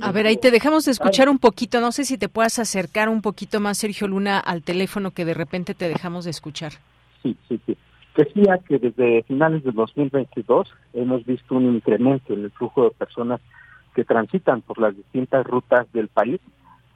A 0.01 0.11
ver, 0.11 0.27
ahí 0.27 0.37
te 0.37 0.51
dejamos 0.51 0.85
de 0.85 0.91
escuchar 0.91 1.29
un 1.29 1.39
poquito. 1.39 1.81
No 1.81 1.91
sé 1.91 2.05
si 2.05 2.17
te 2.17 2.29
puedas 2.29 2.59
acercar 2.59 3.09
un 3.09 3.21
poquito 3.21 3.59
más, 3.59 3.79
Sergio 3.79 4.07
Luna, 4.07 4.39
al 4.39 4.61
teléfono 4.61 5.11
que 5.11 5.25
de 5.25 5.33
repente 5.33 5.73
te 5.73 5.87
dejamos 5.87 6.25
de 6.25 6.31
escuchar. 6.31 6.73
Sí, 7.23 7.35
sí, 7.47 7.59
sí. 7.65 7.77
Decía 8.15 8.59
que 8.67 8.77
desde 8.77 9.23
finales 9.23 9.63
de 9.63 9.71
2022 9.71 10.71
hemos 10.93 11.25
visto 11.25 11.55
un 11.55 11.73
incremento 11.75 12.33
en 12.33 12.43
el 12.43 12.51
flujo 12.51 12.83
de 12.83 12.91
personas 12.91 13.41
que 13.95 14.03
transitan 14.03 14.61
por 14.61 14.79
las 14.79 14.95
distintas 14.95 15.45
rutas 15.47 15.91
del 15.93 16.09
país. 16.09 16.39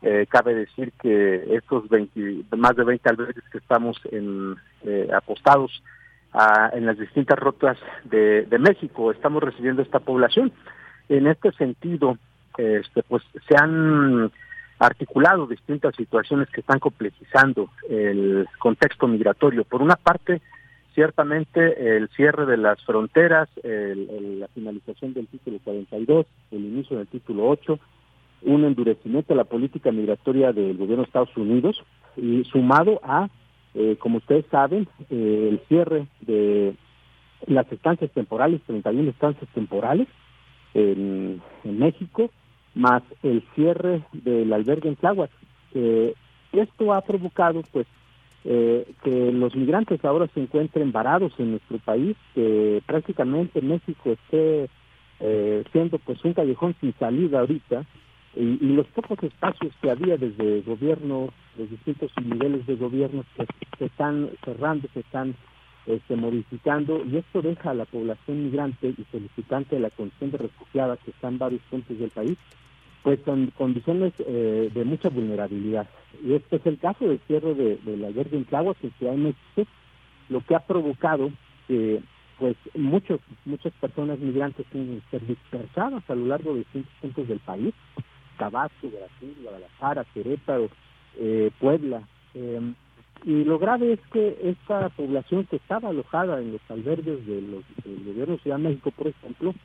Eh, 0.03 0.27
cabe 0.29 0.53
decir 0.53 0.93
que 1.01 1.55
estos 1.55 1.89
20, 1.89 2.55
más 2.55 2.75
de 2.75 2.83
20 2.83 3.09
albergues 3.09 3.43
que 3.51 3.57
estamos 3.57 3.99
en, 4.11 4.55
eh, 4.83 5.09
apostados 5.15 5.81
en 6.73 6.85
las 6.85 6.99
distintas 6.99 7.39
rutas 7.39 7.79
de, 8.03 8.43
de, 8.43 8.59
México 8.59 9.11
estamos 9.11 9.41
recibiendo 9.41 9.81
esta 9.81 9.99
población. 9.99 10.51
En 11.09 11.25
este 11.25 11.51
sentido, 11.53 12.19
este, 12.57 13.01
pues 13.01 13.23
se 13.47 13.55
han 13.55 14.31
articulado 14.79 15.47
distintas 15.47 15.95
situaciones 15.95 16.49
que 16.49 16.61
están 16.61 16.79
complejizando 16.79 17.69
el 17.89 18.47
contexto 18.59 19.07
migratorio. 19.07 19.63
Por 19.63 19.81
una 19.81 19.95
parte, 19.95 20.41
ciertamente 20.93 21.97
el 21.97 22.09
cierre 22.09 22.45
de 22.45 22.57
las 22.57 22.83
fronteras, 22.83 23.49
la 23.63 24.47
finalización 24.49 25.13
del 25.13 25.27
título 25.27 25.59
42, 25.63 26.25
el 26.51 26.65
inicio 26.65 26.97
del 26.97 27.07
título 27.07 27.47
8, 27.49 27.79
un 28.43 28.65
endurecimiento 28.65 29.33
de 29.33 29.37
la 29.37 29.43
política 29.43 29.91
migratoria 29.91 30.51
del 30.53 30.77
gobierno 30.77 31.03
de 31.03 31.07
Estados 31.07 31.35
Unidos 31.35 31.83
y 32.15 32.43
sumado 32.45 32.99
a, 33.03 33.29
eh, 33.73 33.95
como 33.99 34.17
ustedes 34.17 34.45
saben, 34.51 34.87
eh, 35.09 35.49
el 35.51 35.59
cierre 35.67 36.07
de 36.21 36.75
las 37.45 37.71
estancias 37.71 38.11
temporales, 38.11 38.61
31 38.65 39.09
estancias 39.09 39.49
temporales 39.53 40.07
en, 40.73 41.41
México, 41.63 42.31
más 42.77 43.03
el 43.23 43.43
cierre 43.55 44.03
del 44.13 44.53
albergue 44.53 44.89
en 44.89 44.95
Tláhuac. 44.95 45.31
esto 46.53 46.93
ha 46.93 47.01
provocado 47.01 47.61
pues 47.71 47.87
eh, 48.49 48.87
que 49.03 49.31
los 49.33 49.53
migrantes 49.57 50.03
ahora 50.05 50.29
se 50.33 50.39
encuentren 50.39 50.93
varados 50.93 51.33
en 51.37 51.51
nuestro 51.51 51.79
país, 51.79 52.15
que 52.33 52.81
prácticamente 52.85 53.61
México 53.61 54.11
esté 54.11 54.69
eh, 55.19 55.65
siendo 55.73 55.97
pues 55.99 56.23
un 56.23 56.33
callejón 56.33 56.73
sin 56.79 56.93
salida 56.93 57.41
ahorita, 57.41 57.83
y, 58.35 58.57
los 58.73 58.87
pocos 58.87 59.21
espacios 59.21 59.73
que 59.81 59.91
había 59.91 60.15
desde 60.15 60.61
gobierno, 60.61 61.29
los 61.57 61.69
distintos 61.69 62.09
niveles 62.23 62.65
de 62.67 62.75
gobierno 62.75 63.25
que 63.35 63.45
se 63.79 63.85
están 63.85 64.29
cerrando, 64.45 64.87
se 64.93 65.01
están 65.01 65.35
este, 65.85 66.15
modificando, 66.15 67.03
y 67.03 67.17
esto 67.17 67.41
deja 67.41 67.71
a 67.71 67.73
la 67.73 67.85
población 67.85 68.45
migrante 68.45 68.93
y 68.97 69.05
solicitante 69.11 69.75
de 69.75 69.81
la 69.81 69.89
condición 69.89 70.31
de 70.31 70.37
refugiada 70.37 70.95
que 70.95 71.11
está 71.11 71.27
en 71.27 71.37
varios 71.37 71.61
puntos 71.69 71.99
del 71.99 72.11
país, 72.11 72.37
pues 73.03 73.19
con 73.21 73.47
condiciones 73.57 74.13
eh, 74.19 74.69
de 74.73 74.83
mucha 74.85 75.09
vulnerabilidad. 75.09 75.87
Y 76.23 76.33
este 76.33 76.57
es 76.57 76.65
el 76.65 76.77
caso 76.77 77.07
del 77.07 77.19
cierre 77.27 77.53
de, 77.53 77.77
de 77.77 77.97
la 77.97 78.11
guerra 78.11 78.31
en 78.33 78.45
Tláhuac 78.45 78.77
en 78.83 78.91
Ciudad 78.93 79.13
de 79.13 79.17
México, 79.17 79.71
lo 80.29 80.41
que 80.41 80.55
ha 80.55 80.59
provocado 80.59 81.31
que 81.67 82.01
pues 82.37 82.55
muchos, 82.75 83.19
muchas 83.45 83.73
personas 83.73 84.19
migrantes 84.19 84.65
tienen 84.67 85.01
ser 85.09 85.25
dispersadas 85.25 86.03
a 86.07 86.15
lo 86.15 86.27
largo 86.27 86.53
de 86.53 86.59
distintos 86.59 86.93
puntos 87.01 87.27
del 87.27 87.39
país, 87.39 87.73
Tabasco, 88.37 88.89
Brasil, 88.89 89.35
Guadalajara, 89.41 90.05
Querétaro, 90.13 90.69
eh, 91.17 91.49
Puebla. 91.59 92.03
Eh, 92.35 92.73
y 93.25 93.43
lo 93.43 93.57
grave 93.57 93.93
es 93.93 93.99
que 94.13 94.37
esta 94.43 94.89
población 94.89 95.45
que 95.45 95.55
estaba 95.55 95.89
alojada 95.89 96.39
en 96.39 96.51
los 96.51 96.61
albergues 96.69 97.25
de 97.25 97.41
los, 97.41 97.63
del 97.83 98.05
gobierno 98.05 98.35
de 98.35 98.41
Ciudad 98.43 98.57
de 98.57 98.63
México, 98.63 98.91
por 98.91 99.07
ejemplo, 99.07 99.55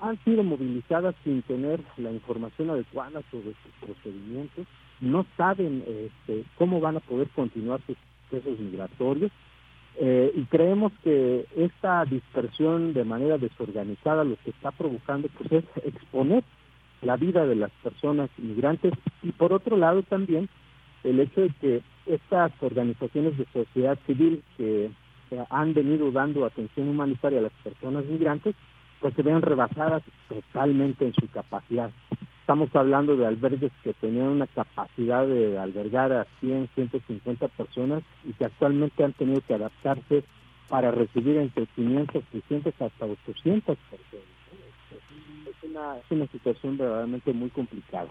han 0.00 0.22
sido 0.24 0.42
movilizadas 0.42 1.14
sin 1.24 1.42
tener 1.42 1.80
la 1.96 2.10
información 2.10 2.70
adecuada 2.70 3.22
sobre 3.30 3.54
sus 3.62 3.72
procedimientos, 3.80 4.66
no 5.00 5.26
saben 5.36 5.84
este, 5.86 6.44
cómo 6.56 6.80
van 6.80 6.96
a 6.96 7.00
poder 7.00 7.28
continuar 7.30 7.80
sus 7.86 7.96
procesos 8.28 8.58
migratorios 8.58 9.30
eh, 9.96 10.32
y 10.34 10.42
creemos 10.44 10.92
que 11.04 11.46
esta 11.56 12.04
dispersión 12.04 12.94
de 12.94 13.04
manera 13.04 13.38
desorganizada 13.38 14.24
lo 14.24 14.36
que 14.36 14.50
está 14.50 14.72
provocando 14.72 15.28
pues 15.38 15.52
es 15.52 15.84
exponer 15.84 16.42
la 17.02 17.16
vida 17.16 17.46
de 17.46 17.54
las 17.54 17.70
personas 17.82 18.28
migrantes 18.38 18.92
y 19.22 19.30
por 19.32 19.52
otro 19.52 19.76
lado 19.76 20.02
también 20.02 20.48
el 21.04 21.20
hecho 21.20 21.42
de 21.42 21.50
que 21.60 21.82
estas 22.06 22.50
organizaciones 22.60 23.38
de 23.38 23.46
sociedad 23.52 23.98
civil 24.06 24.42
que 24.56 24.90
han 25.50 25.74
venido 25.74 26.10
dando 26.10 26.44
atención 26.44 26.88
humanitaria 26.88 27.38
a 27.38 27.42
las 27.42 27.52
personas 27.62 28.04
migrantes, 28.06 28.54
pues 29.04 29.12
se 29.16 29.22
vean 29.22 29.42
rebasadas 29.42 30.02
totalmente 30.30 31.04
en 31.04 31.12
su 31.12 31.28
capacidad. 31.28 31.90
Estamos 32.40 32.74
hablando 32.74 33.14
de 33.18 33.26
albergues 33.26 33.70
que 33.82 33.92
tenían 33.92 34.28
una 34.28 34.46
capacidad 34.46 35.26
de 35.26 35.58
albergar 35.58 36.10
a 36.10 36.26
100, 36.40 36.70
150 36.74 37.48
personas 37.48 38.02
y 38.24 38.32
que 38.32 38.46
actualmente 38.46 39.04
han 39.04 39.12
tenido 39.12 39.42
que 39.42 39.52
adaptarse 39.52 40.24
para 40.70 40.90
recibir 40.90 41.36
entre 41.36 41.66
500, 41.66 42.24
600 42.32 42.80
hasta 42.80 43.04
800 43.04 43.76
personas. 43.76 44.26
Es 45.50 45.70
una, 45.70 45.98
es 45.98 46.10
una 46.10 46.26
situación 46.28 46.78
verdaderamente 46.78 47.34
muy 47.34 47.50
complicada 47.50 48.08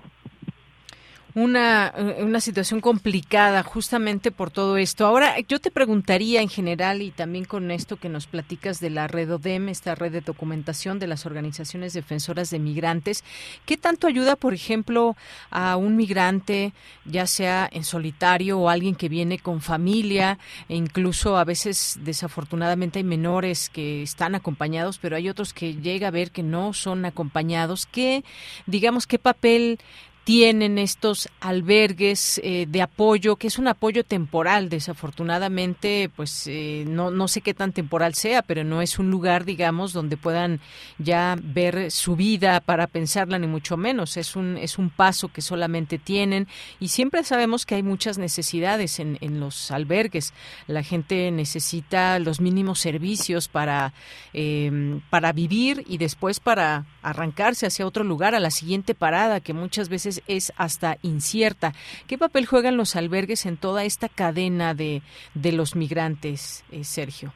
una, 1.35 1.91
eh, 1.95 2.23
una 2.23 2.39
situación 2.39 2.79
complicada 2.79 3.63
justamente 3.63 4.31
por 4.31 4.51
todo 4.51 4.77
esto. 4.77 5.05
Ahora, 5.05 5.39
yo 5.47 5.59
te 5.59 5.71
preguntaría 5.71 6.41
en 6.41 6.49
general 6.49 7.01
y 7.01 7.11
también 7.11 7.45
con 7.45 7.71
esto 7.71 7.97
que 7.97 8.09
nos 8.09 8.27
platicas 8.27 8.79
de 8.79 8.89
la 8.89 9.07
red 9.07 9.33
ODEM, 9.33 9.69
esta 9.69 9.95
red 9.95 10.11
de 10.11 10.21
documentación 10.21 10.99
de 10.99 11.07
las 11.07 11.25
organizaciones 11.25 11.93
defensoras 11.93 12.49
de 12.49 12.59
migrantes, 12.59 13.23
¿qué 13.65 13.77
tanto 13.77 14.07
ayuda, 14.07 14.35
por 14.35 14.53
ejemplo, 14.53 15.15
a 15.49 15.75
un 15.75 15.95
migrante, 15.95 16.73
ya 17.05 17.25
sea 17.25 17.67
en 17.71 17.83
solitario 17.83 18.59
o 18.59 18.69
alguien 18.69 18.95
que 18.95 19.09
viene 19.09 19.39
con 19.39 19.61
familia, 19.61 20.37
e 20.69 20.75
incluso 20.75 21.37
a 21.37 21.43
veces 21.43 21.99
desafortunadamente 22.01 22.99
hay 22.99 23.05
menores 23.05 23.69
que 23.69 24.03
están 24.03 24.35
acompañados, 24.35 24.99
pero 24.99 25.15
hay 25.15 25.29
otros 25.29 25.53
que 25.53 25.75
llega 25.75 26.09
a 26.09 26.11
ver 26.11 26.31
que 26.31 26.43
no 26.43 26.73
son 26.73 27.05
acompañados? 27.05 27.87
¿Qué, 27.87 28.23
digamos, 28.67 29.07
qué 29.07 29.17
papel 29.17 29.79
tienen 30.23 30.77
estos 30.77 31.27
albergues 31.41 32.39
eh, 32.43 32.65
de 32.67 32.81
apoyo, 32.81 33.35
que 33.35 33.47
es 33.47 33.59
un 33.59 33.67
apoyo 33.67 34.03
temporal, 34.05 34.69
desafortunadamente, 34.69 36.09
pues 36.15 36.47
eh, 36.47 36.85
no, 36.87 37.11
no 37.11 37.27
sé 37.27 37.41
qué 37.41 37.53
tan 37.53 37.73
temporal 37.73 38.13
sea, 38.15 38.41
pero 38.41 38.63
no 38.63 38.81
es 38.81 38.99
un 38.99 39.11
lugar, 39.11 39.43
digamos, 39.43 39.91
donde 39.91 40.15
puedan 40.15 40.61
ya 40.97 41.35
ver 41.41 41.91
su 41.91 42.15
vida 42.15 42.61
para 42.61 42.87
pensarla, 42.87 43.37
ni 43.37 43.47
mucho 43.47 43.75
menos. 43.75 44.15
Es 44.15 44.35
un, 44.35 44.57
es 44.57 44.77
un 44.77 44.89
paso 44.89 45.27
que 45.27 45.41
solamente 45.41 45.97
tienen 45.97 46.47
y 46.79 46.87
siempre 46.87 47.23
sabemos 47.23 47.65
que 47.65 47.75
hay 47.75 47.83
muchas 47.83 48.17
necesidades 48.17 48.99
en, 48.99 49.17
en 49.19 49.41
los 49.41 49.71
albergues. 49.71 50.33
La 50.67 50.83
gente 50.83 51.31
necesita 51.31 52.17
los 52.19 52.39
mínimos 52.39 52.79
servicios 52.79 53.49
para, 53.49 53.93
em, 54.31 55.01
para 55.09 55.33
vivir 55.33 55.83
y 55.87 55.97
después 55.97 56.39
para 56.39 56.85
arrancarse 57.01 57.65
hacia 57.65 57.85
otro 57.85 58.03
lugar, 58.03 58.35
a 58.35 58.39
la 58.39 58.51
siguiente 58.51 58.95
parada, 58.95 59.41
que 59.41 59.53
muchas 59.53 59.89
veces 59.89 60.12
es 60.27 60.53
hasta 60.57 60.97
incierta. 61.01 61.73
¿Qué 62.07 62.17
papel 62.17 62.45
juegan 62.45 62.77
los 62.77 62.95
albergues 62.95 63.45
en 63.45 63.57
toda 63.57 63.83
esta 63.85 64.09
cadena 64.09 64.73
de, 64.73 65.01
de 65.33 65.51
los 65.51 65.75
migrantes, 65.75 66.63
eh, 66.71 66.83
Sergio? 66.83 67.33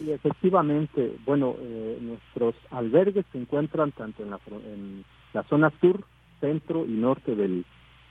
Efectivamente, 0.00 1.16
bueno, 1.26 1.56
eh, 1.60 1.98
nuestros 2.00 2.54
albergues 2.70 3.26
se 3.32 3.38
encuentran 3.38 3.90
tanto 3.92 4.22
en 4.22 4.30
la, 4.30 4.38
en 4.72 5.04
la 5.32 5.42
zona 5.44 5.72
sur, 5.80 6.04
centro 6.40 6.86
y 6.86 6.92
norte 6.92 7.34
del, 7.34 7.64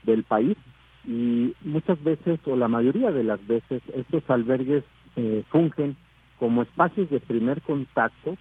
del 0.03 0.23
país 0.23 0.57
y 1.05 1.53
muchas 1.61 2.03
veces 2.03 2.39
o 2.45 2.55
la 2.57 2.67
mayoría 2.67 3.11
de 3.11 3.23
las 3.23 3.45
veces 3.47 3.81
estos 3.95 4.29
albergues 4.29 4.83
eh, 5.15 5.43
fungen 5.49 5.95
como 6.39 6.63
espacios 6.63 7.09
de 7.09 7.21
primer 7.21 7.61
contacto 7.61 8.37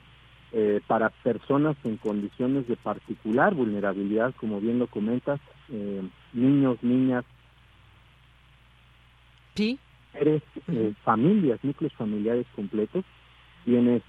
eh, 0.52 0.80
para 0.86 1.10
personas 1.10 1.76
en 1.82 1.96
condiciones 1.96 2.68
de 2.68 2.76
particular 2.76 3.52
vulnerabilidad, 3.54 4.32
como 4.36 4.60
bien 4.60 4.78
lo 4.78 4.86
comentas, 4.86 5.40
eh, 5.70 6.02
niños, 6.32 6.78
niñas, 6.82 7.24
¿Sí? 9.54 9.78
eh, 10.14 10.40
familias, 11.02 11.58
núcleos 11.64 11.92
familiares 11.94 12.46
completos, 12.54 13.04
quienes 13.64 14.02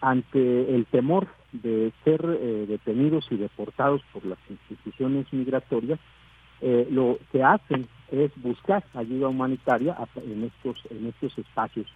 ante 0.00 0.72
el 0.72 0.86
temor 0.86 1.26
de 1.50 1.92
ser 2.04 2.22
detenidos 2.68 3.26
y 3.32 3.36
deportados 3.36 4.00
por 4.12 4.24
las 4.24 4.38
instituciones 4.48 5.26
migratorias, 5.32 5.98
lo 6.88 7.18
que 7.32 7.42
hacen 7.42 7.88
es 8.12 8.30
buscar 8.36 8.84
ayuda 8.94 9.26
humanitaria 9.26 9.96
en 10.14 10.44
estos 10.44 10.80
en 10.92 11.08
estos 11.08 11.36
espacios 11.36 11.88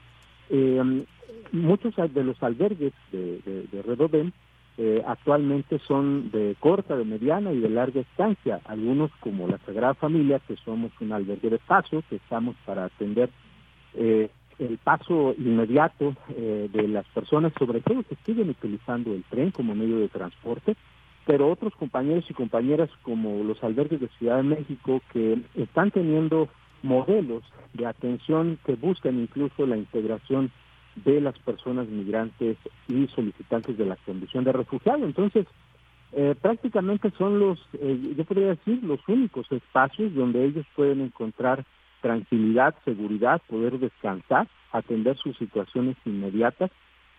eh, 0.53 1.05
muchos 1.51 1.95
de 1.97 2.25
los 2.25 2.41
albergues 2.43 2.93
de, 3.11 3.41
de, 3.45 3.67
de 3.73 4.33
eh, 4.79 5.03
actualmente 5.07 5.79
son 5.87 6.31
de 6.31 6.57
corta, 6.59 6.97
de 6.97 7.05
mediana 7.05 7.53
y 7.53 7.61
de 7.61 7.69
larga 7.69 8.01
estancia. 8.01 8.61
Algunos 8.65 9.11
como 9.21 9.47
la 9.47 9.59
Sagrada 9.59 9.95
Familia, 9.95 10.41
que 10.47 10.57
somos 10.57 10.93
un 11.01 11.13
albergue 11.13 11.51
de 11.51 11.59
paso, 11.59 12.03
que 12.09 12.17
estamos 12.17 12.57
para 12.65 12.87
atender 12.87 13.29
eh, 13.95 14.31
el 14.59 14.79
paso 14.79 15.35
inmediato 15.37 16.15
eh, 16.31 16.71
de 16.73 16.89
las 16.89 17.07
personas, 17.09 17.53
sobre 17.59 17.81
todo 17.81 18.03
que 18.03 18.17
siguen 18.25 18.49
utilizando 18.49 19.13
el 19.13 19.25
tren 19.25 19.51
como 19.51 19.75
medio 19.75 19.99
de 19.99 20.09
transporte, 20.09 20.77
pero 21.27 21.51
otros 21.51 21.75
compañeros 21.75 22.25
y 22.31 22.35
compañeras 22.35 22.89
como 23.03 23.45
los 23.45 23.63
albergues 23.63 24.01
de 24.01 24.09
Ciudad 24.19 24.39
de 24.39 24.43
México 24.45 25.03
que 25.13 25.39
están 25.55 25.91
teniendo 25.91 26.49
modelos 26.83 27.43
de 27.73 27.87
atención 27.87 28.59
que 28.65 28.75
buscan 28.75 29.19
incluso 29.19 29.67
la 29.67 29.77
integración 29.77 30.51
de 30.97 31.21
las 31.21 31.39
personas 31.39 31.89
migrantes 31.89 32.59
y 32.89 33.07
solicitantes 33.09 33.79
de 33.79 33.87
la 33.87 33.97
condición 33.97 34.45
de 34.45 34.53
refugiado. 34.53 35.05
Entonces, 35.05 35.47
eh, 36.13 36.35
prácticamente 36.41 37.11
son 37.17 37.39
los, 37.39 37.59
eh, 37.81 38.15
yo 38.17 38.25
podría 38.25 38.49
decir, 38.49 38.83
los 38.83 39.01
únicos 39.09 39.51
espacios 39.51 40.15
donde 40.15 40.45
ellos 40.45 40.67
pueden 40.77 41.01
encontrar 41.01 41.65
tranquilidad, 42.03 42.75
seguridad, 42.85 43.41
poder 43.49 43.79
descansar, 43.79 44.49
atender 44.73 45.17
sus 45.17 45.37
situaciones 45.39 45.97
inmediatas 46.05 46.71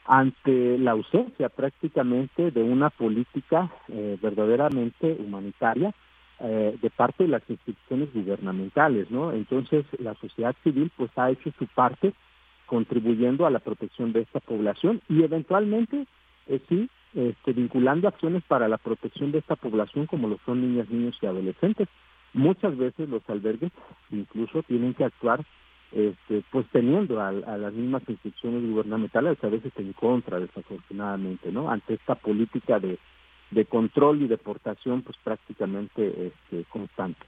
ante 0.06 0.78
la 0.78 0.92
ausencia 0.92 1.50
prácticamente 1.50 2.52
de 2.52 2.62
una 2.62 2.90
política 2.90 3.72
eh, 3.88 4.18
verdaderamente 4.22 5.16
humanitaria 5.18 5.94
eh, 6.40 6.78
de 6.82 6.90
parte 6.90 7.24
de 7.24 7.30
las 7.30 7.48
instituciones 7.50 8.14
gubernamentales, 8.14 9.10
¿no? 9.12 9.32
Entonces 9.32 9.86
la 10.00 10.16
sociedad 10.16 10.56
civil 10.64 10.92
pues 10.98 11.12
ha 11.16 11.30
hecho 11.30 11.52
su 11.58 11.68
parte 11.68 12.14
contribuyendo 12.66 13.46
a 13.46 13.52
la 13.52 13.60
protección 13.60 14.14
de 14.14 14.22
esta 14.22 14.40
población 14.40 15.02
y 15.08 15.24
eventualmente 15.24 16.08
eh, 16.48 16.60
sí 16.68 16.90
este, 17.14 17.54
vinculando 17.54 18.08
acciones 18.08 18.44
para 18.48 18.68
la 18.68 18.80
protección 18.80 19.32
de 19.32 19.38
esta 19.38 19.56
población 19.56 20.08
como 20.08 20.28
lo 20.28 20.40
son 20.46 20.62
niñas, 20.62 20.90
niños 20.90 21.18
y 21.22 21.28
adolescentes. 21.28 21.88
Muchas 22.34 22.76
veces 22.76 23.08
los 23.10 23.22
albergues 23.30 23.72
incluso 24.10 24.64
tienen 24.64 24.96
que 24.96 25.04
actuar 25.04 25.46
este, 25.92 26.44
pues 26.52 26.66
teniendo 26.72 27.22
a, 27.22 27.28
a, 27.28 27.58
las 27.58 27.72
mismas 27.74 28.02
instituciones 28.08 28.68
gubernamentales 28.68 29.38
a 29.44 29.48
veces 29.48 29.72
en 29.78 29.94
contra 29.94 30.40
desafortunadamente, 30.40 31.52
¿no? 31.52 31.70
Ante 31.70 31.94
esta 31.94 32.16
política 32.16 32.80
de 32.80 32.98
de 33.54 33.66
control 33.66 34.22
y 34.22 34.28
deportación 34.28 35.02
pues 35.02 35.18
prácticamente 35.24 36.28
este, 36.28 36.66
constante. 36.70 37.26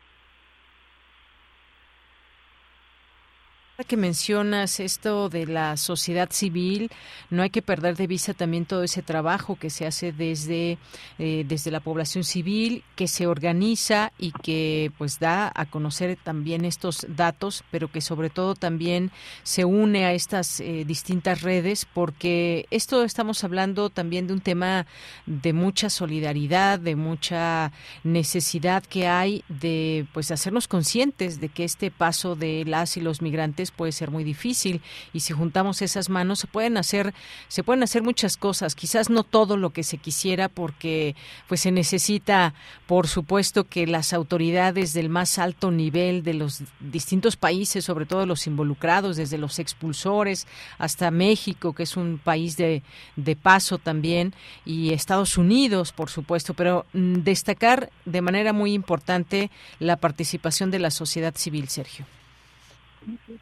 Que 3.83 3.97
mencionas 3.97 4.79
esto 4.79 5.27
de 5.27 5.45
la 5.47 5.75
sociedad 5.75 6.29
civil, 6.31 6.89
no 7.29 7.43
hay 7.43 7.49
que 7.49 7.61
perder 7.61 7.97
de 7.97 8.07
vista 8.07 8.33
también 8.33 8.65
todo 8.65 8.83
ese 8.83 9.01
trabajo 9.01 9.57
que 9.57 9.69
se 9.69 9.85
hace 9.85 10.13
desde, 10.13 10.77
eh, 11.19 11.43
desde 11.47 11.71
la 11.71 11.81
población 11.81 12.23
civil, 12.23 12.83
que 12.95 13.07
se 13.07 13.27
organiza 13.27 14.13
y 14.17 14.31
que 14.31 14.91
pues 14.97 15.19
da 15.19 15.51
a 15.53 15.65
conocer 15.65 16.17
también 16.23 16.63
estos 16.63 17.05
datos, 17.09 17.63
pero 17.69 17.91
que 17.91 17.99
sobre 17.99 18.29
todo 18.29 18.55
también 18.55 19.11
se 19.43 19.65
une 19.65 20.05
a 20.05 20.13
estas 20.13 20.61
eh, 20.61 20.85
distintas 20.85 21.41
redes, 21.41 21.85
porque 21.93 22.67
esto 22.71 23.03
estamos 23.03 23.43
hablando 23.43 23.89
también 23.89 24.27
de 24.27 24.33
un 24.33 24.41
tema 24.41 24.85
de 25.25 25.51
mucha 25.51 25.89
solidaridad, 25.89 26.79
de 26.79 26.95
mucha 26.95 27.73
necesidad 28.03 28.83
que 28.83 29.07
hay 29.07 29.43
de 29.49 30.05
pues 30.13 30.31
hacernos 30.31 30.67
conscientes 30.67 31.41
de 31.41 31.49
que 31.49 31.65
este 31.65 31.91
paso 31.91 32.35
de 32.35 32.63
las 32.65 32.95
y 32.95 33.01
los 33.01 33.21
migrantes 33.21 33.64
puede 33.71 33.91
ser 33.91 34.11
muy 34.11 34.23
difícil 34.23 34.81
y 35.13 35.21
si 35.21 35.33
juntamos 35.33 35.81
esas 35.81 36.09
manos 36.09 36.39
se 36.39 36.47
pueden 36.47 36.77
hacer 36.77 37.13
se 37.47 37.63
pueden 37.63 37.83
hacer 37.83 38.03
muchas 38.03 38.37
cosas, 38.37 38.75
quizás 38.75 39.09
no 39.09 39.23
todo 39.23 39.57
lo 39.57 39.71
que 39.71 39.83
se 39.83 39.97
quisiera 39.97 40.49
porque 40.49 41.15
pues 41.47 41.61
se 41.61 41.71
necesita 41.71 42.53
por 42.87 43.07
supuesto 43.07 43.65
que 43.65 43.87
las 43.87 44.13
autoridades 44.13 44.93
del 44.93 45.09
más 45.09 45.39
alto 45.39 45.71
nivel 45.71 46.23
de 46.23 46.33
los 46.33 46.63
distintos 46.79 47.35
países, 47.35 47.85
sobre 47.85 48.05
todo 48.05 48.25
los 48.25 48.47
involucrados 48.47 49.17
desde 49.17 49.37
los 49.37 49.59
expulsores 49.59 50.47
hasta 50.77 51.11
México, 51.11 51.73
que 51.73 51.83
es 51.83 51.97
un 51.97 52.19
país 52.23 52.57
de, 52.57 52.83
de 53.15 53.35
paso 53.35 53.77
también 53.77 54.33
y 54.65 54.93
Estados 54.93 55.37
Unidos, 55.37 55.91
por 55.91 56.09
supuesto, 56.09 56.53
pero 56.53 56.85
mm, 56.93 57.23
destacar 57.23 57.89
de 58.05 58.21
manera 58.21 58.53
muy 58.53 58.73
importante 58.73 59.51
la 59.79 59.97
participación 59.97 60.71
de 60.71 60.79
la 60.79 60.91
sociedad 60.91 61.35
civil, 61.35 61.69
Sergio. 61.69 62.05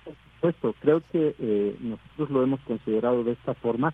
Por 0.03 0.15
supuesto, 0.15 0.75
creo 0.81 1.01
que 1.11 1.35
eh, 1.39 1.75
nosotros 1.79 2.29
lo 2.29 2.43
hemos 2.43 2.59
considerado 2.61 3.23
de 3.23 3.33
esta 3.33 3.53
forma, 3.55 3.93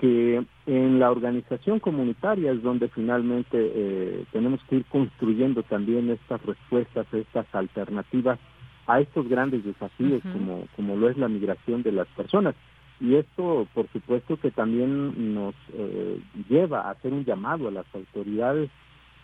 que 0.00 0.42
en 0.66 0.98
la 0.98 1.10
organización 1.10 1.78
comunitaria 1.78 2.52
es 2.52 2.62
donde 2.62 2.88
finalmente 2.88 3.56
eh, 3.56 4.24
tenemos 4.32 4.60
que 4.68 4.76
ir 4.76 4.84
construyendo 4.86 5.62
también 5.62 6.10
estas 6.10 6.44
respuestas, 6.44 7.06
estas 7.12 7.46
alternativas 7.54 8.38
a 8.86 9.00
estos 9.00 9.28
grandes 9.28 9.64
desafíos 9.64 10.20
como, 10.32 10.66
como 10.74 10.96
lo 10.96 11.08
es 11.08 11.16
la 11.16 11.28
migración 11.28 11.82
de 11.82 11.92
las 11.92 12.08
personas. 12.08 12.54
Y 13.00 13.14
esto, 13.16 13.66
por 13.74 13.88
supuesto, 13.92 14.36
que 14.36 14.50
también 14.50 15.34
nos 15.34 15.54
eh, 15.72 16.20
lleva 16.48 16.82
a 16.82 16.90
hacer 16.90 17.12
un 17.12 17.24
llamado 17.24 17.68
a 17.68 17.72
las 17.72 17.86
autoridades, 17.94 18.70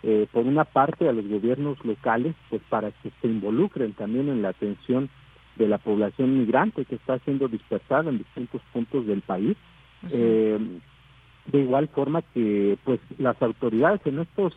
eh, 0.02 0.28
por 0.30 0.46
una 0.46 0.64
parte 0.64 1.09
a 1.09 1.12
los 1.12 1.26
gobiernos 1.26 1.84
locales, 1.84 2.34
pues 2.50 2.62
para 2.68 2.92
que 2.92 3.10
se 3.20 3.26
involucren 3.26 3.94
también 3.94 4.28
en 4.28 4.42
la 4.42 4.50
atención 4.50 5.10
de 5.59 5.68
la 5.68 5.78
población 5.78 6.39
migrante 6.39 6.85
que 6.85 6.94
está 6.94 7.18
siendo 7.20 7.48
dispersada 7.48 8.10
en 8.10 8.18
distintos 8.18 8.62
puntos 8.72 9.06
del 9.06 9.20
país. 9.22 9.56
Eh, 10.10 10.59
de 11.47 11.59
igual 11.59 11.89
forma 11.89 12.22
que 12.22 12.78
pues 12.85 13.01
las 13.18 13.40
autoridades 13.43 14.01
en 14.05 14.20
estos 14.20 14.55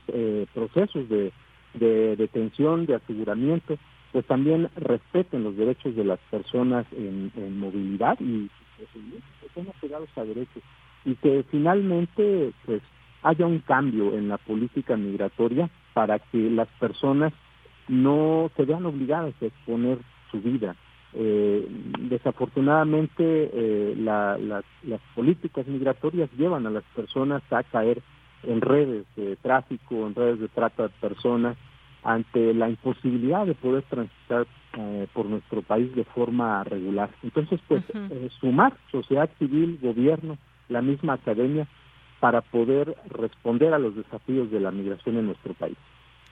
procesos 0.54 1.08
de, 1.10 1.32
de 1.74 2.16
detención, 2.16 2.86
de 2.86 2.96
aseguramiento, 2.96 3.78
pues 4.12 4.26
también 4.26 4.70
respeten 4.76 5.44
los 5.44 5.56
derechos 5.56 5.96
de 5.96 6.04
las 6.04 6.20
personas 6.30 6.86
en, 6.92 7.32
movilidad 7.60 8.20
y 8.20 8.50
estén 9.46 9.70
apegados 9.70 10.10
a 10.16 10.24
derechos 10.24 10.64
y 11.06 11.16
que 11.16 11.46
finalmente 11.50 12.52
pues 12.66 12.82
haya 13.24 13.46
un 13.46 13.60
cambio 13.60 14.14
en 14.18 14.28
la 14.28 14.38
política 14.38 14.98
migratoria 14.98 15.70
para 15.94 16.20
que 16.20 16.50
las 16.50 16.68
personas 16.80 17.34
no 17.88 18.50
se 18.56 18.66
vean 18.66 18.86
obligadas 18.86 19.34
a 19.42 19.46
exponer 19.46 20.00
su 20.32 20.42
vida. 20.42 20.76
Eh, 21.14 21.68
desafortunadamente 22.10 23.50
eh, 23.54 23.96
las 23.98 25.02
políticas 25.14 25.68
migratorias 25.68 26.30
llevan 26.38 26.66
a 26.66 26.70
las 26.70 26.84
personas 26.96 27.44
a 27.52 27.64
caer 27.64 28.02
en 28.44 28.62
redes 28.62 29.06
de 29.16 29.36
tráfico, 29.36 30.08
en 30.08 30.16
redes 30.16 30.40
de 30.40 30.48
trata 30.48 30.84
de 30.84 30.90
personas, 31.02 31.58
ante 32.04 32.54
la 32.54 32.70
imposibilidad 32.70 33.46
de 33.46 33.54
poder 33.54 33.84
transitar 33.84 34.48
eh, 34.74 35.08
por 35.14 35.26
nuestro 35.26 35.62
país 35.62 35.94
de 35.96 36.04
forma 36.06 36.64
regular. 36.64 37.10
Entonces, 37.24 37.60
pues, 37.68 37.84
eh, 37.94 38.30
sumar 38.40 38.74
sociedad 38.92 39.30
civil, 39.38 39.78
gobierno, 39.82 40.38
la 40.70 40.82
misma 40.82 41.14
academia, 41.14 41.68
para 42.20 42.42
poder 42.42 42.96
responder 43.10 43.74
a 43.74 43.80
los 43.80 43.96
desafíos 43.96 44.50
de 44.52 44.60
la 44.60 44.72
migración 44.72 45.18
en 45.18 45.28
nuestro 45.28 45.54
país. 45.54 45.78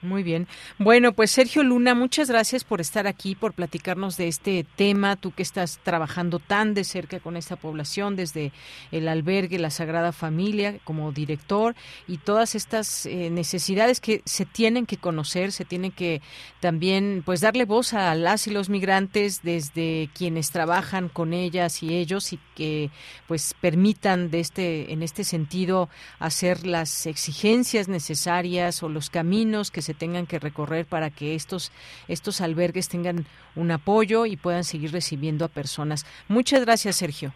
Muy 0.02 0.22
bien. 0.22 0.48
Bueno, 0.78 1.12
pues 1.12 1.30
Sergio 1.30 1.62
Luna, 1.62 1.94
muchas 1.94 2.30
gracias 2.30 2.64
por 2.64 2.80
estar 2.80 3.06
aquí, 3.06 3.34
por 3.34 3.52
platicarnos 3.52 4.16
de 4.16 4.28
este 4.28 4.64
tema. 4.76 5.16
Tú 5.16 5.32
que 5.32 5.42
estás 5.42 5.78
trabajando 5.82 6.38
tan 6.38 6.72
de 6.72 6.84
cerca 6.84 7.20
con 7.20 7.36
esta 7.36 7.56
población, 7.56 8.16
desde 8.16 8.50
el 8.92 9.08
albergue, 9.08 9.58
la 9.58 9.68
Sagrada 9.68 10.12
Familia, 10.12 10.78
como 10.84 11.12
director, 11.12 11.74
y 12.08 12.16
todas 12.16 12.54
estas 12.54 13.04
eh, 13.04 13.28
necesidades 13.28 14.00
que 14.00 14.22
se 14.24 14.46
tienen 14.46 14.86
que 14.86 14.96
conocer, 14.96 15.52
se 15.52 15.66
tienen 15.66 15.92
que 15.92 16.22
también, 16.60 17.22
pues, 17.26 17.42
darle 17.42 17.66
voz 17.66 17.92
a 17.92 18.14
las 18.14 18.46
y 18.46 18.52
los 18.52 18.70
migrantes 18.70 19.42
desde 19.42 20.08
quienes 20.14 20.50
trabajan 20.50 21.10
con 21.10 21.34
ellas 21.34 21.82
y 21.82 21.94
ellos 21.94 22.32
y 22.32 22.38
que, 22.54 22.90
pues, 23.28 23.54
permitan 23.60 24.30
de 24.30 24.40
este, 24.40 24.94
en 24.94 25.02
este 25.02 25.24
sentido, 25.24 25.90
hacer 26.18 26.66
las 26.66 27.04
exigencias 27.04 27.88
necesarias 27.88 28.82
o 28.82 28.88
los 28.88 29.10
caminos 29.10 29.70
que 29.70 29.82
se 29.82 29.89
tengan 29.94 30.26
que 30.26 30.38
recorrer 30.38 30.86
para 30.86 31.10
que 31.10 31.34
estos, 31.34 31.72
estos 32.08 32.40
albergues 32.40 32.88
tengan 32.88 33.26
un 33.56 33.70
apoyo 33.70 34.26
y 34.26 34.36
puedan 34.36 34.64
seguir 34.64 34.92
recibiendo 34.92 35.44
a 35.44 35.48
personas. 35.48 36.06
Muchas 36.28 36.60
gracias, 36.64 36.96
Sergio. 36.96 37.32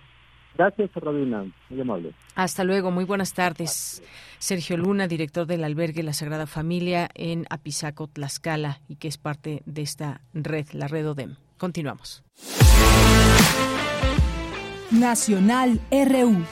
Gracias, 0.56 0.90
Radio 0.94 1.26
Muy 1.68 1.80
amable. 1.80 2.14
Hasta 2.36 2.62
luego, 2.62 2.90
muy 2.90 3.04
buenas 3.04 3.34
tardes. 3.34 4.02
Sergio 4.38 4.76
Luna, 4.76 5.08
director 5.08 5.46
del 5.46 5.64
albergue 5.64 6.02
La 6.02 6.12
Sagrada 6.12 6.46
Familia 6.46 7.08
en 7.14 7.44
Apizaco, 7.50 8.06
Tlaxcala, 8.06 8.80
y 8.88 8.96
que 8.96 9.08
es 9.08 9.18
parte 9.18 9.62
de 9.66 9.82
esta 9.82 10.20
red, 10.32 10.66
la 10.72 10.86
red 10.86 11.08
ODEM. 11.08 11.36
Continuamos. 11.58 12.22
Nacional 14.90 15.80
RU. 15.90 16.44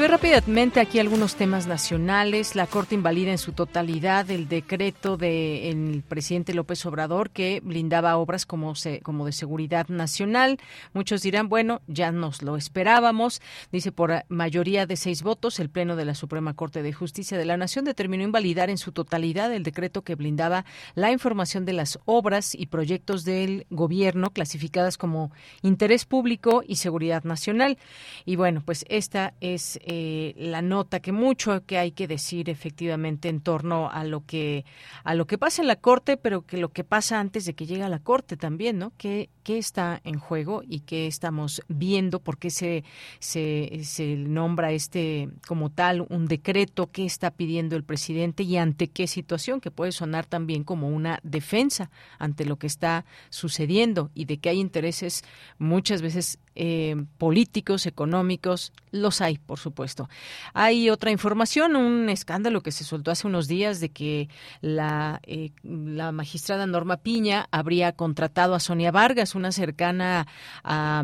Ve 0.00 0.08
rápidamente 0.08 0.80
aquí 0.80 0.98
algunos 0.98 1.36
temas 1.36 1.68
nacionales. 1.68 2.56
La 2.56 2.66
Corte 2.66 2.96
invalida 2.96 3.30
en 3.30 3.38
su 3.38 3.52
totalidad 3.52 4.28
el 4.28 4.48
decreto 4.48 5.16
del 5.16 6.02
presidente 6.08 6.52
López 6.52 6.84
Obrador 6.84 7.30
que 7.30 7.60
blindaba 7.62 8.16
obras 8.16 8.44
como, 8.44 8.74
se, 8.74 9.00
como 9.02 9.24
de 9.24 9.30
seguridad 9.30 9.86
nacional. 9.86 10.58
Muchos 10.94 11.22
dirán, 11.22 11.48
bueno, 11.48 11.80
ya 11.86 12.10
nos 12.10 12.42
lo 12.42 12.56
esperábamos. 12.56 13.40
Dice, 13.70 13.92
por 13.92 14.24
mayoría 14.28 14.84
de 14.86 14.96
seis 14.96 15.22
votos, 15.22 15.60
el 15.60 15.70
Pleno 15.70 15.94
de 15.94 16.04
la 16.04 16.16
Suprema 16.16 16.54
Corte 16.54 16.82
de 16.82 16.92
Justicia 16.92 17.38
de 17.38 17.44
la 17.44 17.56
Nación 17.56 17.84
determinó 17.84 18.24
invalidar 18.24 18.70
en 18.70 18.78
su 18.78 18.90
totalidad 18.90 19.52
el 19.52 19.62
decreto 19.62 20.02
que 20.02 20.16
blindaba 20.16 20.64
la 20.96 21.12
información 21.12 21.64
de 21.64 21.72
las 21.72 22.00
obras 22.04 22.56
y 22.56 22.66
proyectos 22.66 23.24
del 23.24 23.64
gobierno 23.70 24.30
clasificadas 24.30 24.98
como 24.98 25.30
interés 25.62 26.04
público 26.04 26.64
y 26.66 26.76
seguridad 26.76 27.22
nacional. 27.22 27.78
Y 28.24 28.34
bueno, 28.34 28.60
pues 28.66 28.84
esta 28.88 29.34
es 29.40 29.78
eh, 29.86 30.34
la 30.38 30.62
nota 30.62 31.00
que 31.00 31.12
mucho 31.12 31.64
que 31.66 31.76
hay 31.76 31.92
que 31.92 32.08
decir 32.08 32.48
efectivamente 32.48 33.28
en 33.28 33.40
torno 33.40 33.90
a 33.90 34.04
lo 34.04 34.24
que 34.24 34.64
a 35.04 35.14
lo 35.14 35.26
que 35.26 35.36
pasa 35.36 35.60
en 35.60 35.68
la 35.68 35.76
corte, 35.76 36.16
pero 36.16 36.42
que 36.46 36.56
lo 36.56 36.70
que 36.70 36.84
pasa 36.84 37.20
antes 37.20 37.44
de 37.44 37.54
que 37.54 37.66
llegue 37.66 37.82
a 37.82 37.90
la 37.90 37.98
corte 37.98 38.38
también, 38.38 38.78
¿no? 38.78 38.92
¿Qué, 38.96 39.28
qué 39.44 39.58
está 39.58 40.00
en 40.02 40.18
juego 40.18 40.62
y 40.68 40.80
qué 40.80 41.06
estamos 41.06 41.62
viendo? 41.68 42.18
¿Por 42.18 42.38
qué 42.38 42.50
se, 42.50 42.82
se, 43.20 44.16
nombra 44.16 44.72
este 44.72 45.28
como 45.46 45.70
tal 45.70 46.06
un 46.08 46.26
decreto? 46.26 46.90
¿Qué 46.90 47.04
está 47.04 47.30
pidiendo 47.30 47.76
el 47.76 47.84
presidente 47.84 48.42
y 48.42 48.56
ante 48.56 48.88
qué 48.88 49.06
situación? 49.06 49.60
Que 49.60 49.70
puede 49.70 49.92
sonar 49.92 50.26
también 50.26 50.64
como 50.64 50.88
una 50.88 51.20
defensa 51.22 51.90
ante 52.18 52.44
lo 52.44 52.56
que 52.56 52.66
está 52.66 53.04
sucediendo 53.30 54.10
y 54.14 54.24
de 54.24 54.38
que 54.38 54.48
hay 54.48 54.58
intereses 54.58 55.22
muchas 55.58 56.02
veces 56.02 56.38
eh, 56.56 56.94
políticos, 57.18 57.84
económicos, 57.86 58.72
los 58.92 59.20
hay, 59.20 59.38
por 59.38 59.58
supuesto. 59.58 60.08
Hay 60.52 60.88
otra 60.88 61.10
información, 61.10 61.74
un 61.74 62.08
escándalo 62.08 62.62
que 62.62 62.70
se 62.70 62.84
soltó 62.84 63.10
hace 63.10 63.26
unos 63.26 63.48
días 63.48 63.80
de 63.80 63.88
que 63.88 64.28
la, 64.60 65.20
eh, 65.24 65.50
la 65.64 66.12
magistrada 66.12 66.66
Norma 66.66 66.98
Piña 66.98 67.48
habría 67.50 67.90
contratado 67.92 68.54
a 68.54 68.60
Sonia 68.60 68.92
Vargas, 68.92 69.33
una 69.34 69.52
cercana 69.52 70.26
a... 70.62 71.02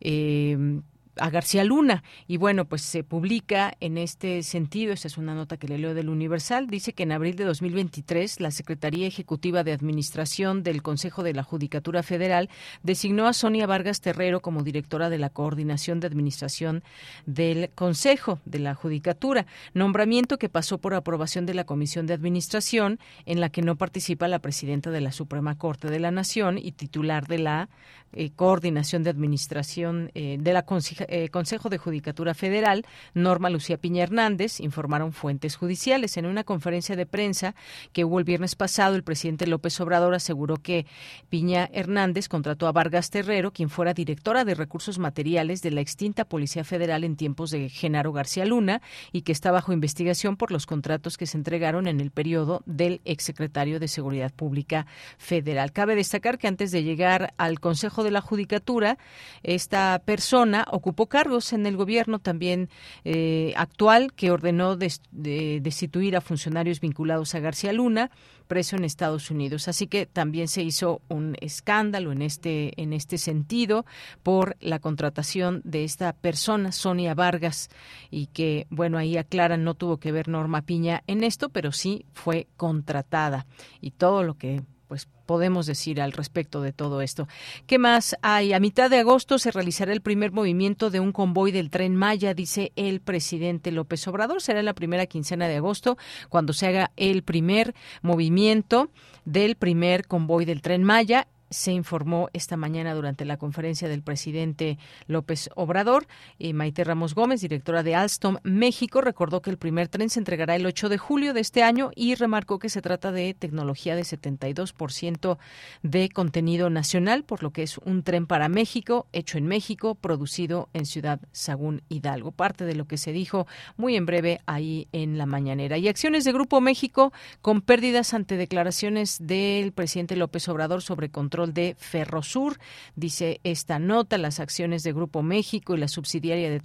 Eh, 0.00 0.80
a 1.18 1.30
García 1.30 1.64
Luna. 1.64 2.02
Y 2.26 2.36
bueno, 2.36 2.64
pues 2.64 2.82
se 2.82 3.04
publica 3.04 3.74
en 3.80 3.98
este 3.98 4.42
sentido, 4.42 4.92
esta 4.92 5.08
es 5.08 5.18
una 5.18 5.34
nota 5.34 5.56
que 5.56 5.68
le 5.68 5.78
leo 5.78 5.94
del 5.94 6.08
Universal, 6.08 6.66
dice 6.66 6.92
que 6.92 7.02
en 7.02 7.12
abril 7.12 7.36
de 7.36 7.44
2023 7.44 8.40
la 8.40 8.50
Secretaría 8.50 9.06
Ejecutiva 9.06 9.64
de 9.64 9.72
Administración 9.72 10.62
del 10.62 10.82
Consejo 10.82 11.22
de 11.22 11.34
la 11.34 11.42
Judicatura 11.42 12.02
Federal 12.02 12.48
designó 12.82 13.26
a 13.26 13.32
Sonia 13.32 13.66
Vargas 13.66 14.00
Terrero 14.00 14.40
como 14.40 14.62
directora 14.62 15.10
de 15.10 15.18
la 15.18 15.30
Coordinación 15.30 16.00
de 16.00 16.06
Administración 16.06 16.82
del 17.26 17.70
Consejo 17.74 18.38
de 18.44 18.58
la 18.58 18.74
Judicatura, 18.74 19.46
nombramiento 19.74 20.38
que 20.38 20.48
pasó 20.48 20.78
por 20.78 20.94
aprobación 20.94 21.46
de 21.46 21.54
la 21.54 21.64
Comisión 21.64 22.06
de 22.06 22.14
Administración 22.14 22.98
en 23.26 23.40
la 23.40 23.50
que 23.50 23.62
no 23.62 23.76
participa 23.76 24.28
la 24.28 24.38
presidenta 24.38 24.90
de 24.90 25.00
la 25.00 25.12
Suprema 25.12 25.56
Corte 25.56 25.88
de 25.88 25.98
la 25.98 26.10
Nación 26.10 26.58
y 26.58 26.72
titular 26.72 27.26
de 27.26 27.38
la 27.38 27.68
eh, 28.12 28.30
Coordinación 28.34 29.02
de 29.02 29.10
Administración 29.10 30.10
eh, 30.14 30.38
de 30.40 30.52
la 30.54 30.62
eh, 31.08 31.28
Consejo 31.30 31.68
de 31.68 31.78
Judicatura 31.78 32.34
Federal, 32.34 32.84
Norma 33.14 33.50
Lucía 33.50 33.78
Piña 33.78 34.04
Hernández, 34.04 34.60
informaron 34.60 35.12
fuentes 35.12 35.56
judiciales. 35.56 36.16
En 36.16 36.26
una 36.26 36.44
conferencia 36.44 36.96
de 36.96 37.06
prensa 37.06 37.54
que 37.92 38.04
hubo 38.04 38.18
el 38.18 38.24
viernes 38.24 38.54
pasado, 38.54 38.94
el 38.94 39.02
presidente 39.02 39.46
López 39.46 39.80
Obrador 39.80 40.14
aseguró 40.14 40.56
que 40.58 40.86
Piña 41.28 41.68
Hernández 41.72 42.28
contrató 42.28 42.66
a 42.66 42.72
Vargas 42.72 43.10
Terrero, 43.10 43.52
quien 43.52 43.70
fuera 43.70 43.94
directora 43.94 44.44
de 44.44 44.54
recursos 44.54 44.98
materiales 44.98 45.62
de 45.62 45.70
la 45.70 45.80
extinta 45.80 46.24
Policía 46.24 46.64
Federal 46.64 47.04
en 47.04 47.16
tiempos 47.16 47.50
de 47.50 47.68
Genaro 47.68 48.12
García 48.12 48.44
Luna 48.44 48.82
y 49.12 49.22
que 49.22 49.32
está 49.32 49.50
bajo 49.50 49.72
investigación 49.72 50.36
por 50.36 50.50
los 50.50 50.66
contratos 50.66 51.16
que 51.16 51.26
se 51.26 51.36
entregaron 51.36 51.86
en 51.86 52.00
el 52.00 52.10
periodo 52.10 52.62
del 52.66 53.00
exsecretario 53.04 53.80
de 53.80 53.88
Seguridad 53.88 54.32
Pública 54.32 54.86
Federal. 55.16 55.72
Cabe 55.72 55.94
destacar 55.94 56.38
que 56.38 56.48
antes 56.48 56.70
de 56.70 56.82
llegar 56.82 57.34
al 57.36 57.60
Consejo 57.60 58.04
de 58.04 58.10
la 58.10 58.20
Judicatura, 58.20 58.98
esta 59.42 60.02
persona 60.04 60.66
ocupó 60.70 60.97
cargos 61.06 61.52
en 61.52 61.66
el 61.66 61.76
gobierno 61.76 62.18
también 62.18 62.68
eh, 63.04 63.52
actual 63.56 64.12
que 64.12 64.30
ordenó 64.30 64.76
destituir 64.76 66.16
a 66.16 66.20
funcionarios 66.20 66.80
vinculados 66.80 67.34
a 67.34 67.40
García 67.40 67.72
Luna, 67.72 68.10
preso 68.46 68.76
en 68.76 68.84
Estados 68.84 69.30
Unidos. 69.30 69.68
Así 69.68 69.86
que 69.86 70.06
también 70.06 70.48
se 70.48 70.62
hizo 70.62 71.02
un 71.08 71.36
escándalo 71.40 72.12
en 72.12 72.22
este, 72.22 72.80
en 72.80 72.92
este 72.92 73.18
sentido 73.18 73.86
por 74.22 74.56
la 74.60 74.78
contratación 74.80 75.60
de 75.64 75.84
esta 75.84 76.12
persona, 76.12 76.72
Sonia 76.72 77.14
Vargas, 77.14 77.68
y 78.10 78.26
que, 78.26 78.66
bueno, 78.70 78.98
ahí 78.98 79.16
aclaran, 79.16 79.64
no 79.64 79.74
tuvo 79.74 79.98
que 79.98 80.12
ver 80.12 80.28
Norma 80.28 80.62
Piña 80.62 81.02
en 81.06 81.22
esto, 81.22 81.50
pero 81.50 81.72
sí 81.72 82.06
fue 82.12 82.48
contratada. 82.56 83.46
Y 83.80 83.92
todo 83.92 84.22
lo 84.22 84.34
que 84.34 84.62
pues 84.88 85.06
podemos 85.26 85.66
decir 85.66 86.00
al 86.00 86.12
respecto 86.12 86.62
de 86.62 86.72
todo 86.72 87.02
esto. 87.02 87.28
¿Qué 87.66 87.78
más 87.78 88.16
hay? 88.22 88.54
A 88.54 88.60
mitad 88.60 88.90
de 88.90 88.98
agosto 88.98 89.38
se 89.38 89.50
realizará 89.50 89.92
el 89.92 90.00
primer 90.00 90.32
movimiento 90.32 90.90
de 90.90 91.00
un 91.00 91.12
convoy 91.12 91.52
del 91.52 91.70
tren 91.70 91.94
Maya, 91.94 92.34
dice 92.34 92.72
el 92.74 93.00
presidente 93.00 93.70
López 93.70 94.08
Obrador. 94.08 94.42
Será 94.42 94.62
la 94.62 94.74
primera 94.74 95.06
quincena 95.06 95.46
de 95.46 95.56
agosto 95.56 95.98
cuando 96.30 96.52
se 96.52 96.66
haga 96.66 96.90
el 96.96 97.22
primer 97.22 97.74
movimiento 98.02 98.90
del 99.24 99.56
primer 99.56 100.06
convoy 100.06 100.46
del 100.46 100.62
tren 100.62 100.82
Maya 100.82 101.28
se 101.50 101.72
informó 101.72 102.28
esta 102.32 102.56
mañana 102.56 102.94
durante 102.94 103.24
la 103.24 103.36
conferencia 103.36 103.88
del 103.88 104.02
presidente 104.02 104.78
López 105.06 105.50
Obrador. 105.54 106.06
y 106.38 106.52
Maite 106.52 106.84
Ramos 106.84 107.14
Gómez, 107.14 107.40
directora 107.40 107.82
de 107.82 107.94
Alstom 107.94 108.36
México, 108.42 109.00
recordó 109.00 109.42
que 109.42 109.50
el 109.50 109.58
primer 109.58 109.88
tren 109.88 110.10
se 110.10 110.18
entregará 110.18 110.56
el 110.56 110.66
8 110.66 110.88
de 110.88 110.98
julio 110.98 111.32
de 111.32 111.40
este 111.40 111.62
año 111.62 111.90
y 111.94 112.14
remarcó 112.14 112.58
que 112.58 112.68
se 112.68 112.82
trata 112.82 113.12
de 113.12 113.34
tecnología 113.34 113.96
de 113.96 114.02
72% 114.02 115.38
de 115.82 116.08
contenido 116.10 116.70
nacional, 116.70 117.24
por 117.24 117.42
lo 117.42 117.50
que 117.50 117.62
es 117.62 117.78
un 117.78 118.02
tren 118.02 118.26
para 118.26 118.48
México, 118.48 119.06
hecho 119.12 119.38
en 119.38 119.46
México, 119.46 119.94
producido 119.94 120.68
en 120.72 120.86
Ciudad 120.86 121.20
Sagún 121.32 121.82
Hidalgo. 121.88 122.32
Parte 122.32 122.64
de 122.64 122.74
lo 122.74 122.86
que 122.86 122.98
se 122.98 123.12
dijo 123.12 123.46
muy 123.76 123.96
en 123.96 124.06
breve 124.06 124.40
ahí 124.46 124.88
en 124.92 125.18
la 125.18 125.26
mañanera. 125.26 125.78
Y 125.78 125.88
acciones 125.88 126.24
de 126.24 126.32
Grupo 126.32 126.60
México 126.60 127.12
con 127.40 127.62
pérdidas 127.62 128.14
ante 128.14 128.36
declaraciones 128.36 129.18
del 129.20 129.72
presidente 129.72 130.16
López 130.16 130.48
Obrador 130.48 130.82
sobre 130.82 131.10
control 131.10 131.37
de 131.46 131.76
Ferrosur. 131.78 132.58
Dice 132.96 133.40
esta 133.44 133.78
nota, 133.78 134.18
las 134.18 134.40
acciones 134.40 134.82
de 134.82 134.92
Grupo 134.92 135.22
México 135.22 135.74
y 135.74 135.78
la 135.78 135.88
subsidiaria 135.88 136.50
de, 136.50 136.60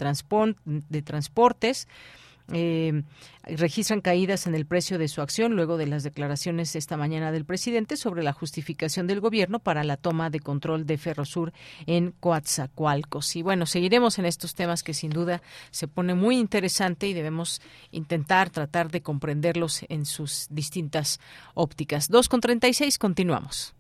de 0.90 1.02
transportes. 1.02 1.88
Eh, 2.52 3.04
registran 3.44 4.02
caídas 4.02 4.48
en 4.48 4.56
el 4.56 4.66
precio 4.66 4.98
de 4.98 5.08
su 5.08 5.22
acción 5.22 5.56
luego 5.56 5.78
de 5.78 5.88
las 5.88 6.04
declaraciones 6.04 6.76
esta 6.76 6.98
mañana 6.98 7.32
del 7.32 7.46
presidente 7.46 7.96
sobre 7.96 8.22
la 8.22 8.34
justificación 8.34 9.08
del 9.08 9.22
gobierno 9.22 9.60
para 9.60 9.84
la 9.84 9.96
toma 9.96 10.30
de 10.30 10.42
control 10.42 10.86
de 10.86 10.98
Ferrosur 10.98 11.54
en 11.86 12.12
Coatzacoalcos. 12.20 13.36
Y 13.38 13.44
bueno, 13.44 13.66
seguiremos 13.66 14.20
en 14.20 14.26
estos 14.26 14.56
temas 14.56 14.84
que 14.84 14.94
sin 14.94 15.12
duda 15.12 15.42
se 15.72 15.88
pone 15.88 16.16
muy 16.16 16.38
interesante 16.38 17.08
y 17.08 17.14
debemos 17.14 17.62
intentar 17.92 18.50
tratar 18.50 18.92
de 18.92 19.02
comprenderlos 19.02 19.86
en 19.88 20.06
sus 20.06 20.48
distintas 20.50 21.20
ópticas. 21.54 22.10
2 22.10 22.28
con 22.28 22.42
36, 22.42 22.98
continuamos. 22.98 23.74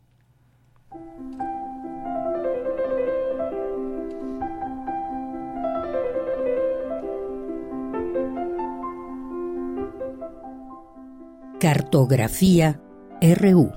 Cartografía 11.59 12.81
RU 13.21 13.71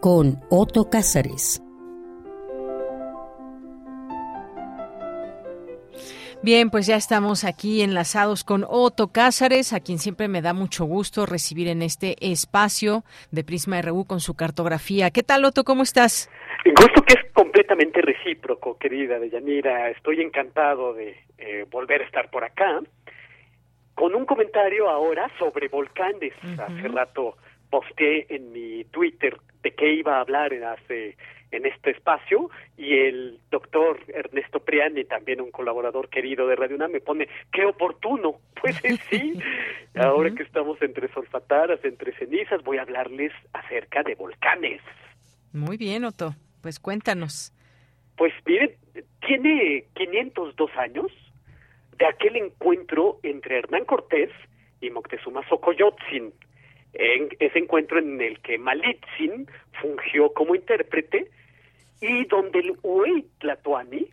con 0.00 0.40
Otto 0.50 0.90
Cázares. 0.90 1.62
Bien, 6.40 6.70
pues 6.70 6.86
ya 6.86 6.94
estamos 6.94 7.44
aquí 7.44 7.82
enlazados 7.82 8.44
con 8.44 8.64
Otto 8.68 9.08
Cázares, 9.08 9.72
a 9.72 9.80
quien 9.80 9.98
siempre 9.98 10.28
me 10.28 10.40
da 10.40 10.52
mucho 10.52 10.84
gusto 10.84 11.26
recibir 11.26 11.66
en 11.66 11.82
este 11.82 12.14
espacio 12.20 13.02
de 13.32 13.42
Prisma 13.42 13.82
RU 13.82 14.04
con 14.04 14.20
su 14.20 14.36
cartografía. 14.36 15.10
¿Qué 15.10 15.24
tal, 15.24 15.44
Otto? 15.44 15.64
¿Cómo 15.64 15.82
estás? 15.82 16.30
Gusto 16.64 17.02
que 17.02 17.14
es 17.14 17.32
completamente 17.32 18.00
recíproco, 18.02 18.78
querida 18.78 19.18
Deyanira. 19.18 19.90
Estoy 19.90 20.20
encantado 20.20 20.94
de 20.94 21.16
eh, 21.38 21.66
volver 21.72 22.02
a 22.02 22.04
estar 22.04 22.30
por 22.30 22.44
acá. 22.44 22.82
Con 23.94 24.14
un 24.14 24.24
comentario 24.24 24.88
ahora 24.88 25.28
sobre 25.40 25.66
volcanes. 25.66 26.34
Hace 26.56 26.86
rato 26.86 27.36
posté 27.68 28.32
en 28.32 28.52
mi 28.52 28.84
Twitter 28.84 29.36
de 29.62 29.74
qué 29.74 29.92
iba 29.92 30.18
a 30.18 30.20
hablar 30.20 30.52
en 30.52 30.62
hace 30.62 31.16
en 31.50 31.66
este 31.66 31.90
espacio 31.90 32.50
y 32.76 32.94
el 32.94 33.38
doctor 33.50 33.98
Ernesto 34.08 34.60
Priani, 34.60 35.04
también 35.04 35.40
un 35.40 35.50
colaborador 35.50 36.08
querido 36.08 36.46
de 36.46 36.56
Radio 36.56 36.76
UNAM, 36.76 36.92
me 36.92 37.00
pone, 37.00 37.28
qué 37.52 37.64
oportuno. 37.64 38.36
Pues 38.60 38.74
sí, 39.08 39.38
ahora 39.94 40.34
que 40.34 40.42
estamos 40.42 40.82
entre 40.82 41.06
solfataras, 41.12 41.78
entre 41.84 42.12
cenizas, 42.18 42.60
voy 42.64 42.78
a 42.78 42.82
hablarles 42.82 43.32
acerca 43.52 44.02
de 44.02 44.16
volcanes. 44.16 44.82
Muy 45.52 45.76
bien, 45.76 46.04
Otto, 46.04 46.34
pues 46.60 46.80
cuéntanos. 46.80 47.52
Pues 48.16 48.32
miren, 48.44 48.74
tiene 49.24 49.84
502 49.94 50.70
años 50.76 51.06
de 51.98 52.06
aquel 52.06 52.34
encuentro 52.34 53.20
entre 53.22 53.58
Hernán 53.58 53.84
Cortés 53.84 54.30
y 54.80 54.90
Moctezuma 54.90 55.46
Xocoyotzin, 55.48 56.32
en 56.98 57.28
ese 57.38 57.60
encuentro 57.60 57.98
en 57.98 58.20
el 58.20 58.40
que 58.40 58.58
Malitzin 58.58 59.46
fungió 59.80 60.32
como 60.32 60.54
intérprete 60.54 61.30
y 62.00 62.24
donde 62.26 62.58
el 62.58 62.76
Huey 62.82 63.24
Tlatoani 63.38 64.08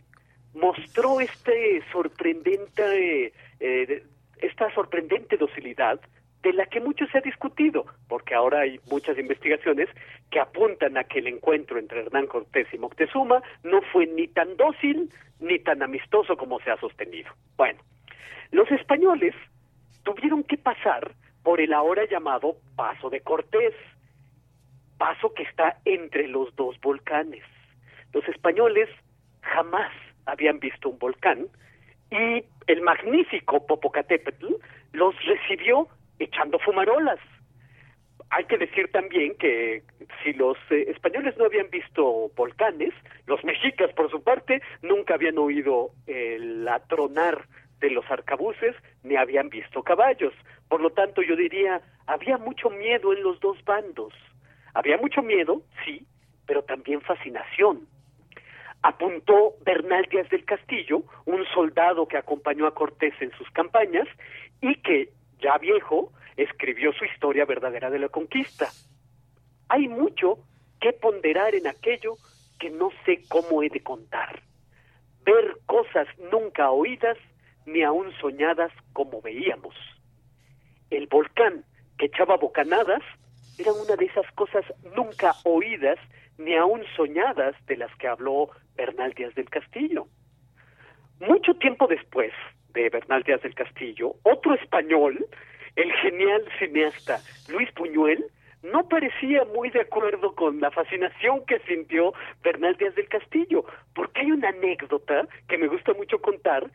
mostró 0.54 1.20
este 1.20 1.82
sorprendente, 1.92 3.32
eh, 3.60 4.02
esta 4.38 4.72
sorprendente 4.72 5.36
docilidad 5.36 6.00
de 6.42 6.52
la 6.52 6.66
que 6.66 6.80
mucho 6.80 7.06
se 7.06 7.18
ha 7.18 7.22
discutido, 7.22 7.86
porque 8.08 8.34
ahora 8.34 8.60
hay 8.60 8.78
muchas 8.88 9.18
investigaciones 9.18 9.88
que 10.30 10.38
apuntan 10.38 10.96
a 10.96 11.04
que 11.04 11.18
el 11.18 11.26
encuentro 11.26 11.78
entre 11.78 12.00
Hernán 12.00 12.28
Cortés 12.28 12.68
y 12.72 12.78
Moctezuma 12.78 13.42
no 13.64 13.82
fue 13.92 14.06
ni 14.06 14.28
tan 14.28 14.56
dócil 14.56 15.10
ni 15.40 15.58
tan 15.58 15.82
amistoso 15.82 16.36
como 16.36 16.60
se 16.60 16.70
ha 16.70 16.76
sostenido. 16.78 17.30
Bueno, 17.56 17.80
los 18.52 18.70
españoles 18.70 19.34
tuvieron 20.04 20.44
que 20.44 20.56
pasar 20.56 21.10
por 21.46 21.60
el 21.60 21.72
ahora 21.72 22.04
llamado 22.06 22.56
Paso 22.74 23.08
de 23.08 23.20
Cortés, 23.20 23.72
paso 24.98 25.32
que 25.32 25.44
está 25.44 25.78
entre 25.84 26.26
los 26.26 26.52
dos 26.56 26.74
volcanes. 26.80 27.44
Los 28.12 28.26
españoles 28.26 28.88
jamás 29.42 29.92
habían 30.24 30.58
visto 30.58 30.88
un 30.88 30.98
volcán 30.98 31.46
y 32.10 32.44
el 32.66 32.80
magnífico 32.82 33.64
Popocatépetl 33.64 34.54
los 34.90 35.14
recibió 35.24 35.86
echando 36.18 36.58
fumarolas. 36.58 37.20
Hay 38.30 38.46
que 38.46 38.58
decir 38.58 38.90
también 38.90 39.36
que 39.36 39.84
si 40.24 40.32
los 40.32 40.58
eh, 40.70 40.86
españoles 40.88 41.36
no 41.38 41.44
habían 41.44 41.70
visto 41.70 42.28
volcanes, 42.34 42.92
los 43.26 43.44
mexicas 43.44 43.92
por 43.92 44.10
su 44.10 44.20
parte 44.20 44.62
nunca 44.82 45.14
habían 45.14 45.38
oído 45.38 45.90
el 46.08 46.66
atronar 46.66 47.46
de 47.80 47.90
los 47.90 48.04
arcabuces 48.10 48.74
ni 49.02 49.16
habían 49.16 49.48
visto 49.48 49.82
caballos. 49.82 50.32
Por 50.68 50.80
lo 50.80 50.90
tanto, 50.90 51.22
yo 51.22 51.36
diría, 51.36 51.80
había 52.06 52.38
mucho 52.38 52.70
miedo 52.70 53.12
en 53.12 53.22
los 53.22 53.40
dos 53.40 53.62
bandos. 53.64 54.12
Había 54.74 54.96
mucho 54.98 55.22
miedo, 55.22 55.62
sí, 55.84 56.06
pero 56.46 56.62
también 56.62 57.00
fascinación 57.00 57.86
apuntó 58.86 59.54
Bernal 59.64 60.06
Díaz 60.10 60.28
del 60.30 60.44
Castillo, 60.44 61.02
un 61.24 61.44
soldado 61.52 62.06
que 62.06 62.16
acompañó 62.16 62.66
a 62.66 62.74
Cortés 62.74 63.14
en 63.20 63.32
sus 63.32 63.50
campañas 63.50 64.06
y 64.60 64.76
que, 64.76 65.10
ya 65.40 65.58
viejo, 65.58 66.12
escribió 66.36 66.92
su 66.92 67.04
historia 67.04 67.44
verdadera 67.44 67.90
de 67.90 67.98
la 67.98 68.08
conquista. 68.08 68.68
Hay 69.68 69.88
mucho 69.88 70.38
que 70.80 70.92
ponderar 70.92 71.56
en 71.56 71.66
aquello 71.66 72.14
que 72.60 72.70
no 72.70 72.90
sé 73.04 73.22
cómo 73.28 73.62
he 73.62 73.68
de 73.68 73.82
contar. 73.82 74.40
Ver 75.24 75.58
cosas 75.66 76.06
nunca 76.30 76.70
oídas 76.70 77.18
ni 77.66 77.82
aún 77.82 78.12
soñadas 78.20 78.72
como 78.92 79.20
veíamos. 79.20 79.74
El 80.90 81.06
volcán 81.08 81.64
que 81.98 82.06
echaba 82.06 82.36
bocanadas 82.36 83.02
era 83.58 83.72
una 83.72 83.96
de 83.96 84.06
esas 84.06 84.30
cosas 84.32 84.64
nunca 84.94 85.32
oídas 85.44 85.98
ni 86.38 86.54
aún 86.54 86.82
soñadas 86.96 87.54
de 87.66 87.76
las 87.76 87.94
que 87.96 88.08
habló 88.08 88.50
Bernal 88.76 89.12
Díaz 89.14 89.34
del 89.34 89.48
Castillo. 89.50 90.06
Mucho 91.20 91.54
tiempo 91.54 91.86
después 91.86 92.32
de 92.74 92.90
Bernal 92.90 93.22
Díaz 93.22 93.42
del 93.42 93.54
Castillo, 93.54 94.16
otro 94.22 94.54
español, 94.54 95.26
el 95.76 95.92
genial 95.94 96.42
cineasta 96.58 97.20
Luis 97.48 97.70
Puñuel, 97.72 98.24
no 98.62 98.88
parecía 98.88 99.44
muy 99.44 99.70
de 99.70 99.82
acuerdo 99.82 100.34
con 100.34 100.60
la 100.60 100.70
fascinación 100.70 101.44
que 101.46 101.58
sintió 101.60 102.12
Bernal 102.42 102.76
Díaz 102.76 102.94
del 102.94 103.08
Castillo, 103.08 103.64
porque 103.94 104.20
hay 104.20 104.32
una 104.32 104.48
anécdota 104.48 105.26
que 105.48 105.56
me 105.56 105.68
gusta 105.68 105.94
mucho 105.94 106.20
contar, 106.20 106.70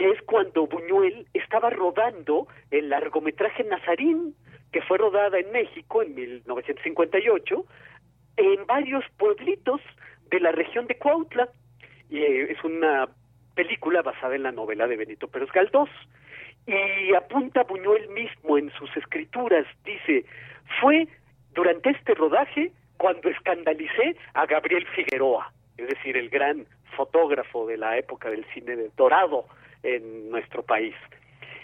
que 0.00 0.08
es 0.08 0.22
cuando 0.22 0.66
Buñuel 0.66 1.26
estaba 1.34 1.68
rodando 1.68 2.48
el 2.70 2.88
largometraje 2.88 3.64
Nazarín, 3.64 4.34
que 4.72 4.80
fue 4.80 4.96
rodada 4.96 5.38
en 5.38 5.52
México 5.52 6.02
en 6.02 6.14
1958, 6.14 7.66
en 8.38 8.64
varios 8.64 9.04
pueblitos 9.18 9.82
de 10.30 10.40
la 10.40 10.52
región 10.52 10.86
de 10.86 10.96
Cuautla. 10.96 11.50
Y 12.08 12.20
eh, 12.20 12.50
es 12.50 12.64
una 12.64 13.10
película 13.54 14.00
basada 14.00 14.34
en 14.36 14.44
la 14.44 14.52
novela 14.52 14.86
de 14.86 14.96
Benito 14.96 15.28
Pérez 15.28 15.52
Galdós. 15.52 15.90
Y 16.66 17.12
apunta 17.14 17.64
Buñuel 17.64 18.08
mismo 18.08 18.56
en 18.56 18.72
sus 18.78 18.96
escrituras, 18.96 19.66
dice, 19.84 20.24
fue 20.80 21.08
durante 21.52 21.90
este 21.90 22.14
rodaje 22.14 22.72
cuando 22.96 23.28
escandalicé 23.28 24.16
a 24.32 24.46
Gabriel 24.46 24.86
Figueroa, 24.96 25.52
es 25.76 25.88
decir, 25.88 26.16
el 26.16 26.30
gran 26.30 26.64
fotógrafo 26.96 27.66
de 27.66 27.76
la 27.76 27.98
época 27.98 28.30
del 28.30 28.46
cine 28.54 28.76
de 28.76 28.90
dorado 28.96 29.44
en 29.82 30.30
nuestro 30.30 30.62
país. 30.62 30.94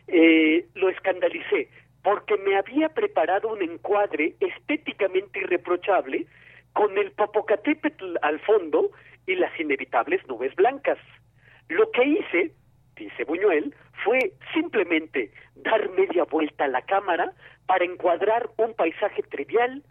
Eh, 0.08 0.66
lo 0.74 0.88
escandalicé 0.88 1.68
porque 2.02 2.36
me 2.36 2.56
había 2.56 2.88
preparado 2.90 3.48
un 3.48 3.62
encuadre 3.62 4.36
estéticamente 4.38 5.40
irreprochable 5.40 6.26
con 6.72 6.96
el 6.98 7.10
Popocatépetl 7.10 8.16
al 8.22 8.38
fondo 8.40 8.90
y 9.26 9.34
las 9.34 9.58
inevitables 9.58 10.24
nubes 10.28 10.54
blancas. 10.54 10.98
Lo 11.68 11.90
que 11.90 12.04
hice, 12.04 12.52
dice 12.94 13.24
Buñuel, 13.24 13.74
fue 14.04 14.32
simplemente 14.54 15.32
dar 15.56 15.90
media 15.90 16.22
vuelta 16.24 16.66
a 16.66 16.68
la 16.68 16.82
cámara 16.82 17.32
para 17.66 17.84
encuadrar 17.84 18.50
un 18.56 18.74
paisaje 18.74 19.22
trivial, 19.24 19.82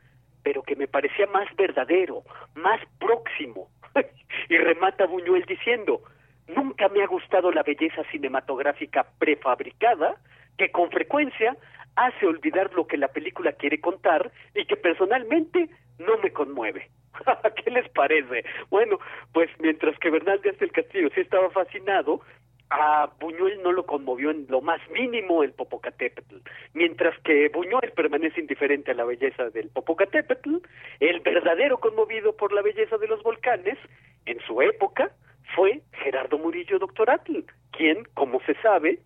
pero 0.42 0.64
que 0.64 0.78
me 0.78 0.88
parecía 0.88 1.28
más 1.28 1.54
verdadero, 1.58 2.24
más 2.54 2.80
próximo. 2.98 3.70
y 4.50 4.58
remata 4.58 5.06
Buñuel 5.06 5.44
diciendo, 5.44 6.02
nunca 6.48 6.90
me 6.90 7.04
ha 7.04 7.08
gustado 7.08 7.52
la 7.52 7.64
belleza 7.64 8.04
cinematográfica 8.12 9.06
prefabricada, 9.18 10.16
que 10.58 10.72
con 10.72 10.90
frecuencia 10.92 11.56
hace 11.96 12.26
olvidar 12.26 12.74
lo 12.74 12.88
que 12.88 12.98
la 12.98 13.08
película 13.08 13.54
quiere 13.54 13.80
contar 13.80 14.32
y 14.54 14.66
que 14.66 14.76
personalmente 14.76 15.70
no 16.00 16.18
me 16.18 16.32
conmueve. 16.32 16.90
¿Qué 17.64 17.72
les 17.72 17.90
parece? 17.90 18.44
Bueno, 18.70 19.00
pues 19.34 19.50
mientras 19.60 19.98
que 20.00 20.10
Bernal 20.10 20.42
Díaz 20.42 20.58
del 20.60 20.72
Castillo 20.72 21.10
sí 21.14 21.22
estaba 21.22 21.50
fascinado, 21.50 22.22
a 22.70 23.10
Buñuel 23.20 23.62
no 23.62 23.72
lo 23.72 23.86
conmovió 23.86 24.32
en 24.32 24.48
lo 24.50 24.62
más 24.62 24.82
mínimo 24.90 25.44
el 25.44 25.54
Popocatépetl. 25.54 26.38
Mientras 26.74 27.18
que 27.20 27.50
Buñuel 27.50 27.92
permanece 27.96 28.42
indiferente 28.42 28.92
a 28.92 28.96
la 28.96 29.06
belleza 29.06 29.50
del 29.52 29.70
Popocatépetl, 29.70 30.58
el 31.00 31.20
verdadero 31.22 31.78
conmovido 31.78 32.36
por 32.36 32.52
la 32.52 32.62
belleza 32.62 32.98
de 32.98 33.08
los 33.08 33.22
volcanes, 33.24 33.78
en 34.26 34.40
su 34.42 34.62
época, 34.62 35.12
fue 35.54 35.82
Gerardo 36.04 36.38
Murillo 36.38 36.80
Doctoratl, 36.80 37.40
quien, 37.72 38.04
como 38.14 38.40
se 38.42 38.56
sabe, 38.62 39.00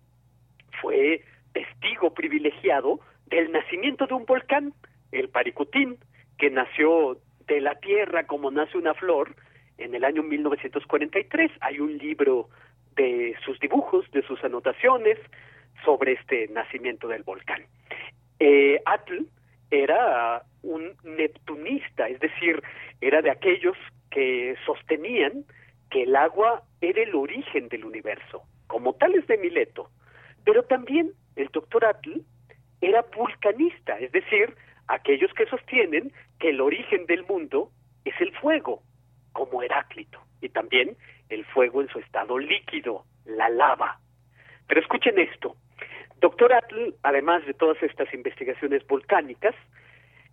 fue 0.80 1.22
testigo 1.52 2.14
privilegiado 2.14 3.00
del 3.26 3.52
nacimiento 3.52 4.06
de 4.06 4.14
un 4.14 4.24
volcán, 4.24 4.72
el 5.12 5.28
Paricutín, 5.28 5.98
que 6.38 6.50
nació 6.50 7.18
de 7.46 7.60
la 7.60 7.74
tierra 7.76 8.26
como 8.26 8.50
nace 8.50 8.78
una 8.78 8.94
flor 8.94 9.34
en 9.78 9.94
el 9.94 10.04
año 10.04 10.22
1943. 10.22 11.50
Hay 11.60 11.80
un 11.80 11.98
libro 11.98 12.48
de 12.96 13.34
sus 13.44 13.58
dibujos, 13.60 14.10
de 14.12 14.22
sus 14.22 14.42
anotaciones 14.44 15.18
sobre 15.84 16.12
este 16.12 16.48
nacimiento 16.48 17.08
del 17.08 17.22
volcán. 17.22 17.64
Eh, 18.38 18.80
Atl 18.86 19.26
era 19.70 20.42
un 20.62 20.94
neptunista, 21.04 22.08
es 22.08 22.20
decir, 22.20 22.62
era 23.00 23.22
de 23.22 23.30
aquellos 23.30 23.76
que 24.10 24.56
sostenían 24.66 25.44
que 25.90 26.04
el 26.04 26.16
agua 26.16 26.62
era 26.80 27.02
el 27.02 27.14
origen 27.14 27.68
del 27.68 27.84
universo, 27.84 28.42
como 28.66 28.94
tales 28.94 29.26
de 29.26 29.38
Mileto. 29.38 29.90
Pero 30.44 30.62
también 30.64 31.12
el 31.36 31.48
doctor 31.48 31.84
Atl 31.84 32.22
era 32.80 33.04
vulcanista, 33.16 33.98
es 33.98 34.12
decir, 34.12 34.54
aquellos 34.88 35.32
que 35.34 35.46
sostienen 35.46 36.12
que 36.38 36.50
el 36.50 36.60
origen 36.60 37.06
del 37.06 37.24
mundo 37.24 37.70
es 38.04 38.14
el 38.20 38.34
fuego, 38.38 38.82
como 39.32 39.62
Heráclito, 39.62 40.20
y 40.40 40.48
también 40.48 40.96
el 41.28 41.44
fuego 41.44 41.82
en 41.82 41.88
su 41.88 41.98
estado 41.98 42.38
líquido, 42.38 43.04
la 43.24 43.48
lava. 43.48 44.00
Pero 44.66 44.80
escuchen 44.80 45.18
esto. 45.18 45.56
Doctor 46.20 46.52
Atl, 46.52 46.94
además 47.02 47.44
de 47.46 47.54
todas 47.54 47.82
estas 47.82 48.12
investigaciones 48.12 48.86
volcánicas, 48.86 49.54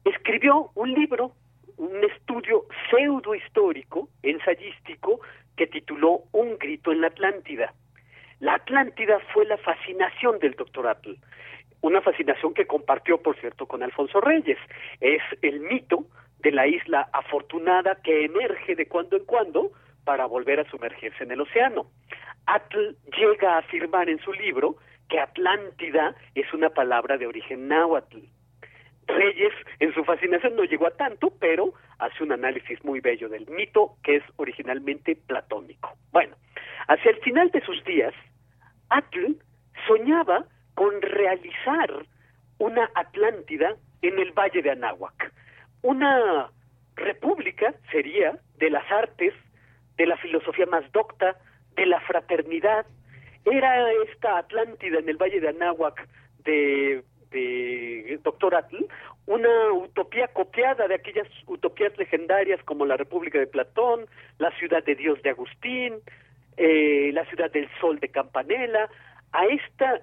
escribió 0.03 0.71
un 0.75 0.93
libro, 0.93 1.33
un 1.77 2.03
estudio 2.03 2.65
pseudo 2.89 3.35
histórico, 3.35 4.09
ensayístico, 4.23 5.21
que 5.57 5.67
tituló 5.67 6.23
Un 6.31 6.57
grito 6.57 6.91
en 6.93 7.01
la 7.01 7.07
Atlántida. 7.07 7.73
La 8.39 8.53
Atlántida 8.53 9.19
fue 9.33 9.45
la 9.45 9.57
fascinación 9.57 10.39
del 10.39 10.53
doctor 10.53 10.87
Atl, 10.87 11.15
una 11.81 12.01
fascinación 12.01 12.53
que 12.53 12.67
compartió, 12.67 13.21
por 13.21 13.35
cierto, 13.39 13.65
con 13.65 13.83
Alfonso 13.83 14.21
Reyes. 14.21 14.57
Es 15.01 15.21
el 15.41 15.59
mito 15.59 16.05
de 16.39 16.51
la 16.51 16.67
isla 16.67 17.09
afortunada 17.11 17.95
que 18.03 18.25
emerge 18.25 18.75
de 18.75 18.87
cuando 18.87 19.17
en 19.17 19.25
cuando 19.25 19.71
para 20.05 20.25
volver 20.25 20.59
a 20.59 20.69
sumergirse 20.69 21.23
en 21.23 21.31
el 21.31 21.41
océano. 21.41 21.87
Atl 22.45 22.95
llega 23.17 23.55
a 23.55 23.57
afirmar 23.59 24.09
en 24.09 24.19
su 24.19 24.31
libro 24.31 24.77
que 25.09 25.19
Atlántida 25.19 26.15
es 26.35 26.53
una 26.53 26.69
palabra 26.69 27.17
de 27.17 27.27
origen 27.27 27.67
náhuatl. 27.67 28.19
Reyes, 29.07 29.53
en 29.79 29.93
su 29.93 30.03
fascinación, 30.03 30.55
no 30.55 30.63
llegó 30.63 30.87
a 30.87 30.91
tanto, 30.91 31.31
pero 31.39 31.73
hace 31.99 32.23
un 32.23 32.31
análisis 32.31 32.83
muy 32.83 32.99
bello 32.99 33.29
del 33.29 33.47
mito 33.47 33.95
que 34.03 34.17
es 34.17 34.23
originalmente 34.35 35.15
platónico. 35.15 35.93
Bueno, 36.11 36.35
hacia 36.87 37.11
el 37.11 37.17
final 37.21 37.49
de 37.51 37.61
sus 37.61 37.83
días, 37.85 38.13
Atl 38.89 39.37
soñaba 39.87 40.45
con 40.75 41.01
realizar 41.01 42.05
una 42.59 42.89
Atlántida 42.95 43.75
en 44.01 44.19
el 44.19 44.31
Valle 44.31 44.61
de 44.61 44.71
Anáhuac. 44.71 45.31
Una 45.81 46.51
república 46.95 47.73
sería 47.91 48.37
de 48.57 48.69
las 48.69 48.89
artes, 48.91 49.33
de 49.95 50.05
la 50.05 50.17
filosofía 50.17 50.65
más 50.65 50.91
docta, 50.91 51.37
de 51.75 51.85
la 51.85 51.99
fraternidad. 52.01 52.85
Era 53.45 53.91
esta 54.03 54.39
Atlántida 54.39 54.99
en 54.99 55.09
el 55.09 55.17
Valle 55.17 55.39
de 55.39 55.49
Anáhuac 55.49 56.07
de, 56.43 57.03
de 57.31 58.19
Doctor 58.23 58.55
Atl 58.55 58.85
una 59.27 59.73
utopía 59.73 60.29
copiada 60.29 60.87
de 60.87 60.95
aquellas 60.95 61.27
utopías 61.47 61.95
legendarias 61.97 62.63
como 62.63 62.85
la 62.85 62.95
República 62.95 63.37
de 63.37 63.47
Platón, 63.47 64.07
la 64.39 64.51
ciudad 64.57 64.83
de 64.85 64.95
Dios 64.95 65.21
de 65.21 65.31
Agustín, 65.31 65.95
eh, 66.55 67.11
la 67.13 67.25
ciudad 67.25 67.51
del 67.51 67.69
Sol 67.79 67.99
de 67.99 68.09
Campanella, 68.09 68.89
a 69.33 69.45
esta 69.45 70.01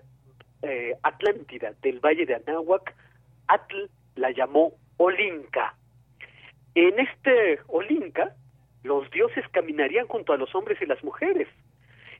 eh, 0.63 0.95
Atlántida 1.03 1.73
del 1.83 2.01
Valle 2.01 2.27
de 2.27 2.35
Anáhuac, 2.35 2.95
Atl 3.49 3.89
la 4.17 4.31
llamó 4.31 4.75
Olinca. 4.99 5.75
En 6.75 6.99
este 7.01 7.61
Olinca, 7.69 8.35
los 8.83 9.11
dioses 9.11 9.45
caminarían 9.53 10.07
junto 10.07 10.35
a 10.35 10.37
los 10.37 10.55
hombres 10.55 10.81
y 10.83 10.87
las 10.87 11.03
mujeres. 11.03 11.49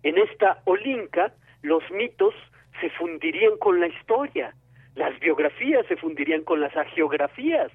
En 0.03 0.17
esta 0.17 0.63
Olinca, 0.65 1.35
los 1.61 1.83
mitos 1.91 2.35
se 2.81 2.89
fundirían 2.91 3.59
con 3.59 3.79
la 3.79 3.89
historia, 3.89 4.55
las 4.95 5.19
biografías 5.21 5.87
se 5.87 5.97
fundirían 5.97 6.45
con 6.45 6.61
las 6.61 6.77
agiografías, 6.77 7.71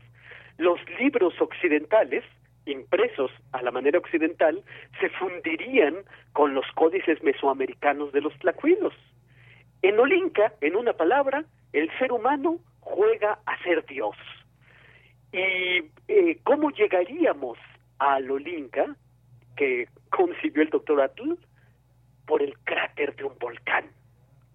los 0.57 0.79
libros 0.99 1.33
occidentales 1.41 2.23
impresos 2.65 3.31
a 3.51 3.61
la 3.61 3.71
manera 3.71 3.99
occidental 3.99 4.63
se 4.99 5.09
fundirían 5.09 5.95
con 6.33 6.53
los 6.53 6.65
códices 6.75 7.21
mesoamericanos 7.23 8.11
de 8.11 8.21
los 8.21 8.37
tlacuilos. 8.39 8.93
En 9.81 9.99
Olinca, 9.99 10.53
en 10.61 10.75
una 10.75 10.93
palabra, 10.93 11.45
el 11.73 11.89
ser 11.97 12.11
humano 12.11 12.59
juega 12.81 13.39
a 13.45 13.63
ser 13.63 13.85
Dios. 13.85 14.15
¿Y 15.31 15.83
eh, 16.07 16.39
cómo 16.43 16.71
llegaríamos 16.71 17.57
al 17.99 18.29
Olinca 18.29 18.95
que 19.55 19.87
concibió 20.09 20.63
el 20.63 20.69
doctor 20.69 21.01
Atl? 21.01 21.33
Por 22.25 22.43
el 22.43 22.57
cráter 22.59 23.15
de 23.15 23.23
un 23.23 23.37
volcán. 23.39 23.85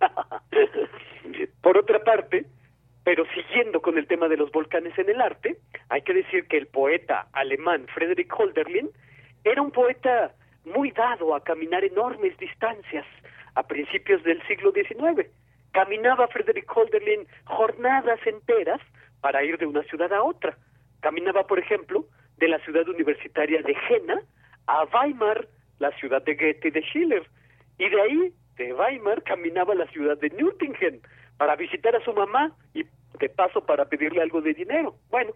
Por 1.63 1.79
otra 1.79 2.03
parte, 2.05 2.47
pero 3.05 3.25
siguiendo 3.35 3.81
con 3.81 3.99
el 3.99 4.07
tema 4.07 4.29
de 4.29 4.37
los 4.37 4.51
volcanes 4.51 4.99
en 4.99 5.11
el 5.11 5.21
arte, 5.21 5.59
hay 5.89 6.03
que 6.03 6.15
decir 6.15 6.47
que 6.49 6.57
el 6.57 6.67
poeta 6.67 7.29
alemán 7.33 7.87
Friedrich 7.95 8.33
Holderlin 8.33 8.91
era 9.45 9.61
un 9.61 9.71
poeta 9.71 10.35
muy 10.65 10.91
dado 10.91 11.35
a 11.35 11.45
caminar 11.45 11.85
enormes 11.85 12.37
distancias 12.39 13.07
a 13.55 13.63
principios 13.67 14.23
del 14.25 14.43
siglo 14.47 14.73
XIX. 14.73 15.29
Caminaba 15.73 16.29
Friedrich 16.29 16.67
Holderlin 16.69 17.27
jornadas 17.45 18.21
enteras 18.27 18.81
para 19.21 19.45
ir 19.45 19.59
de 19.59 19.67
una 19.67 19.83
ciudad 19.85 20.13
a 20.13 20.23
otra. 20.23 20.57
Caminaba, 21.01 21.47
por 21.47 21.59
ejemplo, 21.59 22.07
de 22.39 22.49
la 22.49 22.59
ciudad 22.61 22.89
universitaria 22.89 23.63
de 23.63 23.75
Jena 23.75 24.23
a 24.67 24.85
Weimar, 24.85 25.49
la 25.79 25.91
ciudad 25.99 26.23
de 26.23 26.35
Goethe 26.35 26.69
y 26.69 26.71
de 26.71 26.81
Schiller. 26.83 27.29
Y 27.79 27.89
de 27.89 28.01
ahí, 28.01 28.33
de 28.57 28.73
Weimar, 28.73 29.23
caminaba 29.23 29.73
a 29.73 29.77
la 29.77 29.87
ciudad 29.89 30.19
de 30.19 30.31
Nürtingen 30.31 31.01
para 31.37 31.57
visitar 31.57 31.95
a 31.97 32.05
su 32.05 32.13
mamá 32.13 32.53
y 32.75 32.85
de 33.19 33.29
paso 33.29 33.65
para 33.65 33.87
pedirle 33.87 34.23
algo 34.23 34.41
de 34.41 34.55
dinero. 34.55 34.97
Bueno, 35.11 35.33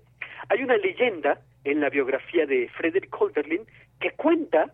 hay 0.48 0.62
una 0.62 0.76
leyenda 0.76 1.40
en 1.64 1.80
la 1.80 1.90
biografía 1.90 2.46
de 2.46 2.68
Frederick 2.76 3.14
Holderlin 3.20 3.66
que 4.00 4.12
cuenta 4.12 4.72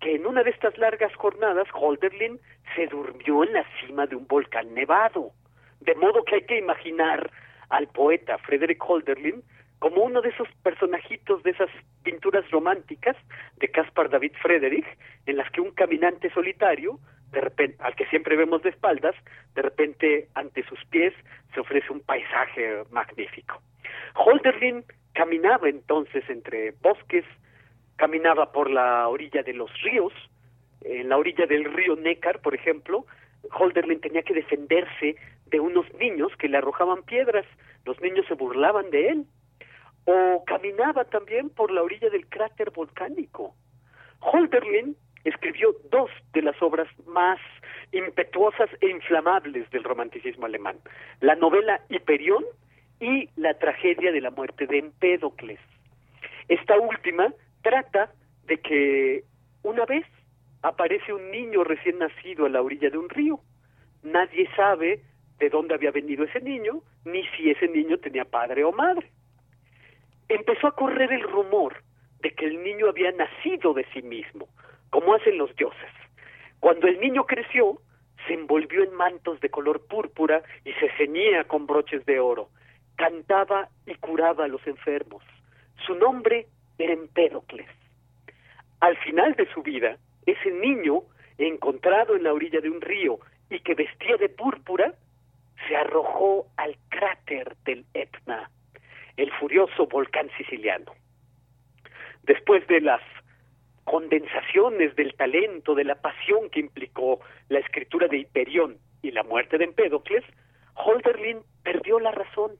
que 0.00 0.14
en 0.14 0.26
una 0.26 0.42
de 0.42 0.50
estas 0.50 0.76
largas 0.78 1.14
jornadas 1.14 1.66
Holderlin 1.72 2.38
se 2.74 2.86
durmió 2.86 3.44
en 3.44 3.54
la 3.54 3.64
cima 3.80 4.06
de 4.06 4.16
un 4.16 4.26
volcán 4.26 4.74
nevado. 4.74 5.32
De 5.80 5.94
modo 5.94 6.24
que 6.24 6.36
hay 6.36 6.46
que 6.46 6.58
imaginar 6.58 7.30
al 7.70 7.88
poeta 7.88 8.38
Frederick 8.38 8.82
Holderlin 8.86 9.42
como 9.78 10.02
uno 10.04 10.20
de 10.22 10.30
esos 10.30 10.48
personajitos 10.62 11.42
de 11.42 11.50
esas 11.50 11.70
pinturas 12.02 12.48
románticas 12.50 13.16
de 13.58 13.68
Caspar 13.68 14.08
David 14.08 14.32
Friedrich, 14.42 14.86
en 15.26 15.36
las 15.36 15.50
que 15.50 15.60
un 15.60 15.72
caminante 15.72 16.30
solitario 16.30 16.98
de 17.32 17.40
repente, 17.40 17.76
al 17.82 17.94
que 17.94 18.06
siempre 18.06 18.36
vemos 18.36 18.62
de 18.62 18.70
espaldas, 18.70 19.14
de 19.54 19.62
repente 19.62 20.28
ante 20.34 20.62
sus 20.64 20.82
pies 20.86 21.12
se 21.54 21.60
ofrece 21.60 21.92
un 21.92 22.00
paisaje 22.00 22.84
magnífico. 22.90 23.60
Holderlin 24.14 24.84
caminaba 25.12 25.68
entonces 25.68 26.24
entre 26.28 26.72
bosques, 26.82 27.24
caminaba 27.96 28.52
por 28.52 28.70
la 28.70 29.08
orilla 29.08 29.42
de 29.42 29.54
los 29.54 29.70
ríos, 29.82 30.12
en 30.82 31.08
la 31.08 31.16
orilla 31.16 31.46
del 31.46 31.64
río 31.64 31.96
Neckar, 31.96 32.40
por 32.40 32.54
ejemplo, 32.54 33.06
Holderlin 33.52 34.00
tenía 34.00 34.22
que 34.22 34.34
defenderse 34.34 35.16
de 35.46 35.60
unos 35.60 35.86
niños 35.94 36.32
que 36.38 36.48
le 36.48 36.58
arrojaban 36.58 37.02
piedras. 37.02 37.46
Los 37.84 38.00
niños 38.00 38.26
se 38.26 38.34
burlaban 38.34 38.90
de 38.90 39.08
él. 39.08 39.26
O 40.04 40.44
caminaba 40.44 41.04
también 41.04 41.50
por 41.50 41.70
la 41.70 41.82
orilla 41.82 42.10
del 42.10 42.28
cráter 42.28 42.70
volcánico. 42.70 43.54
Holderlin 44.20 44.96
escribió 45.28 45.74
dos 45.90 46.10
de 46.32 46.42
las 46.42 46.60
obras 46.62 46.88
más 47.06 47.38
impetuosas 47.92 48.70
e 48.80 48.88
inflamables 48.88 49.68
del 49.70 49.84
romanticismo 49.84 50.46
alemán, 50.46 50.78
la 51.20 51.34
novela 51.34 51.80
Hiperión 51.88 52.44
y 53.00 53.28
la 53.36 53.54
tragedia 53.58 54.12
de 54.12 54.20
la 54.20 54.30
muerte 54.30 54.66
de 54.66 54.78
Empédocles. 54.78 55.58
Esta 56.48 56.78
última 56.78 57.32
trata 57.62 58.12
de 58.46 58.58
que 58.58 59.24
una 59.62 59.84
vez 59.84 60.06
aparece 60.62 61.12
un 61.12 61.30
niño 61.30 61.64
recién 61.64 61.98
nacido 61.98 62.46
a 62.46 62.48
la 62.48 62.62
orilla 62.62 62.90
de 62.90 62.98
un 62.98 63.08
río. 63.08 63.40
Nadie 64.04 64.48
sabe 64.54 65.00
de 65.38 65.50
dónde 65.50 65.74
había 65.74 65.90
venido 65.90 66.24
ese 66.24 66.40
niño, 66.40 66.82
ni 67.04 67.26
si 67.36 67.50
ese 67.50 67.68
niño 67.68 67.98
tenía 67.98 68.24
padre 68.24 68.64
o 68.64 68.72
madre. 68.72 69.10
Empezó 70.28 70.68
a 70.68 70.74
correr 70.74 71.12
el 71.12 71.22
rumor 71.22 71.82
de 72.20 72.30
que 72.30 72.46
el 72.46 72.62
niño 72.62 72.88
había 72.88 73.12
nacido 73.12 73.74
de 73.74 73.84
sí 73.92 74.02
mismo, 74.02 74.48
como 74.90 75.14
hacen 75.14 75.38
los 75.38 75.54
dioses. 75.56 75.90
Cuando 76.60 76.86
el 76.86 77.00
niño 77.00 77.26
creció, 77.26 77.80
se 78.26 78.34
envolvió 78.34 78.82
en 78.82 78.94
mantos 78.94 79.40
de 79.40 79.50
color 79.50 79.86
púrpura 79.86 80.42
y 80.64 80.72
se 80.74 80.90
ceñía 80.96 81.44
con 81.44 81.66
broches 81.66 82.04
de 82.06 82.18
oro. 82.18 82.48
Cantaba 82.96 83.68
y 83.86 83.94
curaba 83.96 84.44
a 84.44 84.48
los 84.48 84.66
enfermos. 84.66 85.22
Su 85.86 85.94
nombre 85.94 86.46
era 86.78 86.92
Empédocles. 86.92 87.68
Al 88.80 88.96
final 88.98 89.34
de 89.34 89.46
su 89.52 89.62
vida, 89.62 89.96
ese 90.26 90.50
niño, 90.50 91.02
encontrado 91.38 92.16
en 92.16 92.24
la 92.24 92.32
orilla 92.32 92.60
de 92.60 92.70
un 92.70 92.80
río 92.80 93.18
y 93.50 93.60
que 93.60 93.74
vestía 93.74 94.16
de 94.16 94.28
púrpura, 94.28 94.94
se 95.68 95.76
arrojó 95.76 96.46
al 96.56 96.76
cráter 96.88 97.56
del 97.64 97.84
Etna, 97.94 98.50
el 99.16 99.30
furioso 99.32 99.86
volcán 99.86 100.30
siciliano. 100.36 100.92
Después 102.24 102.66
de 102.66 102.80
las 102.80 103.00
condensaciones 103.86 104.96
del 104.96 105.14
talento, 105.14 105.74
de 105.74 105.84
la 105.84 105.94
pasión 105.94 106.50
que 106.50 106.60
implicó 106.60 107.20
la 107.48 107.60
escritura 107.60 108.08
de 108.08 108.18
Hiperión 108.18 108.78
y 109.00 109.12
la 109.12 109.22
muerte 109.22 109.58
de 109.58 109.64
Empédocles, 109.64 110.24
Holderlin 110.74 111.38
perdió 111.62 112.00
la 112.00 112.10
razón. 112.10 112.52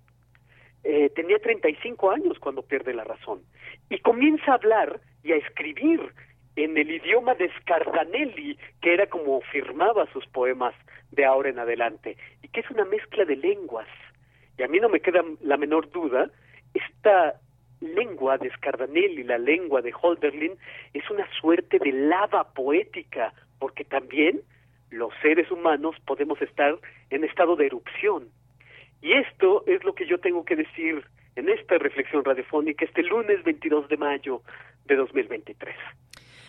Eh, 0.84 1.10
tenía 1.16 1.38
35 1.38 2.12
años 2.12 2.38
cuando 2.38 2.62
pierde 2.62 2.94
la 2.94 3.02
razón 3.02 3.42
y 3.90 3.98
comienza 3.98 4.52
a 4.52 4.54
hablar 4.54 5.00
y 5.24 5.32
a 5.32 5.36
escribir 5.36 6.00
en 6.54 6.78
el 6.78 6.90
idioma 6.90 7.34
de 7.34 7.50
Scardanelli, 7.60 8.56
que 8.80 8.94
era 8.94 9.08
como 9.08 9.40
firmaba 9.40 10.06
sus 10.12 10.24
poemas 10.28 10.74
de 11.10 11.24
ahora 11.24 11.50
en 11.50 11.58
adelante, 11.58 12.16
y 12.42 12.48
que 12.48 12.60
es 12.60 12.70
una 12.70 12.84
mezcla 12.84 13.24
de 13.24 13.36
lenguas. 13.36 13.88
Y 14.56 14.62
a 14.62 14.68
mí 14.68 14.78
no 14.78 14.88
me 14.88 15.00
queda 15.00 15.22
la 15.40 15.56
menor 15.56 15.90
duda, 15.90 16.30
esta 16.72 17.40
lengua 17.80 18.38
de 18.38 18.50
Scardanelli, 18.50 19.24
la 19.24 19.38
lengua 19.38 19.82
de 19.82 19.92
Holderlin, 20.00 20.56
es 20.94 21.08
una 21.10 21.28
suerte 21.40 21.78
de 21.78 21.92
lava 21.92 22.52
poética, 22.52 23.32
porque 23.58 23.84
también 23.84 24.40
los 24.90 25.12
seres 25.22 25.50
humanos 25.50 25.96
podemos 26.06 26.40
estar 26.40 26.78
en 27.10 27.24
estado 27.24 27.56
de 27.56 27.66
erupción. 27.66 28.28
Y 29.02 29.12
esto 29.12 29.64
es 29.66 29.84
lo 29.84 29.94
que 29.94 30.06
yo 30.06 30.18
tengo 30.18 30.44
que 30.44 30.56
decir 30.56 31.04
en 31.36 31.48
esta 31.48 31.78
reflexión 31.78 32.24
radiofónica 32.24 32.84
este 32.84 33.02
lunes 33.02 33.42
22 33.44 33.88
de 33.88 33.96
mayo 33.96 34.42
de 34.86 34.96
2023. 34.96 35.74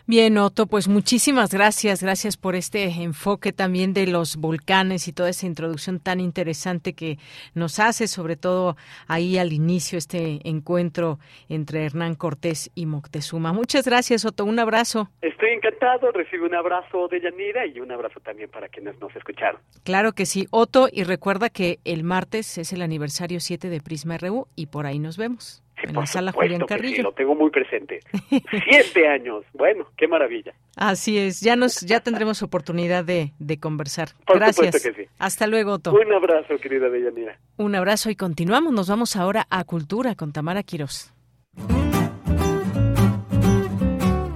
Bien, 0.10 0.38
Otto, 0.38 0.68
pues 0.68 0.88
muchísimas 0.88 1.54
gracias. 1.54 2.02
Gracias 2.02 2.38
por 2.38 2.56
este 2.56 2.86
enfoque 2.86 3.52
también 3.52 3.94
de 3.94 4.08
los 4.08 4.38
volcanes 4.38 5.10
y 5.10 5.12
toda 5.12 5.28
esa 5.28 5.48
introducción 5.48 6.00
tan 6.00 6.22
interesante 6.22 6.94
que 6.94 7.18
nos 7.56 7.78
hace, 7.82 8.08
sobre 8.08 8.38
todo 8.38 8.78
ahí 9.10 9.38
al 9.38 9.52
inicio, 9.52 9.98
este 9.98 10.40
encuentro 10.48 11.20
entre 11.50 11.84
Hernán 11.84 12.16
Cortés 12.16 12.72
y 12.74 12.86
Moctezuma. 12.86 13.52
Muchas 13.52 13.86
gracias, 13.86 14.24
Otto. 14.24 14.46
Un 14.46 14.60
abrazo. 14.60 15.10
Estoy 15.22 15.50
encantado. 15.50 16.10
Recibo 16.14 16.46
un 16.46 16.56
abrazo 16.56 17.10
de 17.10 17.20
Yanira 17.20 17.66
y 17.66 17.82
un 17.82 17.92
abrazo 17.92 18.22
también 18.22 18.50
para 18.50 18.70
quienes 18.70 18.98
nos 19.02 19.14
escucharon. 19.14 19.60
Claro 19.84 20.14
que 20.14 20.26
sí, 20.26 20.48
Otto. 20.52 20.88
Y 20.90 21.04
recuerda 21.04 21.50
que 21.50 21.80
el 21.84 22.06
martes 22.06 22.58
es 22.58 22.72
el 22.72 22.82
aniversario 22.82 23.42
7 23.42 23.68
de 23.68 23.82
Prisma 23.82 24.18
RU 24.18 24.48
y 24.56 24.68
por 24.68 24.86
ahí 24.86 25.00
nos 25.00 25.18
vemos 25.18 25.67
en 25.84 25.94
la 25.94 26.06
sala 26.06 26.32
Julián 26.32 26.62
Carrillo. 26.66 27.04
lo 27.04 27.12
tengo 27.14 27.36
muy 27.36 27.50
presente. 27.50 28.00
Siete 28.70 29.08
años. 29.08 29.44
Bueno, 29.54 29.88
qué 29.98 30.08
maravilla. 30.08 30.54
Así 30.76 31.18
es. 31.18 31.42
Ya 31.42 31.56
nos, 31.56 31.82
ya 31.82 32.00
tendremos 32.00 32.42
oportunidad 32.44 33.04
de, 33.04 33.34
de 33.40 33.60
conversar. 33.60 34.10
Gracias. 34.28 34.84
Que 34.84 34.94
sí. 34.94 35.10
Hasta 35.20 35.48
luego, 35.48 35.74
Otto. 35.74 35.94
Un 35.94 36.14
abrazo, 36.14 36.58
querida 36.58 36.90
Deyanira. 36.90 37.40
Un 37.58 37.76
abrazo 37.76 38.10
y 38.10 38.16
continuamos. 38.16 38.74
Nos 38.74 38.90
vamos 38.90 39.16
ahora 39.16 39.48
a 39.50 39.64
Cultura 39.64 40.16
con 40.16 40.34
Tamara 40.34 40.64
Quiroz. 40.64 41.14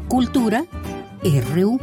Cultura 0.07 0.65
RU. 1.23 1.79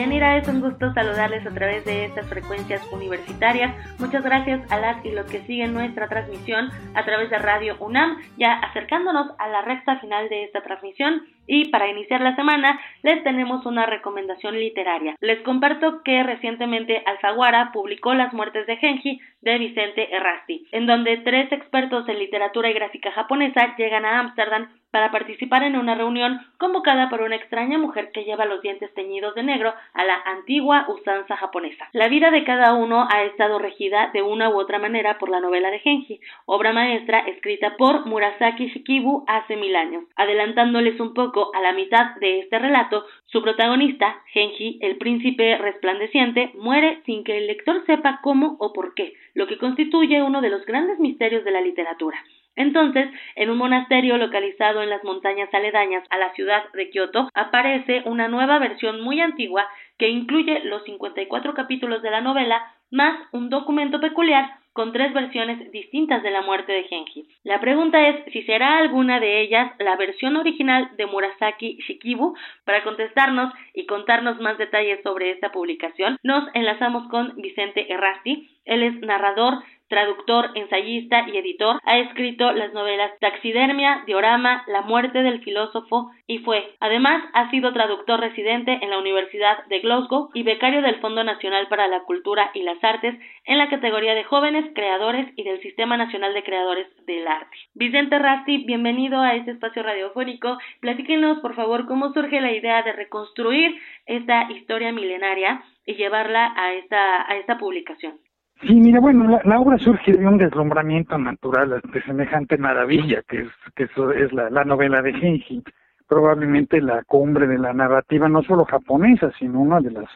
Yanira, 0.00 0.38
es 0.38 0.48
un 0.48 0.62
gusto 0.62 0.94
saludarles 0.94 1.46
a 1.46 1.50
través 1.50 1.84
de 1.84 2.06
estas 2.06 2.26
frecuencias 2.26 2.82
universitarias. 2.90 3.76
Muchas 3.98 4.24
gracias 4.24 4.60
a 4.72 4.80
las 4.80 5.04
y 5.04 5.10
los 5.10 5.26
que 5.26 5.40
siguen 5.40 5.74
nuestra 5.74 6.08
transmisión 6.08 6.70
a 6.94 7.04
través 7.04 7.28
de 7.28 7.36
Radio 7.36 7.76
UNAM, 7.80 8.16
ya 8.38 8.54
acercándonos 8.54 9.26
a 9.38 9.48
la 9.48 9.60
recta 9.60 9.98
final 9.98 10.30
de 10.30 10.44
esta 10.44 10.62
transmisión. 10.62 11.26
Y 11.46 11.68
para 11.68 11.90
iniciar 11.90 12.22
la 12.22 12.34
semana 12.34 12.80
les 13.02 13.22
tenemos 13.24 13.66
una 13.66 13.84
recomendación 13.84 14.58
literaria. 14.58 15.16
Les 15.20 15.40
comparto 15.40 16.02
que 16.02 16.22
recientemente 16.22 17.02
Alfaguara 17.04 17.70
publicó 17.70 18.14
Las 18.14 18.32
muertes 18.32 18.66
de 18.66 18.78
Genji 18.78 19.20
de 19.42 19.58
Vicente 19.58 20.14
Errasti, 20.14 20.66
en 20.72 20.86
donde 20.86 21.18
tres 21.18 21.52
expertos 21.52 22.08
en 22.08 22.20
literatura 22.20 22.70
y 22.70 22.72
gráfica 22.72 23.12
japonesa 23.12 23.74
llegan 23.76 24.06
a 24.06 24.20
Ámsterdam 24.20 24.68
para 24.90 25.10
participar 25.10 25.62
en 25.62 25.76
una 25.76 25.94
reunión 25.94 26.40
convocada 26.58 27.08
por 27.08 27.22
una 27.22 27.36
extraña 27.36 27.78
mujer 27.78 28.10
que 28.12 28.24
lleva 28.24 28.44
los 28.44 28.62
dientes 28.62 28.92
teñidos 28.94 29.34
de 29.34 29.42
negro 29.42 29.72
a 29.94 30.04
la 30.04 30.16
antigua 30.26 30.86
usanza 30.88 31.36
japonesa. 31.36 31.88
La 31.92 32.08
vida 32.08 32.30
de 32.30 32.44
cada 32.44 32.74
uno 32.74 33.06
ha 33.10 33.22
estado 33.24 33.58
regida 33.58 34.10
de 34.12 34.22
una 34.22 34.50
u 34.50 34.58
otra 34.58 34.78
manera 34.78 35.18
por 35.18 35.28
la 35.28 35.40
novela 35.40 35.70
de 35.70 35.78
Genji, 35.78 36.20
obra 36.46 36.72
maestra 36.72 37.20
escrita 37.20 37.76
por 37.76 38.06
Murasaki 38.06 38.68
Shikibu 38.68 39.24
hace 39.26 39.56
mil 39.56 39.76
años. 39.76 40.04
Adelantándoles 40.16 41.00
un 41.00 41.14
poco 41.14 41.54
a 41.54 41.60
la 41.60 41.72
mitad 41.72 42.16
de 42.16 42.40
este 42.40 42.58
relato, 42.58 43.06
su 43.26 43.42
protagonista, 43.42 44.22
Genji, 44.32 44.78
el 44.82 44.98
príncipe 44.98 45.56
resplandeciente, 45.58 46.50
muere 46.54 47.02
sin 47.06 47.24
que 47.24 47.38
el 47.38 47.46
lector 47.46 47.84
sepa 47.86 48.20
cómo 48.22 48.56
o 48.58 48.72
por 48.72 48.94
qué, 48.94 49.14
lo 49.34 49.46
que 49.46 49.58
constituye 49.58 50.22
uno 50.22 50.40
de 50.40 50.50
los 50.50 50.64
grandes 50.66 50.98
misterios 50.98 51.44
de 51.44 51.50
la 51.50 51.60
literatura. 51.60 52.18
Entonces, 52.56 53.08
en 53.36 53.50
un 53.50 53.58
monasterio 53.58 54.16
localizado 54.18 54.82
en 54.82 54.90
las 54.90 55.04
montañas 55.04 55.52
aledañas 55.52 56.04
a 56.10 56.18
la 56.18 56.32
ciudad 56.34 56.62
de 56.74 56.90
Kioto, 56.90 57.28
aparece 57.34 58.02
una 58.06 58.28
nueva 58.28 58.58
versión 58.58 59.00
muy 59.00 59.20
antigua 59.20 59.66
que 59.98 60.08
incluye 60.08 60.60
los 60.64 60.84
54 60.84 61.54
capítulos 61.54 62.02
de 62.02 62.10
la 62.10 62.20
novela 62.20 62.62
más 62.90 63.20
un 63.32 63.50
documento 63.50 64.00
peculiar 64.00 64.60
con 64.72 64.92
tres 64.92 65.12
versiones 65.12 65.70
distintas 65.72 66.22
de 66.22 66.30
la 66.30 66.42
muerte 66.42 66.72
de 66.72 66.84
Genji. 66.84 67.28
La 67.42 67.60
pregunta 67.60 68.08
es 68.08 68.32
si 68.32 68.42
será 68.42 68.78
alguna 68.78 69.18
de 69.18 69.40
ellas 69.40 69.72
la 69.78 69.96
versión 69.96 70.36
original 70.36 70.90
de 70.96 71.06
Murasaki 71.06 71.78
Shikibu. 71.86 72.36
Para 72.64 72.84
contestarnos 72.84 73.52
y 73.74 73.86
contarnos 73.86 74.40
más 74.40 74.58
detalles 74.58 75.00
sobre 75.02 75.32
esta 75.32 75.50
publicación, 75.50 76.18
nos 76.22 76.44
enlazamos 76.54 77.08
con 77.08 77.34
Vicente 77.36 77.92
Errasti. 77.92 78.48
Él 78.64 78.82
es 78.84 78.98
narrador, 79.00 79.54
traductor, 79.90 80.52
ensayista 80.54 81.28
y 81.28 81.36
editor, 81.36 81.80
ha 81.84 81.98
escrito 81.98 82.52
las 82.52 82.72
novelas 82.72 83.10
Taxidermia, 83.20 84.04
Diorama, 84.06 84.64
La 84.68 84.82
muerte 84.82 85.22
del 85.22 85.42
filósofo 85.42 86.10
y 86.26 86.38
fue, 86.38 86.74
además, 86.78 87.22
ha 87.34 87.50
sido 87.50 87.72
traductor 87.72 88.20
residente 88.20 88.78
en 88.80 88.88
la 88.88 88.98
Universidad 88.98 89.66
de 89.66 89.80
Glasgow 89.80 90.30
y 90.32 90.44
becario 90.44 90.80
del 90.80 91.00
Fondo 91.00 91.24
Nacional 91.24 91.66
para 91.68 91.88
la 91.88 92.04
Cultura 92.04 92.50
y 92.54 92.62
las 92.62 92.82
Artes 92.82 93.16
en 93.44 93.58
la 93.58 93.68
categoría 93.68 94.14
de 94.14 94.24
jóvenes 94.24 94.64
creadores 94.74 95.26
y 95.36 95.42
del 95.42 95.60
Sistema 95.60 95.96
Nacional 95.96 96.32
de 96.34 96.44
Creadores 96.44 96.86
del 97.06 97.26
Arte. 97.26 97.56
Vicente 97.74 98.18
Rasti, 98.18 98.58
bienvenido 98.58 99.20
a 99.20 99.34
este 99.34 99.50
espacio 99.50 99.82
radiofónico. 99.82 100.56
Platíquenos, 100.80 101.40
por 101.40 101.56
favor, 101.56 101.86
cómo 101.86 102.12
surge 102.12 102.40
la 102.40 102.52
idea 102.52 102.82
de 102.82 102.92
reconstruir 102.92 103.76
esta 104.06 104.50
historia 104.52 104.92
milenaria 104.92 105.64
y 105.84 105.94
llevarla 105.94 106.54
a 106.56 106.74
esta, 106.74 107.28
a 107.28 107.36
esta 107.36 107.58
publicación. 107.58 108.20
Sí, 108.62 108.74
mira, 108.74 109.00
bueno, 109.00 109.40
la, 109.42 109.58
obra 109.58 109.78
surge 109.78 110.12
de 110.12 110.26
un 110.26 110.36
deslumbramiento 110.36 111.16
natural 111.16 111.80
de 111.82 112.02
semejante 112.02 112.58
maravilla 112.58 113.22
que 113.26 113.42
es, 113.42 113.48
que 113.74 113.84
es 113.84 114.32
la, 114.32 114.50
la 114.50 114.64
novela 114.64 115.00
de 115.00 115.14
Genji, 115.14 115.62
probablemente 116.06 116.82
la 116.82 117.02
cumbre 117.04 117.46
de 117.46 117.56
la 117.56 117.72
narrativa 117.72 118.28
no 118.28 118.42
solo 118.42 118.66
japonesa, 118.66 119.32
sino 119.38 119.60
una 119.60 119.80
de 119.80 119.92
las 119.92 120.08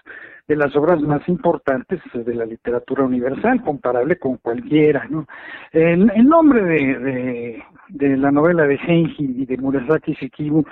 de 0.47 0.57
las 0.57 0.77
obras 0.77 1.01
más 1.01 1.27
importantes 1.27 2.01
de 2.13 2.35
la 2.35 2.45
literatura 2.45 3.05
universal, 3.05 3.63
comparable 3.63 4.19
con 4.19 4.37
cualquiera, 4.37 5.07
¿no? 5.09 5.27
El, 5.73 6.13
el 6.15 6.27
nombre 6.27 6.63
de, 6.63 6.99
de, 6.99 7.65
de 7.89 8.17
la 8.19 8.31
novela 8.31 8.65
de 8.67 8.77
Genji 8.77 9.25
y 9.25 9.47
de 9.47 9.57
Murasaki 9.57 10.13
Shikibu, 10.13 10.67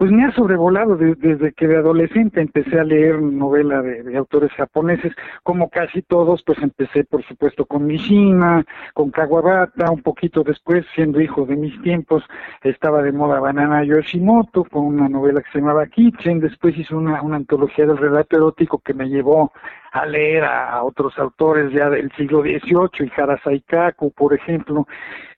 pues 0.00 0.12
me 0.12 0.24
ha 0.24 0.32
sobrevolado 0.32 0.96
desde 0.96 1.52
que 1.52 1.68
de 1.68 1.76
adolescente 1.76 2.40
empecé 2.40 2.80
a 2.80 2.84
leer 2.84 3.20
novela 3.20 3.82
de, 3.82 4.16
autores 4.16 4.50
japoneses, 4.52 5.12
como 5.42 5.68
casi 5.68 6.00
todos, 6.00 6.42
pues 6.42 6.58
empecé 6.62 7.04
por 7.04 7.22
supuesto 7.22 7.66
con 7.66 7.84
Mishima, 7.84 8.64
con 8.94 9.10
Kawabata, 9.10 9.90
un 9.90 10.00
poquito 10.00 10.42
después, 10.42 10.86
siendo 10.94 11.20
hijo 11.20 11.44
de 11.44 11.54
mis 11.56 11.78
tiempos, 11.82 12.24
estaba 12.62 13.02
de 13.02 13.12
moda 13.12 13.40
Banana 13.40 13.84
Yoshimoto, 13.84 14.64
con 14.64 14.86
una 14.86 15.06
novela 15.06 15.42
que 15.42 15.50
se 15.52 15.58
llamaba 15.58 15.86
Kitchen, 15.86 16.40
después 16.40 16.78
hizo 16.78 16.96
una, 16.96 17.20
una 17.20 17.36
antología 17.36 17.84
del 17.84 17.98
relato 17.98 18.36
erótico 18.36 18.78
que 18.78 18.94
me 18.94 19.06
llevó 19.06 19.52
a 19.92 20.06
leer 20.06 20.44
a, 20.44 20.82
otros 20.82 21.18
autores 21.18 21.74
ya 21.74 21.90
del 21.90 22.10
siglo 22.12 22.40
XVIII, 22.40 23.06
Ihara 23.06 23.38
Saikaku, 23.44 24.12
por 24.12 24.32
ejemplo, 24.32 24.86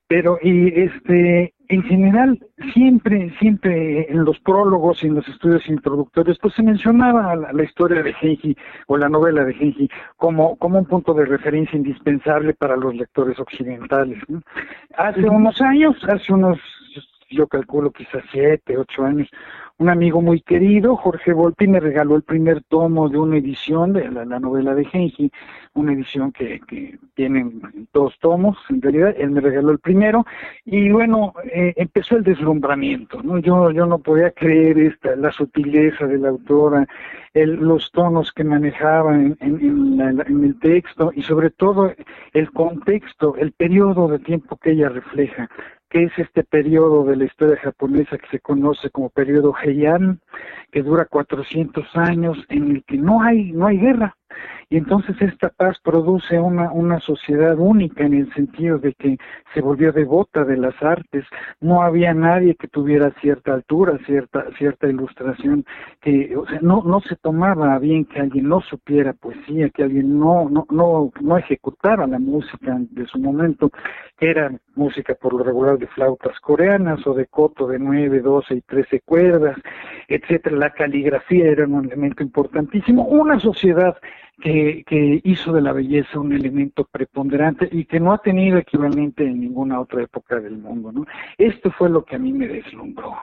pero 0.06 0.38
y 0.40 0.68
este 0.82 1.52
en 1.72 1.82
general 1.84 2.38
siempre 2.74 3.32
siempre 3.38 4.10
en 4.12 4.24
los 4.24 4.38
prólogos 4.40 5.02
y 5.02 5.06
en 5.06 5.14
los 5.14 5.26
estudios 5.26 5.66
introductorios 5.68 6.38
pues 6.38 6.54
se 6.54 6.62
mencionaba 6.62 7.34
la, 7.34 7.62
historia 7.64 8.02
de 8.02 8.12
Genji 8.12 8.54
o 8.88 8.98
la 8.98 9.08
novela 9.08 9.42
de 9.44 9.54
Genji 9.54 9.88
como 10.18 10.56
como 10.56 10.78
un 10.78 10.84
punto 10.84 11.14
de 11.14 11.24
referencia 11.24 11.76
indispensable 11.76 12.52
para 12.52 12.76
los 12.76 12.94
lectores 12.94 13.38
occidentales 13.38 14.18
hace 14.96 15.26
unos 15.28 15.60
años 15.62 15.96
hace 16.08 16.32
unos 16.34 16.58
yo 17.30 17.46
calculo 17.46 17.90
quizás 17.90 18.22
siete 18.30 18.76
ocho 18.76 19.04
años 19.04 19.28
un 19.78 19.88
amigo 19.88 20.20
muy 20.20 20.40
querido, 20.40 20.96
Jorge 20.96 21.32
Volpi, 21.32 21.66
me 21.66 21.80
regaló 21.80 22.16
el 22.16 22.22
primer 22.22 22.62
tomo 22.64 23.08
de 23.08 23.18
una 23.18 23.38
edición 23.38 23.92
de 23.92 24.10
la, 24.10 24.24
novela 24.24 24.74
de 24.74 24.84
Genji, 24.84 25.30
una 25.74 25.92
edición 25.92 26.32
que, 26.32 26.60
que, 26.68 26.98
tiene 27.14 27.50
dos 27.92 28.18
tomos, 28.20 28.56
en 28.70 28.80
realidad, 28.80 29.14
él 29.18 29.30
me 29.30 29.40
regaló 29.40 29.72
el 29.72 29.78
primero, 29.78 30.24
y 30.64 30.90
bueno, 30.90 31.34
eh, 31.52 31.74
empezó 31.76 32.16
el 32.16 32.24
deslumbramiento, 32.24 33.22
¿no? 33.22 33.38
Yo, 33.38 33.70
yo 33.70 33.86
no 33.86 33.98
podía 33.98 34.30
creer 34.30 34.78
esta, 34.78 35.16
la 35.16 35.32
sutileza 35.32 36.06
de 36.06 36.18
la 36.18 36.28
autora, 36.28 36.86
el, 37.34 37.54
los 37.56 37.90
tonos 37.92 38.32
que 38.32 38.44
manejaba 38.44 39.14
en, 39.14 39.36
en, 39.40 40.00
en 40.00 40.44
el 40.44 40.58
texto, 40.60 41.12
y 41.14 41.22
sobre 41.22 41.50
todo 41.50 41.92
el 42.32 42.50
contexto, 42.52 43.36
el 43.36 43.52
periodo 43.52 44.08
de 44.08 44.18
tiempo 44.18 44.56
que 44.56 44.72
ella 44.72 44.88
refleja 44.88 45.48
que 45.92 46.04
es 46.04 46.12
este 46.18 46.42
periodo 46.42 47.04
de 47.04 47.16
la 47.16 47.26
historia 47.26 47.58
japonesa 47.58 48.16
que 48.16 48.26
se 48.28 48.40
conoce 48.40 48.88
como 48.88 49.10
periodo 49.10 49.52
Heian, 49.62 50.20
que 50.70 50.82
dura 50.82 51.04
400 51.04 51.84
años 51.96 52.38
en 52.48 52.76
el 52.76 52.84
que 52.84 52.96
no 52.96 53.22
hay 53.22 53.52
no 53.52 53.66
hay 53.66 53.76
guerra, 53.76 54.16
y 54.68 54.76
entonces 54.76 55.16
esta 55.20 55.48
paz 55.50 55.78
produce 55.82 56.38
una, 56.38 56.72
una 56.72 57.00
sociedad 57.00 57.56
única 57.58 58.04
en 58.04 58.14
el 58.14 58.32
sentido 58.34 58.78
de 58.78 58.94
que 58.94 59.18
se 59.54 59.60
volvió 59.60 59.92
devota 59.92 60.44
de 60.44 60.56
las 60.56 60.80
artes, 60.82 61.24
no 61.60 61.82
había 61.82 62.14
nadie 62.14 62.54
que 62.54 62.68
tuviera 62.68 63.10
cierta 63.20 63.54
altura, 63.54 63.98
cierta, 64.06 64.46
cierta 64.58 64.88
ilustración, 64.88 65.64
que 66.00 66.36
o 66.36 66.46
sea, 66.46 66.58
no, 66.62 66.82
no 66.84 67.00
se 67.00 67.16
tomaba 67.16 67.78
bien 67.78 68.04
que 68.04 68.20
alguien 68.20 68.48
no 68.48 68.60
supiera 68.60 69.12
poesía, 69.12 69.70
que 69.70 69.82
alguien 69.82 70.18
no, 70.18 70.48
no, 70.48 70.66
no, 70.70 71.10
no 71.20 71.38
ejecutara 71.38 72.06
la 72.06 72.18
música 72.18 72.78
de 72.78 73.06
su 73.06 73.18
momento, 73.18 73.70
que 74.18 74.30
era 74.30 74.52
música 74.74 75.14
por 75.14 75.34
lo 75.34 75.44
regular 75.44 75.78
de 75.78 75.86
flautas 75.88 76.38
coreanas 76.40 77.06
o 77.06 77.14
de 77.14 77.26
coto 77.26 77.66
de 77.66 77.78
nueve, 77.78 78.20
doce 78.20 78.54
y 78.56 78.60
trece 78.62 79.00
cuerdas, 79.00 79.56
etcétera. 80.08 80.56
La 80.56 80.70
caligrafía 80.70 81.46
era 81.46 81.66
un 81.66 81.84
elemento 81.84 82.22
importantísimo. 82.22 83.04
Una 83.04 83.38
sociedad 83.40 83.96
que, 84.40 84.84
que, 84.86 85.20
hizo 85.24 85.52
de 85.52 85.60
la 85.60 85.72
belleza 85.72 86.18
un 86.18 86.32
elemento 86.32 86.84
preponderante 86.84 87.68
y 87.70 87.84
que 87.84 88.00
no 88.00 88.12
ha 88.12 88.18
tenido 88.18 88.58
equivalente 88.58 89.24
en 89.24 89.40
ninguna 89.40 89.80
otra 89.80 90.02
época 90.02 90.40
del 90.40 90.58
mundo. 90.58 90.92
¿no? 90.92 91.06
Esto 91.38 91.70
fue 91.72 91.90
lo 91.90 92.04
que 92.04 92.16
a 92.16 92.18
mí 92.18 92.32
me 92.32 92.48
deslumbró. 92.48 93.16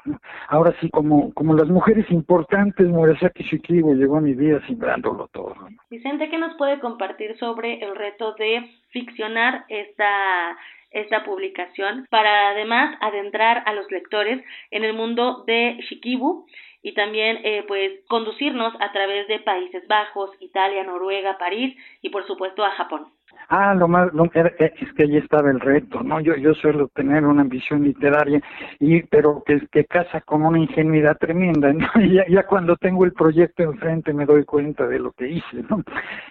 Ahora 0.48 0.74
sí, 0.80 0.90
como, 0.90 1.34
como 1.34 1.54
las 1.54 1.68
mujeres 1.68 2.10
importantes, 2.12 2.88
Murasaki 2.88 3.44
Shikibu 3.44 3.96
llegó 3.96 4.18
a 4.18 4.22
mi 4.22 4.34
vida 4.34 4.62
simbrándolo 4.68 5.28
todo. 5.32 5.56
Vicente, 5.90 6.30
¿qué 6.30 6.38
nos 6.38 6.56
puede 6.56 6.80
compartir 6.80 7.38
sobre 7.38 7.84
el 7.84 7.96
reto 7.96 8.34
de 8.36 8.70
ficcionar 8.92 9.66
esta 9.70 10.58
esta 10.92 11.24
publicación 11.24 12.08
para 12.10 12.50
además 12.50 12.98
adentrar 13.00 13.64
a 13.66 13.74
los 13.74 13.92
lectores 13.92 14.44
en 14.72 14.84
el 14.84 14.94
mundo 14.94 15.44
de 15.46 15.78
Shikibu 15.88 16.48
y 16.82 16.94
también 16.94 17.40
eh, 17.44 17.64
pues 17.68 18.00
conducirnos 18.08 18.74
a 18.80 18.92
través 18.92 19.28
de 19.28 19.40
Países 19.40 19.88
Bajos, 19.88 20.32
Italia, 20.40 20.84
Noruega, 20.84 21.38
París 21.38 21.76
y 22.02 22.10
por 22.10 22.26
supuesto 22.26 22.64
a 22.64 22.72
Japón. 22.72 23.08
Ah, 23.52 23.74
lo 23.74 23.88
más, 23.88 24.14
lo, 24.14 24.26
es 24.26 24.94
que 24.94 25.04
ahí 25.04 25.18
estaba 25.18 25.50
el 25.50 25.60
reto, 25.60 26.04
¿no? 26.04 26.20
Yo, 26.20 26.36
yo 26.36 26.54
suelo 26.54 26.88
tener 26.90 27.26
una 27.26 27.42
ambición 27.42 27.84
literaria, 27.84 28.40
y 28.80 29.02
pero 29.02 29.44
que, 29.44 29.86
casa 29.86 30.22
con 30.22 30.46
una 30.46 30.60
ingenuidad 30.60 31.18
tremenda, 31.18 31.74
¿no? 31.74 31.88
Y 32.00 32.14
ya, 32.32 32.44
cuando 32.46 32.76
tengo 32.76 33.06
el 33.06 33.14
proyecto 33.14 33.64
enfrente 33.64 34.14
me 34.14 34.28
doy 34.28 34.46
cuenta 34.46 34.88
de 34.88 35.00
lo 35.00 35.14
que 35.14 35.30
hice, 35.30 35.64
¿no? 35.68 35.84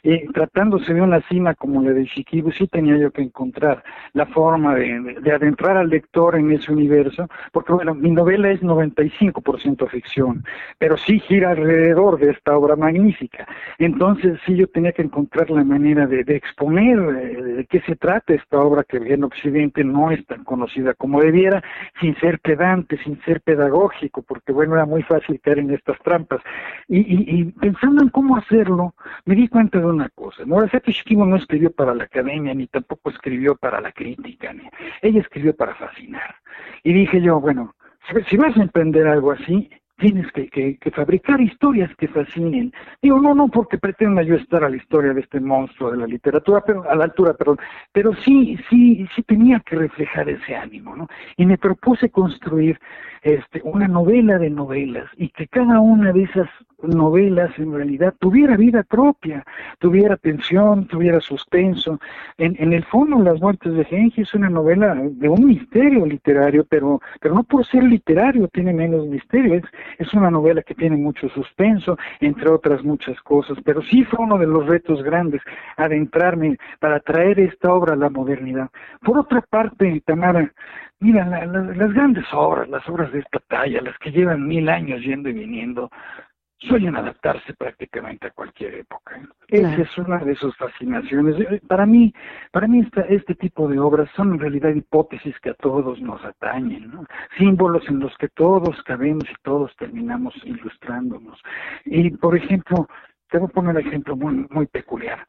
Y 0.04 0.28
tratándose 0.28 0.94
de 0.94 1.02
una 1.02 1.20
cima 1.22 1.54
como 1.54 1.82
la 1.82 1.90
de 1.90 2.04
Shikibu, 2.04 2.52
sí 2.52 2.68
tenía 2.68 2.96
yo 2.96 3.10
que 3.10 3.22
encontrar 3.22 3.82
la 4.12 4.26
forma 4.26 4.76
de, 4.76 5.16
de, 5.20 5.32
adentrar 5.32 5.76
al 5.76 5.90
lector 5.90 6.36
en 6.36 6.52
ese 6.52 6.72
universo, 6.72 7.28
porque 7.50 7.72
bueno, 7.72 7.94
mi 7.96 8.12
novela 8.12 8.48
es 8.50 8.62
95% 8.62 9.88
ficción, 9.88 10.44
pero 10.78 10.96
sí 10.96 11.18
gira 11.18 11.50
alrededor 11.50 12.20
de 12.20 12.30
esta 12.30 12.56
obra 12.56 12.76
magnífica. 12.76 13.44
Entonces 13.78 14.38
sí 14.46 14.54
yo 14.54 14.68
tenía 14.68 14.92
que 14.92 15.02
encontrar 15.02 15.50
la 15.50 15.64
manera 15.64 16.06
de 16.06 16.20
exponer 16.28 16.87
de 16.96 17.66
qué 17.66 17.80
se 17.80 17.96
trata 17.96 18.34
esta 18.34 18.58
obra 18.58 18.84
que 18.84 18.96
en 18.98 19.24
Occidente 19.24 19.84
no 19.84 20.10
es 20.10 20.24
tan 20.26 20.44
conocida 20.44 20.94
como 20.94 21.20
debiera, 21.20 21.62
sin 22.00 22.16
ser 22.16 22.38
pedante, 22.40 22.98
sin 22.98 23.20
ser 23.22 23.40
pedagógico, 23.40 24.22
porque 24.22 24.52
bueno, 24.52 24.74
era 24.74 24.86
muy 24.86 25.02
fácil 25.02 25.40
caer 25.40 25.60
en 25.60 25.70
estas 25.72 25.98
trampas. 26.00 26.40
Y, 26.86 26.98
y, 26.98 27.40
y 27.40 27.44
pensando 27.44 28.02
en 28.02 28.08
cómo 28.08 28.36
hacerlo, 28.36 28.94
me 29.24 29.34
di 29.34 29.48
cuenta 29.48 29.78
de 29.78 29.86
una 29.86 30.08
cosa. 30.10 30.44
Murasaki 30.44 30.92
Shikibu 30.92 31.24
no 31.24 31.36
escribió 31.36 31.70
para 31.70 31.94
la 31.94 32.04
academia, 32.04 32.54
ni 32.54 32.66
tampoco 32.66 33.10
escribió 33.10 33.56
para 33.56 33.80
la 33.80 33.92
crítica, 33.92 34.52
ni, 34.52 34.68
ella 35.02 35.20
escribió 35.20 35.54
para 35.54 35.74
fascinar. 35.74 36.36
Y 36.82 36.92
dije 36.92 37.20
yo, 37.20 37.40
bueno, 37.40 37.74
si 38.28 38.36
vas 38.36 38.56
a 38.56 38.62
emprender 38.62 39.06
algo 39.06 39.32
así, 39.32 39.70
tienes 39.98 40.30
que, 40.32 40.48
que, 40.48 40.78
que, 40.78 40.90
fabricar 40.90 41.40
historias 41.40 41.90
que 41.96 42.08
fascinen. 42.08 42.72
Digo, 43.02 43.20
no, 43.20 43.34
no 43.34 43.48
porque 43.48 43.78
pretenda 43.78 44.22
yo 44.22 44.36
estar 44.36 44.64
a 44.64 44.70
la 44.70 44.76
historia 44.76 45.12
de 45.12 45.20
este 45.20 45.40
monstruo 45.40 45.90
de 45.90 45.98
la 45.98 46.06
literatura, 46.06 46.62
pero 46.64 46.88
a 46.88 46.94
la 46.94 47.04
altura, 47.04 47.34
perdón, 47.34 47.58
pero 47.92 48.14
sí, 48.24 48.56
sí, 48.70 49.06
sí 49.14 49.22
tenía 49.24 49.60
que 49.60 49.76
reflejar 49.76 50.28
ese 50.28 50.54
ánimo, 50.54 50.96
¿no? 50.96 51.08
Y 51.36 51.46
me 51.46 51.58
propuse 51.58 52.10
construir 52.10 52.78
este, 53.22 53.60
una 53.64 53.88
novela 53.88 54.38
de 54.38 54.50
novelas 54.50 55.10
y 55.16 55.28
que 55.30 55.46
cada 55.48 55.80
una 55.80 56.12
de 56.12 56.22
esas 56.24 56.48
novelas 56.82 57.50
en 57.58 57.74
realidad 57.74 58.14
tuviera 58.20 58.56
vida 58.56 58.84
propia, 58.84 59.44
tuviera 59.78 60.16
tensión, 60.16 60.86
tuviera 60.86 61.20
suspenso. 61.20 61.98
En, 62.36 62.56
en 62.58 62.72
el 62.72 62.84
fondo, 62.84 63.18
Las 63.18 63.40
muertes 63.40 63.74
de 63.74 63.84
Genji 63.84 64.22
es 64.22 64.34
una 64.34 64.48
novela 64.48 64.94
de 64.94 65.28
un 65.28 65.46
misterio 65.46 66.06
literario, 66.06 66.64
pero, 66.68 67.00
pero 67.20 67.34
no 67.34 67.42
por 67.42 67.66
ser 67.66 67.82
literario 67.82 68.48
tiene 68.48 68.72
menos 68.72 69.06
misterio, 69.06 69.54
es, 69.54 69.64
es 69.98 70.12
una 70.14 70.30
novela 70.30 70.62
que 70.62 70.74
tiene 70.74 70.96
mucho 70.96 71.28
suspenso, 71.30 71.98
entre 72.20 72.48
otras 72.48 72.84
muchas 72.84 73.20
cosas, 73.22 73.58
pero 73.64 73.82
sí 73.82 74.04
fue 74.04 74.24
uno 74.24 74.38
de 74.38 74.46
los 74.46 74.66
retos 74.66 75.02
grandes, 75.02 75.42
adentrarme 75.76 76.58
para 76.78 77.00
traer 77.00 77.40
esta 77.40 77.72
obra 77.72 77.94
a 77.94 77.96
la 77.96 78.10
modernidad. 78.10 78.70
Por 79.02 79.18
otra 79.18 79.40
parte, 79.40 80.02
Tamara, 80.06 80.52
Mira, 81.00 81.24
las 81.46 81.92
grandes 81.92 82.24
obras, 82.32 82.68
las 82.68 82.88
obras 82.88 83.12
de 83.12 83.20
esta 83.20 83.38
talla, 83.46 83.80
las 83.82 83.96
que 83.98 84.10
llevan 84.10 84.46
mil 84.46 84.68
años 84.68 85.00
yendo 85.02 85.28
y 85.28 85.32
viniendo, 85.32 85.90
suelen 86.58 86.96
adaptarse 86.96 87.54
prácticamente 87.54 88.26
a 88.26 88.30
cualquier 88.30 88.74
época. 88.74 89.20
Esa 89.48 89.82
es 89.82 89.98
una 89.98 90.18
de 90.18 90.34
sus 90.34 90.56
fascinaciones. 90.56 91.38
Eh, 91.38 91.60
para 91.68 91.86
mí, 91.86 92.12
para 92.50 92.66
mí 92.66 92.80
esta, 92.80 93.02
este 93.02 93.34
tipo 93.36 93.68
de 93.68 93.78
obras 93.78 94.10
son 94.16 94.34
en 94.34 94.40
realidad 94.40 94.74
hipótesis 94.74 95.38
que 95.40 95.50
a 95.50 95.54
todos 95.54 96.00
nos 96.00 96.24
atañen, 96.24 96.90
¿no? 96.90 97.04
símbolos 97.38 97.88
en 97.88 98.00
los 98.00 98.16
que 98.18 98.28
todos 98.28 98.82
cabemos 98.82 99.24
y 99.30 99.42
todos 99.42 99.74
terminamos 99.76 100.34
ilustrándonos. 100.44 101.40
Y, 101.84 102.10
por 102.10 102.36
ejemplo, 102.36 102.88
te 103.30 103.38
voy 103.38 103.48
a 103.48 103.52
poner 103.52 103.76
un 103.76 103.86
ejemplo 103.86 104.16
muy, 104.16 104.46
muy 104.50 104.66
peculiar. 104.66 105.24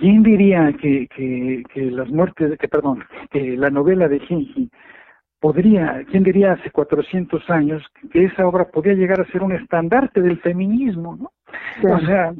¿Quién 0.00 0.22
diría 0.22 0.72
que, 0.74 1.06
que, 1.08 1.62
que 1.72 1.90
las 1.90 2.08
muertes, 2.08 2.58
que 2.58 2.68
perdón, 2.68 3.04
que 3.30 3.56
la 3.56 3.70
novela 3.70 4.08
de 4.08 4.20
Genji 4.20 4.70
podría, 5.40 6.04
¿quién 6.10 6.22
diría 6.22 6.52
hace 6.52 6.70
400 6.70 7.48
años 7.50 7.82
que 8.12 8.24
esa 8.24 8.46
obra 8.46 8.68
podría 8.68 8.94
llegar 8.94 9.20
a 9.20 9.30
ser 9.30 9.42
un 9.42 9.52
estandarte 9.52 10.20
del 10.20 10.40
feminismo, 10.40 11.16
¿no? 11.16 11.32
O 11.82 11.98
sea, 12.00 12.34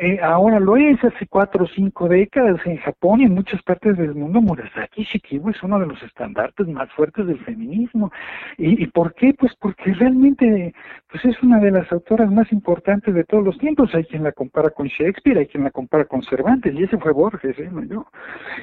eh, 0.00 0.18
ahora 0.22 0.60
lo 0.60 0.76
es 0.76 1.02
hace 1.02 1.26
cuatro 1.26 1.64
o 1.64 1.68
cinco 1.68 2.08
décadas 2.08 2.60
en 2.66 2.76
Japón 2.78 3.20
y 3.20 3.24
en 3.24 3.34
muchas 3.34 3.62
partes 3.62 3.96
del 3.96 4.14
mundo. 4.14 4.40
Murasaki 4.40 5.04
Shikibu 5.04 5.50
es 5.50 5.62
uno 5.62 5.78
de 5.80 5.86
los 5.86 6.02
estandartes 6.02 6.68
más 6.68 6.90
fuertes 6.92 7.26
del 7.26 7.38
feminismo. 7.38 8.12
¿Y, 8.58 8.86
por 8.88 9.14
qué? 9.14 9.34
Pues 9.34 9.54
porque 9.58 9.94
realmente 9.94 10.74
pues 11.10 11.24
es 11.24 11.42
una 11.42 11.58
de 11.58 11.70
las 11.70 11.90
autoras 11.90 12.30
más 12.30 12.52
importantes 12.52 13.14
de 13.14 13.24
todos 13.24 13.44
los 13.44 13.58
tiempos. 13.58 13.94
Hay 13.94 14.04
quien 14.04 14.24
la 14.24 14.32
compara 14.32 14.70
con 14.70 14.86
Shakespeare, 14.86 15.38
hay 15.38 15.46
quien 15.46 15.64
la 15.64 15.70
compara 15.70 16.04
con 16.04 16.22
Cervantes, 16.22 16.74
y 16.74 16.84
ese 16.84 16.98
fue 16.98 17.12
Borges, 17.12 17.58
¿eh? 17.58 17.70
No. 17.72 18.06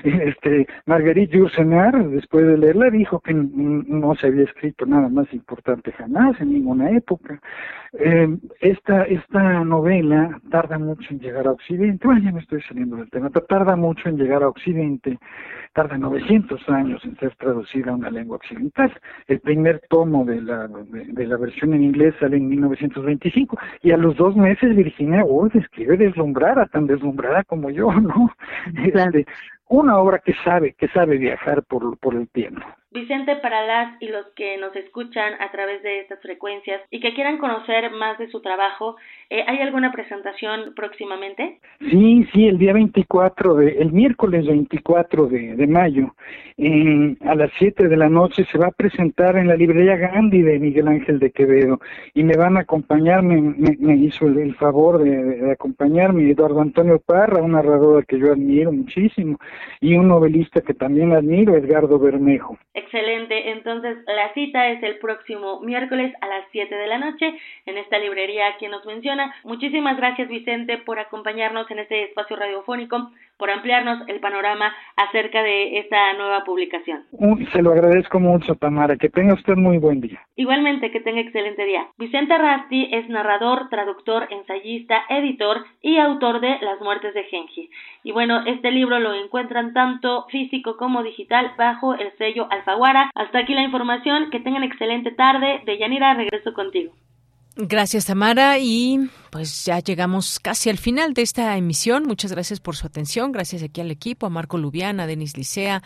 Este, 0.03 0.67
Marguerite 0.85 1.37
Yourcenar, 1.37 2.07
después 2.09 2.45
de 2.45 2.57
leerla, 2.57 2.89
dijo 2.89 3.19
que 3.19 3.33
no 3.33 4.15
se 4.15 4.27
había 4.27 4.43
escrito 4.43 4.85
nada 4.85 5.09
más 5.09 5.31
importante 5.33 5.91
jamás 5.91 6.39
en 6.39 6.53
ninguna 6.53 6.89
época. 6.91 7.39
Eh, 7.93 8.37
esta, 8.61 9.03
esta 9.03 9.63
novela 9.63 9.88
tarda 10.51 10.77
mucho 10.77 11.07
en 11.11 11.19
llegar 11.19 11.47
a 11.47 11.51
Occidente, 11.51 12.05
bueno, 12.05 12.21
ya 12.23 12.31
me 12.31 12.41
estoy 12.41 12.61
saliendo 12.61 12.97
del 12.97 13.09
tema, 13.09 13.29
tarda 13.29 13.75
mucho 13.75 14.09
en 14.09 14.17
llegar 14.17 14.43
a 14.43 14.49
Occidente, 14.49 15.17
tarda 15.73 15.97
900 15.97 16.69
años 16.69 17.03
en 17.05 17.17
ser 17.17 17.35
traducida 17.35 17.91
a 17.91 17.95
una 17.95 18.09
lengua 18.09 18.37
occidental. 18.37 18.91
El 19.27 19.39
primer 19.39 19.81
tomo 19.89 20.25
de 20.25 20.41
la, 20.41 20.67
de, 20.67 21.27
la 21.27 21.37
versión 21.37 21.73
en 21.73 21.83
inglés 21.83 22.13
sale 22.19 22.37
en 22.37 22.47
1925 22.47 23.57
y 23.81 23.91
a 23.91 23.97
los 23.97 24.15
dos 24.15 24.35
meses 24.35 24.75
Virginia 24.75 25.23
Woolf 25.23 25.55
escribe 25.55 25.97
deslumbrada, 25.97 26.65
tan 26.67 26.85
deslumbrada 26.85 27.43
como 27.43 27.69
yo, 27.69 27.91
¿no? 27.91 28.31
Este, 28.93 29.25
una 29.67 29.97
obra 29.97 30.19
que 30.19 30.33
sabe, 30.43 30.73
que 30.73 30.87
sabe 30.89 31.17
viajar 31.17 31.63
por, 31.63 31.97
por 31.99 32.15
el 32.15 32.27
tiempo. 32.29 32.61
Vicente, 32.91 33.35
para 33.35 33.65
las 33.67 34.01
y 34.01 34.07
los 34.07 34.25
que 34.35 34.57
nos 34.57 34.75
escuchan 34.75 35.33
a 35.39 35.51
través 35.51 35.83
de 35.83 35.99
estas 35.99 36.19
frecuencias 36.21 36.81
y 36.89 36.99
que 36.99 37.13
quieran 37.13 37.37
conocer 37.37 37.91
más 37.91 38.17
de 38.17 38.29
su 38.29 38.41
trabajo, 38.41 38.95
eh, 39.29 39.43
¿hay 39.45 39.59
alguna 39.59 39.91
presentación 39.91 40.73
próximamente? 40.75 41.59
Sí, 41.79 42.27
sí, 42.33 42.47
el 42.47 42.57
día 42.57 42.73
24, 42.73 43.55
de, 43.55 43.77
el 43.77 43.91
miércoles 43.91 44.47
24 44.47 45.27
de, 45.27 45.55
de 45.55 45.67
mayo, 45.67 46.15
a 47.25 47.35
las 47.35 47.51
7 47.59 47.87
de 47.87 47.95
la 47.95 48.09
noche 48.09 48.43
se 48.45 48.57
va 48.57 48.67
a 48.67 48.71
presentar 48.71 49.37
en 49.37 49.47
la 49.47 49.55
librería 49.55 49.95
Gandhi 49.95 50.41
de 50.41 50.59
Miguel 50.59 50.87
Ángel 50.87 51.19
de 51.19 51.31
Quevedo 51.31 51.79
y 52.15 52.23
me 52.23 52.35
van 52.35 52.57
a 52.57 52.61
acompañar, 52.61 53.21
me, 53.21 53.39
me, 53.39 53.95
hizo 53.97 54.25
el, 54.25 54.55
favor 54.55 55.03
de, 55.03 55.23
de, 55.23 55.51
acompañarme 55.51 56.29
Eduardo 56.29 56.59
Antonio 56.61 56.99
Parra, 56.99 57.41
un 57.41 57.51
narrador 57.51 58.05
que 58.05 58.19
yo 58.19 58.31
admiro 58.31 58.71
muchísimo, 58.71 59.37
y 59.79 59.95
un 59.95 60.07
novelista 60.07 60.61
que 60.61 60.73
también 60.73 61.13
admiro, 61.13 61.55
Edgardo 61.55 61.99
Bermejo. 61.99 62.57
Excelente, 62.79 63.51
entonces 63.51 63.97
la 64.07 64.33
cita 64.33 64.69
es 64.69 64.81
el 64.83 64.99
próximo 64.99 65.59
miércoles 65.59 66.13
a 66.21 66.27
las 66.27 66.45
7 66.53 66.73
de 66.73 66.87
la 66.87 66.97
noche 66.97 67.37
en 67.65 67.77
esta 67.77 67.99
librería 67.99 68.55
que 68.57 68.69
nos 68.69 68.85
menciona. 68.85 69.35
Muchísimas 69.43 69.97
gracias 69.97 70.29
Vicente 70.29 70.77
por 70.77 70.97
acompañarnos 70.97 71.69
en 71.71 71.79
este 71.79 72.03
espacio 72.03 72.37
radiofónico 72.37 73.11
por 73.39 73.49
ampliarnos 73.49 74.07
el 74.07 74.19
panorama 74.19 74.71
acerca 74.97 75.41
de 75.41 75.79
esta 75.79 76.13
nueva 76.13 76.43
publicación. 76.43 77.05
Se 77.53 77.61
lo 77.61 77.71
agradezco 77.71 78.19
mucho, 78.19 78.53
Tamara. 78.55 78.97
Que 78.97 79.09
tenga 79.09 79.33
usted 79.33 79.55
muy 79.55 79.77
buen 79.77 80.01
día. 80.01 80.21
Igualmente, 80.35 80.91
que 80.91 80.99
tenga 80.99 81.21
excelente 81.21 81.63
día. 81.65 81.87
Vicente 81.97 82.37
Rasti 82.37 82.89
es 82.91 83.07
narrador, 83.07 83.69
traductor, 83.69 84.27
ensayista, 84.29 85.03
editor 85.09 85.65
y 85.81 85.97
autor 85.97 86.41
de 86.41 86.59
Las 86.59 86.81
muertes 86.81 87.13
de 87.13 87.23
Genji. 87.23 87.69
Y 88.03 88.11
bueno, 88.11 88.45
este 88.45 88.71
libro 88.71 88.99
lo 88.99 89.13
encuentran 89.13 89.73
tanto 89.73 90.25
físico 90.29 90.75
como 90.75 91.01
digital 91.01 91.53
bajo 91.57 91.93
el 91.93 92.11
sello 92.17 92.47
Alfaguara. 92.51 93.09
Hasta 93.15 93.39
aquí 93.39 93.53
la 93.53 93.63
información. 93.63 94.29
Que 94.31 94.41
tengan 94.41 94.63
excelente 94.63 95.11
tarde. 95.11 95.61
De 95.65 95.77
Yanira, 95.77 96.13
regreso 96.13 96.53
contigo. 96.53 96.91
Gracias, 97.55 98.05
Tamara. 98.05 98.57
Y 98.59 99.09
pues 99.29 99.65
ya 99.65 99.79
llegamos 99.79 100.39
casi 100.39 100.69
al 100.69 100.77
final 100.77 101.13
de 101.13 101.21
esta 101.21 101.55
emisión. 101.57 102.03
Muchas 102.03 102.31
gracias 102.31 102.59
por 102.59 102.75
su 102.75 102.87
atención. 102.87 103.31
Gracias 103.31 103.63
aquí 103.63 103.81
al 103.81 103.91
equipo, 103.91 104.25
a 104.25 104.29
Marco 104.29 104.57
Lubiana, 104.57 105.03
a 105.03 105.07
Denis 105.07 105.37
Licea, 105.37 105.83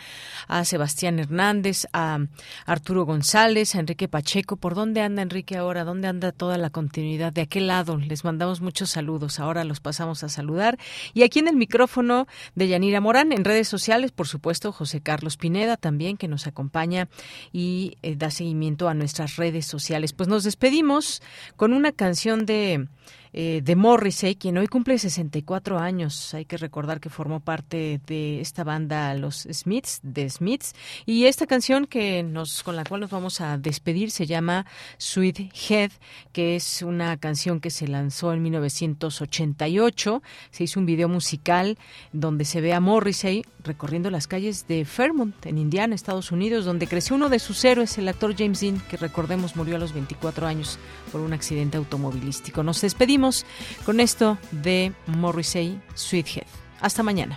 a 0.48 0.64
Sebastián 0.64 1.18
Hernández, 1.18 1.86
a 1.92 2.18
Arturo 2.66 3.04
González, 3.04 3.74
a 3.74 3.80
Enrique 3.80 4.08
Pacheco. 4.08 4.56
¿Por 4.56 4.74
dónde 4.74 5.02
anda 5.02 5.22
Enrique 5.22 5.56
ahora? 5.56 5.84
¿Dónde 5.84 6.08
anda 6.08 6.32
toda 6.32 6.58
la 6.58 6.70
continuidad? 6.70 7.32
De 7.32 7.42
aquel 7.42 7.66
lado 7.66 7.96
les 7.98 8.24
mandamos 8.24 8.60
muchos 8.60 8.90
saludos. 8.90 9.40
Ahora 9.40 9.64
los 9.64 9.80
pasamos 9.80 10.24
a 10.24 10.28
saludar. 10.28 10.78
Y 11.12 11.22
aquí 11.22 11.38
en 11.38 11.48
el 11.48 11.56
micrófono 11.56 12.26
de 12.54 12.68
Yanira 12.68 13.00
Morán, 13.00 13.32
en 13.32 13.44
redes 13.44 13.68
sociales, 13.68 14.12
por 14.12 14.28
supuesto, 14.28 14.72
José 14.72 15.00
Carlos 15.00 15.36
Pineda 15.36 15.76
también, 15.76 16.16
que 16.16 16.28
nos 16.28 16.46
acompaña 16.46 17.08
y 17.52 17.96
eh, 18.02 18.16
da 18.16 18.30
seguimiento 18.30 18.88
a 18.88 18.94
nuestras 18.94 19.36
redes 19.36 19.66
sociales. 19.66 20.12
Pues 20.12 20.28
nos 20.28 20.44
despedimos 20.44 21.22
con 21.56 21.72
una 21.72 21.92
canción 21.92 22.46
de 22.46 22.88
eh, 23.36 23.62
de 23.64 23.74
Morrissey, 23.74 24.36
quien 24.36 24.56
hoy 24.58 24.68
cumple 24.68 24.96
64 24.96 25.80
años. 25.80 26.32
Hay 26.34 26.44
que 26.44 26.56
recordar 26.56 27.00
que 27.00 27.10
formó 27.10 27.40
parte 27.40 28.00
de 28.06 28.40
esta 28.40 28.62
banda 28.62 29.12
Los 29.14 29.48
Smiths, 29.50 29.98
de 30.04 30.30
Smiths, 30.30 30.72
y 31.04 31.24
esta 31.24 31.48
canción 31.48 31.86
que 31.86 32.22
nos 32.22 32.62
con 32.62 32.76
la 32.76 32.84
cual 32.84 33.00
nos 33.00 33.10
vamos 33.10 33.40
a 33.40 33.58
despedir 33.58 34.12
se 34.12 34.26
llama 34.26 34.66
Sweet 34.98 35.50
Head, 35.68 35.90
que 36.32 36.54
es 36.54 36.82
una 36.82 37.16
canción 37.16 37.58
que 37.58 37.70
se 37.70 37.88
lanzó 37.88 38.32
en 38.32 38.40
1988. 38.40 40.22
Se 40.52 40.62
hizo 40.62 40.78
un 40.78 40.86
video 40.86 41.08
musical 41.08 41.76
donde 42.12 42.44
se 42.44 42.60
ve 42.60 42.72
a 42.72 42.78
Morrissey 42.78 43.44
recorriendo 43.64 44.10
las 44.10 44.28
calles 44.28 44.68
de 44.68 44.84
Fairmont, 44.84 45.44
en 45.46 45.58
Indiana, 45.58 45.96
Estados 45.96 46.30
Unidos, 46.30 46.64
donde 46.64 46.86
creció 46.86 47.16
uno 47.16 47.28
de 47.28 47.40
sus 47.40 47.64
héroes, 47.64 47.98
el 47.98 48.06
actor 48.06 48.36
James 48.38 48.60
Dean, 48.60 48.80
que 48.88 48.96
recordemos 48.96 49.56
murió 49.56 49.74
a 49.74 49.78
los 49.80 49.92
24 49.92 50.46
años 50.46 50.78
por 51.14 51.20
un 51.20 51.32
accidente 51.32 51.76
automovilístico. 51.76 52.64
Nos 52.64 52.80
despedimos 52.80 53.46
con 53.86 54.00
esto 54.00 54.36
de 54.50 54.92
Morrissey 55.06 55.80
Sweethead. 55.94 56.48
Hasta 56.80 57.04
mañana. 57.04 57.36